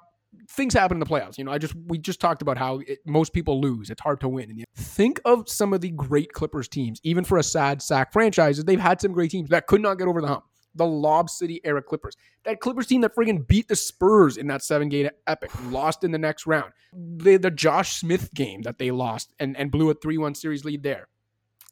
things 0.49 0.73
happen 0.73 0.95
in 0.95 0.99
the 0.99 1.05
playoffs. 1.05 1.37
You 1.37 1.43
know, 1.43 1.51
I 1.51 1.57
just 1.57 1.75
we 1.87 1.97
just 1.97 2.19
talked 2.19 2.41
about 2.41 2.57
how 2.57 2.79
it, 2.79 2.99
most 3.05 3.33
people 3.33 3.61
lose. 3.61 3.89
It's 3.89 4.01
hard 4.01 4.19
to 4.21 4.29
win. 4.29 4.49
And 4.49 4.65
think 4.75 5.21
of 5.23 5.47
some 5.47 5.73
of 5.73 5.81
the 5.81 5.91
great 5.91 6.33
Clippers 6.33 6.67
teams, 6.67 6.99
even 7.03 7.23
for 7.23 7.37
a 7.37 7.43
sad 7.43 7.81
sack 7.81 8.11
franchise. 8.11 8.63
They've 8.63 8.79
had 8.79 9.01
some 9.01 9.11
great 9.11 9.31
teams 9.31 9.49
that 9.49 9.67
could 9.67 9.81
not 9.81 9.97
get 9.99 10.07
over 10.07 10.21
the 10.21 10.27
hump. 10.27 10.45
The 10.75 10.85
Lob 10.85 11.29
City 11.29 11.61
era 11.63 11.81
Clippers, 11.81 12.15
that 12.43 12.59
Clippers 12.59 12.87
team 12.87 13.01
that 13.01 13.15
friggin' 13.15 13.47
beat 13.47 13.67
the 13.67 13.75
Spurs 13.75 14.37
in 14.37 14.47
that 14.47 14.63
seven 14.63 14.89
game 14.89 15.09
epic, 15.27 15.51
lost 15.69 16.03
in 16.03 16.11
the 16.11 16.17
next 16.17 16.45
round. 16.45 16.71
The, 16.93 17.37
the 17.37 17.51
Josh 17.51 17.99
Smith 17.99 18.33
game 18.33 18.61
that 18.63 18.77
they 18.77 18.91
lost 18.91 19.33
and, 19.39 19.57
and 19.57 19.71
blew 19.71 19.89
a 19.89 19.93
3 19.93 20.17
1 20.17 20.35
series 20.35 20.65
lead 20.65 20.83
there. 20.83 21.07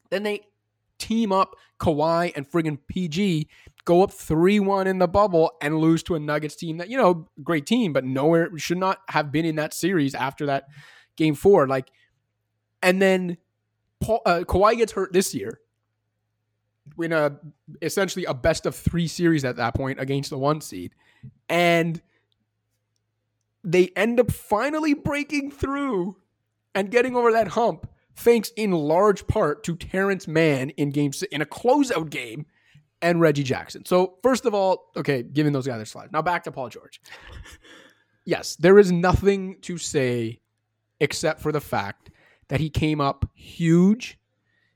Then 0.09 0.23
they 0.23 0.41
team 0.99 1.31
up 1.31 1.55
Kawhi 1.79 2.31
and 2.35 2.49
friggin' 2.49 2.79
PG 2.87 3.49
go 3.85 4.03
up 4.03 4.11
3 4.11 4.59
1 4.59 4.87
in 4.87 4.99
the 4.99 5.07
bubble 5.07 5.51
and 5.61 5.79
lose 5.79 6.03
to 6.03 6.15
a 6.15 6.19
Nuggets 6.19 6.55
team 6.55 6.77
that, 6.77 6.89
you 6.89 6.97
know, 6.97 7.27
great 7.43 7.65
team, 7.65 7.93
but 7.93 8.05
nowhere 8.05 8.49
should 8.57 8.77
not 8.77 8.99
have 9.09 9.31
been 9.31 9.45
in 9.45 9.57
that 9.57 9.73
series 9.73 10.15
after 10.15 10.45
that 10.45 10.65
game 11.17 11.35
four. 11.35 11.67
Like, 11.67 11.91
and 12.81 13.01
then 13.01 13.37
Paul, 13.99 14.21
uh, 14.25 14.43
Kawhi 14.47 14.77
gets 14.77 14.93
hurt 14.93 15.13
this 15.13 15.33
year 15.33 15.59
in 16.99 17.11
a 17.11 17.39
essentially 17.81 18.25
a 18.25 18.33
best 18.33 18.65
of 18.65 18.75
three 18.75 19.07
series 19.07 19.45
at 19.45 19.55
that 19.57 19.75
point 19.75 19.99
against 19.99 20.29
the 20.29 20.37
one 20.37 20.61
seed. 20.61 20.93
And 21.49 22.01
they 23.63 23.91
end 23.95 24.19
up 24.19 24.31
finally 24.31 24.93
breaking 24.93 25.51
through 25.51 26.17
and 26.75 26.91
getting 26.91 27.15
over 27.15 27.31
that 27.31 27.49
hump 27.49 27.87
thanks 28.15 28.51
in 28.55 28.71
large 28.71 29.25
part 29.27 29.63
to 29.63 29.75
Terance 29.75 30.27
Mann 30.27 30.69
in 30.71 30.91
game 30.91 31.11
in 31.31 31.41
a 31.41 31.45
closeout 31.45 32.09
game 32.09 32.45
and 33.01 33.19
Reggie 33.19 33.43
Jackson. 33.43 33.85
So 33.85 34.17
first 34.23 34.45
of 34.45 34.53
all, 34.53 34.91
okay, 34.95 35.23
giving 35.23 35.53
those 35.53 35.67
guys 35.67 35.77
their 35.77 35.85
slide. 35.85 36.11
Now 36.11 36.21
back 36.21 36.43
to 36.43 36.51
Paul 36.51 36.69
George. 36.69 37.01
yes, 38.25 38.55
there 38.55 38.79
is 38.79 38.91
nothing 38.91 39.57
to 39.61 39.77
say 39.77 40.39
except 40.99 41.41
for 41.41 41.51
the 41.51 41.61
fact 41.61 42.11
that 42.49 42.59
he 42.59 42.69
came 42.69 43.01
up 43.01 43.29
huge. 43.33 44.19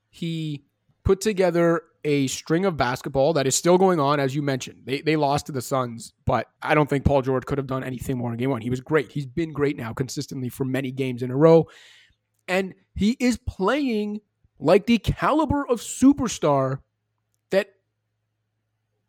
He 0.10 0.66
put 1.08 1.22
together 1.22 1.84
a 2.04 2.28
string 2.28 2.66
of 2.66 2.76
basketball 2.76 3.32
that 3.32 3.48
is 3.48 3.56
still 3.56 3.78
going 3.78 3.98
on, 3.98 4.20
as 4.20 4.36
you 4.36 4.42
mentioned. 4.42 4.82
They, 4.84 5.00
they 5.00 5.16
lost 5.16 5.46
to 5.46 5.54
the 5.54 5.62
Suns, 5.62 6.12
but 6.26 6.48
I 6.62 6.76
don't 6.76 6.90
think 6.90 7.06
Paul 7.06 7.22
George 7.22 7.46
could 7.46 7.58
have 7.58 7.66
done 7.66 7.82
anything 7.82 8.18
more 8.18 8.30
in 8.34 8.38
game 8.38 8.50
one. 8.50 8.60
He 8.60 8.70
was 8.70 8.82
great. 8.82 9.10
He's 9.10 9.26
been 9.26 9.54
great 9.54 9.78
now 9.78 9.94
consistently 9.94 10.50
for 10.50 10.66
many 10.66 10.92
games 10.92 11.24
in 11.24 11.32
a 11.32 11.36
row. 11.38 11.70
And 12.50 12.74
he 12.94 13.16
is 13.22 13.38
playing 13.38 14.20
like 14.60 14.86
the 14.86 14.98
caliber 14.98 15.66
of 15.66 15.80
superstar 15.80 16.80
that 17.52 17.70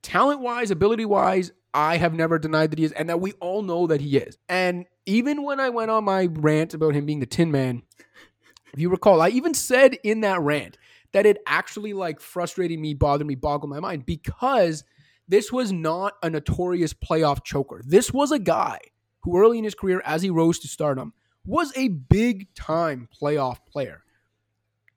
talent 0.02 0.40
wise, 0.40 0.70
ability 0.70 1.04
wise, 1.04 1.50
I 1.74 1.96
have 1.96 2.14
never 2.14 2.38
denied 2.38 2.70
that 2.70 2.78
he 2.78 2.84
is, 2.84 2.92
and 2.92 3.08
that 3.08 3.20
we 3.20 3.32
all 3.40 3.62
know 3.62 3.88
that 3.88 4.00
he 4.00 4.18
is. 4.18 4.38
And 4.48 4.86
even 5.04 5.42
when 5.42 5.58
I 5.58 5.70
went 5.70 5.90
on 5.90 6.04
my 6.04 6.28
rant 6.30 6.74
about 6.74 6.94
him 6.94 7.06
being 7.06 7.18
the 7.18 7.26
Tin 7.26 7.50
Man, 7.50 7.82
if 8.72 8.78
you 8.78 8.88
recall, 8.88 9.20
I 9.20 9.30
even 9.30 9.52
said 9.52 9.98
in 10.04 10.20
that 10.20 10.40
rant 10.40 10.77
that 11.12 11.26
it 11.26 11.38
actually 11.46 11.92
like 11.92 12.20
frustrated 12.20 12.78
me, 12.78 12.94
bothered 12.94 13.26
me, 13.26 13.34
boggled 13.34 13.70
my 13.70 13.80
mind 13.80 14.06
because 14.06 14.84
this 15.26 15.52
was 15.52 15.72
not 15.72 16.14
a 16.22 16.30
notorious 16.30 16.94
playoff 16.94 17.44
choker. 17.44 17.82
This 17.84 18.12
was 18.12 18.32
a 18.32 18.38
guy 18.38 18.78
who 19.22 19.38
early 19.38 19.58
in 19.58 19.64
his 19.64 19.74
career, 19.74 20.02
as 20.04 20.22
he 20.22 20.30
rose 20.30 20.58
to 20.60 20.68
stardom, 20.68 21.12
was 21.44 21.72
a 21.76 21.88
big 21.88 22.54
time 22.54 23.08
playoff 23.20 23.58
player. 23.70 24.02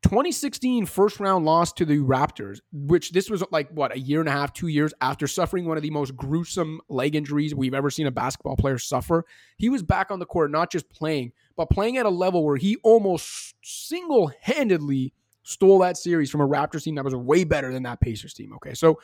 2016 0.03 0.87
first 0.87 1.19
round 1.19 1.45
loss 1.45 1.71
to 1.73 1.85
the 1.85 1.97
Raptors, 1.99 2.59
which 2.71 3.11
this 3.11 3.29
was 3.29 3.43
like 3.51 3.69
what 3.69 3.95
a 3.95 3.99
year 3.99 4.19
and 4.19 4.27
a 4.27 4.31
half, 4.31 4.51
two 4.51 4.67
years 4.67 4.93
after 4.99 5.27
suffering 5.27 5.65
one 5.65 5.77
of 5.77 5.83
the 5.83 5.91
most 5.91 6.15
gruesome 6.15 6.81
leg 6.89 7.15
injuries 7.15 7.53
we've 7.53 7.75
ever 7.75 7.91
seen 7.91 8.07
a 8.07 8.11
basketball 8.11 8.55
player 8.55 8.79
suffer. 8.79 9.25
He 9.57 9.69
was 9.69 9.83
back 9.83 10.09
on 10.09 10.19
the 10.19 10.25
court, 10.25 10.49
not 10.49 10.71
just 10.71 10.89
playing, 10.89 11.33
but 11.55 11.69
playing 11.69 11.97
at 11.97 12.07
a 12.07 12.09
level 12.09 12.43
where 12.43 12.57
he 12.57 12.77
almost 12.77 13.53
single 13.63 14.31
handedly 14.41 15.13
stole 15.43 15.79
that 15.79 15.97
series 15.97 16.29
from 16.29 16.41
a 16.41 16.47
Raptors 16.47 16.83
team 16.83 16.95
that 16.95 17.05
was 17.05 17.15
way 17.15 17.43
better 17.43 17.71
than 17.71 17.83
that 17.83 17.99
Pacers 17.99 18.33
team. 18.33 18.53
Okay. 18.53 18.73
So 18.73 18.99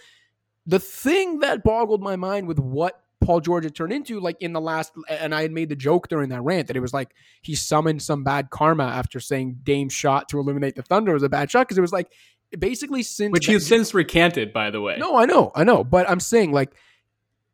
the 0.66 0.80
thing 0.80 1.40
that 1.40 1.64
boggled 1.64 2.02
my 2.02 2.16
mind 2.16 2.48
with 2.48 2.60
what 2.60 3.02
Paul 3.22 3.40
George 3.40 3.64
had 3.64 3.76
turned 3.76 3.94
into 3.94 4.20
like 4.20 4.38
in 4.42 4.54
the 4.54 4.62
last 4.62 4.94
and 5.10 5.34
I 5.34 5.42
had 5.42 5.52
made 5.52 5.70
the 5.70 5.76
joke 5.76 6.08
during 6.08 6.30
that 6.30 6.42
rant 6.42 6.68
that 6.68 6.78
it 6.78 6.82
was 6.82 6.94
like 6.94 7.16
he 7.42 7.56
summoned 7.56 8.02
some 8.02 8.24
bad 8.24 8.52
karma 8.52 8.86
after 8.86 9.20
saying 9.20 9.60
Dame's 9.64 9.94
shot 9.94 10.30
to 10.30 10.40
eliminate 10.40 10.76
the 10.76 10.84
Thunder 10.84 11.14
was 11.14 11.24
a 11.24 11.30
bad 11.30 11.50
shot 11.50 11.68
because 11.68 11.78
it 11.78 11.82
was 11.82 11.92
like 11.92 12.12
basically 12.60 13.02
since 13.02 13.32
Which 13.32 13.48
he's 13.48 13.66
since 13.66 13.94
recanted 13.94 14.54
by 14.54 14.70
the 14.70 14.82
way. 14.82 14.98
No, 15.00 15.16
I 15.16 15.26
know. 15.26 15.52
I 15.56 15.64
know, 15.64 15.84
but 15.84 16.08
I'm 16.08 16.20
saying 16.20 16.52
like 16.52 16.76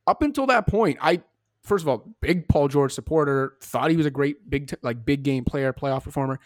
up 0.05 0.21
until 0.21 0.47
that 0.47 0.67
point, 0.67 0.97
I 1.01 1.21
first 1.63 1.83
of 1.83 1.87
all, 1.87 2.13
big 2.19 2.47
Paul 2.47 2.67
George 2.67 2.91
supporter, 2.91 3.55
thought 3.61 3.89
he 3.89 3.97
was 3.97 4.05
a 4.05 4.11
great 4.11 4.49
big 4.49 4.73
like 4.81 5.05
big 5.05 5.23
game 5.23 5.45
player, 5.45 5.71
playoff 5.71 6.03
performer. 6.03 6.39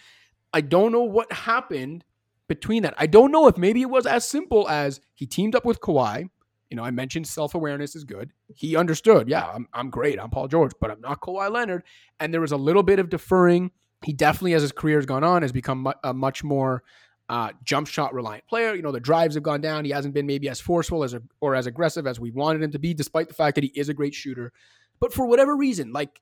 I 0.53 0.61
don't 0.61 0.91
know 0.91 1.03
what 1.03 1.31
happened 1.31 2.03
between 2.48 2.84
that. 2.84 2.94
I 2.98 3.07
don't 3.07 3.32
know 3.32 3.48
if 3.48 3.57
maybe 3.57 3.82
it 3.82 3.90
was 3.90 4.06
as 4.06 4.28
simple 4.28 4.68
as 4.69 5.02
he 5.15 5.26
teamed 5.26 5.56
up 5.56 5.65
with 5.65 5.82
Kawhi 5.82 6.30
you 6.69 6.76
know, 6.76 6.84
I 6.84 6.91
mentioned 6.91 7.28
self 7.28 7.56
awareness 7.56 7.95
is 7.95 8.03
good. 8.03 8.32
He 8.53 8.76
understood, 8.76 9.30
yeah, 9.30 9.45
I'm, 9.45 9.68
I'm 9.74 9.90
great. 9.90 10.19
I'm 10.19 10.30
Paul 10.30 10.48
George, 10.48 10.74
but 10.80 10.91
I'm 10.91 11.02
not 11.02 11.22
Kawhi 11.22 11.52
Leonard. 11.52 11.84
And 12.19 12.34
there 12.34 12.41
was 12.41 12.52
a 12.52 12.57
little 12.57 12.84
bit 12.84 12.99
of 12.99 13.10
deferring. 13.10 13.72
He 14.03 14.14
definitely, 14.14 14.53
as 14.53 14.61
his 14.61 14.72
career 14.72 14.98
has 14.98 15.06
gone 15.06 15.24
on, 15.24 15.41
has 15.41 15.52
become 15.52 15.91
a 16.03 16.14
much 16.14 16.44
more 16.44 16.84
uh, 17.30 17.52
jump 17.64 17.88
shot 17.88 18.14
reliant 18.14 18.45
player. 18.48 18.76
You 18.76 18.82
know, 18.82 18.91
the 18.91 18.99
drives 18.99 19.36
have 19.36 19.44
gone 19.44 19.61
down. 19.61 19.86
He 19.86 19.91
hasn't 19.91 20.14
been 20.14 20.28
maybe 20.28 20.49
as 20.49 20.60
forceful 20.60 21.03
as 21.03 21.14
a, 21.14 21.22
or 21.40 21.56
as 21.56 21.68
aggressive 21.68 22.06
as 22.06 22.19
we 22.19 22.32
wanted 22.32 22.61
him 22.61 22.72
to 22.72 22.80
be, 22.80 22.94
despite 22.94 23.28
the 23.28 23.34
fact 23.34 23.56
that 23.56 23.64
he 23.64 23.72
is 23.74 23.90
a 23.90 23.94
great 23.94 24.14
shooter. 24.14 24.52
But 24.99 25.14
for 25.14 25.26
whatever 25.26 25.56
reason, 25.56 25.94
like 25.94 26.22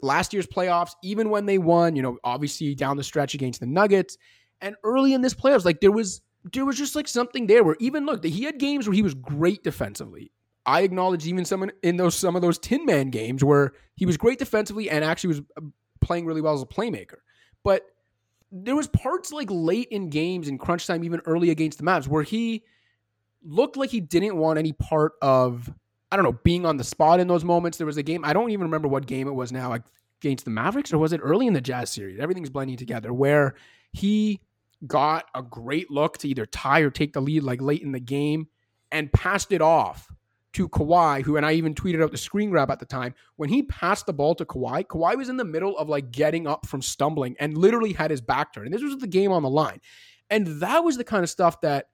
last 0.00 0.32
year's 0.32 0.46
playoffs, 0.46 0.92
even 1.02 1.28
when 1.28 1.46
they 1.46 1.58
won, 1.58 1.96
you 1.96 2.02
know, 2.02 2.18
obviously 2.24 2.74
down 2.74 2.96
the 2.96 3.04
stretch 3.04 3.34
against 3.34 3.60
the 3.60 3.66
Nuggets, 3.66 4.16
and 4.62 4.76
early 4.84 5.12
in 5.12 5.20
this 5.20 5.34
playoffs, 5.34 5.64
like 5.64 5.80
there 5.80 5.92
was 5.92 6.22
there 6.52 6.64
was 6.64 6.76
just 6.76 6.96
like 6.96 7.06
something 7.06 7.46
there 7.46 7.62
where 7.62 7.76
even 7.78 8.06
look, 8.06 8.24
he 8.24 8.44
had 8.44 8.58
games 8.58 8.86
where 8.86 8.94
he 8.94 9.02
was 9.02 9.14
great 9.14 9.62
defensively. 9.62 10.32
I 10.64 10.82
acknowledge 10.82 11.26
even 11.26 11.44
some 11.44 11.70
in 11.82 11.96
those 11.96 12.14
some 12.14 12.36
of 12.36 12.42
those 12.42 12.58
Tin 12.58 12.86
Man 12.86 13.10
games 13.10 13.44
where 13.44 13.72
he 13.96 14.06
was 14.06 14.16
great 14.16 14.38
defensively 14.38 14.88
and 14.88 15.04
actually 15.04 15.28
was 15.28 15.42
uh, 15.56 15.62
playing 16.00 16.24
really 16.24 16.40
well 16.40 16.54
as 16.54 16.62
a 16.62 16.66
playmaker. 16.66 17.18
But 17.64 17.82
there 18.50 18.76
was 18.76 18.86
parts 18.88 19.32
like 19.32 19.48
late 19.50 19.88
in 19.90 20.10
games 20.10 20.48
in 20.48 20.58
crunch 20.58 20.86
time, 20.86 21.04
even 21.04 21.20
early 21.26 21.50
against 21.50 21.78
the 21.78 21.84
Mavs, 21.84 22.06
where 22.06 22.22
he 22.22 22.62
looked 23.42 23.76
like 23.76 23.90
he 23.90 24.00
didn't 24.00 24.36
want 24.36 24.58
any 24.58 24.72
part 24.72 25.12
of 25.20 25.72
I 26.10 26.16
don't 26.16 26.24
know 26.24 26.38
being 26.44 26.66
on 26.66 26.76
the 26.76 26.84
spot 26.84 27.18
in 27.18 27.26
those 27.26 27.44
moments. 27.44 27.78
There 27.78 27.86
was 27.86 27.96
a 27.96 28.02
game 28.02 28.24
I 28.24 28.32
don't 28.32 28.50
even 28.50 28.64
remember 28.64 28.88
what 28.88 29.06
game 29.06 29.26
it 29.26 29.32
was 29.32 29.50
now 29.50 29.76
against 30.20 30.44
the 30.44 30.50
Mavericks 30.50 30.92
or 30.92 30.98
was 30.98 31.12
it 31.12 31.20
early 31.22 31.46
in 31.46 31.54
the 31.54 31.60
Jazz 31.60 31.90
series? 31.90 32.20
Everything's 32.20 32.50
blending 32.50 32.76
together 32.76 33.12
where 33.12 33.54
he 33.92 34.40
got 34.86 35.26
a 35.34 35.42
great 35.42 35.90
look 35.90 36.18
to 36.18 36.28
either 36.28 36.46
tie 36.46 36.80
or 36.80 36.90
take 36.90 37.12
the 37.12 37.20
lead 37.20 37.42
like 37.42 37.60
late 37.60 37.82
in 37.82 37.92
the 37.92 38.00
game 38.00 38.48
and 38.90 39.12
passed 39.12 39.52
it 39.52 39.62
off 39.62 40.08
to 40.52 40.68
Kawhi, 40.68 41.22
who 41.22 41.36
and 41.36 41.46
I 41.46 41.52
even 41.52 41.74
tweeted 41.74 42.02
out 42.02 42.10
the 42.10 42.18
screen 42.18 42.50
grab 42.50 42.70
at 42.70 42.78
the 42.78 42.84
time. 42.84 43.14
When 43.36 43.48
he 43.48 43.62
passed 43.62 44.06
the 44.06 44.12
ball 44.12 44.34
to 44.34 44.44
Kawhi, 44.44 44.86
Kawhi 44.86 45.16
was 45.16 45.28
in 45.28 45.36
the 45.36 45.44
middle 45.44 45.76
of 45.78 45.88
like 45.88 46.10
getting 46.10 46.46
up 46.46 46.66
from 46.66 46.82
stumbling 46.82 47.36
and 47.40 47.56
literally 47.56 47.92
had 47.92 48.10
his 48.10 48.20
back 48.20 48.52
turned. 48.52 48.66
And 48.66 48.74
this 48.74 48.82
was 48.82 48.98
the 48.98 49.06
game 49.06 49.32
on 49.32 49.42
the 49.42 49.50
line. 49.50 49.80
And 50.28 50.46
that 50.60 50.84
was 50.84 50.96
the 50.96 51.04
kind 51.04 51.22
of 51.22 51.30
stuff 51.30 51.60
that 51.62 51.88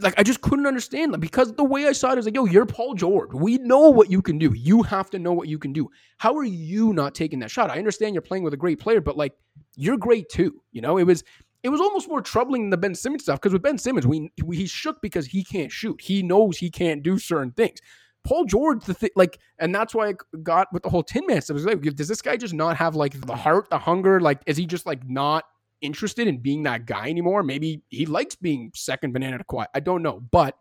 like 0.00 0.14
I 0.18 0.22
just 0.22 0.40
couldn't 0.40 0.66
understand 0.66 1.12
them 1.12 1.20
because 1.20 1.52
the 1.52 1.64
way 1.64 1.86
I 1.86 1.92
saw 1.92 2.12
it 2.12 2.18
is 2.18 2.24
like, 2.24 2.34
yo, 2.34 2.44
you're 2.44 2.66
Paul 2.66 2.94
George. 2.94 3.32
We 3.32 3.58
know 3.58 3.90
what 3.90 4.10
you 4.10 4.22
can 4.22 4.38
do. 4.38 4.52
You 4.54 4.82
have 4.82 5.10
to 5.10 5.18
know 5.18 5.32
what 5.32 5.48
you 5.48 5.58
can 5.58 5.72
do. 5.72 5.88
How 6.18 6.36
are 6.36 6.44
you 6.44 6.92
not 6.92 7.14
taking 7.14 7.38
that 7.40 7.50
shot? 7.50 7.70
I 7.70 7.78
understand 7.78 8.14
you're 8.14 8.22
playing 8.22 8.44
with 8.44 8.54
a 8.54 8.58
great 8.58 8.80
player, 8.80 9.00
but 9.00 9.16
like 9.16 9.32
you're 9.76 9.96
great 9.96 10.28
too. 10.28 10.62
You 10.72 10.80
know, 10.80 10.98
it 10.98 11.04
was 11.04 11.24
it 11.62 11.70
was 11.70 11.80
almost 11.80 12.08
more 12.08 12.22
troubling 12.22 12.62
than 12.62 12.70
the 12.70 12.76
Ben 12.76 12.94
Simmons 12.94 13.22
stuff 13.22 13.40
because 13.40 13.52
with 13.52 13.62
Ben 13.62 13.78
Simmons, 13.78 14.06
we, 14.06 14.30
we 14.44 14.56
he 14.56 14.66
shook 14.66 15.00
because 15.02 15.26
he 15.26 15.42
can't 15.42 15.72
shoot. 15.72 16.00
He 16.00 16.22
knows 16.22 16.58
he 16.58 16.70
can't 16.70 17.02
do 17.02 17.18
certain 17.18 17.52
things. 17.52 17.80
Paul 18.24 18.44
George, 18.44 18.84
the 18.84 18.94
thing, 18.94 19.10
like, 19.16 19.38
and 19.58 19.74
that's 19.74 19.94
why 19.94 20.08
I 20.08 20.14
got 20.42 20.68
with 20.72 20.82
the 20.82 20.90
whole 20.90 21.02
Tin 21.02 21.26
Man 21.26 21.40
stuff. 21.40 21.54
Was 21.54 21.64
like, 21.64 21.80
does 21.80 22.08
this 22.08 22.22
guy 22.22 22.36
just 22.36 22.54
not 22.54 22.76
have 22.76 22.94
like 22.94 23.20
the 23.20 23.34
heart, 23.34 23.70
the 23.70 23.78
hunger? 23.78 24.20
Like, 24.20 24.40
is 24.46 24.56
he 24.56 24.66
just 24.66 24.86
like 24.86 25.08
not 25.08 25.44
interested 25.80 26.28
in 26.28 26.38
being 26.38 26.62
that 26.64 26.86
guy 26.86 27.08
anymore? 27.08 27.42
Maybe 27.42 27.82
he 27.88 28.06
likes 28.06 28.34
being 28.34 28.70
second 28.74 29.12
banana 29.12 29.38
to 29.38 29.44
Kawhi. 29.44 29.66
I 29.74 29.80
don't 29.80 30.02
know. 30.02 30.20
But 30.20 30.56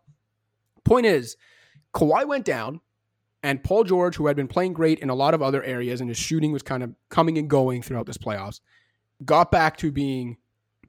point 0.83 1.05
is, 1.05 1.35
Kawhi 1.93 2.27
went 2.27 2.45
down, 2.45 2.81
and 3.43 3.63
Paul 3.63 3.83
George, 3.83 4.15
who 4.15 4.27
had 4.27 4.35
been 4.35 4.47
playing 4.47 4.73
great 4.73 4.99
in 4.99 5.09
a 5.09 5.15
lot 5.15 5.33
of 5.33 5.41
other 5.41 5.63
areas, 5.63 6.01
and 6.01 6.09
his 6.09 6.17
shooting 6.17 6.51
was 6.51 6.63
kind 6.63 6.83
of 6.83 6.93
coming 7.09 7.37
and 7.37 7.49
going 7.49 7.81
throughout 7.81 8.05
this 8.05 8.17
playoffs, 8.17 8.61
got 9.25 9.51
back 9.51 9.77
to 9.77 9.91
being 9.91 10.37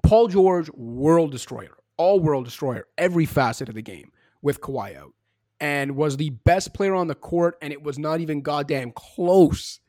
Paul 0.03 0.29
George, 0.29 0.71
world 0.71 1.33
destroyer, 1.33 1.77
all 1.97 2.21
world 2.21 2.45
destroyer, 2.45 2.87
every 2.97 3.27
facet 3.27 3.69
of 3.69 3.75
the 3.75 3.83
game 3.83 4.13
with 4.43 4.61
Kawhi 4.61 4.97
out, 4.97 5.13
and 5.61 5.97
was 5.97 6.17
the 6.17 6.31
best 6.31 6.75
player 6.75 6.95
on 6.95 7.09
the 7.09 7.15
court, 7.15 7.57
and 7.61 7.73
it 7.73 7.83
was 7.83 7.99
not 7.99 8.21
even 8.21 8.43
goddamn 8.43 8.93
close 8.93 9.81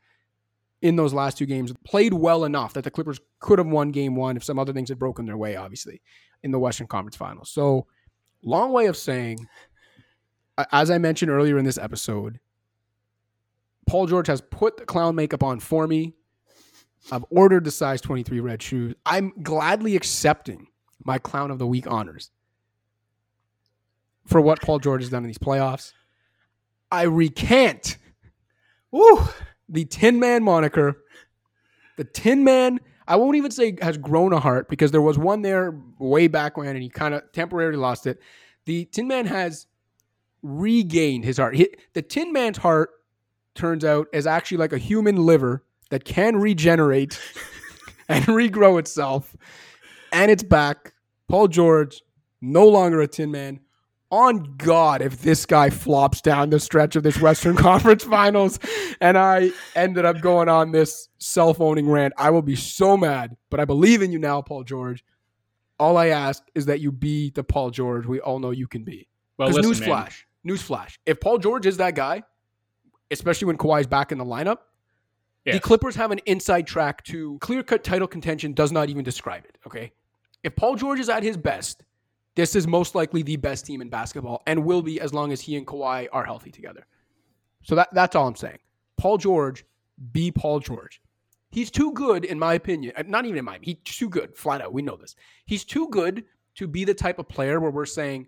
in 0.82 0.96
those 0.96 1.14
last 1.14 1.38
two 1.38 1.46
games. 1.46 1.74
Played 1.84 2.14
well 2.14 2.46
enough 2.46 2.74
that 2.74 2.84
the 2.84 2.92
Clippers 2.92 3.20
could 3.40 3.60
have 3.60 3.68
won 3.68 3.92
game 3.92 4.16
one 4.16 4.38
if 4.38 4.44
some 4.44 4.60
other 4.60 4.74
things 4.74 4.90
had 4.90 5.00
broken 5.00 5.26
their 5.26 5.38
way, 5.38 5.56
obviously, 5.56 6.02
in 6.44 6.52
the 6.52 6.60
Western 6.60 6.88
Conference 6.88 7.16
Finals. 7.16 7.50
So, 7.50 7.88
long 8.44 8.72
way 8.72 8.88
of 8.88 8.98
saying, 8.98 9.38
as 10.72 10.90
I 10.90 10.98
mentioned 10.98 11.32
earlier 11.32 11.58
in 11.58 11.66
this 11.66 11.78
episode, 11.78 12.40
Paul 13.88 14.08
George 14.08 14.28
has 14.28 14.42
put 14.42 14.78
the 14.78 14.86
clown 14.86 15.16
makeup 15.16 15.44
on 15.44 15.60
for 15.60 15.88
me. 15.88 16.14
I've 17.12 17.26
ordered 17.30 17.64
the 17.64 17.72
size 17.72 18.02
23 18.02 18.40
red 18.40 18.62
shoes. 18.62 18.94
I'm 19.06 19.34
gladly 19.42 19.96
accepting 19.96 20.68
my 21.04 21.18
clown 21.18 21.50
of 21.50 21.60
the 21.60 21.68
week 21.68 21.88
honors 21.88 22.30
for 24.28 24.42
what 24.42 24.62
Paul 24.62 24.80
George 24.80 25.02
has 25.02 25.10
done 25.10 25.24
in 25.24 25.28
these 25.28 25.38
playoffs. 25.38 25.94
I 26.92 27.04
recant 27.04 27.98
woo, 28.92 29.28
the 29.70 29.86
Tin 29.86 30.20
Man 30.20 30.44
moniker. 30.44 30.98
The 31.98 32.04
Tin 32.04 32.44
Man, 32.44 32.80
I 33.08 33.16
won't 33.16 33.36
even 33.36 33.52
say 33.52 33.78
has 33.82 33.98
grown 33.98 34.34
a 34.34 34.40
heart 34.40 34.70
because 34.70 34.92
there 34.92 35.02
was 35.02 35.18
one 35.18 35.42
there 35.42 35.78
way 36.00 36.28
back 36.28 36.58
when 36.58 36.68
and 36.68 36.82
he 36.82 36.90
kind 36.90 37.14
of 37.14 37.32
temporarily 37.32 37.78
lost 37.78 38.08
it. 38.08 38.20
The 38.66 38.86
Tin 38.86 39.08
Man 39.08 39.26
has 39.26 39.68
regained 40.42 41.26
his 41.26 41.38
heart. 41.38 41.58
the 41.94 42.02
Tin 42.02 42.32
Man's 42.34 42.58
heart 42.58 42.92
turns 43.56 43.84
out 43.84 44.08
is 44.14 44.26
actually 44.26 44.58
like 44.58 44.74
a 44.74 44.78
human 44.78 45.18
liver 45.18 45.64
that 45.90 46.06
can 46.06 46.38
regenerate 46.38 47.20
and 48.10 48.26
regrow 48.26 48.80
itself. 48.80 49.36
And 50.12 50.32
it's 50.32 50.44
back. 50.44 50.94
Paul 51.28 51.48
George, 51.48 52.02
no 52.42 52.68
longer 52.68 53.02
a 53.02 53.08
Tin 53.08 53.32
Man. 53.32 53.60
On 54.12 54.56
God, 54.58 55.02
if 55.02 55.22
this 55.22 55.46
guy 55.46 55.70
flops 55.70 56.20
down 56.20 56.50
the 56.50 56.60
stretch 56.60 56.96
of 56.96 57.04
this 57.04 57.22
Western 57.22 57.56
Conference 57.58 58.04
Finals 58.04 58.58
and 59.00 59.18
I 59.18 59.52
ended 59.76 60.04
up 60.04 60.20
going 60.22 60.50
on 60.50 60.72
this 60.72 61.10
self 61.20 61.62
owning 61.62 61.88
rant, 61.88 62.14
I 62.18 62.32
will 62.32 62.42
be 62.42 62.56
so 62.56 62.98
mad. 62.98 63.38
But 63.50 63.60
I 63.60 63.66
believe 63.66 64.02
in 64.02 64.12
you 64.12 64.20
now, 64.20 64.42
Paul 64.42 64.64
George. 64.64 65.04
All 65.80 65.96
I 65.96 66.08
ask 66.08 66.44
is 66.56 66.66
that 66.66 66.82
you 66.82 66.92
be 66.92 67.30
the 67.30 67.44
Paul 67.44 67.70
George 67.70 68.06
we 68.06 68.20
all 68.20 68.40
know 68.40 68.52
you 68.52 68.68
can 68.68 68.84
be. 68.84 69.08
Because 69.38 69.54
well, 69.54 69.64
newsflash, 69.64 70.24
newsflash. 70.46 70.98
If 71.06 71.22
Paul 71.22 71.38
George 71.38 71.66
is 71.66 71.78
that 71.78 71.96
guy, 71.96 72.24
especially 73.12 73.46
when 73.46 73.58
Kawhi's 73.58 73.88
back 73.88 74.12
in 74.12 74.18
the 74.18 74.26
lineup, 74.26 74.58
yeah. 75.46 75.54
The 75.54 75.60
Clippers 75.62 75.96
have 75.96 76.12
an 76.12 76.20
inside 76.26 76.68
track 76.68 77.04
to 77.06 77.38
clear 77.40 77.64
cut 77.64 77.84
title 77.84 78.08
contention, 78.08 78.54
does 78.54 78.72
not 78.72 78.90
even 78.90 79.04
describe 79.04 79.46
it. 79.46 79.58
Okay. 79.66 79.92
If 80.44 80.56
Paul 80.56 80.76
George 80.76 81.00
is 81.00 81.10
at 81.10 81.24
his 81.24 81.38
best, 81.38 81.84
this 82.36 82.56
is 82.56 82.68
most 82.68 82.96
likely 82.96 83.22
the 83.22 83.36
best 83.36 83.66
team 83.66 83.82
in 83.82 83.90
basketball 83.90 84.44
and 84.48 84.64
will 84.64 84.82
be 84.82 85.02
as 85.02 85.14
long 85.14 85.32
as 85.32 85.42
he 85.42 85.58
and 85.58 85.68
Kawhi 85.68 86.08
are 86.12 86.24
healthy 86.24 86.52
together. 86.52 86.86
So 87.64 87.76
that, 87.76 87.90
that's 87.92 88.16
all 88.16 88.28
I'm 88.28 88.36
saying. 88.36 88.60
Paul 88.98 89.18
George, 89.18 89.66
be 90.12 90.32
Paul 90.32 90.60
George. 90.60 91.02
He's 91.52 91.72
too 91.72 91.92
good, 91.94 92.26
in 92.26 92.38
my 92.38 92.54
opinion. 92.54 92.94
Not 93.08 93.26
even 93.26 93.40
in 93.40 93.46
my 93.46 93.58
he's 93.62 93.78
too 93.84 94.10
good, 94.10 94.36
flat 94.36 94.62
out. 94.62 94.72
We 94.72 94.82
know 94.82 94.96
this. 94.96 95.16
He's 95.46 95.64
too 95.64 95.90
good 95.90 96.26
to 96.56 96.68
be 96.68 96.86
the 96.86 96.94
type 96.94 97.18
of 97.18 97.28
player 97.28 97.60
where 97.60 97.72
we're 97.72 97.86
saying, 97.86 98.28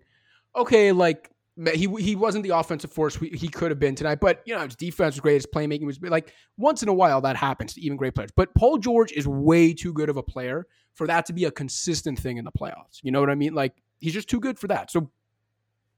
okay, 0.56 0.90
like 0.90 1.30
he 1.74 1.86
he 2.00 2.16
wasn't 2.16 2.42
the 2.42 2.56
offensive 2.56 2.90
force 2.90 3.14
he 3.16 3.48
could 3.48 3.70
have 3.70 3.78
been 3.78 3.94
tonight, 3.94 4.18
but 4.20 4.42
you 4.44 4.54
know 4.54 4.64
his 4.64 4.74
defense 4.74 5.14
was 5.14 5.20
great, 5.20 5.34
his 5.34 5.46
playmaking 5.46 5.84
was 5.84 6.00
like 6.00 6.32
once 6.56 6.82
in 6.82 6.88
a 6.88 6.94
while 6.94 7.20
that 7.20 7.36
happens 7.36 7.74
to 7.74 7.80
even 7.80 7.96
great 7.96 8.14
players. 8.14 8.30
But 8.34 8.52
Paul 8.54 8.78
George 8.78 9.12
is 9.12 9.28
way 9.28 9.72
too 9.72 9.92
good 9.92 10.08
of 10.08 10.16
a 10.16 10.22
player 10.22 10.66
for 10.94 11.06
that 11.06 11.26
to 11.26 11.32
be 11.32 11.44
a 11.44 11.50
consistent 11.50 12.18
thing 12.18 12.38
in 12.38 12.44
the 12.44 12.52
playoffs. 12.52 13.00
You 13.02 13.12
know 13.12 13.20
what 13.20 13.30
I 13.30 13.34
mean? 13.34 13.54
Like 13.54 13.74
he's 14.02 14.12
just 14.12 14.28
too 14.28 14.40
good 14.40 14.58
for 14.58 14.66
that. 14.68 14.90
So 14.90 15.10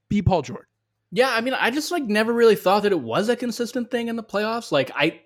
be 0.07 0.21
Paul 0.21 0.43
George. 0.43 0.67
Yeah, 1.11 1.31
I 1.31 1.41
mean, 1.41 1.53
I 1.53 1.71
just 1.71 1.91
like 1.91 2.03
never 2.03 2.33
really 2.33 2.55
thought 2.55 2.83
that 2.83 2.91
it 2.91 2.99
was 2.99 3.29
a 3.29 3.35
consistent 3.35 3.91
thing 3.91 4.07
in 4.07 4.15
the 4.15 4.23
playoffs. 4.23 4.71
Like 4.71 4.91
I, 4.95 5.21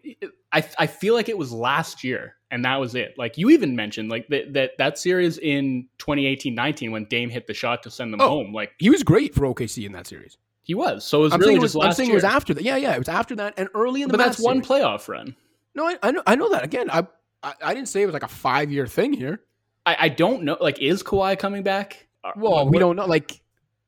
I, 0.52 0.64
I 0.78 0.88
feel 0.88 1.14
like 1.14 1.30
it 1.30 1.38
was 1.38 1.52
last 1.52 2.04
year, 2.04 2.36
and 2.52 2.64
that 2.66 2.76
was 2.78 2.96
it. 2.96 3.16
Like 3.18 3.38
you 3.38 3.50
even 3.50 3.76
mentioned, 3.76 4.10
like 4.10 4.28
that 4.30 4.54
that 4.54 4.72
that 4.78 4.98
series 4.98 5.38
in 5.38 5.88
2018-19 6.00 6.92
when 6.92 7.06
Dame 7.06 7.30
hit 7.30 7.48
the 7.48 7.54
shot 7.54 7.84
to 7.84 7.92
send 7.92 8.14
them 8.14 8.22
oh, 8.22 8.30
home. 8.30 8.54
Like 8.54 8.74
he 8.78 8.90
was 8.90 9.04
great 9.04 9.34
for 9.34 9.42
OKC 9.42 9.86
in 9.86 9.92
that 9.94 10.06
series. 10.06 10.38
He 10.64 10.76
was. 10.76 11.04
So 11.04 11.22
it 11.22 11.24
was 11.24 11.34
I'm 11.34 11.40
really 11.40 11.56
just 11.56 11.64
was, 11.64 11.76
last 11.76 11.86
I'm 11.86 11.94
saying 11.94 12.10
year. 12.10 12.16
it 12.16 12.24
was 12.24 12.24
after 12.24 12.54
that. 12.54 12.64
Yeah, 12.64 12.76
yeah, 12.76 12.94
it 12.94 13.00
was 13.00 13.10
after 13.10 13.36
that 13.38 13.56
and 13.58 13.70
early 13.74 14.04
in 14.04 14.10
the. 14.10 14.18
But 14.18 14.24
that's 14.24 14.40
one 14.40 14.64
series. 14.64 14.84
playoff 14.84 15.08
run. 15.08 15.36
No, 15.74 15.88
I, 15.88 15.98
I 16.04 16.12
know. 16.12 16.24
I 16.28 16.36
know 16.36 16.50
that. 16.50 16.64
Again, 16.64 16.90
I, 16.92 17.08
I, 17.42 17.54
I 17.64 17.74
didn't 17.74 17.90
say 17.90 18.04
it 18.04 18.06
was 18.06 18.14
like 18.14 18.24
a 18.24 18.28
five 18.28 18.72
year 18.72 18.86
thing 18.86 19.14
here. 19.14 19.42
I, 19.86 19.98
I 20.02 20.10
don't 20.10 20.44
know. 20.44 20.58
Like, 20.60 20.80
is 20.80 21.02
Kawhi 21.02 21.40
coming 21.40 21.64
back? 21.64 22.09
Well, 22.36 22.68
we 22.68 22.80
don't 22.80 22.96
know. 22.96 23.06
Like 23.06 23.42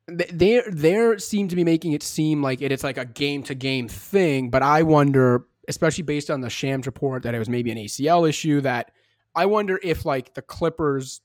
they 0.06 0.62
they 0.68 1.18
seem 1.18 1.48
to 1.48 1.56
be 1.56 1.64
making 1.64 1.92
it 1.92 2.02
seem 2.02 2.42
like 2.42 2.60
it, 2.60 2.72
it's 2.72 2.84
like 2.84 2.98
a 2.98 3.04
game 3.04 3.42
to 3.44 3.54
game 3.54 3.88
thing, 3.88 4.50
but 4.50 4.62
I 4.62 4.82
wonder, 4.82 5.46
especially 5.68 6.04
based 6.04 6.30
on 6.30 6.40
the 6.40 6.50
Shams 6.50 6.86
report, 6.86 7.22
that 7.22 7.34
it 7.34 7.38
was 7.38 7.48
maybe 7.48 7.70
an 7.70 7.78
ACL 7.78 8.28
issue. 8.28 8.60
That 8.60 8.92
I 9.34 9.46
wonder 9.46 9.78
if 9.82 10.04
like 10.04 10.34
the 10.34 10.42
Clippers, 10.42 11.20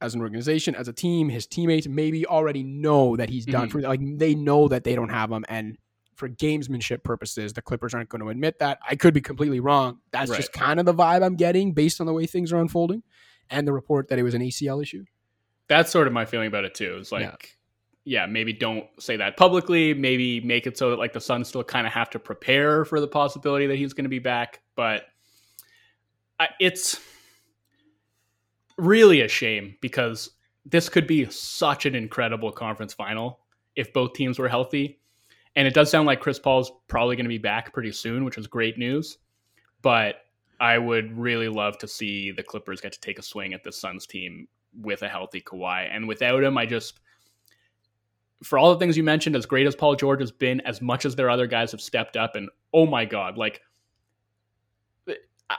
as 0.00 0.14
an 0.14 0.20
organization, 0.20 0.74
as 0.74 0.88
a 0.88 0.92
team, 0.92 1.28
his 1.28 1.46
teammates 1.46 1.86
maybe 1.86 2.26
already 2.26 2.62
know 2.62 3.16
that 3.16 3.28
he's 3.28 3.46
done 3.46 3.68
mm-hmm. 3.68 3.78
for 3.78 3.86
like 3.86 4.00
they 4.18 4.34
know 4.34 4.68
that 4.68 4.84
they 4.84 4.94
don't 4.94 5.10
have 5.10 5.30
him, 5.30 5.44
and 5.48 5.76
for 6.14 6.28
gamesmanship 6.28 7.04
purposes, 7.04 7.52
the 7.52 7.62
Clippers 7.62 7.94
aren't 7.94 8.08
going 8.08 8.22
to 8.22 8.28
admit 8.28 8.58
that. 8.58 8.78
I 8.88 8.96
could 8.96 9.14
be 9.14 9.20
completely 9.20 9.60
wrong. 9.60 9.98
That's 10.10 10.30
right. 10.30 10.36
just 10.36 10.52
kind 10.52 10.80
of 10.80 10.86
the 10.86 10.94
vibe 10.94 11.24
I'm 11.24 11.36
getting 11.36 11.72
based 11.72 12.00
on 12.00 12.06
the 12.06 12.12
way 12.12 12.26
things 12.26 12.52
are 12.52 12.60
unfolding, 12.60 13.02
and 13.50 13.68
the 13.68 13.72
report 13.72 14.08
that 14.08 14.18
it 14.18 14.22
was 14.22 14.34
an 14.34 14.42
ACL 14.42 14.82
issue. 14.82 15.04
That's 15.68 15.90
sort 15.90 16.06
of 16.06 16.12
my 16.12 16.24
feeling 16.24 16.48
about 16.48 16.64
it 16.64 16.74
too. 16.74 16.96
It's 16.98 17.12
like. 17.12 17.22
Yeah 17.22 17.36
yeah, 18.08 18.24
maybe 18.24 18.54
don't 18.54 18.86
say 18.98 19.18
that 19.18 19.36
publicly. 19.36 19.92
Maybe 19.92 20.40
make 20.40 20.66
it 20.66 20.78
so 20.78 20.88
that 20.88 20.98
like 20.98 21.12
the 21.12 21.20
Suns 21.20 21.48
still 21.48 21.62
kind 21.62 21.86
of 21.86 21.92
have 21.92 22.08
to 22.10 22.18
prepare 22.18 22.86
for 22.86 23.00
the 23.00 23.06
possibility 23.06 23.66
that 23.66 23.76
he's 23.76 23.92
going 23.92 24.06
to 24.06 24.08
be 24.08 24.18
back. 24.18 24.62
But 24.76 25.02
I, 26.40 26.48
it's 26.58 26.98
really 28.78 29.20
a 29.20 29.28
shame 29.28 29.76
because 29.82 30.30
this 30.64 30.88
could 30.88 31.06
be 31.06 31.28
such 31.28 31.84
an 31.84 31.94
incredible 31.94 32.50
conference 32.50 32.94
final 32.94 33.40
if 33.76 33.92
both 33.92 34.14
teams 34.14 34.38
were 34.38 34.48
healthy. 34.48 35.00
And 35.54 35.68
it 35.68 35.74
does 35.74 35.90
sound 35.90 36.06
like 36.06 36.20
Chris 36.20 36.38
Paul's 36.38 36.72
probably 36.88 37.14
going 37.14 37.26
to 37.26 37.28
be 37.28 37.36
back 37.36 37.74
pretty 37.74 37.92
soon, 37.92 38.24
which 38.24 38.38
is 38.38 38.46
great 38.46 38.78
news. 38.78 39.18
But 39.82 40.22
I 40.60 40.78
would 40.78 41.14
really 41.18 41.48
love 41.48 41.76
to 41.78 41.86
see 41.86 42.30
the 42.30 42.42
Clippers 42.42 42.80
get 42.80 42.92
to 42.92 43.00
take 43.00 43.18
a 43.18 43.22
swing 43.22 43.52
at 43.52 43.64
the 43.64 43.72
Suns 43.72 44.06
team 44.06 44.48
with 44.74 45.02
a 45.02 45.08
healthy 45.08 45.40
Kawhi. 45.40 45.88
And 45.90 46.08
without 46.08 46.42
him, 46.42 46.58
I 46.58 46.66
just 46.66 47.00
for 48.42 48.58
all 48.58 48.72
the 48.72 48.78
things 48.78 48.96
you 48.96 49.02
mentioned, 49.02 49.34
as 49.34 49.46
great 49.46 49.66
as 49.66 49.74
Paul 49.74 49.96
George 49.96 50.20
has 50.20 50.30
been, 50.30 50.60
as 50.60 50.80
much 50.80 51.04
as 51.04 51.16
their 51.16 51.30
other 51.30 51.46
guys 51.46 51.72
have 51.72 51.80
stepped 51.80 52.16
up, 52.16 52.36
and 52.36 52.48
oh 52.72 52.86
my 52.86 53.04
God, 53.04 53.36
like 53.36 53.62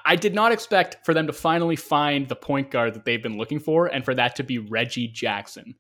I 0.06 0.16
did 0.16 0.36
not 0.36 0.52
expect 0.52 1.04
for 1.04 1.14
them 1.14 1.28
to 1.28 1.34
finally 1.34 1.76
find 1.76 2.28
the 2.28 2.36
point 2.36 2.70
guard 2.70 2.94
that 2.94 3.06
they've 3.06 3.22
been 3.22 3.38
looking 3.38 3.60
for 3.60 3.88
and 3.88 4.06
for 4.06 4.14
that 4.16 4.36
to 4.36 4.44
be 4.44 4.60
Reggie 4.60 5.08
Jackson. 5.08 5.76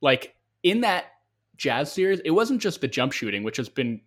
Like 0.00 0.34
in 0.62 0.80
that 0.80 1.06
Jazz 1.56 1.92
series, 1.92 2.20
it 2.20 2.32
wasn't 2.32 2.60
just 2.60 2.80
the 2.80 2.88
jump 2.88 3.12
shooting, 3.12 3.42
which 3.44 3.56
has 3.56 3.68
been 3.68 4.00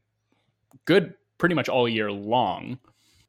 good 0.86 1.14
pretty 1.38 1.56
much 1.56 1.70
all 1.70 1.88
year 1.88 2.12
long. 2.12 2.80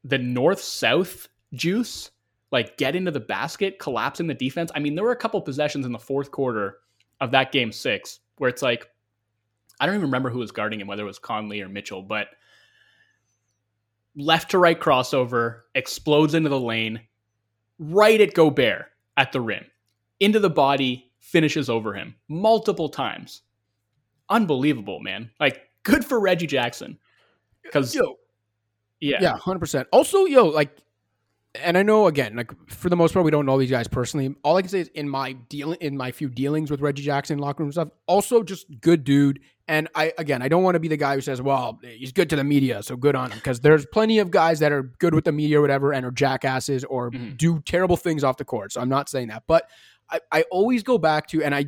The 0.02 0.18
north 0.18 0.60
south 0.60 1.28
juice, 1.52 2.10
like 2.54 2.76
get 2.76 2.94
into 2.94 3.10
the 3.10 3.18
basket, 3.18 3.80
collapsing 3.80 4.28
the 4.28 4.32
defense. 4.32 4.70
I 4.76 4.78
mean, 4.78 4.94
there 4.94 5.02
were 5.02 5.10
a 5.10 5.16
couple 5.16 5.40
possessions 5.42 5.84
in 5.84 5.90
the 5.90 5.98
fourth 5.98 6.30
quarter 6.30 6.78
of 7.20 7.32
that 7.32 7.50
game 7.50 7.72
six 7.72 8.20
where 8.36 8.48
it's 8.48 8.62
like, 8.62 8.88
I 9.80 9.86
don't 9.86 9.96
even 9.96 10.06
remember 10.06 10.30
who 10.30 10.38
was 10.38 10.52
guarding 10.52 10.80
him, 10.80 10.86
whether 10.86 11.02
it 11.02 11.06
was 11.06 11.18
Conley 11.18 11.60
or 11.60 11.68
Mitchell, 11.68 12.00
but 12.00 12.28
left 14.14 14.52
to 14.52 14.58
right 14.58 14.80
crossover, 14.80 15.62
explodes 15.74 16.34
into 16.34 16.48
the 16.48 16.60
lane, 16.60 17.00
right 17.80 18.20
at 18.20 18.34
Gobert 18.34 18.86
at 19.16 19.32
the 19.32 19.40
rim, 19.40 19.64
into 20.20 20.38
the 20.38 20.48
body, 20.48 21.10
finishes 21.18 21.68
over 21.68 21.92
him 21.92 22.14
multiple 22.28 22.88
times. 22.88 23.42
Unbelievable, 24.28 25.00
man. 25.00 25.28
Like, 25.40 25.70
good 25.82 26.04
for 26.04 26.20
Reggie 26.20 26.46
Jackson. 26.46 26.98
Because, 27.64 27.96
yeah. 29.00 29.18
Yeah, 29.20 29.36
hundred 29.38 29.58
percent. 29.58 29.88
Also, 29.90 30.24
yo, 30.26 30.44
like, 30.44 30.78
and 31.62 31.78
I 31.78 31.82
know 31.82 32.06
again, 32.06 32.36
like 32.36 32.50
for 32.68 32.88
the 32.88 32.96
most 32.96 33.12
part, 33.14 33.24
we 33.24 33.30
don't 33.30 33.46
know 33.46 33.58
these 33.58 33.70
guys 33.70 33.86
personally. 33.88 34.34
All 34.42 34.56
I 34.56 34.62
can 34.62 34.68
say 34.70 34.80
is 34.80 34.88
in 34.88 35.08
my 35.08 35.32
deal, 35.32 35.72
in 35.72 35.96
my 35.96 36.10
few 36.12 36.28
dealings 36.28 36.70
with 36.70 36.80
Reggie 36.80 37.02
Jackson, 37.02 37.38
locker 37.38 37.62
room 37.62 37.72
stuff, 37.72 37.88
also 38.06 38.42
just 38.42 38.66
good 38.80 39.04
dude. 39.04 39.40
And 39.68 39.88
I 39.94 40.12
again, 40.18 40.42
I 40.42 40.48
don't 40.48 40.62
want 40.62 40.74
to 40.74 40.80
be 40.80 40.88
the 40.88 40.96
guy 40.96 41.14
who 41.14 41.20
says, 41.20 41.40
"Well, 41.40 41.78
he's 41.82 42.12
good 42.12 42.28
to 42.30 42.36
the 42.36 42.44
media, 42.44 42.82
so 42.82 42.96
good 42.96 43.14
on 43.16 43.30
him," 43.30 43.38
because 43.38 43.60
there's 43.60 43.86
plenty 43.86 44.18
of 44.18 44.30
guys 44.30 44.58
that 44.58 44.72
are 44.72 44.82
good 44.82 45.14
with 45.14 45.24
the 45.24 45.32
media 45.32 45.58
or 45.58 45.62
whatever, 45.62 45.92
and 45.92 46.04
are 46.04 46.10
jackasses 46.10 46.84
or 46.84 47.10
Mhm. 47.10 47.36
do 47.38 47.60
terrible 47.60 47.96
things 47.96 48.24
off 48.24 48.36
the 48.36 48.44
court. 48.44 48.72
So 48.72 48.80
I'm 48.80 48.88
not 48.90 49.08
saying 49.08 49.28
that, 49.28 49.44
but 49.46 49.68
I, 50.10 50.20
I 50.30 50.42
always 50.50 50.82
go 50.82 50.98
back 50.98 51.28
to, 51.28 51.42
and 51.42 51.54
I 51.54 51.66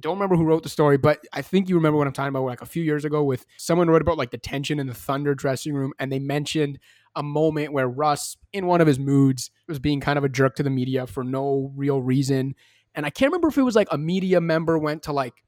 don't 0.00 0.14
remember 0.14 0.36
who 0.36 0.44
wrote 0.44 0.62
the 0.62 0.68
story, 0.68 0.96
but 0.96 1.20
I 1.32 1.42
think 1.42 1.68
you 1.68 1.74
remember 1.74 1.98
what 1.98 2.06
I'm 2.06 2.12
talking 2.12 2.28
about. 2.28 2.44
Like 2.44 2.62
a 2.62 2.66
few 2.66 2.82
years 2.82 3.04
ago, 3.04 3.22
with 3.22 3.44
someone 3.56 3.88
wrote 3.88 4.02
about 4.02 4.18
like 4.18 4.30
the 4.30 4.38
tension 4.38 4.78
in 4.78 4.86
the 4.86 4.94
Thunder 4.94 5.34
dressing 5.34 5.74
room, 5.74 5.92
and 5.98 6.12
they 6.12 6.18
mentioned 6.18 6.78
a 7.16 7.22
moment 7.22 7.72
where 7.72 7.88
Russ, 7.88 8.36
in 8.52 8.66
one 8.66 8.80
of 8.80 8.86
his 8.86 8.98
moods, 8.98 9.50
was 9.66 9.78
being 9.78 10.00
kind 10.00 10.18
of 10.18 10.24
a 10.24 10.28
jerk 10.28 10.54
to 10.56 10.62
the 10.62 10.70
media 10.70 11.06
for 11.06 11.24
no 11.24 11.72
real 11.74 12.00
reason. 12.00 12.54
And 12.94 13.06
I 13.06 13.10
can't 13.10 13.30
remember 13.30 13.48
if 13.48 13.58
it 13.58 13.62
was 13.62 13.76
like 13.76 13.88
a 13.90 13.98
media 13.98 14.40
member 14.40 14.78
went 14.78 15.04
to 15.04 15.12
like 15.12 15.42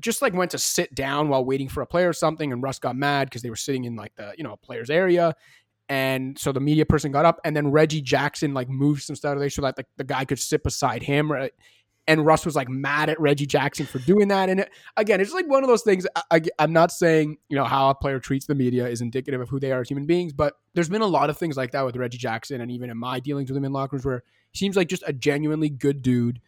just 0.00 0.22
like 0.22 0.34
went 0.34 0.50
to 0.52 0.58
sit 0.58 0.94
down 0.94 1.28
while 1.28 1.44
waiting 1.44 1.68
for 1.68 1.82
a 1.82 1.86
player 1.86 2.08
or 2.08 2.12
something, 2.12 2.52
and 2.52 2.62
Russ 2.62 2.78
got 2.78 2.96
mad 2.96 3.28
because 3.28 3.42
they 3.42 3.50
were 3.50 3.56
sitting 3.56 3.84
in 3.84 3.96
like 3.96 4.14
the 4.16 4.34
you 4.36 4.44
know 4.44 4.56
player's 4.56 4.90
area. 4.90 5.34
And 5.88 6.38
so 6.38 6.52
the 6.52 6.60
media 6.60 6.86
person 6.86 7.10
got 7.10 7.24
up, 7.24 7.40
and 7.44 7.56
then 7.56 7.70
Reggie 7.70 8.00
Jackson 8.00 8.54
like 8.54 8.68
moved 8.68 9.02
some 9.02 9.16
stuff 9.16 9.38
there 9.38 9.50
so 9.50 9.62
that 9.62 9.76
the, 9.76 9.84
the 9.96 10.04
guy 10.04 10.24
could 10.24 10.38
sit 10.38 10.62
beside 10.62 11.02
him. 11.02 11.30
Right? 11.30 11.52
And 12.10 12.26
Russ 12.26 12.44
was 12.44 12.56
like 12.56 12.68
mad 12.68 13.08
at 13.08 13.20
Reggie 13.20 13.46
Jackson 13.46 13.86
for 13.86 14.00
doing 14.00 14.26
that. 14.28 14.48
And 14.48 14.60
it, 14.60 14.70
again, 14.96 15.20
it's 15.20 15.32
like 15.32 15.46
one 15.46 15.62
of 15.62 15.68
those 15.68 15.82
things. 15.82 16.08
I, 16.32 16.40
am 16.58 16.72
not 16.72 16.90
saying 16.90 17.38
you 17.48 17.56
know 17.56 17.64
how 17.64 17.88
a 17.88 17.94
player 17.94 18.18
treats 18.18 18.46
the 18.46 18.54
media 18.56 18.88
is 18.88 19.00
indicative 19.00 19.40
of 19.40 19.48
who 19.48 19.60
they 19.60 19.70
are 19.70 19.80
as 19.80 19.88
human 19.88 20.06
beings, 20.06 20.32
but 20.32 20.54
there's 20.74 20.88
been 20.88 21.02
a 21.02 21.06
lot 21.06 21.30
of 21.30 21.38
things 21.38 21.56
like 21.56 21.70
that 21.70 21.84
with 21.86 21.94
Reggie 21.94 22.18
Jackson, 22.18 22.60
and 22.60 22.68
even 22.68 22.90
in 22.90 22.98
my 22.98 23.20
dealings 23.20 23.48
with 23.48 23.56
him 23.56 23.64
in 23.64 23.72
locker 23.72 23.94
rooms, 23.94 24.04
where 24.04 24.24
he 24.50 24.58
seems 24.58 24.74
like 24.74 24.88
just 24.88 25.04
a 25.06 25.12
genuinely 25.12 25.68
good 25.68 26.02
dude, 26.02 26.40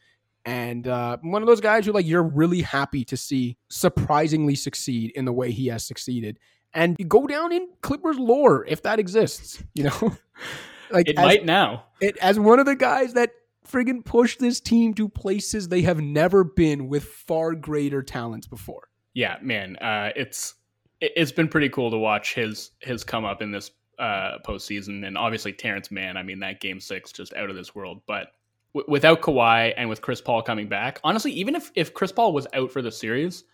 and 0.44 0.89
uh, 0.89 1.18
one 1.22 1.43
of 1.43 1.47
those 1.47 1.60
guys 1.60 1.86
who 1.86 1.93
like 1.93 2.06
you're 2.06 2.24
really 2.24 2.62
happy 2.62 3.05
to 3.05 3.16
see 3.16 3.56
surprisingly 3.70 4.56
succeed 4.56 5.12
in 5.14 5.26
the 5.26 5.32
way 5.32 5.52
he 5.52 5.68
has 5.68 5.86
succeeded, 5.86 6.40
and 6.74 6.97
you 6.98 7.05
go 7.05 7.28
down 7.28 7.52
in 7.52 7.68
Clippers 7.82 8.18
lore 8.18 8.64
if 8.66 8.82
that 8.82 8.98
exists, 8.98 9.62
you 9.74 9.84
know, 9.84 10.16
like 10.90 11.09
It 11.09 11.18
as, 11.18 11.24
might 11.24 11.44
now. 11.44 11.84
it, 12.01 12.16
as 12.16 12.36
one 12.40 12.59
of 12.59 12.66
the 12.66 12.74
guys 12.74 13.14
that 13.14 13.30
friggin' 13.72 14.04
push 14.04 14.36
this 14.36 14.60
team 14.60 14.94
to 14.94 15.08
places 15.08 15.68
they 15.68 15.82
have 15.82 16.00
never 16.00 16.44
been 16.44 16.88
with 16.88 17.04
far 17.04 17.54
greater 17.54 18.02
talents 18.02 18.46
before. 18.46 18.88
Yeah, 19.14 19.36
man. 19.42 19.76
Uh, 19.76 20.10
it's 20.14 20.54
it, 21.00 21.12
it's 21.16 21.32
been 21.32 21.48
pretty 21.48 21.68
cool 21.68 21.90
to 21.90 21.98
watch 21.98 22.34
his 22.34 22.72
his 22.80 23.04
come 23.04 23.24
up 23.24 23.42
in 23.42 23.50
this 23.50 23.70
uh, 23.98 24.38
postseason, 24.46 25.06
and 25.06 25.16
obviously 25.16 25.52
Terance 25.52 25.90
Mann. 25.90 26.16
I 26.16 26.22
mean, 26.22 26.40
that 26.40 26.60
game 26.60 26.80
six 26.80 27.12
just 27.12 27.34
out 27.34 27.50
of 27.50 27.56
this 27.56 27.74
world. 27.74 28.02
But 28.06 28.28
w- 28.74 28.90
without 28.90 29.20
Kawhi 29.22 29.74
and 29.76 29.88
with 29.88 30.02
Chris 30.02 30.20
Paul 30.20 30.42
coming 30.42 30.68
back, 30.68 31.00
honestly, 31.04 31.32
even 31.32 31.54
if 31.54 31.70
if 31.74 31.94
Chris 31.94 32.12
Paul 32.12 32.32
was 32.32 32.46
out 32.54 32.70
for 32.70 32.82
the 32.82 32.92
series, 32.92 33.44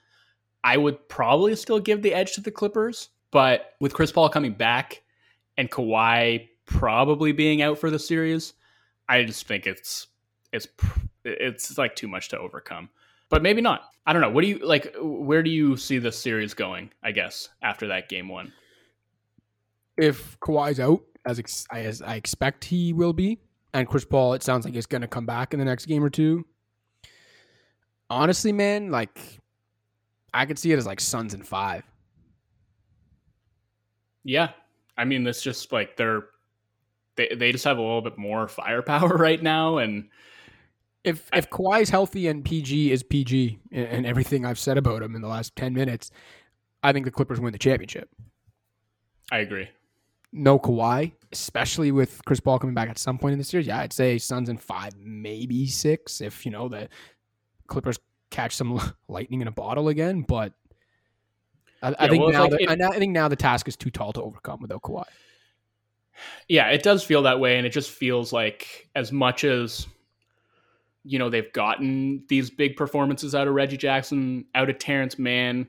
I 0.64 0.76
would 0.76 1.08
probably 1.08 1.54
still 1.56 1.80
give 1.80 2.02
the 2.02 2.14
edge 2.14 2.34
to 2.34 2.40
the 2.40 2.50
Clippers. 2.50 3.10
But 3.30 3.74
with 3.80 3.92
Chris 3.92 4.10
Paul 4.10 4.30
coming 4.30 4.54
back 4.54 5.02
and 5.58 5.70
Kawhi 5.70 6.48
probably 6.64 7.32
being 7.32 7.62
out 7.62 7.78
for 7.78 7.90
the 7.90 7.98
series, 7.98 8.54
I 9.08 9.24
just 9.24 9.46
think 9.46 9.66
it's 9.66 10.08
it's 10.52 10.68
it's 11.24 11.78
like 11.78 11.96
too 11.96 12.08
much 12.08 12.28
to 12.30 12.38
overcome. 12.38 12.90
But 13.30 13.42
maybe 13.42 13.60
not. 13.60 13.90
I 14.06 14.12
don't 14.12 14.22
know. 14.22 14.30
What 14.30 14.42
do 14.42 14.48
you 14.48 14.58
like? 14.58 14.94
Where 14.98 15.42
do 15.42 15.50
you 15.50 15.76
see 15.76 15.98
the 15.98 16.12
series 16.12 16.54
going? 16.54 16.90
I 17.02 17.12
guess 17.12 17.48
after 17.62 17.86
that 17.88 18.08
game 18.08 18.28
one. 18.28 18.52
If 19.96 20.38
Kawhi's 20.40 20.80
out, 20.80 21.02
as 21.26 21.38
ex- 21.38 21.66
as 21.72 22.00
I 22.00 22.14
expect 22.14 22.64
he 22.64 22.92
will 22.92 23.12
be, 23.12 23.38
and 23.74 23.86
Chris 23.86 24.04
Paul, 24.04 24.32
it 24.34 24.42
sounds 24.42 24.64
like 24.64 24.74
he's 24.74 24.86
going 24.86 25.02
to 25.02 25.08
come 25.08 25.26
back 25.26 25.52
in 25.52 25.58
the 25.58 25.64
next 25.64 25.86
game 25.86 26.02
or 26.02 26.10
two. 26.10 26.46
Honestly, 28.08 28.52
man, 28.52 28.90
like 28.90 29.40
I 30.32 30.46
could 30.46 30.58
see 30.58 30.72
it 30.72 30.78
as 30.78 30.86
like 30.86 31.00
Suns 31.00 31.34
in 31.34 31.42
five. 31.42 31.84
Yeah, 34.24 34.50
I 34.96 35.04
mean, 35.04 35.26
it's 35.26 35.42
just 35.42 35.72
like 35.72 35.96
they're 35.96 36.26
they 37.18 37.28
they 37.36 37.52
just 37.52 37.64
have 37.64 37.76
a 37.76 37.82
little 37.82 38.00
bit 38.00 38.16
more 38.16 38.48
firepower 38.48 39.08
right 39.18 39.42
now, 39.42 39.76
and 39.76 40.08
If 41.04 41.28
if 41.34 41.50
Kawhi's 41.50 41.90
healthy 41.90 42.26
and 42.28 42.42
PG 42.44 42.90
is 42.92 43.02
PG, 43.02 43.58
and, 43.72 44.06
everything 44.06 44.46
I've 44.46 44.58
said 44.58 44.78
about 44.78 45.02
him 45.02 45.14
in 45.14 45.20
the 45.22 45.28
last 45.28 45.54
ten 45.54 45.74
minutes, 45.74 46.10
I 46.82 46.92
think 46.92 47.04
the 47.04 47.10
Clippers 47.12 47.38
win 47.40 47.52
the 47.52 47.58
championship. 47.58 48.08
I 49.30 49.38
agree. 49.40 49.68
no 50.32 50.58
Kawhi, 50.58 51.12
especially 51.32 51.92
with 51.92 52.24
Chris 52.24 52.40
Paul 52.40 52.58
coming 52.58 52.74
back 52.74 52.88
at 52.88 52.98
some 52.98 53.18
point 53.18 53.32
in 53.32 53.38
the 53.38 53.44
series. 53.44 53.66
Yeah, 53.66 53.80
I'd 53.80 53.92
say 53.92 54.16
Suns 54.18 54.48
in 54.48 54.56
five, 54.56 54.92
maybe 54.98 55.66
six, 55.66 56.20
if 56.20 56.44
you 56.46 56.52
know 56.52 56.68
the 56.68 56.88
Clippers 57.66 57.98
catch 58.30 58.54
some 58.56 58.80
lightning 59.08 59.40
in 59.42 59.48
a 59.48 59.52
bottle 59.52 59.88
again. 59.88 60.22
But 60.22 60.52
I, 61.82 61.94
I 61.98 62.08
think 62.08 62.22
well, 62.22 62.32
now, 62.32 62.42
like 62.42 62.50
the, 62.52 62.62
it- 62.72 62.80
I 62.82 62.98
think 62.98 63.12
now 63.12 63.28
the 63.28 63.36
task 63.36 63.68
is 63.68 63.76
too 63.76 63.90
tall 63.90 64.12
to 64.14 64.22
overcome 64.22 64.60
without 64.60 64.82
Kawhi. 64.82 65.04
Yeah, 66.48 66.68
it 66.68 66.82
does 66.82 67.04
feel 67.04 67.22
that 67.22 67.40
way, 67.40 67.56
and 67.56 67.66
it 67.66 67.70
just 67.70 67.90
feels 67.90 68.32
like 68.32 68.88
as 68.94 69.12
much 69.12 69.44
as 69.44 69.86
you 71.04 71.18
know 71.18 71.30
they've 71.30 71.52
gotten 71.52 72.24
these 72.28 72.50
big 72.50 72.76
performances 72.76 73.34
out 73.34 73.48
of 73.48 73.54
Reggie 73.54 73.76
Jackson, 73.76 74.44
out 74.54 74.70
of 74.70 74.78
Terance 74.78 75.18
Mann, 75.18 75.68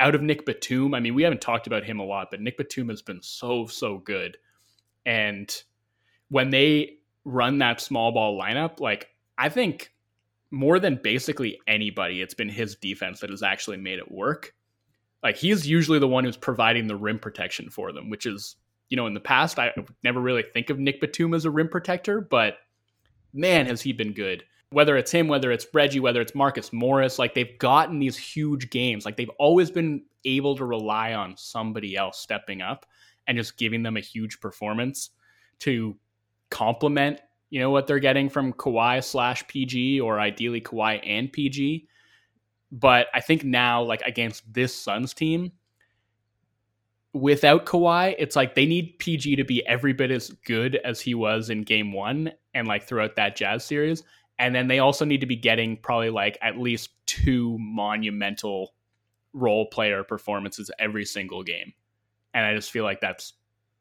out 0.00 0.14
of 0.14 0.22
Nick 0.22 0.46
Batum. 0.46 0.94
I 0.94 1.00
mean, 1.00 1.14
we 1.14 1.22
haven't 1.22 1.40
talked 1.40 1.66
about 1.66 1.84
him 1.84 1.98
a 1.98 2.04
lot, 2.04 2.28
but 2.30 2.40
Nick 2.40 2.56
Batum 2.56 2.88
has 2.88 3.02
been 3.02 3.22
so 3.22 3.66
so 3.66 3.98
good. 3.98 4.36
And 5.04 5.54
when 6.28 6.50
they 6.50 6.98
run 7.24 7.58
that 7.58 7.80
small 7.80 8.12
ball 8.12 8.40
lineup, 8.40 8.80
like 8.80 9.08
I 9.36 9.48
think 9.48 9.92
more 10.50 10.78
than 10.78 11.00
basically 11.02 11.58
anybody, 11.66 12.22
it's 12.22 12.34
been 12.34 12.48
his 12.48 12.76
defense 12.76 13.20
that 13.20 13.30
has 13.30 13.42
actually 13.42 13.76
made 13.76 13.98
it 13.98 14.10
work. 14.10 14.54
Like 15.22 15.36
he's 15.36 15.66
usually 15.66 15.98
the 15.98 16.08
one 16.08 16.24
who's 16.24 16.36
providing 16.36 16.86
the 16.86 16.96
rim 16.96 17.18
protection 17.18 17.70
for 17.70 17.92
them, 17.92 18.08
which 18.08 18.24
is 18.24 18.56
you 18.88 18.96
know, 18.96 19.06
in 19.06 19.14
the 19.14 19.20
past, 19.20 19.58
I 19.58 19.72
never 20.02 20.20
really 20.20 20.44
think 20.52 20.70
of 20.70 20.78
Nick 20.78 21.00
Batum 21.00 21.34
as 21.34 21.44
a 21.44 21.50
rim 21.50 21.68
protector, 21.68 22.20
but 22.20 22.58
man, 23.32 23.66
has 23.66 23.82
he 23.82 23.92
been 23.92 24.12
good. 24.12 24.44
Whether 24.70 24.96
it's 24.96 25.10
him, 25.10 25.28
whether 25.28 25.50
it's 25.50 25.66
Reggie, 25.72 26.00
whether 26.00 26.20
it's 26.20 26.34
Marcus 26.34 26.72
Morris, 26.72 27.18
like 27.18 27.34
they've 27.34 27.58
gotten 27.58 27.98
these 27.98 28.18
huge 28.18 28.70
games. 28.70 29.04
Like 29.04 29.16
they've 29.16 29.30
always 29.38 29.70
been 29.70 30.02
able 30.24 30.56
to 30.56 30.64
rely 30.64 31.14
on 31.14 31.36
somebody 31.36 31.96
else 31.96 32.18
stepping 32.18 32.60
up 32.60 32.84
and 33.26 33.38
just 33.38 33.56
giving 33.56 33.82
them 33.82 33.96
a 33.96 34.00
huge 34.00 34.40
performance 34.40 35.10
to 35.60 35.96
complement, 36.50 37.20
you 37.50 37.60
know, 37.60 37.70
what 37.70 37.86
they're 37.86 37.98
getting 37.98 38.28
from 38.28 38.52
Kawhi 38.52 39.02
slash 39.02 39.46
PG 39.48 40.00
or 40.00 40.20
ideally 40.20 40.60
Kawhi 40.60 41.00
and 41.06 41.32
PG. 41.32 41.88
But 42.70 43.06
I 43.14 43.20
think 43.20 43.44
now, 43.44 43.82
like 43.82 44.02
against 44.02 44.52
this 44.52 44.74
Suns 44.74 45.14
team, 45.14 45.52
without 47.20 47.66
Kawhi, 47.66 48.14
it's 48.18 48.36
like 48.36 48.54
they 48.54 48.66
need 48.66 48.98
PG 48.98 49.36
to 49.36 49.44
be 49.44 49.66
every 49.66 49.92
bit 49.92 50.10
as 50.10 50.30
good 50.44 50.76
as 50.84 51.00
he 51.00 51.14
was 51.14 51.50
in 51.50 51.62
game 51.62 51.92
one 51.92 52.32
and 52.54 52.68
like 52.68 52.84
throughout 52.84 53.16
that 53.16 53.36
Jazz 53.36 53.64
series. 53.64 54.02
And 54.38 54.54
then 54.54 54.68
they 54.68 54.78
also 54.78 55.04
need 55.04 55.20
to 55.20 55.26
be 55.26 55.36
getting 55.36 55.76
probably 55.76 56.10
like 56.10 56.38
at 56.42 56.58
least 56.58 56.90
two 57.06 57.58
monumental 57.58 58.74
role 59.32 59.66
player 59.66 60.04
performances 60.04 60.70
every 60.78 61.04
single 61.04 61.42
game. 61.42 61.72
And 62.34 62.46
I 62.46 62.54
just 62.54 62.70
feel 62.70 62.84
like 62.84 63.00
that's 63.00 63.34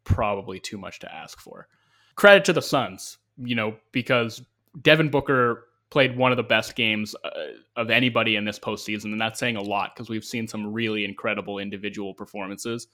probably 0.03 0.59
too 0.59 0.77
much 0.77 0.99
to 0.99 1.13
ask 1.13 1.39
for. 1.39 1.67
Credit 2.15 2.43
to 2.45 2.53
the 2.53 2.61
Suns, 2.61 3.17
you 3.37 3.55
know, 3.55 3.75
because 3.91 4.41
Devin 4.81 5.09
Booker 5.09 5.65
played 5.89 6.17
one 6.17 6.31
of 6.31 6.37
the 6.37 6.43
best 6.43 6.75
games 6.75 7.15
uh, 7.23 7.29
of 7.75 7.89
anybody 7.89 8.35
in 8.35 8.45
this 8.45 8.59
postseason. 8.59 9.05
And 9.05 9.21
that's 9.21 9.39
saying 9.39 9.57
a 9.57 9.61
lot 9.61 9.95
because 9.95 10.09
we've 10.09 10.25
seen 10.25 10.47
some 10.47 10.73
really 10.73 11.05
incredible 11.05 11.59
individual 11.59 12.13
performances 12.13 12.87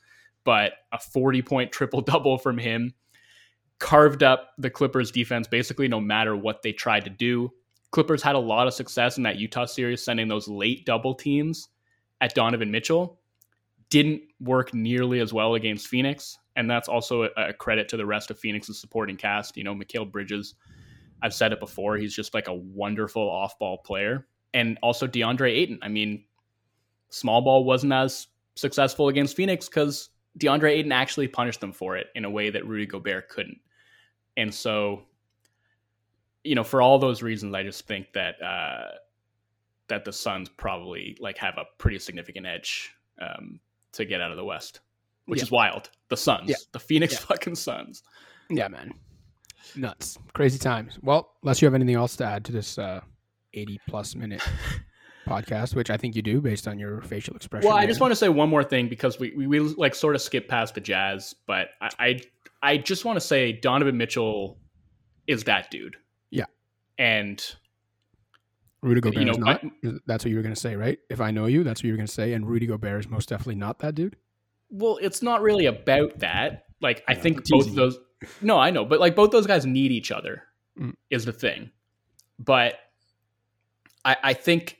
but 0.43 0.73
a 0.91 0.99
40 0.99 1.41
point 1.41 1.71
triple 1.71 2.01
double 2.01 2.37
from 2.37 2.57
him 2.57 2.93
carved 3.79 4.23
up 4.23 4.51
the 4.57 4.69
Clippers 4.69 5.11
defense 5.11 5.47
basically 5.47 5.87
no 5.87 5.99
matter 5.99 6.35
what 6.35 6.61
they 6.61 6.71
tried 6.71 7.03
to 7.05 7.09
do. 7.09 7.51
Clippers 7.91 8.23
had 8.23 8.35
a 8.35 8.39
lot 8.39 8.67
of 8.67 8.73
success 8.73 9.17
in 9.17 9.23
that 9.23 9.37
Utah 9.37 9.65
series, 9.65 10.03
sending 10.03 10.27
those 10.27 10.47
late 10.47 10.85
double 10.85 11.13
teams 11.13 11.69
at 12.21 12.33
Donovan 12.33 12.71
Mitchell 12.71 13.19
didn't 13.93 14.23
work 14.39 14.73
nearly 14.73 15.19
as 15.19 15.33
well 15.33 15.53
against 15.53 15.85
Phoenix. 15.85 16.39
And 16.55 16.67
that's 16.67 16.87
also 16.87 17.25
a, 17.25 17.29
a 17.37 17.53
credit 17.53 17.87
to 17.89 17.97
the 17.97 18.07
rest 18.07 18.31
of 18.31 18.39
Phoenix's 18.39 18.81
supporting 18.81 19.17
cast. 19.17 19.55
You 19.55 19.63
know, 19.63 19.75
Mikal 19.75 20.11
Bridges, 20.11 20.55
I've 21.21 21.33
said 21.35 21.53
it 21.53 21.59
before, 21.59 21.97
he's 21.97 22.15
just 22.15 22.33
like 22.33 22.47
a 22.47 22.53
wonderful 22.55 23.21
off 23.21 23.59
ball 23.59 23.77
player. 23.77 24.25
And 24.55 24.79
also 24.81 25.05
DeAndre 25.05 25.51
Ayton. 25.51 25.77
I 25.83 25.89
mean, 25.89 26.25
small 27.11 27.43
ball 27.43 27.65
wasn't 27.65 27.93
as 27.93 28.29
successful 28.55 29.09
against 29.09 29.35
Phoenix 29.35 29.69
because 29.69 30.09
DeAndre 30.39 30.71
Ayton 30.71 30.91
actually 30.91 31.27
punished 31.27 31.59
them 31.61 31.71
for 31.71 31.95
it 31.97 32.07
in 32.15 32.25
a 32.25 32.29
way 32.29 32.49
that 32.49 32.65
Rudy 32.67 32.85
Gobert 32.85 33.29
couldn't. 33.29 33.59
And 34.37 34.53
so, 34.53 35.03
you 36.43 36.55
know, 36.55 36.63
for 36.63 36.81
all 36.81 36.97
those 36.99 37.21
reasons, 37.21 37.53
I 37.53 37.63
just 37.63 37.85
think 37.87 38.11
that 38.13 38.41
uh, 38.41 38.91
that 39.87 40.05
the 40.05 40.13
Suns 40.13 40.49
probably 40.49 41.15
like 41.19 41.37
have 41.37 41.57
a 41.57 41.65
pretty 41.77 41.99
significant 41.99 42.45
edge 42.47 42.91
um, 43.21 43.59
to 43.91 44.05
get 44.05 44.21
out 44.21 44.31
of 44.31 44.37
the 44.37 44.45
West, 44.45 44.79
which 45.25 45.39
Yeah. 45.39 45.43
is 45.43 45.51
wild. 45.51 45.89
The 46.09 46.17
Suns, 46.17 46.49
Yeah. 46.49 46.55
the 46.71 46.79
Phoenix 46.79 47.13
Yeah. 47.13 47.19
fucking 47.19 47.55
Suns. 47.55 48.03
Yeah, 48.49 48.67
man. 48.69 48.93
Nuts. 49.75 50.17
Crazy 50.33 50.57
times. 50.59 50.97
Well, 51.01 51.33
unless 51.43 51.61
you 51.61 51.65
have 51.67 51.75
anything 51.75 51.95
else 51.95 52.15
to 52.17 52.25
add 52.25 52.43
to 52.45 52.51
this 52.51 52.77
uh, 52.77 53.01
80 53.53 53.79
plus 53.87 54.15
minute 54.15 54.41
podcast, 55.25 55.75
which 55.75 55.89
I 55.89 55.97
think 55.97 56.15
you 56.15 56.21
do 56.21 56.41
based 56.41 56.67
on 56.67 56.77
your 56.79 57.01
facial 57.01 57.35
expression. 57.35 57.67
Well, 57.69 57.77
I 57.77 57.85
just 57.85 57.99
want 57.99 58.11
to 58.11 58.15
say 58.15 58.29
one 58.29 58.49
more 58.49 58.63
thing 58.63 58.89
because 58.89 59.19
we, 59.19 59.33
we, 59.35 59.47
we 59.47 59.59
like 59.59 59.95
sort 59.95 60.15
of 60.15 60.21
skip 60.21 60.47
past 60.47 60.75
the 60.75 60.81
Jazz, 60.81 61.33
but 61.47 61.69
I 61.81 61.89
I, 61.99 62.21
I 62.61 62.77
just 62.77 63.05
want 63.05 63.15
to 63.17 63.21
say 63.21 63.51
Donovan 63.51 63.97
Mitchell 63.97 64.57
is 65.27 65.43
that 65.45 65.69
dude. 65.71 65.95
Yeah. 66.29 66.45
And 66.97 67.43
Rudy 68.81 69.01
Gobert 69.01 69.19
you 69.19 69.25
know, 69.25 69.31
is 69.31 69.37
not. 69.37 69.63
I- 69.63 69.91
that's 70.05 70.25
what 70.25 70.29
you 70.31 70.35
were 70.37 70.43
going 70.43 70.55
to 70.55 70.59
say, 70.59 70.75
right? 70.75 70.99
If 71.09 71.21
I 71.21 71.31
know 71.31 71.45
you, 71.45 71.63
that's 71.63 71.79
what 71.81 71.85
you 71.85 71.93
were 71.93 71.97
going 71.97 72.07
to 72.07 72.13
say. 72.13 72.33
And 72.33 72.47
Rudy 72.47 72.65
Gobert 72.65 72.99
is 73.05 73.09
most 73.09 73.29
definitely 73.29 73.55
not 73.55 73.79
that 73.79 73.95
dude. 73.95 74.15
Well, 74.69 74.97
it's 75.01 75.21
not 75.21 75.41
really 75.41 75.65
about 75.67 76.19
that. 76.19 76.65
Like 76.81 77.03
I 77.07 77.13
Yeah, 77.13 77.19
think 77.19 77.37
both 77.37 77.45
teasing 77.45 77.75
those 77.75 77.97
No, 78.41 78.57
I 78.59 78.71
know, 78.71 78.83
but 78.85 78.99
like 78.99 79.15
both 79.15 79.31
those 79.31 79.47
guys 79.47 79.65
need 79.65 79.91
each 79.91 80.11
other 80.11 80.43
Mm. 80.79 80.95
is 81.11 81.23
the 81.25 81.31
thing. 81.31 81.69
But 82.39 82.79
I 84.03 84.17
I 84.23 84.33
think 84.33 84.77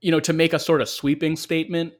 you 0.00 0.10
know, 0.10 0.20
to 0.20 0.32
make 0.32 0.52
a 0.52 0.58
sort 0.58 0.80
of 0.80 0.88
sweeping 0.88 1.36
statement, 1.36 1.92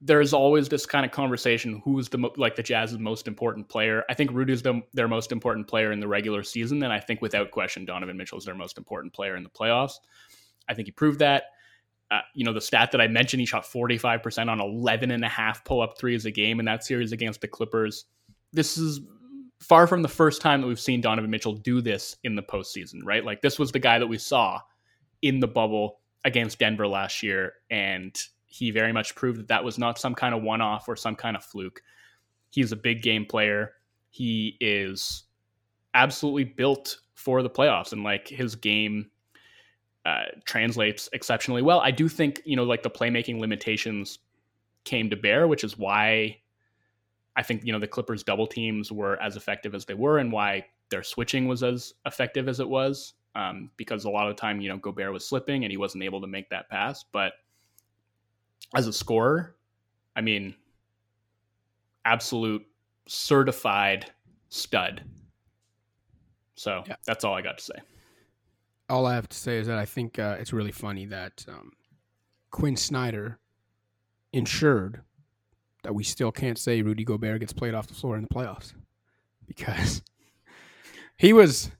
there's 0.00 0.32
always 0.32 0.68
this 0.68 0.86
kind 0.86 1.04
of 1.04 1.12
conversation 1.12 1.82
who's 1.84 2.08
the 2.08 2.18
mo- 2.18 2.32
like 2.36 2.56
the 2.56 2.62
Jazz's 2.62 2.98
most 2.98 3.28
important 3.28 3.68
player. 3.68 4.02
I 4.08 4.14
think 4.14 4.30
Rudy's 4.32 4.62
the, 4.62 4.80
their 4.94 5.08
most 5.08 5.30
important 5.30 5.68
player 5.68 5.92
in 5.92 6.00
the 6.00 6.08
regular 6.08 6.42
season, 6.42 6.82
and 6.82 6.92
I 6.92 7.00
think 7.00 7.20
without 7.20 7.50
question 7.50 7.84
Donovan 7.84 8.16
Mitchell 8.16 8.38
is 8.38 8.44
their 8.44 8.54
most 8.54 8.78
important 8.78 9.12
player 9.12 9.36
in 9.36 9.42
the 9.42 9.50
playoffs. 9.50 9.94
I 10.68 10.74
think 10.74 10.88
he 10.88 10.92
proved 10.92 11.18
that. 11.18 11.44
Uh, 12.10 12.20
you 12.34 12.44
know, 12.44 12.52
the 12.52 12.60
stat 12.60 12.90
that 12.90 13.00
I 13.00 13.06
mentioned, 13.06 13.40
he 13.40 13.46
shot 13.46 13.64
45% 13.64 14.48
on 14.48 14.60
11 14.60 15.12
and 15.12 15.24
a 15.24 15.28
half 15.28 15.64
pull 15.64 15.80
up 15.80 15.96
threes 15.96 16.24
a 16.24 16.30
game 16.32 16.58
in 16.58 16.66
that 16.66 16.82
series 16.82 17.12
against 17.12 17.40
the 17.40 17.46
Clippers. 17.46 18.06
This 18.52 18.76
is 18.76 19.00
far 19.60 19.86
from 19.86 20.02
the 20.02 20.08
first 20.08 20.40
time 20.40 20.60
that 20.60 20.66
we've 20.66 20.80
seen 20.80 21.00
Donovan 21.00 21.30
Mitchell 21.30 21.52
do 21.52 21.80
this 21.80 22.16
in 22.24 22.34
the 22.34 22.42
postseason, 22.42 23.00
right? 23.04 23.24
Like, 23.24 23.42
this 23.42 23.60
was 23.60 23.70
the 23.70 23.78
guy 23.78 24.00
that 24.00 24.08
we 24.08 24.18
saw 24.18 24.60
in 25.22 25.38
the 25.38 25.46
bubble 25.46 25.99
against 26.24 26.58
Denver 26.58 26.86
last 26.86 27.22
year. 27.22 27.54
And 27.70 28.16
he 28.46 28.70
very 28.70 28.92
much 28.92 29.14
proved 29.14 29.38
that 29.38 29.48
that 29.48 29.64
was 29.64 29.78
not 29.78 29.98
some 29.98 30.14
kind 30.14 30.34
of 30.34 30.42
one 30.42 30.60
off 30.60 30.88
or 30.88 30.96
some 30.96 31.16
kind 31.16 31.36
of 31.36 31.44
fluke. 31.44 31.82
He's 32.50 32.72
a 32.72 32.76
big 32.76 33.02
game 33.02 33.24
player. 33.24 33.72
He 34.10 34.56
is 34.60 35.24
absolutely 35.94 36.44
built 36.44 36.98
for 37.14 37.42
the 37.42 37.50
playoffs. 37.50 37.92
And 37.92 38.02
like 38.02 38.28
his 38.28 38.54
game 38.54 39.10
uh, 40.04 40.24
translates 40.44 41.08
exceptionally 41.12 41.62
well. 41.62 41.80
I 41.80 41.90
do 41.90 42.08
think 42.08 42.40
you 42.44 42.56
know 42.56 42.64
like 42.64 42.82
the 42.82 42.90
playmaking 42.90 43.38
limitations 43.38 44.18
came 44.84 45.10
to 45.10 45.16
bear, 45.16 45.46
which 45.46 45.62
is 45.62 45.76
why 45.76 46.38
I 47.36 47.42
think 47.42 47.64
you 47.64 47.72
know 47.72 47.78
the 47.78 47.86
Clippers 47.86 48.22
double 48.22 48.46
teams 48.46 48.90
were 48.90 49.20
as 49.20 49.36
effective 49.36 49.74
as 49.74 49.84
they 49.84 49.94
were, 49.94 50.18
and 50.18 50.32
why 50.32 50.66
their 50.90 51.02
switching 51.02 51.46
was 51.46 51.62
as 51.62 51.94
effective 52.06 52.48
as 52.48 52.60
it 52.60 52.68
was. 52.68 53.14
Um, 53.34 53.70
because 53.76 54.04
a 54.04 54.10
lot 54.10 54.28
of 54.28 54.36
the 54.36 54.40
time, 54.40 54.60
you 54.60 54.68
know, 54.68 54.76
Gobert 54.76 55.12
was 55.12 55.26
slipping 55.26 55.64
and 55.64 55.70
he 55.70 55.76
wasn't 55.76 56.02
able 56.02 56.20
to 56.20 56.26
make 56.26 56.50
that 56.50 56.68
pass. 56.68 57.04
But 57.12 57.34
as 58.74 58.86
a 58.88 58.92
scorer, 58.92 59.54
I 60.16 60.20
mean, 60.20 60.54
absolute 62.04 62.66
certified 63.06 64.10
stud. 64.48 65.02
So 66.54 66.82
Yeah. 66.86 66.96
that's 67.06 67.24
all 67.24 67.34
I 67.34 67.42
got 67.42 67.58
to 67.58 67.64
say. 67.64 67.74
All 68.88 69.06
I 69.06 69.14
have 69.14 69.28
to 69.28 69.36
say 69.36 69.58
is 69.58 69.66
that 69.68 69.78
I 69.78 69.84
think 69.84 70.18
uh, 70.18 70.36
it's 70.40 70.52
really 70.52 70.72
funny 70.72 71.06
that 71.06 71.44
um, 71.48 71.72
Quin 72.50 72.76
Snyder 72.76 73.38
ensured 74.32 75.02
that 75.84 75.94
we 75.94 76.02
still 76.04 76.32
can't 76.32 76.58
say 76.58 76.82
Rudy 76.82 77.04
Gobert 77.04 77.40
gets 77.40 77.52
played 77.52 77.74
off 77.74 77.86
the 77.86 77.94
floor 77.94 78.16
in 78.16 78.22
the 78.22 78.28
playoffs 78.28 78.74
because 79.46 80.02
he 81.16 81.32
was, 81.32 81.70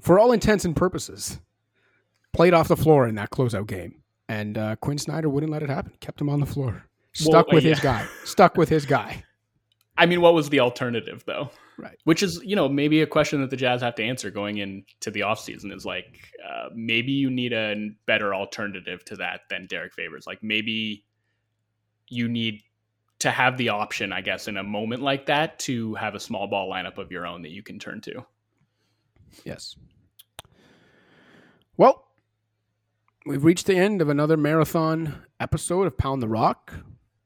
for 0.00 0.18
all 0.18 0.32
intents 0.32 0.64
and 0.64 0.74
purposes, 0.74 1.40
played 2.32 2.54
off 2.54 2.68
the 2.68 2.76
floor 2.76 3.06
in 3.06 3.14
that 3.16 3.30
closeout 3.30 3.66
game. 3.66 4.02
And 4.28 4.56
uh, 4.56 4.76
Quin 4.76 4.98
Snyder 4.98 5.28
wouldn't 5.28 5.50
let 5.50 5.62
it 5.62 5.70
happen. 5.70 5.92
Kept 6.00 6.20
him 6.20 6.28
on 6.28 6.38
the 6.40 6.46
floor. 6.46 6.84
Stuck 7.12 7.48
Well, 7.48 7.56
with 7.56 7.64
yeah. 7.64 7.70
his 7.70 7.80
guy. 7.80 8.06
Stuck 8.24 8.56
with 8.56 8.68
his 8.68 8.86
guy. 8.86 9.24
I 9.98 10.06
mean, 10.06 10.20
what 10.20 10.34
was 10.34 10.48
the 10.48 10.60
alternative 10.60 11.24
though? 11.26 11.50
Right. 11.76 11.98
Which 12.04 12.22
is, 12.22 12.40
you 12.44 12.56
know, 12.56 12.68
maybe 12.68 13.02
a 13.02 13.06
question 13.06 13.40
that 13.40 13.50
the 13.50 13.56
Jazz 13.56 13.82
have 13.82 13.94
to 13.96 14.04
answer 14.04 14.30
going 14.30 14.58
into 14.58 15.10
the 15.10 15.20
offseason 15.20 15.74
is 15.74 15.84
like, 15.84 16.20
uh, 16.48 16.68
maybe 16.74 17.12
you 17.12 17.28
need 17.28 17.52
a 17.52 17.90
better 18.06 18.34
alternative 18.34 19.04
to 19.06 19.16
that 19.16 19.42
than 19.50 19.66
Derrick 19.66 19.94
Favors. 19.94 20.26
Like 20.26 20.42
maybe 20.42 21.04
you 22.08 22.28
need 22.28 22.62
to 23.20 23.30
have 23.30 23.56
the 23.56 23.70
option, 23.70 24.12
I 24.12 24.20
guess, 24.20 24.46
in 24.46 24.56
a 24.56 24.62
moment 24.62 25.02
like 25.02 25.26
that 25.26 25.58
to 25.60 25.94
have 25.94 26.14
a 26.14 26.20
small 26.20 26.46
ball 26.46 26.70
lineup 26.70 26.98
of 26.98 27.10
your 27.10 27.26
own 27.26 27.42
that 27.42 27.50
you 27.50 27.62
can 27.62 27.78
turn 27.78 28.00
to. 28.02 28.24
Yes. 29.44 29.76
Well, 31.76 32.04
we've 33.26 33.44
reached 33.44 33.66
the 33.66 33.76
end 33.76 34.02
of 34.02 34.08
another 34.08 34.36
marathon 34.36 35.22
episode 35.38 35.86
of 35.86 35.96
Pound 35.96 36.22
the 36.22 36.28
Rock. 36.28 36.72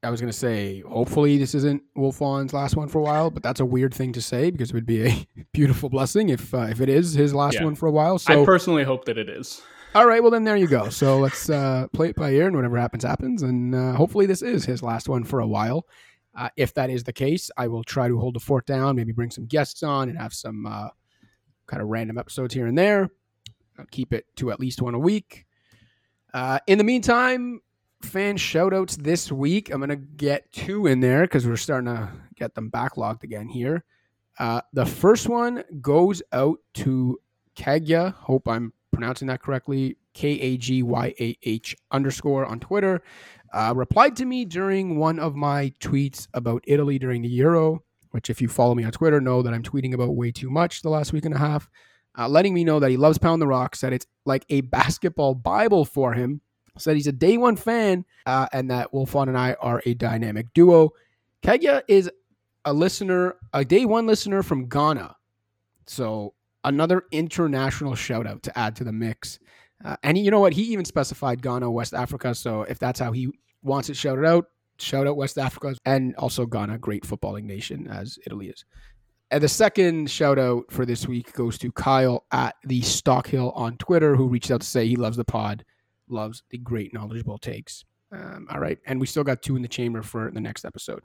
I 0.03 0.11
was 0.11 0.21
going 0.21 0.31
to 0.31 0.37
say, 0.39 0.81
hopefully, 0.81 1.39
this 1.39 1.55
isn't 1.55 1.83
Wolfson's 1.97 2.53
last 2.53 2.77
one 2.77 2.89
for 2.89 2.99
a 2.99 3.03
while, 3.03 3.31
but 3.31 3.43
that's 3.43 3.61
a 3.61 3.65
weird 3.65 3.95
thing 3.95 4.13
to 4.13 4.21
say 4.21 4.51
because 4.51 4.71
it 4.71 4.75
would 4.75 4.85
be 4.87 5.07
a 5.07 5.27
beautiful 5.53 5.89
blessing 5.89 6.29
if 6.29 6.53
uh, 6.53 6.67
if 6.71 6.81
it 6.83 6.91
is 6.91 7.15
his 7.15 7.33
last 7.35 7.55
Yeah. 7.55 7.65
one 7.65 7.75
for 7.75 7.87
a 7.87 7.91
while. 7.93 8.19
So, 8.19 8.43
I 8.43 8.45
personally 8.45 8.85
hope 8.85 9.07
that 9.07 9.17
it 9.17 9.31
is. 9.31 9.63
all 9.95 10.07
right, 10.07 10.21
well 10.23 10.31
then 10.31 10.45
there 10.45 10.57
you 10.57 10.67
go. 10.67 10.91
So 10.91 11.19
let's 11.21 11.49
uh, 11.49 11.87
play 11.95 12.11
it 12.11 12.17
by 12.17 12.33
ear, 12.33 12.47
and 12.47 12.55
whatever 12.55 12.77
happens, 12.77 13.03
happens. 13.05 13.43
And 13.43 13.75
uh, 13.75 13.95
hopefully, 13.95 14.27
this 14.27 14.43
is 14.43 14.67
his 14.67 14.83
last 14.83 15.09
one 15.09 15.25
for 15.25 15.41
a 15.41 15.47
while. 15.47 15.87
Uh, 16.37 16.51
if 16.57 16.75
that 16.75 16.91
is 16.91 17.05
the 17.05 17.13
case, 17.13 17.51
I 17.57 17.69
will 17.69 17.85
try 17.85 18.09
to 18.09 18.19
hold 18.19 18.35
the 18.35 18.41
fort 18.41 18.67
down, 18.67 18.97
maybe 18.97 19.13
bring 19.13 19.31
some 19.31 19.47
guests 19.47 19.83
on, 19.83 20.11
and 20.11 20.19
have 20.19 20.35
some 20.35 20.67
uh, 20.67 20.89
kind 21.67 21.83
of 21.83 21.89
random 21.89 22.19
episodes 22.19 22.55
here 22.55 22.67
and 22.67 22.77
there. 22.77 23.11
I'll 23.79 23.87
keep 23.91 24.13
it 24.13 24.27
to 24.37 24.51
at 24.51 24.61
least 24.61 24.83
one 24.83 24.95
a 24.95 24.99
week. 24.99 25.47
Uh, 26.33 26.59
in 26.67 26.79
the 26.79 26.85
meantime, 26.85 27.61
fan 28.03 28.37
shoutouts 28.37 28.97
this 28.97 29.33
week. 29.33 29.71
I'm 29.71 29.81
gonna 29.81 29.97
get 29.97 30.51
two 30.53 30.87
in 30.87 31.01
there 31.01 31.23
because 31.23 31.47
we're 31.47 31.57
starting 31.57 31.95
to 31.95 32.11
get 32.37 32.55
them 32.55 32.71
backlogged 32.71 33.23
again 33.23 33.49
here. 33.49 33.85
Uh, 34.39 34.61
the 34.73 34.85
first 34.87 35.29
one 35.29 35.63
goes 35.81 36.23
out 36.33 36.59
to 36.75 37.19
Kagya. 37.57 38.15
Hope 38.15 38.49
I'm 38.49 38.73
pronouncing 38.93 39.29
that 39.29 39.43
correctly. 39.43 39.97
K 40.13 40.29
A 40.41 40.57
G 40.57 40.83
Y 40.83 41.15
A 41.19 41.39
H 41.43 41.77
underscore 41.91 42.47
on 42.47 42.61
Twitter. 42.61 43.03
Uh, 43.53 43.73
replied 43.77 44.17
to 44.17 44.25
me 44.25 44.45
during 44.45 44.99
one 44.99 45.19
of 45.19 45.37
my 45.37 45.73
tweets 45.81 46.27
about 46.35 46.65
Italy 46.67 46.99
during 46.99 47.23
the 47.23 47.29
Euro, 47.29 47.85
which, 48.15 48.31
if 48.31 48.41
you 48.41 48.47
follow 48.47 48.77
me 48.77 48.85
on 48.85 48.93
Twitter, 48.93 49.21
know 49.21 49.43
that 49.43 49.53
I'm 49.53 49.65
tweeting 49.65 49.93
about 49.93 50.15
way 50.15 50.31
too 50.31 50.49
much 50.49 50.83
the 50.83 50.89
last 50.89 51.13
week 51.13 51.25
and 51.25 51.35
a 51.35 51.39
half. 51.39 51.69
Uh, 52.17 52.29
letting 52.29 52.55
me 52.55 52.63
know 52.63 52.79
that 52.79 52.93
he 52.93 52.97
loves 52.97 53.19
Pound 53.19 53.43
the 53.43 53.47
Rock, 53.49 53.75
said 53.75 53.93
it's 53.93 54.07
like 54.25 54.47
a 54.51 54.61
basketball 54.79 55.35
Bible 55.35 55.85
for 55.85 56.13
him, 56.13 56.41
said 56.79 56.95
he's 56.95 57.09
a 57.09 57.13
day 57.13 57.37
one 57.37 57.57
fan, 57.57 58.05
uh, 58.25 58.47
and 58.53 58.71
that 58.71 58.93
Wolfson 58.93 59.27
and 59.27 59.37
I 59.37 59.55
are 59.55 59.83
a 59.85 59.95
dynamic 59.95 60.55
duo. 60.55 60.91
Kegya 61.43 61.83
is 61.89 62.09
a 62.65 62.73
listener, 62.73 63.35
a 63.53 63.65
day 63.65 63.85
one 63.85 64.07
listener 64.07 64.45
from 64.45 64.69
Ghana. 64.69 65.17
So 65.89 66.35
another 66.63 67.07
international 67.11 67.97
shout 67.97 68.29
out 68.29 68.45
to 68.45 68.57
add 68.57 68.77
to 68.77 68.85
the 68.85 68.93
mix. 68.93 69.41
Uh, 69.85 69.97
and 70.05 70.17
he, 70.17 70.23
you 70.23 70.31
know 70.31 70.39
what? 70.39 70.53
He 70.53 70.63
even 70.63 70.85
specified 70.85 71.43
Ghana, 71.43 71.69
West 71.69 71.95
Africa. 71.95 72.33
So 72.37 72.63
if 72.63 72.79
that's 72.79 73.01
how 73.01 73.11
he 73.11 73.33
wants 73.65 73.91
it 73.91 73.97
shouted 73.97 74.25
out, 74.25 74.47
shout 74.79 75.07
out 75.07 75.17
West 75.17 75.39
Africa 75.39 75.75
and 75.85 76.15
also 76.17 76.47
Ghana, 76.47 76.79
great 76.79 77.05
footballing 77.05 77.45
nation 77.45 77.87
as 77.89 78.19
Italy 78.27 78.49
is. 78.49 78.65
And 79.31 79.43
the 79.43 79.49
second 79.49 80.11
shout 80.11 80.39
out 80.39 80.71
for 80.71 80.87
this 80.87 81.09
week 81.09 81.33
goes 81.33 81.59
to 81.59 81.73
Kyle 81.73 82.25
at 82.31 82.55
the 82.65 82.81
Stockhill 82.83 83.57
on 83.57 83.77
Twitter, 83.79 84.15
who 84.15 84.29
reached 84.29 84.51
out 84.51 84.61
to 84.61 84.67
say 84.67 84.87
he 84.87 84.97
loves 84.97 85.17
the 85.17 85.25
pod, 85.25 85.65
loves 86.09 86.43
the 86.51 86.59
great 86.59 86.95
knowledgeable 86.95 87.39
takes. 87.39 87.85
Um, 88.13 88.47
all 88.51 88.61
right. 88.61 88.79
And 88.87 89.01
we 89.01 89.07
still 89.07 89.25
got 89.25 89.43
two 89.43 89.57
in 89.57 89.63
the 89.63 89.69
chamber 89.69 90.03
for 90.03 90.31
the 90.31 90.41
next 90.41 90.65
episode. 90.65 91.03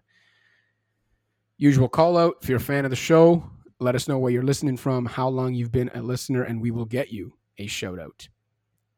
Usual 1.58 1.90
call 1.90 2.18
out 2.18 2.36
if 2.42 2.50
you're 2.50 2.58
a 2.58 2.62
fan 2.62 2.86
of 2.86 2.92
the 2.92 2.96
show, 2.96 3.50
let 3.80 3.96
us 3.96 4.08
know 4.08 4.18
where 4.18 4.32
you're 4.32 4.44
listening 4.44 4.78
from, 4.78 5.06
how 5.06 5.28
long 5.28 5.54
you've 5.54 5.72
been 5.72 5.90
a 5.94 6.02
listener, 6.02 6.44
and 6.44 6.62
we 6.62 6.72
will 6.72 6.86
get 6.86 7.12
you 7.12 7.34
a 7.58 7.68
shout 7.68 8.00
out 8.00 8.28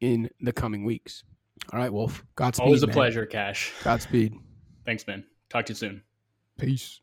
in 0.02 0.30
the 0.42 0.52
coming 0.52 0.84
weeks. 0.84 1.24
All 1.72 1.80
right, 1.80 1.94
Wolf. 1.94 2.24
Godspeed. 2.36 2.66
Always 2.66 2.84
a 2.84 2.88
man. 2.88 2.94
pleasure, 2.94 3.26
Cash. 3.26 3.72
Godspeed. 3.84 4.34
Thanks, 4.86 5.06
man. 5.08 5.24
Talk 5.50 5.66
to 5.68 5.72
you 5.72 5.76
soon. 5.76 6.02
Peace. 6.58 7.02